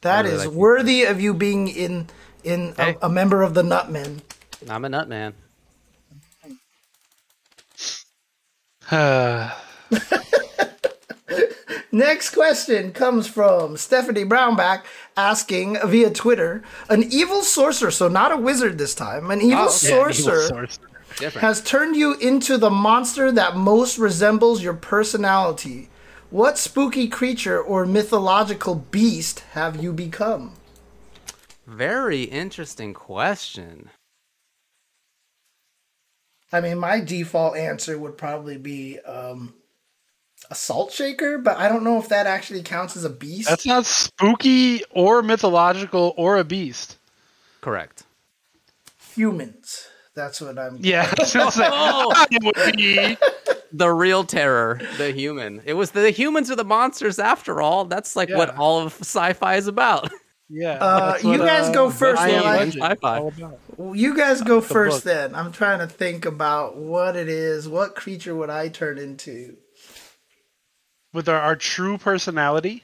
that 0.02 0.24
really 0.24 0.36
is 0.36 0.46
like 0.46 0.56
worthy 0.56 1.04
of 1.04 1.20
you 1.20 1.34
being 1.34 1.68
in 1.68 2.08
in 2.44 2.74
Hey. 2.78 2.96
a, 3.02 3.08
a 3.08 3.10
member 3.10 3.44
of 3.44 3.54
the 3.54 3.62
Nutmen. 3.62 4.22
I'm 4.70 4.86
a 4.86 4.90
nut 4.90 5.10
man. 5.10 5.34
Next 11.92 12.32
question 12.32 12.92
comes 12.94 13.28
from 13.28 13.78
Stephanie 13.78 14.24
Brownback 14.26 14.84
asking 15.18 15.78
via 15.86 16.10
Twitter 16.10 16.64
an 16.90 17.04
evil 17.12 17.42
sorcerer, 17.44 17.92
so 17.92 18.08
not 18.08 18.32
a 18.32 18.38
wizard 18.38 18.78
this 18.78 18.96
time, 18.96 19.30
an 19.32 19.42
evil 19.42 19.58
Oh, 19.60 19.66
okay. 19.66 19.72
sorcerer 19.72 20.36
Evil 20.36 20.48
source. 20.50 20.80
Different. 21.18 21.46
has 21.46 21.62
turned 21.62 21.96
you 21.98 22.14
into 22.16 22.58
the 22.58 22.70
monster 22.70 23.32
that 23.34 23.56
most 23.58 23.98
resembles 23.98 24.64
your 24.64 24.74
personality. 24.74 25.90
What 26.30 26.58
spooky 26.58 27.10
creature 27.10 27.62
or 27.62 27.86
mythological 27.86 28.76
beast 28.76 29.42
have 29.52 29.84
you 29.84 29.92
become? 29.92 30.54
Very 31.68 32.24
interesting 32.24 32.94
question. 32.94 33.90
I 36.54 36.62
mean, 36.62 36.80
my 36.80 37.00
default 37.00 37.56
answer 37.58 37.98
would 37.98 38.18
probably 38.18 38.58
be 38.58 39.00
um, 39.02 39.54
a 40.52 40.56
salt 40.56 40.92
shaker, 40.92 41.38
but 41.38 41.58
I 41.58 41.70
don't 41.70 41.84
know 41.84 41.98
if 41.98 42.10
that 42.10 42.28
actually 42.28 42.62
counts 42.62 42.96
as 42.98 43.06
a 43.06 43.10
beast. 43.10 43.50
That's 43.50 43.66
not 43.66 43.86
spooky 43.86 44.84
or 44.92 45.24
mythological 45.24 46.14
or 46.18 46.38
a 46.38 46.44
beast. 46.44 46.98
Correct. 47.62 48.04
humans. 49.16 49.88
That's 50.14 50.42
what 50.42 50.60
I'm. 50.60 50.78
Yeah, 50.82 51.12
I 51.20 51.24
say, 51.24 51.40
Oh. 51.72 52.26
it 52.30 52.44
would 52.44 52.76
be. 52.76 53.18
The 53.72 53.90
real 53.90 54.26
terror, 54.26 54.82
the 54.98 55.12
human. 55.14 55.62
It 55.66 55.74
was 55.76 55.92
the 55.92 56.12
humans 56.12 56.52
are 56.52 56.58
the 56.58 56.66
monsters 56.66 57.18
after 57.18 57.62
all. 57.62 57.86
That's 57.86 58.18
like 58.18 58.30
what 58.30 58.54
all 58.58 58.82
of 58.82 58.94
sci-fi 59.00 59.56
is 59.56 59.68
about. 59.68 60.12
Yeah. 60.50 60.72
Uh, 60.74 61.18
you 61.24 61.30
what, 61.30 61.40
guys 61.40 61.70
uh, 61.70 61.72
go 61.72 61.90
first, 61.90 62.22
I 62.22 62.32
Am 62.32 62.42
Eli. 62.44 62.58
Legend 62.58 62.76
is 62.76 62.82
Sci-fi. 62.82 63.32
You 63.94 64.18
guys 64.18 64.42
go 64.42 64.60
first 64.60 64.98
book. 64.98 65.04
then. 65.06 65.34
I'm 65.34 65.54
trying 65.54 65.80
to 65.80 65.88
think 65.88 66.26
about 66.26 66.76
what 66.76 67.16
it 67.16 67.30
is. 67.30 67.70
What 67.70 67.96
creature 67.96 68.36
would 68.36 68.50
I 68.50 68.68
turn 68.68 68.98
into? 68.98 69.56
With 71.14 71.28
our, 71.28 71.40
our 71.40 71.56
true 71.56 71.98
personality. 71.98 72.84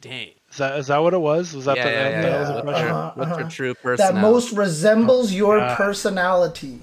Dang. 0.00 0.30
Is 0.50 0.56
that 0.56 0.78
is 0.78 0.86
that 0.88 0.98
what 0.98 1.14
it 1.14 1.18
was? 1.18 1.54
Was 1.54 1.66
that 1.66 1.76
Yeah, 1.76 1.84
the, 1.84 1.90
yeah, 1.90 2.08
yeah, 2.08 2.20
that 2.22 2.30
yeah. 2.30 2.38
was 2.40 2.48
the 2.48 2.54
What's 2.54 2.64
question? 2.64 2.86
your, 2.86 2.96
Uh-huh, 2.96 3.12
what's 3.14 3.28
your 3.28 3.40
uh-huh. 3.40 3.50
true 3.50 3.96
That 3.96 4.14
most 4.16 4.52
resembles 4.52 5.32
your 5.32 5.58
God. 5.58 5.76
personality. 5.76 6.80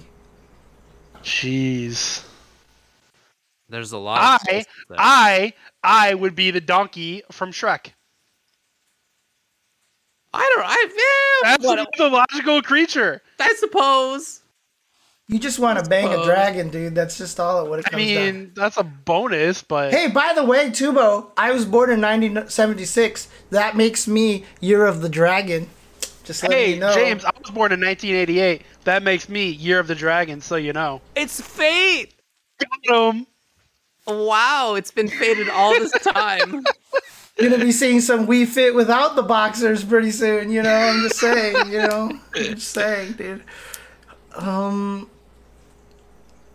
Jeez. 1.22 2.24
There's 3.68 3.92
a 3.92 3.98
lot. 3.98 4.40
I 4.40 4.52
choices 4.52 4.66
there. 4.88 4.96
I 4.98 5.52
I 5.82 6.14
would 6.14 6.34
be 6.34 6.50
the 6.50 6.60
donkey 6.60 7.22
from 7.30 7.52
Shrek. 7.52 7.92
I 10.32 10.52
don't. 10.54 10.64
I 10.66 10.86
yeah, 11.44 11.50
That's 11.50 11.64
what, 11.64 11.78
a 11.78 11.86
mythological 11.92 12.62
creature. 12.62 13.20
I 13.40 13.52
suppose. 13.58 14.40
You 15.30 15.38
just 15.38 15.58
want 15.58 15.78
to 15.82 15.88
bang 15.90 16.08
a 16.08 16.24
dragon, 16.24 16.70
dude. 16.70 16.94
That's 16.94 17.18
just 17.18 17.38
all 17.38 17.68
what 17.68 17.80
it 17.80 17.86
I 17.86 17.90
comes 17.90 18.02
down. 18.02 18.24
mean, 18.24 18.52
that's 18.54 18.78
a 18.78 18.82
bonus, 18.82 19.62
but 19.62 19.92
Hey, 19.92 20.08
by 20.08 20.32
the 20.34 20.42
way, 20.42 20.70
Tubo, 20.70 21.26
I 21.36 21.52
was 21.52 21.66
born 21.66 21.90
in 21.90 22.00
1976. 22.00 23.28
That 23.50 23.76
makes 23.76 24.08
me 24.08 24.44
Year 24.60 24.86
of 24.86 25.02
the 25.02 25.08
Dragon. 25.10 25.68
Just 26.24 26.42
letting 26.42 26.56
hey, 26.58 26.74
you 26.74 26.80
know. 26.80 26.94
James, 26.94 27.26
I 27.26 27.30
was 27.42 27.50
born 27.50 27.72
in 27.72 27.80
1988. 27.80 28.62
That 28.84 29.02
makes 29.02 29.28
me 29.28 29.50
Year 29.50 29.78
of 29.78 29.86
the 29.86 29.94
Dragon, 29.94 30.40
so 30.40 30.56
you 30.56 30.72
know. 30.72 31.02
It's 31.14 31.40
fate. 31.40 32.14
Got 32.58 33.14
him. 33.14 33.26
Wow, 34.06 34.74
it's 34.76 34.90
been 34.90 35.08
fated 35.08 35.50
all 35.50 35.72
this 35.78 35.92
time. 35.92 36.64
You're 37.38 37.50
gonna 37.50 37.62
be 37.62 37.72
seeing 37.72 38.00
some 38.00 38.26
We 38.26 38.46
Fit 38.46 38.74
without 38.74 39.14
the 39.14 39.22
boxers 39.22 39.84
pretty 39.84 40.10
soon. 40.10 40.50
You 40.50 40.62
know, 40.62 40.74
I'm 40.74 41.02
just 41.02 41.16
saying. 41.16 41.70
You 41.70 41.82
know, 41.86 42.10
I'm 42.34 42.54
just 42.54 42.68
saying, 42.68 43.12
dude. 43.12 43.44
Um, 44.34 45.10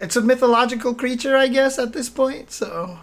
it's 0.04 0.16
a 0.16 0.22
mythological 0.22 0.94
creature, 0.94 1.36
I 1.38 1.48
guess, 1.48 1.80
at 1.80 1.94
this 1.94 2.10
point. 2.10 2.52
So 2.52 3.00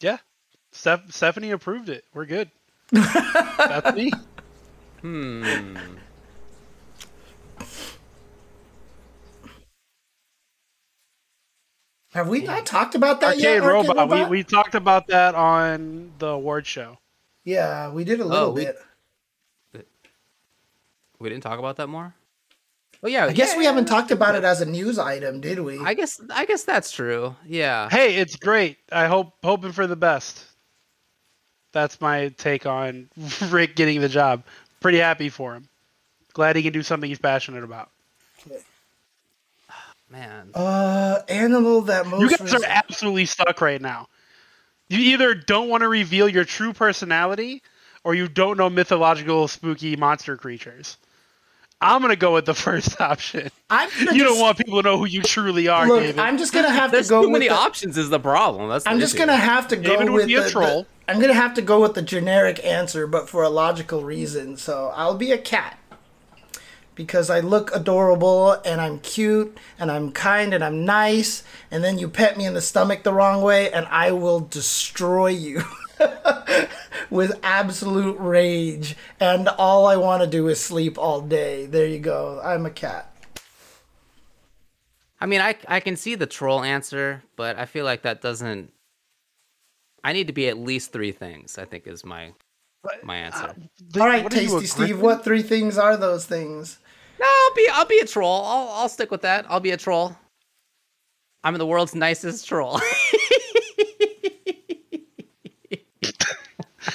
Yeah. 0.00 0.18
Steph- 0.72 1.10
Stephanie 1.12 1.50
approved 1.50 1.88
it. 1.88 2.04
We're 2.14 2.26
good. 2.26 2.50
That's 2.92 3.94
me. 3.94 4.12
Hmm. 5.00 5.76
have 12.12 12.28
we 12.28 12.40
not 12.42 12.64
talked 12.66 12.94
about 12.94 13.20
that 13.20 13.38
yet? 13.38 13.62
Arcade 13.62 13.76
Arcade 13.76 13.96
Robot. 13.96 14.30
We, 14.30 14.38
we 14.38 14.44
talked 14.44 14.74
about 14.74 15.06
that 15.08 15.34
on 15.34 16.12
the 16.18 16.28
award 16.28 16.66
show. 16.66 16.98
yeah, 17.44 17.90
we 17.90 18.04
did 18.04 18.20
a 18.20 18.24
little 18.24 18.46
Oh, 18.48 18.50
we- 18.52 18.64
bit. 18.64 18.76
We 21.18 21.30
didn't 21.30 21.42
talk 21.44 21.58
about 21.58 21.76
that 21.76 21.86
more. 21.88 22.14
Oh 23.02 23.08
yeah. 23.08 23.26
I 23.26 23.32
guess 23.32 23.52
yeah, 23.52 23.58
we 23.58 23.64
yeah, 23.64 23.70
haven't 23.70 23.86
talked 23.86 24.10
about 24.10 24.34
it 24.34 24.44
as 24.44 24.60
a 24.60 24.66
news 24.66 24.98
item, 24.98 25.40
did 25.40 25.60
we? 25.60 25.78
I 25.78 25.94
guess. 25.94 26.20
I 26.30 26.44
guess 26.46 26.64
that's 26.64 26.90
true. 26.90 27.36
Yeah. 27.46 27.88
Hey, 27.90 28.16
it's 28.16 28.36
great. 28.36 28.78
I 28.90 29.06
hope 29.06 29.34
hoping 29.42 29.72
for 29.72 29.86
the 29.86 29.96
best. 29.96 30.44
That's 31.72 32.00
my 32.00 32.28
take 32.38 32.66
on 32.66 33.08
Rick 33.50 33.76
getting 33.76 34.00
the 34.00 34.08
job. 34.08 34.44
Pretty 34.80 34.98
happy 34.98 35.28
for 35.28 35.54
him. 35.54 35.68
Glad 36.32 36.56
he 36.56 36.62
can 36.62 36.72
do 36.72 36.82
something 36.82 37.08
he's 37.08 37.18
passionate 37.18 37.64
about. 37.64 37.90
Man. 40.10 40.50
Uh, 40.54 41.20
animal 41.28 41.82
that 41.82 42.06
most. 42.06 42.20
You 42.20 42.28
guys 42.30 42.52
res- 42.52 42.62
are 42.62 42.66
absolutely 42.66 43.26
stuck 43.26 43.60
right 43.60 43.80
now. 43.80 44.08
You 44.88 44.98
either 44.98 45.34
don't 45.34 45.68
want 45.68 45.82
to 45.82 45.88
reveal 45.88 46.28
your 46.28 46.44
true 46.44 46.72
personality 46.72 47.62
or 48.04 48.14
you 48.14 48.28
don't 48.28 48.56
know 48.56 48.70
mythological 48.70 49.48
spooky 49.48 49.96
monster 49.96 50.36
creatures. 50.36 50.96
I'm 51.80 52.00
gonna 52.00 52.16
go 52.16 52.32
with 52.34 52.46
the 52.46 52.54
first 52.54 53.00
option. 53.00 53.50
I'm 53.68 53.90
gonna 53.98 54.16
You 54.16 54.24
don't 54.24 54.40
want 54.40 54.56
people 54.58 54.82
to 54.82 54.88
know 54.88 54.98
who 54.98 55.04
you 55.06 55.22
truly 55.22 55.68
are, 55.68 55.86
Look, 55.86 56.00
David. 56.00 56.18
I'm 56.18 56.38
just 56.38 56.52
gonna 56.52 56.70
have 56.70 56.90
There's 56.90 57.08
to 57.08 57.10
go 57.10 57.22
too 57.22 57.28
with 57.28 57.40
many 57.40 57.48
the, 57.48 57.54
options. 57.54 57.98
Is 57.98 58.08
the 58.10 58.18
problem? 58.20 58.68
That's. 58.70 58.84
the 58.84 58.90
I'm 58.90 58.98
just 58.98 59.14
issue. 59.14 59.26
gonna 59.26 59.36
have 59.36 59.68
to 59.68 59.76
go 59.76 59.82
David 59.82 60.10
would 60.10 60.16
with 60.16 60.26
be 60.26 60.34
a 60.36 60.38
the, 60.40 60.44
the- 60.46 60.50
troll. 60.50 60.86
I'm 61.08 61.20
gonna 61.20 61.34
have 61.34 61.54
to 61.54 61.62
go 61.62 61.80
with 61.80 61.94
the 61.94 62.02
generic 62.02 62.64
answer, 62.64 63.06
but 63.06 63.28
for 63.28 63.42
a 63.44 63.48
logical 63.48 64.02
reason. 64.02 64.56
So 64.56 64.92
I'll 64.94 65.14
be 65.14 65.30
a 65.32 65.38
cat 65.38 65.78
because 66.96 67.28
I 67.30 67.40
look 67.40 67.70
adorable 67.74 68.52
and 68.64 68.80
I'm 68.80 68.98
cute 69.00 69.56
and 69.78 69.92
I'm 69.92 70.10
kind 70.12 70.52
and 70.54 70.64
I'm 70.64 70.84
nice. 70.84 71.44
And 71.70 71.84
then 71.84 71.98
you 71.98 72.08
pet 72.08 72.36
me 72.38 72.46
in 72.46 72.54
the 72.54 72.60
stomach 72.62 73.02
the 73.04 73.12
wrong 73.12 73.42
way, 73.42 73.70
and 73.70 73.86
I 73.86 74.12
will 74.12 74.40
destroy 74.40 75.28
you. 75.28 75.62
With 77.10 77.38
absolute 77.42 78.18
rage, 78.18 78.96
and 79.20 79.48
all 79.48 79.86
I 79.86 79.96
want 79.96 80.22
to 80.22 80.28
do 80.28 80.48
is 80.48 80.60
sleep 80.60 80.98
all 80.98 81.20
day. 81.20 81.66
There 81.66 81.86
you 81.86 81.98
go. 82.00 82.40
I'm 82.44 82.66
a 82.66 82.70
cat. 82.70 83.14
I 85.20 85.26
mean, 85.26 85.40
I 85.40 85.56
I 85.68 85.80
can 85.80 85.96
see 85.96 86.14
the 86.14 86.26
troll 86.26 86.62
answer, 86.62 87.22
but 87.36 87.58
I 87.58 87.66
feel 87.66 87.84
like 87.84 88.02
that 88.02 88.20
doesn't. 88.20 88.72
I 90.02 90.12
need 90.12 90.26
to 90.26 90.32
be 90.32 90.48
at 90.48 90.58
least 90.58 90.92
three 90.92 91.12
things. 91.12 91.58
I 91.58 91.64
think 91.64 91.86
is 91.86 92.04
my 92.04 92.32
my 93.02 93.16
answer. 93.16 93.54
Th- 93.54 94.02
All 94.02 94.06
right, 94.08 94.24
what 94.24 94.32
you, 94.34 94.40
Tasty 94.40 94.66
Steve. 94.66 95.00
What 95.00 95.24
three 95.24 95.42
things 95.42 95.78
are 95.78 95.96
those 95.96 96.26
things? 96.26 96.78
No, 97.18 97.26
I'll 97.26 97.54
be 97.54 97.68
I'll 97.72 97.86
be 97.86 97.98
a 97.98 98.06
troll. 98.06 98.44
I'll 98.44 98.68
I'll 98.68 98.88
stick 98.88 99.10
with 99.10 99.22
that. 99.22 99.46
I'll 99.48 99.60
be 99.60 99.70
a 99.70 99.76
troll. 99.76 100.16
I'm 101.42 101.56
the 101.56 101.66
world's 101.66 101.94
nicest 101.94 102.46
troll. 102.48 102.80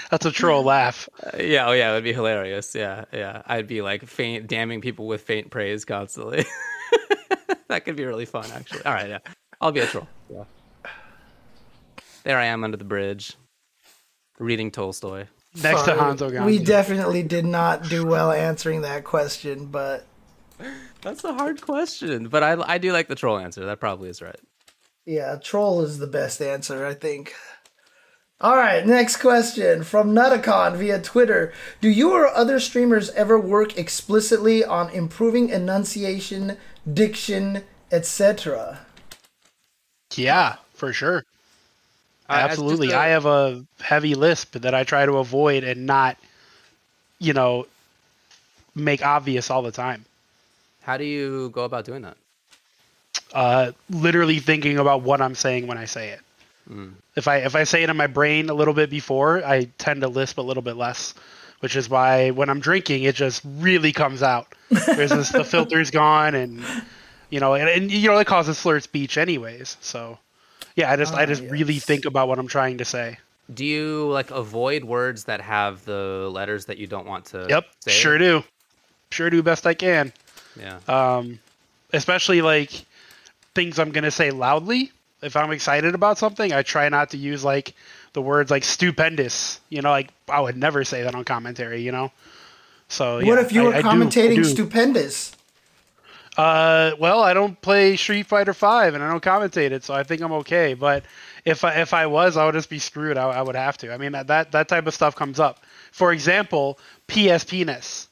That's 0.10 0.26
a 0.26 0.32
troll 0.32 0.64
laugh. 0.64 1.10
yeah, 1.38 1.68
oh 1.68 1.74
yeah, 1.74 1.92
it 1.92 1.96
would 1.96 2.04
be 2.04 2.14
hilarious. 2.14 2.74
Yeah, 2.76 3.06
yeah. 3.12 3.42
I'd 3.46 3.68
be 3.68 3.82
like 3.82 4.06
faint, 4.08 4.48
damning 4.48 4.82
people 4.82 5.08
with 5.08 5.22
faint 5.22 5.50
praise 5.52 5.84
constantly. 5.86 6.46
that 7.68 7.86
could 7.86 7.96
be 7.96 8.06
really 8.06 8.26
fun, 8.26 8.46
actually. 8.54 8.84
All 8.86 8.94
right, 8.94 9.10
yeah, 9.10 9.20
I'll 9.60 9.72
be 9.72 9.82
a 9.82 9.88
troll. 9.88 10.08
Yeah. 10.30 10.44
There 12.24 12.38
I 12.38 12.46
am 12.46 12.64
under 12.64 12.78
the 12.78 12.86
bridge, 12.86 13.36
reading 14.40 14.72
Tolstoy. 14.72 15.26
Next 15.62 15.82
to 15.82 15.86
Sorry. 15.86 16.00
Hanzo 16.00 16.32
Genji. 16.32 16.46
We 16.46 16.60
definitely 16.64 17.24
did 17.24 17.46
not 17.46 17.84
do 17.90 18.06
well 18.06 18.32
answering 18.32 18.82
that 18.82 19.04
question, 19.04 19.66
but 19.66 20.06
That's 21.02 21.24
a 21.24 21.34
hard 21.34 21.62
question, 21.62 22.30
but 22.30 22.44
I 22.44 22.56
I 22.66 22.78
do 22.78 22.94
like 22.94 23.08
the 23.08 23.16
troll 23.16 23.38
answer. 23.38 23.66
That 23.66 23.80
probably 23.80 24.10
is 24.10 24.22
right. 24.22 24.40
yeah, 25.06 25.36
troll 25.42 25.82
is 25.82 25.98
the 25.98 26.08
best 26.08 26.42
answer, 26.42 26.86
I 26.86 26.94
think. 26.94 27.34
All 28.42 28.58
right, 28.58 28.84
next 28.88 29.18
question 29.18 29.84
from 29.84 30.16
Nutacon 30.16 30.76
via 30.76 31.00
Twitter. 31.00 31.54
Do 31.80 31.88
you 31.88 32.12
or 32.12 32.28
other 32.28 32.60
streamers 32.60 33.12
ever 33.12 33.40
work 33.40 33.78
explicitly 33.78 34.64
on 34.64 34.90
improving 34.90 35.50
enunciation, 35.50 36.58
diction, 36.92 37.64
etc.? 37.92 38.80
Yeah, 40.16 40.56
for 40.74 40.92
sure. 40.92 41.24
Uh, 42.28 42.34
Absolutely. 42.34 42.88
just 42.88 42.96
a- 42.96 43.00
I 43.00 43.08
have 43.10 43.28
a 43.28 43.64
heavy 43.80 44.16
lisp 44.16 44.54
that 44.54 44.74
I 44.74 44.86
try 44.86 45.06
to 45.06 45.18
avoid 45.18 45.64
and 45.64 45.86
not, 45.86 46.18
you 47.20 47.34
know, 47.34 47.68
make 48.74 49.06
obvious 49.06 49.52
all 49.52 49.62
the 49.62 49.72
time. 49.72 50.04
How 50.82 50.98
do 50.98 51.04
you 51.04 51.52
go 51.52 51.64
about 51.64 51.86
doing 51.86 52.02
that? 52.02 52.18
Uh, 53.32 53.72
literally 53.92 54.40
thinking 54.40 54.80
about 54.80 55.04
what 55.04 55.22
I'm 55.22 55.36
saying 55.36 55.68
when 55.68 55.78
I 55.78 55.86
say 55.86 56.10
it. 56.10 56.22
If 57.16 57.28
I 57.28 57.38
if 57.38 57.56
I 57.56 57.64
say 57.64 57.84
it 57.84 57.90
in 57.90 57.98
my 57.98 58.08
brain 58.08 58.50
a 58.50 58.54
little 58.54 58.74
bit 58.74 58.90
before, 58.90 59.44
I 59.44 59.66
tend 59.78 60.02
to 60.02 60.08
lisp 60.08 60.38
a 60.38 60.42
little 60.42 60.64
bit 60.64 60.78
less, 60.78 61.14
which 61.60 61.76
is 61.76 61.90
why 61.90 62.32
when 62.32 62.50
I'm 62.50 62.60
drinking, 62.60 63.04
it 63.04 63.16
just 63.16 63.42
really 63.46 63.92
comes 63.92 64.24
out. 64.24 64.54
There's 64.70 65.12
this, 65.12 65.30
the 65.30 65.44
filter's 65.44 65.92
gone, 65.92 66.36
and 66.36 66.64
you 67.30 67.40
know, 67.40 67.54
and, 67.56 67.68
and 67.68 67.92
you 67.92 68.10
know, 68.10 68.18
it 68.18 68.28
causes 68.28 68.58
slurred 68.58 68.84
speech 68.84 69.18
anyways. 69.18 69.78
So, 69.82 70.18
yeah, 70.76 70.92
I 70.92 70.96
just 70.96 71.14
I 71.14 71.24
Ah, 71.24 71.26
just 71.26 71.44
really 71.44 71.80
think 71.80 72.06
about 72.06 72.28
what 72.28 72.40
I'm 72.40 72.48
trying 72.48 72.78
to 72.78 72.86
say. 72.86 73.18
Do 73.54 73.66
you 73.66 74.08
like 74.10 74.32
avoid 74.32 74.86
words 74.86 75.26
that 75.26 75.42
have 75.42 75.84
the 75.84 76.30
letters 76.32 76.66
that 76.66 76.78
you 76.78 76.88
don't 76.88 77.06
want 77.06 77.26
to? 77.26 77.48
Yep, 77.50 77.66
say? 77.82 77.92
sure 77.92 78.18
do, 78.18 78.44
sure 79.12 79.30
do 79.30 79.44
best 79.44 79.68
I 79.68 79.74
can. 79.74 80.14
Yeah. 80.58 80.80
um, 80.88 81.40
especially 81.94 82.42
like 82.42 82.86
things 83.56 83.80
I'm 83.80 83.92
gonna 83.92 84.12
say 84.12 84.32
loudly. 84.32 84.92
If 85.22 85.35
I'm 85.35 85.52
excited 85.52 85.93
about 85.95 86.18
something, 86.18 86.52
I 86.52 86.64
try 86.64 86.89
not 86.89 87.11
to 87.11 87.18
use 87.18 87.43
like 87.43 87.73
the 88.14 88.22
words 88.22 88.49
like 88.52 88.64
stupendous. 88.64 89.60
You 89.69 89.81
know, 89.81 89.91
like 89.91 90.10
I 90.30 90.39
would 90.41 90.57
never 90.57 90.84
say 90.84 91.03
that 91.03 91.14
on 91.15 91.23
commentary. 91.23 91.81
You 91.81 91.91
know, 91.91 92.11
so 92.88 93.15
what 93.18 93.26
yeah, 93.26 93.39
if 93.41 93.52
you 93.52 93.61
I- 93.61 93.65
were 93.65 93.73
I 93.76 93.81
do- 93.81 93.88
I 93.89 93.93
commentating 93.93 94.35
do. 94.35 94.43
stupendous? 94.43 95.34
Uh, 96.38 96.91
well, 96.98 97.22
I 97.22 97.34
don't 97.34 97.60
play 97.61 97.98
Street 97.98 98.26
Fighter 98.26 98.53
Five, 98.53 98.93
and 98.93 99.03
I 99.03 99.10
don't 99.11 99.22
commentate 99.23 99.72
it, 99.72 99.84
so 99.84 99.93
I 99.93 100.03
think 100.03 100.22
I'm 100.22 100.31
okay. 100.31 100.73
But 100.73 101.03
if 101.43 101.65
I, 101.65 101.81
if 101.81 101.93
I 101.93 102.06
was, 102.07 102.38
I 102.38 102.45
would 102.45 102.53
just 102.53 102.69
be 102.69 102.80
screwed. 102.80 103.18
I, 103.18 103.23
I 103.30 103.41
would 103.41 103.56
have 103.57 103.77
to. 103.80 103.93
I 103.93 103.98
mean, 103.98 104.14
that, 104.14 104.27
that 104.27 104.52
that 104.53 104.68
type 104.69 104.88
of 104.88 104.93
stuff 104.93 105.14
comes 105.15 105.39
up. 105.41 105.60
For 105.91 106.14
example, 106.14 106.80
PSPness. 107.10 108.07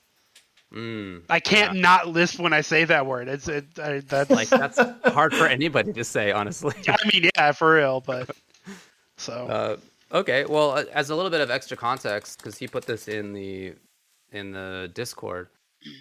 Mm. 0.73 1.23
I 1.29 1.39
can't 1.39 1.77
not 1.77 2.07
lisp 2.07 2.39
when 2.39 2.53
I 2.53 2.61
say 2.61 2.85
that 2.85 3.05
word. 3.05 3.27
It's 3.27 3.47
it, 3.47 3.65
I, 3.79 4.01
that's 4.01 4.29
Like 4.29 4.49
that's 4.49 4.79
hard 5.05 5.33
for 5.33 5.47
anybody 5.47 5.93
to 5.93 6.03
say, 6.03 6.31
honestly. 6.31 6.75
I 6.87 6.95
mean, 7.11 7.29
yeah, 7.35 7.51
for 7.53 7.75
real, 7.75 8.01
but 8.01 8.29
so 9.17 9.33
Uh, 9.47 9.77
okay, 10.17 10.45
well, 10.45 10.71
uh, 10.71 10.83
as 10.93 11.09
a 11.09 11.15
little 11.15 11.31
bit 11.31 11.41
of 11.41 11.49
extra 11.49 11.75
context, 11.75 12.37
because 12.37 12.57
he 12.57 12.67
put 12.67 12.85
this 12.85 13.07
in 13.07 13.33
the 13.33 13.73
in 14.31 14.51
the 14.51 14.91
Discord, 14.93 15.47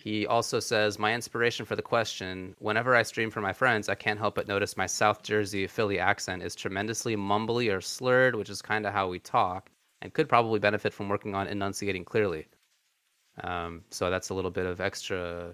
he 0.03 0.27
also 0.27 0.61
says 0.61 0.99
my 0.99 1.15
inspiration 1.15 1.65
for 1.65 1.75
the 1.75 1.83
question. 1.83 2.55
Whenever 2.59 2.95
I 2.95 3.05
stream 3.05 3.31
for 3.31 3.41
my 3.41 3.55
friends, 3.55 3.89
I 3.89 3.95
can't 3.95 4.19
help 4.19 4.35
but 4.35 4.49
notice 4.49 4.77
my 4.77 4.87
South 4.87 5.23
Jersey 5.23 5.67
Philly 5.67 5.99
accent 5.99 6.43
is 6.43 6.55
tremendously 6.55 7.17
mumbly 7.17 7.75
or 7.75 7.81
slurred, 7.81 8.35
which 8.35 8.51
is 8.51 8.61
kind 8.61 8.85
of 8.85 8.93
how 8.93 9.09
we 9.09 9.19
talk, 9.19 9.71
and 10.03 10.13
could 10.13 10.29
probably 10.29 10.59
benefit 10.59 10.93
from 10.93 11.09
working 11.09 11.35
on 11.35 11.47
enunciating 11.47 12.05
clearly. 12.05 12.47
Um, 13.45 13.83
so 13.91 14.11
that's 14.11 14.31
a 14.31 14.35
little 14.35 14.51
bit 14.51 14.67
of 14.67 14.81
extra 14.81 15.53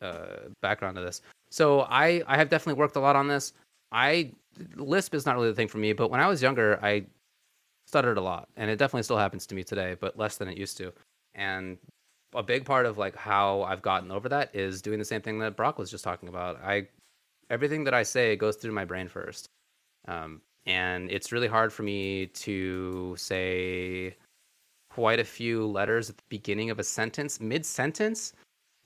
uh, 0.00 0.48
background 0.62 0.96
to 0.96 1.02
this. 1.02 1.22
So 1.50 1.82
I 1.82 2.22
I 2.26 2.36
have 2.36 2.48
definitely 2.48 2.78
worked 2.78 2.96
a 2.96 3.00
lot 3.00 3.16
on 3.16 3.28
this. 3.28 3.52
I 3.92 4.32
Lisp 4.76 5.14
is 5.14 5.26
not 5.26 5.36
really 5.36 5.48
the 5.48 5.54
thing 5.54 5.68
for 5.68 5.78
me, 5.78 5.92
but 5.92 6.10
when 6.10 6.20
I 6.20 6.26
was 6.26 6.42
younger, 6.42 6.78
I 6.82 7.04
stuttered 7.86 8.18
a 8.18 8.20
lot, 8.20 8.48
and 8.56 8.70
it 8.70 8.76
definitely 8.76 9.02
still 9.04 9.18
happens 9.18 9.46
to 9.46 9.54
me 9.54 9.64
today, 9.64 9.96
but 9.98 10.18
less 10.18 10.36
than 10.36 10.48
it 10.48 10.58
used 10.58 10.76
to. 10.78 10.92
And 11.34 11.78
a 12.34 12.42
big 12.42 12.64
part 12.64 12.84
of 12.86 12.98
like 12.98 13.16
how 13.16 13.62
I've 13.62 13.82
gotten 13.82 14.10
over 14.10 14.28
that 14.28 14.54
is 14.54 14.82
doing 14.82 14.98
the 14.98 15.04
same 15.04 15.22
thing 15.22 15.38
that 15.38 15.56
Brock 15.56 15.78
was 15.78 15.90
just 15.90 16.04
talking 16.04 16.28
about. 16.28 16.60
I 16.62 16.88
everything 17.50 17.84
that 17.84 17.94
I 17.94 18.02
say 18.02 18.36
goes 18.36 18.56
through 18.56 18.72
my 18.72 18.84
brain 18.84 19.08
first, 19.08 19.48
um, 20.06 20.42
and 20.66 21.10
it's 21.10 21.32
really 21.32 21.48
hard 21.48 21.72
for 21.72 21.82
me 21.82 22.26
to 22.26 23.14
say 23.16 24.16
quite 24.98 25.20
a 25.20 25.24
few 25.24 25.64
letters 25.64 26.10
at 26.10 26.16
the 26.16 26.24
beginning 26.28 26.70
of 26.70 26.80
a 26.80 26.82
sentence, 26.82 27.38
mid 27.40 27.64
sentence. 27.64 28.32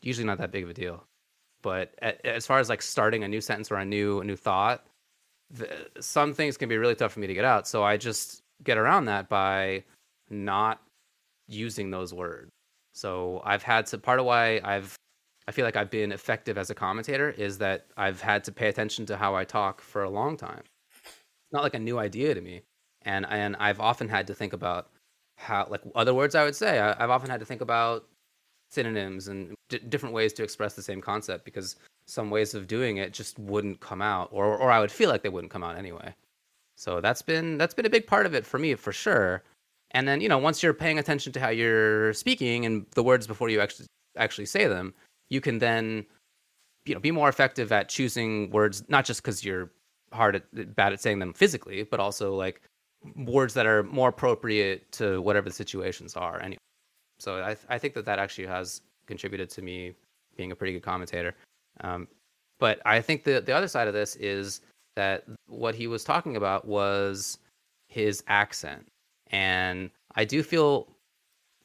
Usually 0.03 0.27
not 0.27 0.37
that 0.37 0.51
big 0.51 0.63
of 0.63 0.69
a 0.69 0.75
deal, 0.75 1.03
but 1.63 1.95
as 2.23 2.47
far 2.47 2.59
as 2.59 2.69
like 2.69 2.83
starting 2.83 3.25
a 3.25 3.29
new 3.29 3.41
sentence 3.41 3.71
or 3.71 3.77
a 3.77 3.85
new 3.85 4.21
a 4.21 4.25
new 4.25 4.37
thought, 4.37 4.85
the, 5.51 5.67
some 6.01 6.35
things 6.35 6.59
can 6.59 6.69
be 6.69 6.77
really 6.77 6.95
tough 6.95 7.13
for 7.13 7.21
me 7.21 7.27
to 7.29 7.33
get 7.33 7.47
out. 7.47 7.67
So 7.67 7.83
I 7.83 7.97
just 7.97 8.43
get 8.63 8.77
around 8.77 9.07
that 9.07 9.31
by 9.31 9.85
not 10.29 10.83
using 11.49 11.91
those 11.91 12.13
words. 12.13 12.51
So 12.93 13.41
I've 13.47 13.63
had 13.63 13.87
to 13.87 13.97
part 13.97 14.21
of 14.21 14.27
why 14.27 14.61
I've 14.63 14.95
I 15.49 15.53
feel 15.53 15.65
like 15.65 15.77
I've 15.77 15.91
been 15.91 16.13
effective 16.13 16.59
as 16.59 16.69
a 16.69 16.75
commentator 16.75 17.31
is 17.31 17.57
that 17.59 17.87
I've 17.97 18.21
had 18.21 18.45
to 18.45 18.53
pay 18.53 18.69
attention 18.69 19.07
to 19.07 19.17
how 19.17 19.35
I 19.35 19.45
talk 19.45 19.81
for 19.81 20.03
a 20.03 20.11
long 20.11 20.37
time. 20.37 20.65
It's 20.93 21.53
not 21.53 21.63
like 21.63 21.75
a 21.75 21.79
new 21.79 21.99
idea 21.99 22.35
to 22.35 22.43
me, 22.43 22.65
and 23.01 23.25
and 23.31 23.57
I've 23.57 23.81
often 23.81 24.11
had 24.11 24.27
to 24.27 24.35
think 24.35 24.53
about 24.53 24.91
how 25.43 25.67
like 25.69 25.83
other 25.95 26.15
words 26.15 26.35
I 26.35 26.45
would 26.45 26.57
say. 26.57 26.79
I, 26.79 27.03
I've 27.03 27.11
often 27.11 27.31
had 27.31 27.41
to 27.41 27.47
think 27.47 27.61
about 27.61 28.07
synonyms 28.71 29.29
and 29.29 29.55
d- 29.69 29.81
different 29.89 30.15
ways 30.15 30.33
to 30.35 30.43
express 30.43 30.75
the 30.75 30.83
same 30.83 31.01
concept 31.01 31.45
because 31.45 31.77
some 32.07 32.31
ways 32.31 32.55
of 32.55 32.67
doing 32.67 32.97
it 32.97 33.13
just 33.13 33.39
wouldn't 33.39 33.81
come 33.81 34.03
out, 34.03 34.29
or 34.33 34.47
or 34.57 34.71
I 34.71 34.81
would 34.81 34.93
feel 34.93 35.11
like 35.11 35.23
they 35.23 35.29
wouldn't 35.29 35.53
come 35.53 35.65
out 35.65 35.77
anyway. 35.77 36.15
So 36.77 37.01
that's 37.01 37.23
been 37.23 37.59
that's 37.59 37.75
been 37.75 37.87
a 37.87 37.91
big 37.91 38.07
part 38.07 38.27
of 38.27 38.35
it 38.35 38.47
for 38.47 38.59
me 38.59 38.75
for 38.75 38.93
sure. 38.93 39.43
And 39.91 40.09
then 40.09 40.21
you 40.21 40.29
know 40.29 40.39
once 40.39 40.63
you're 40.63 40.75
paying 40.75 40.99
attention 40.99 41.33
to 41.33 41.41
how 41.41 41.51
you're 41.51 42.13
speaking 42.15 42.65
and 42.67 42.87
the 42.93 43.03
words 43.03 43.27
before 43.27 43.49
you 43.51 43.61
actually 43.61 43.87
actually 44.17 44.47
say 44.47 44.67
them, 44.67 44.95
you 45.29 45.41
can 45.41 45.59
then 45.59 46.07
you 46.87 46.95
know 46.95 47.01
be 47.01 47.11
more 47.11 47.29
effective 47.29 47.73
at 47.73 47.89
choosing 47.89 48.51
words 48.51 48.85
not 48.89 49.05
just 49.05 49.23
because 49.23 49.45
you're 49.45 49.71
hard 50.13 50.37
at 50.37 50.75
bad 50.77 50.93
at 50.93 51.01
saying 51.01 51.19
them 51.19 51.33
physically, 51.33 51.83
but 51.85 52.01
also 52.01 52.35
like 52.35 52.63
words 53.17 53.55
that 53.55 53.67
are 53.67 53.83
more 53.85 54.09
appropriate 54.09 54.91
to 54.93 55.21
whatever 55.23 55.49
the 55.49 55.55
situations 55.55 56.17
are. 56.17 56.41
Anyway, 56.41 56.59
so 57.19 57.43
I 57.43 57.57
I 57.69 57.79
think 57.79 57.95
that 57.95 58.05
that 58.05 58.19
actually 58.19 58.47
has 58.47 58.83
contributed 59.07 59.51
to 59.51 59.63
me 59.63 59.95
being 60.37 60.53
a 60.53 60.57
pretty 60.57 60.73
good 60.73 60.83
commentator. 60.83 61.35
Um, 61.81 62.09
but 62.59 62.81
I 62.85 63.01
think 63.01 63.25
the 63.25 63.41
the 63.41 63.53
other 63.53 63.69
side 63.69 63.89
of 63.89 63.95
this 63.95 64.17
is 64.17 64.61
that 64.97 65.25
what 65.47 65.75
he 65.75 65.87
was 65.87 66.05
talking 66.05 66.37
about 66.37 66.67
was 66.67 67.39
his 67.89 68.23
accent, 68.29 68.87
and 69.31 69.91
I 70.15 70.25
do 70.25 70.43
feel 70.43 70.89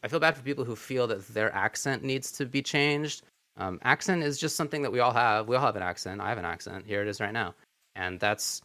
I 0.04 0.08
feel 0.08 0.20
bad 0.20 0.36
for 0.36 0.44
people 0.44 0.64
who 0.64 0.76
feel 0.76 1.08
that 1.08 1.28
their 1.30 1.54
accent 1.54 2.04
needs 2.04 2.32
to 2.34 2.46
be 2.46 2.62
changed. 2.62 3.24
Um, 3.58 3.80
accent 3.84 4.24
is 4.24 4.38
just 4.38 4.56
something 4.56 4.82
that 4.84 4.92
we 4.92 5.00
all 5.00 5.14
have. 5.14 5.48
We 5.48 5.56
all 5.56 5.66
have 5.66 5.76
an 5.76 5.82
accent. 5.84 6.22
I 6.22 6.30
have 6.30 6.38
an 6.38 6.46
accent. 6.46 6.86
Here 6.86 7.02
it 7.02 7.08
is 7.08 7.20
right 7.20 7.34
now, 7.34 7.56
and 7.96 8.20
that's 8.20 8.62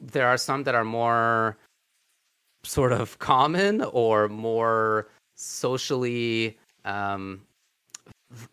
there 0.00 0.26
are 0.26 0.36
some 0.36 0.64
that 0.64 0.74
are 0.74 0.84
more 0.84 1.56
sort 2.64 2.92
of 2.92 3.18
common 3.18 3.82
or 3.82 4.28
more 4.28 5.08
socially 5.36 6.56
um, 6.84 7.42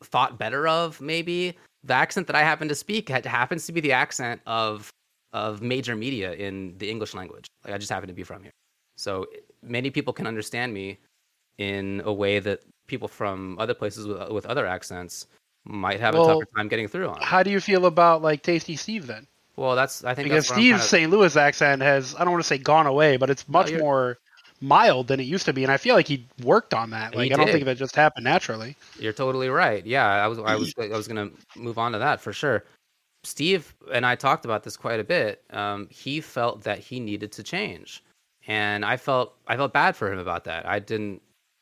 thought 0.03 0.38
better 0.38 0.68
of 0.68 0.99
maybe? 1.02 1.56
The 1.84 1.94
accent 1.94 2.27
that 2.27 2.36
i 2.36 2.41
happen 2.41 2.68
to 2.68 2.76
speak 2.76 3.07
happens 3.10 3.65
to 3.68 3.72
be 3.72 3.80
the 3.80 3.94
accent 3.94 4.41
of 4.45 4.90
of 5.31 5.61
major 5.61 5.95
media 5.95 6.34
in 6.34 6.76
the 6.77 6.90
english 6.90 7.14
language. 7.14 7.48
Like 7.64 7.73
i 7.73 7.77
just 7.77 7.90
happen 7.90 8.07
to 8.07 8.14
be 8.14 8.23
from 8.23 8.44
here. 8.44 8.52
So 8.98 9.27
many 9.64 9.90
people 9.90 10.11
can 10.11 10.27
understand 10.27 10.73
me 10.73 10.98
in 11.57 12.02
a 12.06 12.11
way 12.11 12.40
that 12.40 12.64
people 12.88 13.07
from 13.07 13.57
other 13.60 13.73
places 13.73 14.07
with, 14.07 14.30
with 14.30 14.45
other 14.45 14.65
accents 14.65 15.27
might 15.65 15.99
have 15.99 16.15
a 16.15 16.18
tougher 16.18 16.45
time 16.56 16.68
getting 16.68 16.88
through 16.88 17.07
on. 17.10 17.22
how 17.22 17.44
do 17.44 17.52
you 17.52 17.60
feel 17.60 17.86
about 17.86 18.22
like 18.22 18.41
Tasty 18.44 18.76
Steve 18.76 19.07
then? 19.07 19.27
Well 19.60 19.76
that's 19.76 20.03
i 20.03 20.14
think 20.15 20.27
Because 20.30 20.45
that's 20.48 20.53
Steve's 20.57 20.72
kind 20.72 20.81
of- 20.81 20.88
St. 20.90 21.11
Louis 21.11 21.36
accent 21.36 21.81
has 21.81 22.15
I 22.15 22.23
don't 22.23 22.31
want 22.31 22.44
to 22.44 22.48
say 22.48 22.57
gone 22.57 22.88
away, 22.88 23.18
but 23.18 23.30
it's 23.30 23.48
much 23.48 23.69
you're- 23.69 23.81
more 23.81 24.18
mild 24.61 25.07
than 25.07 25.19
it 25.19 25.23
used 25.23 25.45
to 25.45 25.53
be, 25.53 25.64
and 25.64 25.72
I 25.72 25.77
feel 25.77 25.95
like 25.95 26.07
he 26.07 26.26
worked 26.44 26.73
on 26.73 26.90
that. 26.90 27.15
Like 27.15 27.31
I 27.31 27.36
don't 27.38 27.48
think 27.49 27.64
that 27.65 27.77
just 27.77 27.95
happened 27.95 28.26
naturally. 28.26 28.76
You're 28.99 29.14
totally 29.14 29.49
right. 29.49 29.86
Yeah, 29.86 30.06
I 30.06 30.27
was 30.27 30.40
I 30.40 30.56
was 30.56 30.73
I 30.77 30.88
was 30.88 31.07
gonna 31.07 31.30
move 31.56 31.77
on 31.77 31.91
to 31.94 31.99
that 31.99 32.19
for 32.22 32.34
sure. 32.34 32.65
Steve 33.23 33.73
and 33.94 34.06
I 34.06 34.15
talked 34.15 34.45
about 34.45 34.64
this 34.64 34.77
quite 34.77 34.99
a 34.99 35.03
bit. 35.03 35.44
Um, 35.52 35.88
he 35.91 36.22
felt 36.22 36.64
that 36.64 36.80
he 36.80 36.99
needed 36.99 37.31
to 37.34 37.44
change, 37.44 38.03
and 38.48 38.84
I 38.86 38.98
felt 38.98 39.36
I 39.48 39.56
felt 39.57 39.73
bad 39.73 39.95
for 39.95 40.11
him 40.11 40.19
about 40.19 40.44
that. 40.45 40.65
I 40.65 40.80
didn't. 40.80 41.22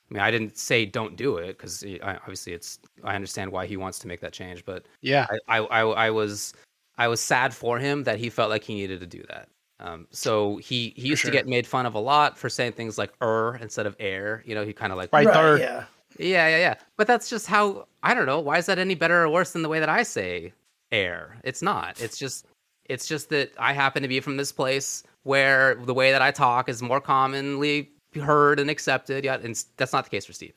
I 0.09 0.13
mean, 0.13 0.23
I 0.23 0.31
didn't 0.31 0.57
say 0.57 0.85
don't 0.85 1.15
do 1.17 1.37
it 1.37 1.57
because 1.57 1.83
obviously 2.01 2.53
it's. 2.53 2.79
I 3.03 3.13
understand 3.15 3.51
why 3.51 3.65
he 3.67 3.75
wants 3.77 3.99
to 3.99 4.07
make 4.07 4.21
that 4.21 4.33
change, 4.33 4.63
but 4.65 4.85
Yeah, 5.01 5.25
I, 5.49 5.57
I, 5.57 5.65
I, 5.65 5.81
I 6.07 6.09
was 6.09 6.53
I 6.97 7.07
was 7.07 7.19
sad 7.19 7.53
for 7.53 7.79
him 7.79 8.03
that 8.03 8.19
he 8.19 8.29
felt 8.29 8.49
like 8.49 8.63
he 8.63 8.73
needed 8.75 8.99
to 9.01 9.07
do 9.07 9.23
that. 9.29 9.49
Um, 9.79 10.07
so 10.09 10.57
he 10.57 10.93
he 10.95 11.09
used 11.09 11.21
sure. 11.21 11.31
to 11.31 11.37
get 11.37 11.47
made 11.47 11.67
fun 11.67 11.85
of 11.85 11.93
a 11.93 11.99
lot 11.99 12.37
for 12.37 12.49
saying 12.49 12.73
things 12.73 12.97
like 12.97 13.13
"er" 13.21 13.57
instead 13.61 13.85
of 13.85 13.95
"air." 13.99 14.43
You 14.45 14.55
know, 14.55 14.65
he 14.65 14.73
kind 14.73 14.91
of 14.91 14.97
like 14.97 15.13
Right 15.13 15.27
there. 15.27 15.59
yeah. 15.59 15.85
yeah, 16.17 16.47
yeah, 16.47 16.57
yeah. 16.57 16.75
But 16.97 17.05
that's 17.07 17.29
just 17.29 17.45
how 17.47 17.87
I 18.01 18.13
don't 18.13 18.25
know. 18.25 18.39
Why 18.39 18.57
is 18.57 18.65
that 18.65 18.79
any 18.79 18.95
better 18.95 19.21
or 19.23 19.29
worse 19.29 19.51
than 19.51 19.61
the 19.61 19.69
way 19.69 19.79
that 19.79 19.89
I 19.89 20.03
say 20.03 20.53
air? 20.91 21.37
It's 21.43 21.61
not. 21.61 22.01
It's 22.01 22.17
just 22.17 22.47
it's 22.85 23.07
just 23.07 23.29
that 23.29 23.51
I 23.59 23.73
happen 23.73 24.01
to 24.01 24.07
be 24.07 24.19
from 24.19 24.37
this 24.37 24.51
place 24.51 25.03
where 25.23 25.75
the 25.75 25.93
way 25.93 26.11
that 26.11 26.21
I 26.21 26.31
talk 26.31 26.69
is 26.69 26.81
more 26.81 27.01
commonly 27.01 27.91
heard 28.15 28.59
and 28.59 28.69
accepted. 28.69 29.25
Yeah, 29.25 29.35
and 29.35 29.63
that's 29.75 29.93
not 29.93 30.05
the 30.05 30.09
case 30.09 30.25
for 30.25 30.33
Steve. 30.33 30.53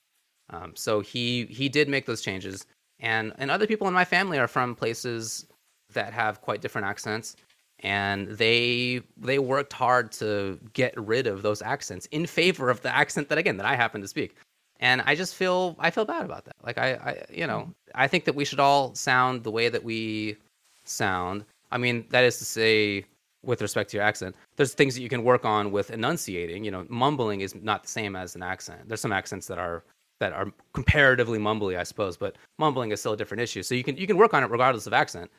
Um, 0.48 0.72
so 0.74 1.00
he 1.00 1.44
he 1.46 1.68
did 1.68 1.90
make 1.90 2.06
those 2.06 2.22
changes, 2.22 2.64
and 3.00 3.34
and 3.36 3.50
other 3.50 3.66
people 3.66 3.86
in 3.86 3.92
my 3.92 4.06
family 4.06 4.38
are 4.38 4.48
from 4.48 4.74
places 4.74 5.46
that 5.94 6.12
have 6.12 6.40
quite 6.40 6.60
different 6.60 6.86
accents, 6.86 7.36
and 7.80 8.28
they 8.28 9.00
they 9.16 9.38
worked 9.38 9.72
hard 9.72 10.12
to 10.12 10.58
get 10.72 10.94
rid 10.98 11.26
of 11.26 11.42
those 11.42 11.62
accents 11.62 12.06
in 12.06 12.26
favor 12.26 12.70
of 12.70 12.80
the 12.82 12.94
accent 12.94 13.28
that 13.28 13.38
again 13.38 13.56
that 13.56 13.66
I 13.66 13.74
happen 13.74 14.00
to 14.00 14.08
speak. 14.08 14.36
And 14.80 15.02
i 15.02 15.14
just 15.14 15.34
feel 15.34 15.76
i 15.78 15.90
feel 15.90 16.04
bad 16.04 16.24
about 16.24 16.44
that. 16.44 16.56
Like 16.64 16.78
i, 16.78 16.92
I 16.94 17.24
you 17.32 17.46
know 17.46 17.70
i 17.94 18.06
think 18.06 18.24
that 18.24 18.34
we 18.34 18.44
should 18.44 18.60
all 18.60 18.94
sound 18.94 19.44
the 19.44 19.50
way 19.50 19.68
that 19.68 19.82
we 19.84 20.36
sound. 20.84 21.44
I 21.70 21.78
mean 21.78 22.06
that 22.10 22.24
is 22.24 22.38
to 22.38 22.44
say 22.44 23.04
with 23.42 23.62
respect 23.62 23.90
to 23.90 23.96
your 23.96 24.04
accent 24.04 24.34
there's 24.56 24.74
things 24.74 24.94
that 24.94 25.02
you 25.02 25.08
can 25.08 25.24
work 25.24 25.44
on 25.44 25.70
with 25.70 25.90
enunciating. 25.90 26.64
You 26.64 26.70
know 26.70 26.86
mumbling 26.88 27.40
is 27.40 27.54
not 27.54 27.82
the 27.82 27.88
same 27.88 28.16
as 28.16 28.36
an 28.36 28.42
accent. 28.42 28.88
There's 28.88 29.00
some 29.00 29.12
accents 29.12 29.46
that 29.46 29.58
are 29.58 29.84
that 30.18 30.32
are 30.34 30.52
comparatively 30.74 31.38
mumbly 31.38 31.78
i 31.78 31.82
suppose 31.82 32.14
but 32.14 32.36
mumbling 32.58 32.90
is 32.90 33.00
still 33.00 33.14
a 33.14 33.16
different 33.16 33.40
issue. 33.40 33.62
So 33.62 33.74
you 33.74 33.84
can 33.84 33.96
you 33.96 34.06
can 34.06 34.16
work 34.18 34.34
on 34.34 34.42
it 34.42 34.50
regardless 34.50 34.86
of 34.86 34.92
accent 34.92 35.30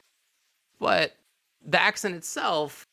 but 0.81 1.15
the 1.65 1.79
accent 1.79 2.15
itself 2.15 2.85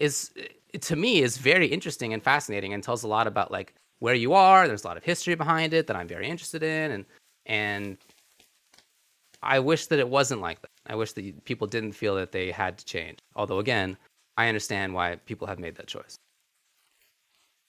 is 0.00 0.32
to 0.80 0.96
me 0.96 1.22
is 1.22 1.36
very 1.36 1.66
interesting 1.66 2.12
and 2.12 2.22
fascinating 2.22 2.72
and 2.72 2.82
tells 2.82 3.04
a 3.04 3.08
lot 3.08 3.26
about 3.28 3.52
like 3.52 3.74
where 4.00 4.14
you 4.14 4.32
are. 4.32 4.66
There's 4.66 4.84
a 4.84 4.88
lot 4.88 4.96
of 4.96 5.04
history 5.04 5.36
behind 5.36 5.72
it 5.72 5.86
that 5.86 5.94
i'm 5.94 6.08
very 6.08 6.28
interested 6.28 6.62
in 6.62 6.90
and 6.90 7.04
and 7.44 7.98
i 9.42 9.60
wish 9.60 9.86
that 9.86 10.00
it 10.00 10.08
wasn't 10.08 10.40
like 10.40 10.60
that. 10.62 10.70
I 10.86 10.96
wish 10.96 11.12
that 11.12 11.44
people 11.44 11.66
didn't 11.66 11.92
feel 11.92 12.16
that 12.16 12.32
they 12.32 12.50
had 12.50 12.78
to 12.78 12.84
change. 12.84 13.18
Although 13.36 13.60
again 13.60 13.96
i 14.36 14.48
understand 14.48 14.94
why 14.94 15.16
people 15.26 15.46
have 15.46 15.60
made 15.60 15.76
that 15.76 15.86
choice. 15.86 16.16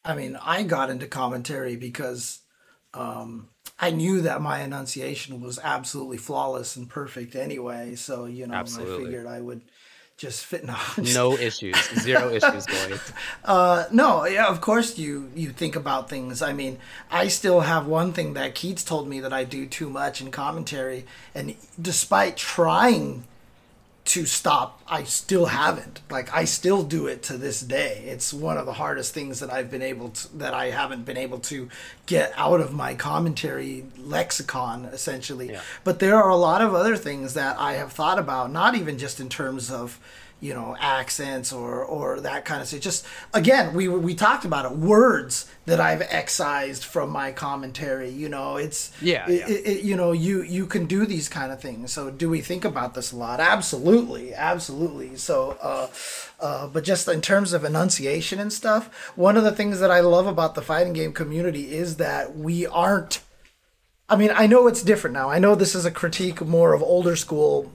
I 0.06 0.16
mean, 0.16 0.38
I 0.42 0.64
got 0.64 0.90
into 0.90 1.06
commentary 1.06 1.76
because 1.76 2.40
um, 2.94 3.50
I 3.80 3.92
knew 3.92 4.22
that 4.22 4.42
my 4.42 4.62
enunciation 4.62 5.40
was 5.40 5.60
absolutely 5.64 6.18
flawless 6.18 6.76
and 6.76 6.90
perfect 6.90 7.36
anyway. 7.36 7.96
So, 7.96 8.26
you 8.26 8.48
know, 8.48 8.56
I 8.56 8.64
figured 9.04 9.28
I 9.28 9.40
would 9.40 9.62
just 10.18 10.46
fit. 10.46 10.64
No, 10.68 10.76
no 10.98 11.38
issues 11.38 11.76
zero 12.00 12.30
issues 12.34 12.66
boy 12.66 12.98
Uh, 13.46 13.86
no, 13.92 14.26
yeah, 14.26 14.48
of 14.48 14.62
course 14.62 14.98
you 14.98 15.30
you 15.36 15.50
think 15.52 15.76
about 15.76 16.10
things. 16.10 16.42
I 16.42 16.54
mean, 16.54 16.80
I 17.12 17.28
still 17.28 17.62
have 17.62 17.86
one 17.86 18.14
thing 18.14 18.34
that 18.34 18.56
Keats 18.56 18.84
told 18.84 19.08
me 19.08 19.20
that 19.20 19.32
I 19.32 19.44
do 19.44 19.68
too 19.68 19.90
much 19.90 20.22
in 20.22 20.32
commentary, 20.32 21.06
and 21.36 21.56
despite 21.80 22.36
trying 22.36 23.26
to 24.08 24.26
stop, 24.26 24.82
I 24.88 25.04
still 25.04 25.48
haven't. 25.48 26.02
Like 26.10 26.34
I 26.34 26.46
still 26.46 26.84
do 26.84 27.08
it 27.08 27.24
to 27.24 27.38
this 27.38 27.60
day. 27.60 28.04
It's 28.08 28.34
one 28.34 28.58
of 28.58 28.66
the 28.66 28.74
hardest 28.74 29.14
things 29.14 29.42
that 29.42 29.52
I've 29.52 29.70
been 29.70 29.82
able 29.82 30.10
to 30.10 30.38
that 30.38 30.54
I 30.54 30.72
haven't 30.72 31.04
been 31.06 31.18
able 31.18 31.40
to 31.40 31.70
get 32.06 32.32
out 32.38 32.62
of 32.62 32.74
my 32.74 32.96
commentary 32.96 33.86
lexicon 33.98 34.86
essentially. 34.86 35.52
Yeah. 35.52 35.62
But 35.84 36.00
there 36.00 36.16
are 36.16 36.30
a 36.30 36.38
lot 36.38 36.62
of 36.62 36.74
other 36.74 36.96
things 36.96 37.34
that 37.34 37.60
I 37.60 37.74
have 37.74 37.92
thought 37.92 38.18
about, 38.18 38.50
not 38.50 38.76
even 38.76 38.98
just 38.98 39.20
in 39.20 39.28
terms 39.28 39.70
of 39.70 40.00
you 40.40 40.54
know 40.54 40.76
accents 40.80 41.52
or 41.52 41.84
or 41.84 42.20
that 42.22 42.46
kind 42.46 42.62
of 42.62 42.68
stuff. 42.68 42.80
Just 42.82 43.06
again, 43.34 43.74
we 43.74 43.88
we 43.88 44.14
talked 44.14 44.46
about 44.46 44.66
it. 44.72 44.78
Words 44.78 45.50
that 45.66 45.80
I've 45.80 46.02
excised 46.02 46.84
from 46.84 47.10
my 47.10 47.32
commentary. 47.32 48.10
You 48.10 48.30
know, 48.30 48.58
it's 48.58 48.92
Yeah, 49.02 49.28
it- 49.30 49.40
yeah. 49.40 49.48
it- 49.48 49.66
it- 49.68 49.84
you 49.84 49.96
know, 49.96 50.12
you 50.12 50.42
you 50.44 50.66
can 50.68 50.86
do 50.86 51.06
these 51.06 51.28
kind 51.28 51.52
of 51.52 51.60
things. 51.60 51.92
So 51.92 52.10
do 52.12 52.30
we 52.30 52.42
think 52.42 52.64
about 52.66 52.94
this 52.94 53.12
a 53.12 53.16
lot? 53.16 53.40
Absolutely, 53.40 54.34
absolutely. 54.34 55.18
So, 55.18 55.58
uh, 55.62 55.88
uh, 56.40 56.68
but 56.68 56.84
just 56.84 57.08
in 57.08 57.22
terms 57.22 57.52
of 57.54 57.64
enunciation 57.66 58.40
and 58.40 58.54
stuff, 58.54 59.12
one 59.16 59.38
of 59.38 59.44
the 59.44 59.52
things 59.52 59.80
that 59.80 59.90
I 59.92 60.00
love 60.02 60.28
about 60.28 60.56
the 60.56 60.62
fighting 60.62 60.94
game 60.94 61.14
community 61.14 61.76
is 61.76 61.98
that 61.98 62.38
we 62.38 62.66
aren't 62.68 63.22
I 64.10 64.16
mean, 64.16 64.32
I 64.34 64.48
know 64.48 64.68
it's 64.68 64.84
different 64.84 65.14
now. 65.16 65.30
I 65.30 65.38
know 65.38 65.54
this 65.54 65.76
is 65.76 65.84
a 65.84 65.92
critique 65.92 66.40
more 66.42 66.74
of 66.74 66.82
older 66.82 67.18
school 67.18 67.70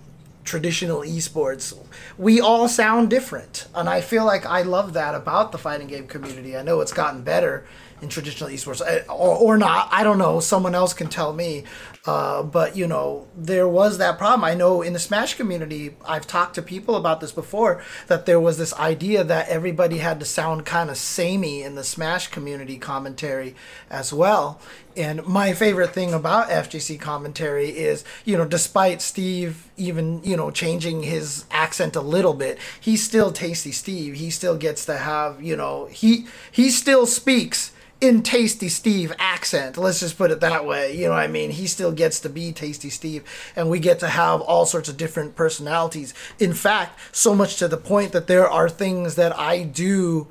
traditional 0.44 1.00
esports. 1.00 1.76
We 2.18 2.40
all 2.40 2.68
sound 2.68 3.10
different. 3.10 3.66
And 3.74 3.88
I 3.88 4.00
feel 4.00 4.24
like 4.24 4.44
I 4.46 4.62
love 4.62 4.92
that 4.94 5.14
about 5.14 5.52
the 5.52 5.58
fighting 5.58 5.86
game 5.86 6.06
community. 6.06 6.56
I 6.56 6.62
know 6.62 6.80
it's 6.80 6.92
gotten 6.92 7.22
better 7.22 7.64
in 8.02 8.08
traditional 8.08 8.50
esports 8.50 8.82
eh, 8.86 9.04
or, 9.08 9.36
or 9.38 9.56
not. 9.56 9.88
I 9.90 10.02
don't 10.04 10.18
know. 10.18 10.40
Someone 10.40 10.74
else 10.74 10.92
can 10.92 11.08
tell 11.08 11.32
me. 11.32 11.64
Uh, 12.04 12.42
but, 12.42 12.76
you 12.76 12.88
know, 12.88 13.28
there 13.36 13.68
was 13.68 13.98
that 13.98 14.18
problem. 14.18 14.42
I 14.42 14.54
know 14.54 14.82
in 14.82 14.92
the 14.92 14.98
Smash 14.98 15.34
community, 15.34 15.94
I've 16.04 16.26
talked 16.26 16.56
to 16.56 16.62
people 16.62 16.96
about 16.96 17.20
this 17.20 17.30
before, 17.30 17.80
that 18.08 18.26
there 18.26 18.40
was 18.40 18.58
this 18.58 18.74
idea 18.74 19.22
that 19.22 19.48
everybody 19.48 19.98
had 19.98 20.18
to 20.18 20.26
sound 20.26 20.66
kind 20.66 20.90
of 20.90 20.96
samey 20.96 21.62
in 21.62 21.76
the 21.76 21.84
Smash 21.84 22.26
community 22.26 22.76
commentary 22.76 23.54
as 23.88 24.12
well. 24.12 24.60
And 24.96 25.24
my 25.24 25.52
favorite 25.52 25.90
thing 25.90 26.12
about 26.12 26.48
FGC 26.48 26.98
commentary 27.00 27.68
is, 27.68 28.04
you 28.24 28.36
know, 28.36 28.44
despite 28.44 29.00
Steve 29.00 29.70
even, 29.76 30.22
you 30.24 30.36
know, 30.36 30.50
changing 30.50 31.04
his 31.04 31.44
accent 31.52 31.94
a 31.94 32.00
little 32.00 32.34
bit, 32.34 32.58
he's 32.80 33.02
still 33.02 33.32
Tasty 33.32 33.72
Steve. 33.72 34.14
He 34.14 34.28
still 34.28 34.56
gets 34.56 34.84
to 34.86 34.98
have, 34.98 35.40
you 35.40 35.56
know, 35.56 35.86
he 35.86 36.26
he 36.50 36.68
still 36.68 37.06
speaks 37.06 37.71
in 38.02 38.20
Tasty 38.20 38.68
Steve 38.68 39.12
accent. 39.16 39.78
Let's 39.78 40.00
just 40.00 40.18
put 40.18 40.32
it 40.32 40.40
that 40.40 40.66
way. 40.66 40.94
You 40.94 41.04
know 41.04 41.10
what 41.10 41.20
I 41.20 41.28
mean? 41.28 41.50
He 41.50 41.68
still 41.68 41.92
gets 41.92 42.18
to 42.20 42.28
be 42.28 42.52
Tasty 42.52 42.90
Steve, 42.90 43.22
and 43.54 43.70
we 43.70 43.78
get 43.78 44.00
to 44.00 44.08
have 44.08 44.40
all 44.40 44.66
sorts 44.66 44.88
of 44.88 44.96
different 44.96 45.36
personalities. 45.36 46.12
In 46.40 46.52
fact, 46.52 46.98
so 47.12 47.32
much 47.32 47.56
to 47.58 47.68
the 47.68 47.76
point 47.76 48.10
that 48.10 48.26
there 48.26 48.50
are 48.50 48.68
things 48.68 49.14
that 49.14 49.38
I 49.38 49.62
do 49.62 50.26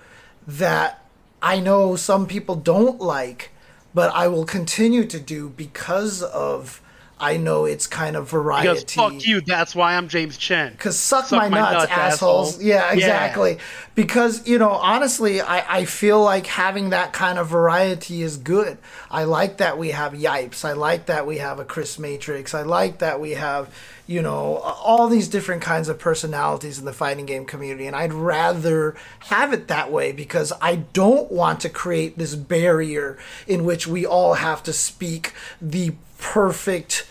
that 0.45 1.05
I 1.41 1.61
know 1.61 1.95
some 1.95 2.27
people 2.27 2.55
don't 2.55 2.99
like, 2.99 3.51
but 3.93 4.13
I 4.13 4.27
will 4.27 4.45
continue 4.45 5.05
to 5.05 5.19
do 5.19 5.47
because 5.47 6.21
of 6.21 6.81
I 7.21 7.37
know 7.37 7.65
it's 7.65 7.85
kind 7.85 8.15
of 8.15 8.27
variety. 8.29 8.69
Because 8.69 8.93
fuck 8.95 9.25
you, 9.25 9.41
that's 9.41 9.75
why 9.75 9.95
I'm 9.95 10.07
James 10.07 10.37
Chen. 10.37 10.71
Because 10.71 10.97
suck, 10.99 11.31
my, 11.31 11.49
nuts, 11.49 11.85
assholes. 11.91 12.53
asshole. 12.55 12.67
Yeah, 12.67 12.87
Yeah. 12.87 12.93
exactly. 12.93 13.59
Because, 13.93 14.47
you 14.47 14.57
know, 14.57 14.71
honestly, 14.71 15.39
I, 15.39 15.81
I 15.81 15.85
feel 15.85 16.21
like 16.23 16.47
having 16.47 16.89
that 16.89 17.13
kind 17.13 17.37
of 17.37 17.47
variety 17.47 18.23
is 18.23 18.37
good. 18.37 18.79
I 19.11 19.25
like 19.25 19.57
that 19.57 19.77
we 19.77 19.91
have 19.91 20.13
Yipes. 20.13 20.65
I 20.65 20.73
like 20.73 21.05
that 21.05 21.27
we 21.27 21.37
have 21.37 21.59
a 21.59 21.65
Chris 21.65 21.99
Matrix. 21.99 22.55
I 22.55 22.63
like 22.63 22.97
that 22.99 23.19
we 23.19 23.31
have, 23.31 23.71
you 24.07 24.23
know, 24.23 24.57
all 24.57 25.07
these 25.07 25.27
different 25.27 25.61
kinds 25.61 25.89
of 25.89 25.99
personalities 25.99 26.79
in 26.79 26.85
the 26.85 26.93
fighting 26.93 27.27
game 27.27 27.45
community. 27.45 27.85
And 27.85 27.95
I'd 27.95 28.13
rather 28.13 28.95
have 29.29 29.53
it 29.53 29.67
that 29.67 29.91
way 29.91 30.11
because 30.11 30.51
I 30.59 30.77
don't 30.77 31.31
want 31.31 31.59
to 31.59 31.69
create 31.69 32.17
this 32.17 32.33
barrier 32.33 33.19
in 33.45 33.63
which 33.63 33.85
we 33.85 34.07
all 34.07 34.33
have 34.35 34.63
to 34.63 34.73
speak 34.73 35.33
the 35.61 35.93
perfect 36.17 37.05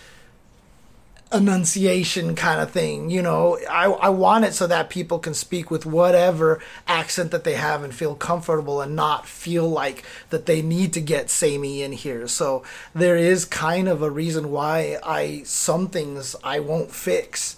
enunciation 1.33 2.35
kind 2.35 2.61
of 2.61 2.71
thing. 2.71 3.11
You 3.11 3.23
know, 3.23 3.59
I, 3.71 3.85
I 3.85 4.09
want 4.09 4.45
it 4.45 4.55
so 4.55 4.67
that 4.67 4.91
people 4.91 5.19
can 5.19 5.35
speak 5.35 5.71
with 5.71 5.87
whatever 5.87 6.61
accent 6.87 7.31
that 7.31 7.45
they 7.45 7.55
have 7.55 7.85
and 7.85 7.95
feel 7.95 8.15
comfortable 8.15 8.81
and 8.81 8.97
not 8.97 9.27
feel 9.27 9.69
like 9.69 10.05
that 10.31 10.47
they 10.47 10.61
need 10.61 10.93
to 10.95 11.01
get 11.01 11.31
samey 11.31 11.83
in 11.83 11.93
here. 11.93 12.27
So 12.27 12.65
there 12.95 13.17
is 13.17 13.45
kind 13.45 13.89
of 13.89 14.03
a 14.03 14.11
reason 14.11 14.51
why 14.51 14.99
I 15.05 15.43
some 15.45 15.89
things 15.89 16.35
I 16.43 16.61
won't 16.61 16.91
fix. 16.91 17.57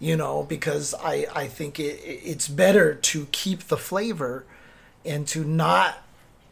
You 0.00 0.16
know, 0.16 0.42
because 0.42 0.96
I, 1.00 1.26
I 1.32 1.46
think 1.46 1.78
it, 1.78 2.00
it's 2.02 2.48
better 2.48 2.92
to 2.92 3.26
keep 3.30 3.68
the 3.68 3.76
flavor 3.76 4.44
and 5.04 5.28
to 5.28 5.44
not 5.44 6.02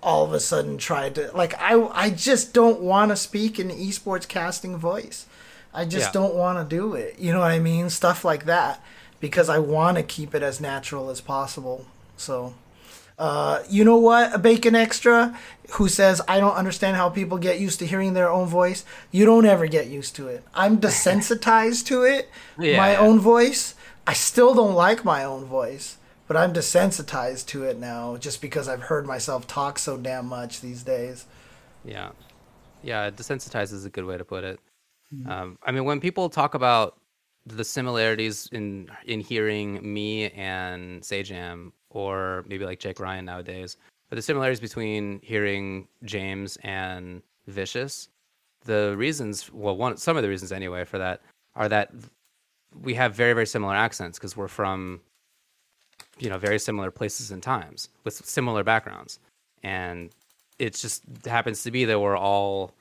all 0.03 0.25
of 0.25 0.33
a 0.33 0.41
sudden 0.41 0.79
try 0.79 1.11
to 1.11 1.31
like 1.35 1.55
I 1.61 1.83
I 1.93 2.11
just 2.11 2.55
don't 2.55 2.81
want 2.81 3.11
to 3.11 3.17
speak 3.17 3.59
in 3.59 3.69
esports 3.69 4.27
casting 4.27 4.77
voice. 4.77 5.27
I 5.73 5.85
just 5.85 6.07
Yeah. 6.09 6.13
don't 6.13 6.35
want 6.35 6.59
to 6.59 6.77
do 6.77 6.95
it. 6.95 7.17
You 7.19 7.33
know 7.33 7.41
what 7.41 7.51
I 7.51 7.59
mean? 7.61 7.91
Stuff 7.91 8.25
like 8.25 8.47
that 8.47 8.83
because 9.21 9.49
I 9.49 9.59
want 9.59 9.97
to 9.97 10.03
keep 10.03 10.35
it 10.35 10.43
as 10.43 10.61
natural 10.61 11.11
as 11.11 11.21
possible. 11.21 11.87
So, 12.17 12.55
uh, 13.19 13.61
you 13.69 13.85
know 13.85 13.97
what? 13.99 14.35
A 14.35 14.39
bacon 14.39 14.75
extra 14.75 15.39
who 15.73 15.89
says 15.89 16.21
I 16.27 16.41
don't 16.41 16.55
understand 16.55 16.97
how 16.97 17.09
people 17.09 17.39
get 17.39 17.61
used 17.61 17.79
to 17.81 17.87
hearing 17.87 18.15
their 18.15 18.31
own 18.31 18.49
voice. 18.49 18.85
You 19.13 19.25
don't 19.27 19.47
ever 19.47 19.67
get 19.67 19.87
used 19.89 20.17
to 20.17 20.27
it. 20.29 20.43
I'm 20.55 20.79
desensitized 20.79 21.87
to 21.87 22.03
it. 22.03 22.29
Yeah, 22.59 22.77
my 22.77 22.97
own 22.97 23.19
voice. 23.21 23.75
I 24.07 24.13
still 24.15 24.55
don't 24.55 24.75
like 24.75 25.05
my 25.05 25.23
own 25.23 25.45
voice, 25.45 25.99
but 26.27 26.37
I'm 26.37 26.53
desensitized 26.53 27.47
to 27.49 27.65
it 27.65 27.79
now 27.79 28.17
just 28.17 28.41
because 28.43 28.69
I've 28.69 28.83
heard 28.83 29.07
myself 29.07 29.47
talk 29.47 29.79
so 29.79 29.97
damn 29.97 30.27
much 30.27 30.61
these 30.61 30.83
days. 30.83 31.27
Yeah, 31.85 32.11
yeah. 32.83 33.11
Desensitized 33.11 33.73
is 33.73 33.85
a 33.85 33.91
good 33.91 34.05
way 34.05 34.19
to 34.19 34.25
put 34.25 34.43
it. 34.45 34.59
Um, 35.27 35.59
I 35.65 35.73
mean, 35.73 35.85
when 35.85 36.01
people 36.01 36.28
talk 36.28 36.55
about 36.55 36.99
the 37.47 37.65
similarities 37.65 38.49
in 38.53 38.89
in 39.07 39.20
hearing 39.20 39.81
me 39.82 40.31
and 40.31 41.03
Sajam, 41.03 41.73
or 41.91 42.45
maybe 42.47 42.65
like 42.65 42.78
Jake 42.78 43.01
Ryan 43.01 43.24
nowadays, 43.24 43.77
but 44.09 44.16
the 44.16 44.23
similarities 44.23 44.61
between 44.61 45.20
hearing 45.23 45.89
James 46.05 46.59
and 46.62 47.23
Vicious, 47.47 48.09
the 48.65 48.95
reasons, 48.97 49.51
well, 49.53 49.77
one 49.77 49.97
some 49.97 50.16
of 50.16 50.23
the 50.23 50.28
reasons 50.28 50.53
anyway 50.53 50.85
for 50.85 50.99
that 50.99 51.23
are 51.57 51.69
that 51.69 51.91
we 52.82 52.95
have 52.95 53.15
very 53.15 53.32
very 53.32 53.47
similar 53.47 53.74
accents 53.74 54.19
because 54.19 54.37
we're 54.37 54.49
from 54.49 55.01
you 56.19 56.28
know 56.31 56.39
very 56.39 56.59
similar 56.59 56.91
places 56.91 57.31
and 57.32 57.43
times 57.43 57.89
with 58.05 58.15
similar 58.24 58.62
backgrounds. 58.62 59.19
And 59.62 60.11
it 60.59 60.74
just 60.74 61.03
happens 61.27 61.62
to 61.65 61.70
be 61.70 61.85
that 61.87 61.99
we're 61.99 62.16
all 62.16 62.73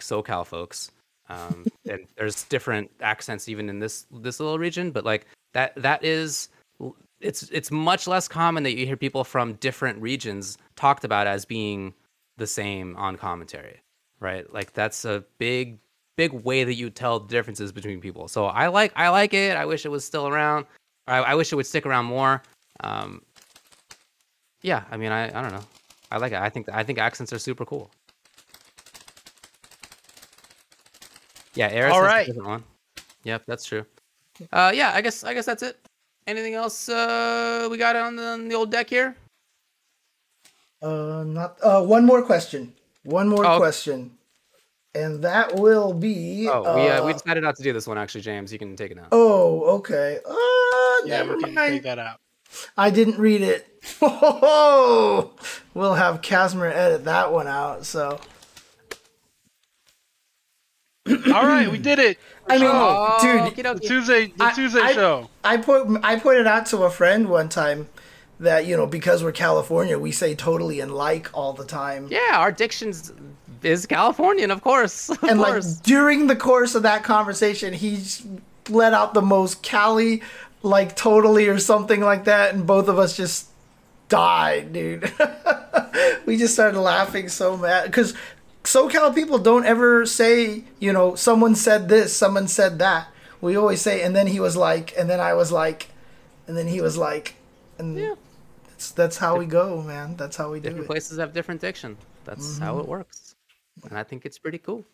socal 0.00 0.44
folks 0.46 0.90
um, 1.30 1.64
and 1.88 2.06
there's 2.16 2.44
different 2.44 2.90
accents 3.00 3.48
even 3.48 3.68
in 3.68 3.78
this 3.78 4.06
this 4.20 4.40
little 4.40 4.58
region 4.58 4.90
but 4.90 5.04
like 5.04 5.26
that 5.52 5.72
that 5.76 6.04
is 6.04 6.48
it's 7.20 7.42
it's 7.50 7.70
much 7.70 8.06
less 8.06 8.28
common 8.28 8.62
that 8.62 8.72
you 8.76 8.86
hear 8.86 8.96
people 8.96 9.24
from 9.24 9.54
different 9.54 10.00
regions 10.00 10.58
talked 10.76 11.04
about 11.04 11.26
as 11.26 11.44
being 11.44 11.94
the 12.36 12.46
same 12.46 12.96
on 12.96 13.16
commentary 13.16 13.80
right? 14.20 14.52
Like 14.52 14.72
that's 14.72 15.04
a 15.04 15.24
big 15.38 15.78
big 16.16 16.32
way 16.32 16.64
that 16.64 16.74
you 16.74 16.90
tell 16.90 17.18
the 17.18 17.28
differences 17.28 17.72
between 17.72 18.00
people. 18.00 18.28
So 18.28 18.44
i 18.46 18.68
like 18.68 18.92
i 18.94 19.08
like 19.08 19.34
it. 19.34 19.56
I 19.56 19.64
wish 19.64 19.84
it 19.84 19.88
was 19.88 20.04
still 20.04 20.28
around. 20.28 20.66
I, 21.06 21.18
I 21.18 21.34
wish 21.34 21.52
it 21.52 21.56
would 21.56 21.66
stick 21.66 21.86
around 21.86 22.04
more. 22.04 22.42
Um, 22.80 23.22
yeah 24.62 24.84
i 24.90 24.96
mean 24.96 25.10
i 25.10 25.26
i 25.26 25.42
don't 25.42 25.52
know. 25.52 25.64
I 26.12 26.18
like 26.18 26.32
it. 26.32 26.40
I 26.40 26.48
think 26.50 26.68
i 26.72 26.84
think 26.84 26.98
accents 26.98 27.32
are 27.32 27.38
super 27.38 27.64
cool 27.64 27.90
Yeah, 31.54 31.68
Eris 31.68 31.92
All 31.94 32.04
is 32.04 32.12
a 32.12 32.24
different 32.26 32.48
one. 32.48 32.64
Yep, 33.24 33.42
that's 33.46 33.64
true. 33.64 33.84
Uh, 34.52 34.72
yeah, 34.74 34.92
I 34.94 35.00
guess 35.00 35.24
I 35.24 35.34
guess 35.34 35.46
that's 35.46 35.62
it. 35.62 35.78
Anything 36.26 36.54
else 36.54 36.88
uh, 36.88 37.68
we 37.70 37.76
got 37.76 37.96
on 37.96 38.16
the, 38.16 38.24
on 38.24 38.48
the 38.48 38.54
old 38.54 38.70
deck 38.70 38.88
here? 38.88 39.16
Uh, 40.82 41.24
not 41.26 41.58
uh, 41.62 41.82
one 41.82 42.06
more 42.06 42.22
question. 42.22 42.72
One 43.02 43.28
more 43.28 43.44
Oh, 43.44 43.58
question, 43.58 44.12
and 44.94 45.22
that 45.24 45.56
will 45.56 45.92
be. 45.92 46.48
Oh, 46.48 46.62
we 46.76 46.88
uh, 46.88 47.04
we 47.04 47.10
uh, 47.10 47.12
decided 47.14 47.42
not 47.42 47.56
to 47.56 47.62
do 47.62 47.72
this 47.72 47.86
one 47.86 47.98
actually, 47.98 48.20
James. 48.22 48.52
You 48.52 48.58
can 48.58 48.76
take 48.76 48.90
it 48.90 48.96
now. 48.96 49.08
Oh, 49.12 49.62
okay. 49.78 50.18
Uh, 50.24 51.06
Yeah, 51.06 51.22
never 51.22 51.36
mind. 51.38 51.56
take 51.56 51.82
that 51.82 51.98
out. 51.98 52.20
I 52.76 52.90
didn't 52.90 53.18
read 53.18 53.42
it. 53.42 53.66
Oh, 54.02 55.32
we'll 55.74 55.94
have 55.94 56.20
Casimir 56.22 56.66
edit 56.66 57.04
that 57.04 57.32
one 57.32 57.46
out. 57.46 57.84
So 57.86 58.20
All 61.34 61.46
right, 61.46 61.70
we 61.70 61.78
did 61.78 61.98
it. 61.98 62.18
I 62.48 62.58
mean, 62.58 62.68
Oh, 62.72 63.18
dude, 63.20 63.40
okey 63.52 63.62
dokey. 63.62 63.80
The 63.82 63.88
Tuesday, 63.88 64.26
the 64.36 64.44
I- 64.44 64.52
Tuesday 64.52 64.80
I- 64.80 64.92
show. 64.92 65.30
I 65.44 65.56
put 65.56 65.86
I 66.02 66.18
pointed 66.18 66.46
out 66.46 66.66
to 66.66 66.78
a 66.84 66.90
friend 66.90 67.28
one 67.28 67.48
time 67.48 67.88
that 68.40 68.66
you 68.66 68.76
know 68.76 68.86
because 68.86 69.22
we're 69.22 69.32
California, 69.32 69.98
we 69.98 70.12
say 70.12 70.34
totally 70.34 70.80
and 70.80 70.92
like 70.94 71.28
all 71.34 71.52
the 71.52 71.64
time. 71.64 72.08
Yeah, 72.10 72.34
our 72.34 72.50
diction's 72.52 73.12
is 73.62 73.84
Californian, 73.86 74.50
of 74.50 74.62
course. 74.62 75.10
Of 75.10 75.22
and 75.24 75.40
like 75.40 75.62
during 75.82 76.26
the 76.26 76.36
course 76.36 76.74
of 76.74 76.82
that 76.84 77.04
conversation, 77.04 77.74
he 77.74 78.02
let 78.70 78.94
out 78.94 79.12
the 79.14 79.20
most 79.22 79.62
Cali, 79.62 80.22
like 80.62 80.96
totally 80.96 81.48
or 81.48 81.58
something 81.58 82.00
like 82.00 82.24
that, 82.24 82.54
and 82.54 82.66
both 82.66 82.88
of 82.88 82.98
us 82.98 83.16
just 83.16 83.48
died, 84.08 84.72
dude. 84.72 85.12
we 86.26 86.36
just 86.36 86.54
started 86.54 86.80
laughing 86.80 87.28
so 87.28 87.56
mad 87.56 87.84
because 87.84 88.14
SoCal 88.72 89.14
people 89.14 89.38
don't 89.38 89.64
ever 89.64 90.06
say, 90.06 90.64
you 90.78 90.92
know, 90.92 91.14
someone 91.14 91.54
said 91.54 91.88
this, 91.88 92.14
someone 92.16 92.46
said 92.48 92.78
that. 92.78 93.08
We 93.40 93.56
always 93.56 93.80
say, 93.80 94.02
and 94.02 94.14
then 94.14 94.26
he 94.28 94.38
was 94.40 94.56
like, 94.56 94.94
and 94.98 95.08
then 95.10 95.18
I 95.20 95.32
was 95.34 95.50
like, 95.50 95.88
and 96.46 96.56
then 96.56 96.68
he 96.68 96.80
was 96.80 96.96
like, 96.96 97.34
and 97.78 97.98
Yeah. 97.98 98.14
that's, 98.68 98.90
that's 98.92 99.16
how 99.16 99.36
we 99.36 99.46
go, 99.46 99.82
man. 99.82 100.16
That's 100.16 100.36
how 100.36 100.50
we 100.52 100.60
do 100.60 100.66
it. 100.68 100.70
different 100.70 100.86
places 100.88 101.18
have 101.18 101.32
different 101.32 101.60
diction. 101.60 101.96
That's 102.24 102.58
how 102.58 102.72
Mm-hmm. 102.74 102.80
it 102.82 102.88
works, 102.88 103.34
and 103.88 103.98
I 103.98 104.02
think 104.04 104.24
it's 104.26 104.38
pretty 104.38 104.58
cool. 104.58 104.84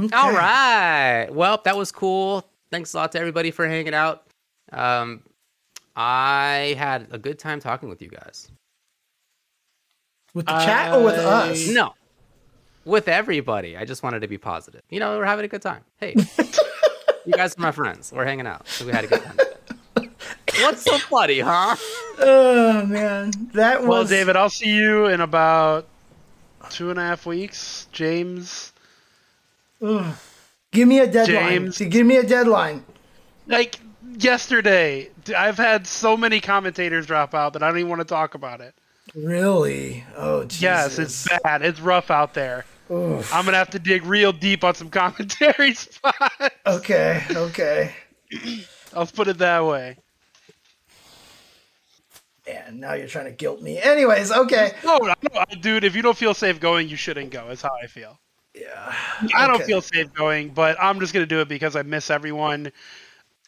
Okay. 0.00 0.16
All 0.16 0.32
right. 0.32 1.28
Well, 1.30 1.60
that 1.64 1.76
was 1.76 1.92
cool. 1.92 2.48
Thanks 2.70 2.94
a 2.94 2.96
lot 2.98 3.12
to 3.12 3.18
everybody 3.18 3.50
for 3.50 3.66
hanging 3.68 3.94
out. 3.94 4.26
Um, 4.72 5.22
I 5.94 6.74
had 6.78 7.08
a 7.10 7.18
good 7.18 7.38
time 7.38 7.60
talking 7.60 7.88
with 7.88 8.00
you 8.02 8.08
guys. 8.08 8.50
With 10.32 10.46
the 10.46 10.52
chat 10.52 10.94
or 10.94 11.04
with 11.04 11.14
us? 11.18 11.68
No, 11.68 11.94
with 12.84 13.08
everybody. 13.08 13.76
I 13.76 13.84
just 13.84 14.02
wanted 14.02 14.20
to 14.20 14.28
be 14.28 14.38
positive. 14.38 14.82
You 14.90 15.00
know, 15.00 15.16
we're 15.18 15.24
having 15.24 15.44
a 15.44 15.48
good 15.48 15.62
time. 15.62 15.82
Hey, 15.98 16.14
you 17.24 17.32
guys 17.32 17.56
are 17.56 17.60
my 17.60 17.72
friends. 17.72 18.12
We're 18.12 18.24
hanging 18.24 18.46
out. 18.46 18.66
So 18.68 18.86
we 18.86 18.92
had 18.92 19.04
a 19.04 19.08
good 19.08 19.22
time. 19.22 19.38
What's 20.60 20.82
so 20.82 20.98
funny, 20.98 21.40
huh? 21.40 21.76
Oh 22.16 22.86
man, 22.86 23.32
that 23.54 23.80
was 23.80 23.88
Well, 23.88 24.04
David, 24.04 24.36
I'll 24.36 24.48
see 24.48 24.72
you 24.72 25.06
in 25.06 25.20
about 25.20 25.88
two 26.70 26.90
and 26.90 26.98
a 26.98 27.02
half 27.02 27.26
weeks. 27.26 27.88
James, 27.90 28.72
Give 29.80 30.88
me 30.88 31.00
a 31.00 31.06
deadline. 31.08 31.26
James. 31.26 31.78
Give 31.78 32.06
me 32.06 32.16
a 32.18 32.22
deadline. 32.22 32.84
like 33.48 33.80
yesterday, 34.16 35.10
I've 35.36 35.56
had 35.56 35.88
so 35.88 36.16
many 36.16 36.40
commentators 36.40 37.06
drop 37.06 37.34
out 37.34 37.52
that 37.54 37.64
I 37.64 37.68
don't 37.68 37.78
even 37.78 37.90
want 37.90 38.00
to 38.00 38.06
talk 38.06 38.34
about 38.34 38.60
it. 38.60 38.74
Really? 39.14 40.04
Oh, 40.16 40.44
Jesus. 40.44 40.62
Yes, 40.62 40.98
it's 40.98 41.28
bad. 41.42 41.62
It's 41.62 41.80
rough 41.80 42.10
out 42.12 42.34
there. 42.34 42.64
Oof. 42.90 43.32
I'm 43.34 43.44
gonna 43.44 43.56
have 43.56 43.70
to 43.70 43.78
dig 43.78 44.04
real 44.04 44.32
deep 44.32 44.62
on 44.64 44.74
some 44.74 44.90
commentary 44.90 45.74
spots. 45.74 46.34
Okay, 46.66 47.22
okay. 47.30 47.94
I'll 48.94 49.06
put 49.06 49.28
it 49.28 49.38
that 49.38 49.64
way. 49.64 49.96
And 52.46 52.80
now 52.80 52.92
you're 52.92 53.06
trying 53.08 53.24
to 53.24 53.30
guilt 53.32 53.62
me. 53.62 53.80
Anyways, 53.80 54.30
okay. 54.30 54.72
No, 54.84 54.98
no, 54.98 55.14
no, 55.32 55.44
dude, 55.60 55.82
if 55.84 55.96
you 55.96 56.02
don't 56.02 56.16
feel 56.16 56.34
safe 56.34 56.60
going, 56.60 56.88
you 56.88 56.96
shouldn't 56.96 57.30
go. 57.30 57.48
Is 57.48 57.62
how 57.62 57.70
I 57.82 57.86
feel. 57.86 58.18
Yeah. 58.54 58.94
I 59.34 59.46
don't 59.46 59.56
Okay. 59.56 59.64
feel 59.64 59.80
safe 59.80 60.12
going, 60.12 60.50
but 60.50 60.76
I'm 60.80 61.00
just 61.00 61.14
gonna 61.14 61.26
do 61.26 61.40
it 61.40 61.48
because 61.48 61.74
I 61.74 61.82
miss 61.82 62.10
everyone, 62.10 62.70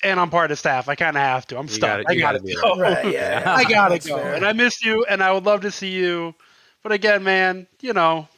and 0.03 0.19
I'm 0.19 0.31
part 0.31 0.51
of 0.51 0.59
staff. 0.59 0.89
I 0.89 0.95
kind 0.95 1.15
of 1.17 1.23
have 1.23 1.47
to. 1.49 1.59
I'm 1.59 1.69
stuck. 1.69 2.05
gotta- 2.05 2.05
I 2.09 2.15
gotta, 2.17 2.39
gotta 2.39 2.55
go. 2.63 2.81
Right, 2.81 3.05
yeah. 3.13 3.43
I 3.55 3.65
gotta 3.65 3.95
That's 3.95 4.07
go, 4.07 4.17
fair. 4.17 4.35
and 4.35 4.47
I 4.47 4.53
miss 4.55 4.83
you, 4.83 5.05
and 5.05 5.23
I 5.23 5.31
would 5.31 5.45
love 5.45 5.61
to 5.61 5.71
see 5.71 5.91
you. 5.93 6.35
But 6.83 6.93
again, 6.93 7.23
man, 7.23 7.67
you 7.83 7.93
know, 7.93 8.29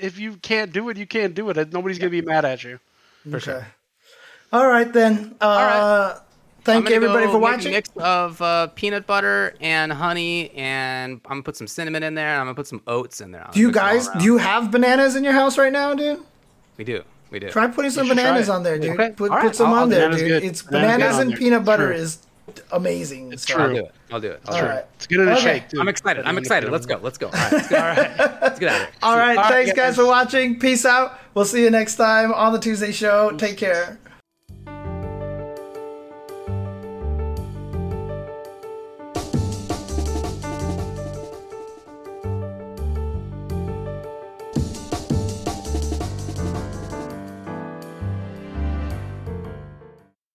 if 0.00 0.18
you 0.18 0.36
can't 0.36 0.72
do 0.72 0.88
it, 0.88 0.96
you 0.96 1.06
can't 1.06 1.34
do 1.34 1.48
it. 1.50 1.72
Nobody's 1.72 1.98
gonna 1.98 2.10
be 2.10 2.22
mad 2.22 2.44
at 2.44 2.64
you. 2.64 2.78
okay. 3.32 3.64
All 4.52 4.66
right, 4.66 4.90
then. 4.92 5.34
Uh, 5.40 5.46
right. 5.46 6.20
I'm 6.58 6.64
Thank 6.64 6.84
gonna 6.86 6.96
everybody 6.96 7.26
go 7.26 7.32
for 7.32 7.38
watching. 7.38 7.72
mix 7.72 7.88
of 7.96 8.42
uh, 8.42 8.66
peanut 8.68 9.06
butter 9.06 9.54
and 9.60 9.90
honey, 9.92 10.50
and 10.50 11.14
I'm 11.24 11.30
gonna 11.30 11.42
put 11.42 11.56
some 11.56 11.66
cinnamon 11.66 12.02
in 12.02 12.14
there. 12.14 12.28
and 12.28 12.40
I'm 12.40 12.46
gonna 12.46 12.54
put 12.54 12.66
some 12.66 12.82
oats 12.86 13.20
in 13.22 13.30
there. 13.32 13.46
I'm 13.46 13.52
Do 13.52 13.60
you 13.60 13.70
gonna 13.70 13.94
mix 13.94 14.06
it 14.06 14.08
all 14.08 14.14
guys, 14.14 14.22
do 14.22 14.26
you 14.26 14.36
have 14.38 14.70
bananas 14.70 15.16
in 15.16 15.24
your 15.24 15.32
house 15.32 15.56
right 15.56 15.72
now, 15.72 15.94
dude? 15.94 16.20
We 16.76 16.84
do. 16.84 17.02
We 17.30 17.38
do. 17.38 17.48
Try 17.50 17.68
putting 17.68 17.90
some 17.90 18.08
bananas 18.08 18.48
on 18.50 18.62
there, 18.64 18.78
dude. 18.78 18.98
Okay, 18.98 19.10
Put, 19.12 19.30
all 19.30 19.38
put 19.38 19.46
right. 19.46 19.56
some 19.56 19.68
I'll- 19.68 19.74
on 19.74 19.78
I'll- 19.80 19.88
there, 19.88 20.10
dude. 20.10 20.18
good. 20.28 20.44
It's 20.44 20.62
Banana's 20.62 20.98
bananas 20.98 21.18
and 21.18 21.34
peanut 21.36 21.64
butter 21.64 21.86
True. 21.88 21.96
is 21.96 22.18
amazing. 22.72 23.32
It's 23.32 23.46
So- 23.46 23.54
true. 23.54 23.62
I'll 23.64 23.70
do 23.74 23.80
it. 23.80 23.94
I'll 24.10 24.20
do 24.20 24.28
it. 24.30 24.40
I'll 24.46 24.54
All 24.54 24.60
do 24.60 24.66
it. 24.66 24.68
right. 24.70 24.84
It's 24.96 25.06
good 25.06 25.20
in 25.20 25.28
a 25.28 25.32
Okay. 25.32 25.40
shake 25.42 25.68
too. 25.70 25.80
I'm 25.80 25.88
excited. 25.88 26.24
I'm 26.26 26.38
excited. 26.38 26.70
Let's 26.70 26.86
go. 26.86 26.98
Let's 27.02 27.18
go. 27.18 27.26
All 27.26 27.32
right. 27.32 27.52
Let's, 27.52 27.72
All 27.72 27.78
right. 27.78 28.18
let's 28.42 28.58
get 28.58 28.68
out 28.70 28.80
of 28.80 28.86
here. 28.86 28.88
All 29.02 29.16
right. 29.16 29.36
All 29.36 29.42
right, 29.44 29.52
Thanks, 29.52 29.72
guys, 29.72 29.76
guys. 29.88 29.96
for 29.96 30.06
watching. 30.06 30.58
Peace 30.58 30.84
out. 30.84 31.18
We'll 31.34 31.44
see 31.44 31.62
you 31.62 31.70
next 31.70 31.96
time 31.96 32.32
on 32.32 32.52
the 32.52 32.58
Tuesday 32.58 32.92
show. 32.92 33.30
Take 33.32 33.56
care. 33.56 33.98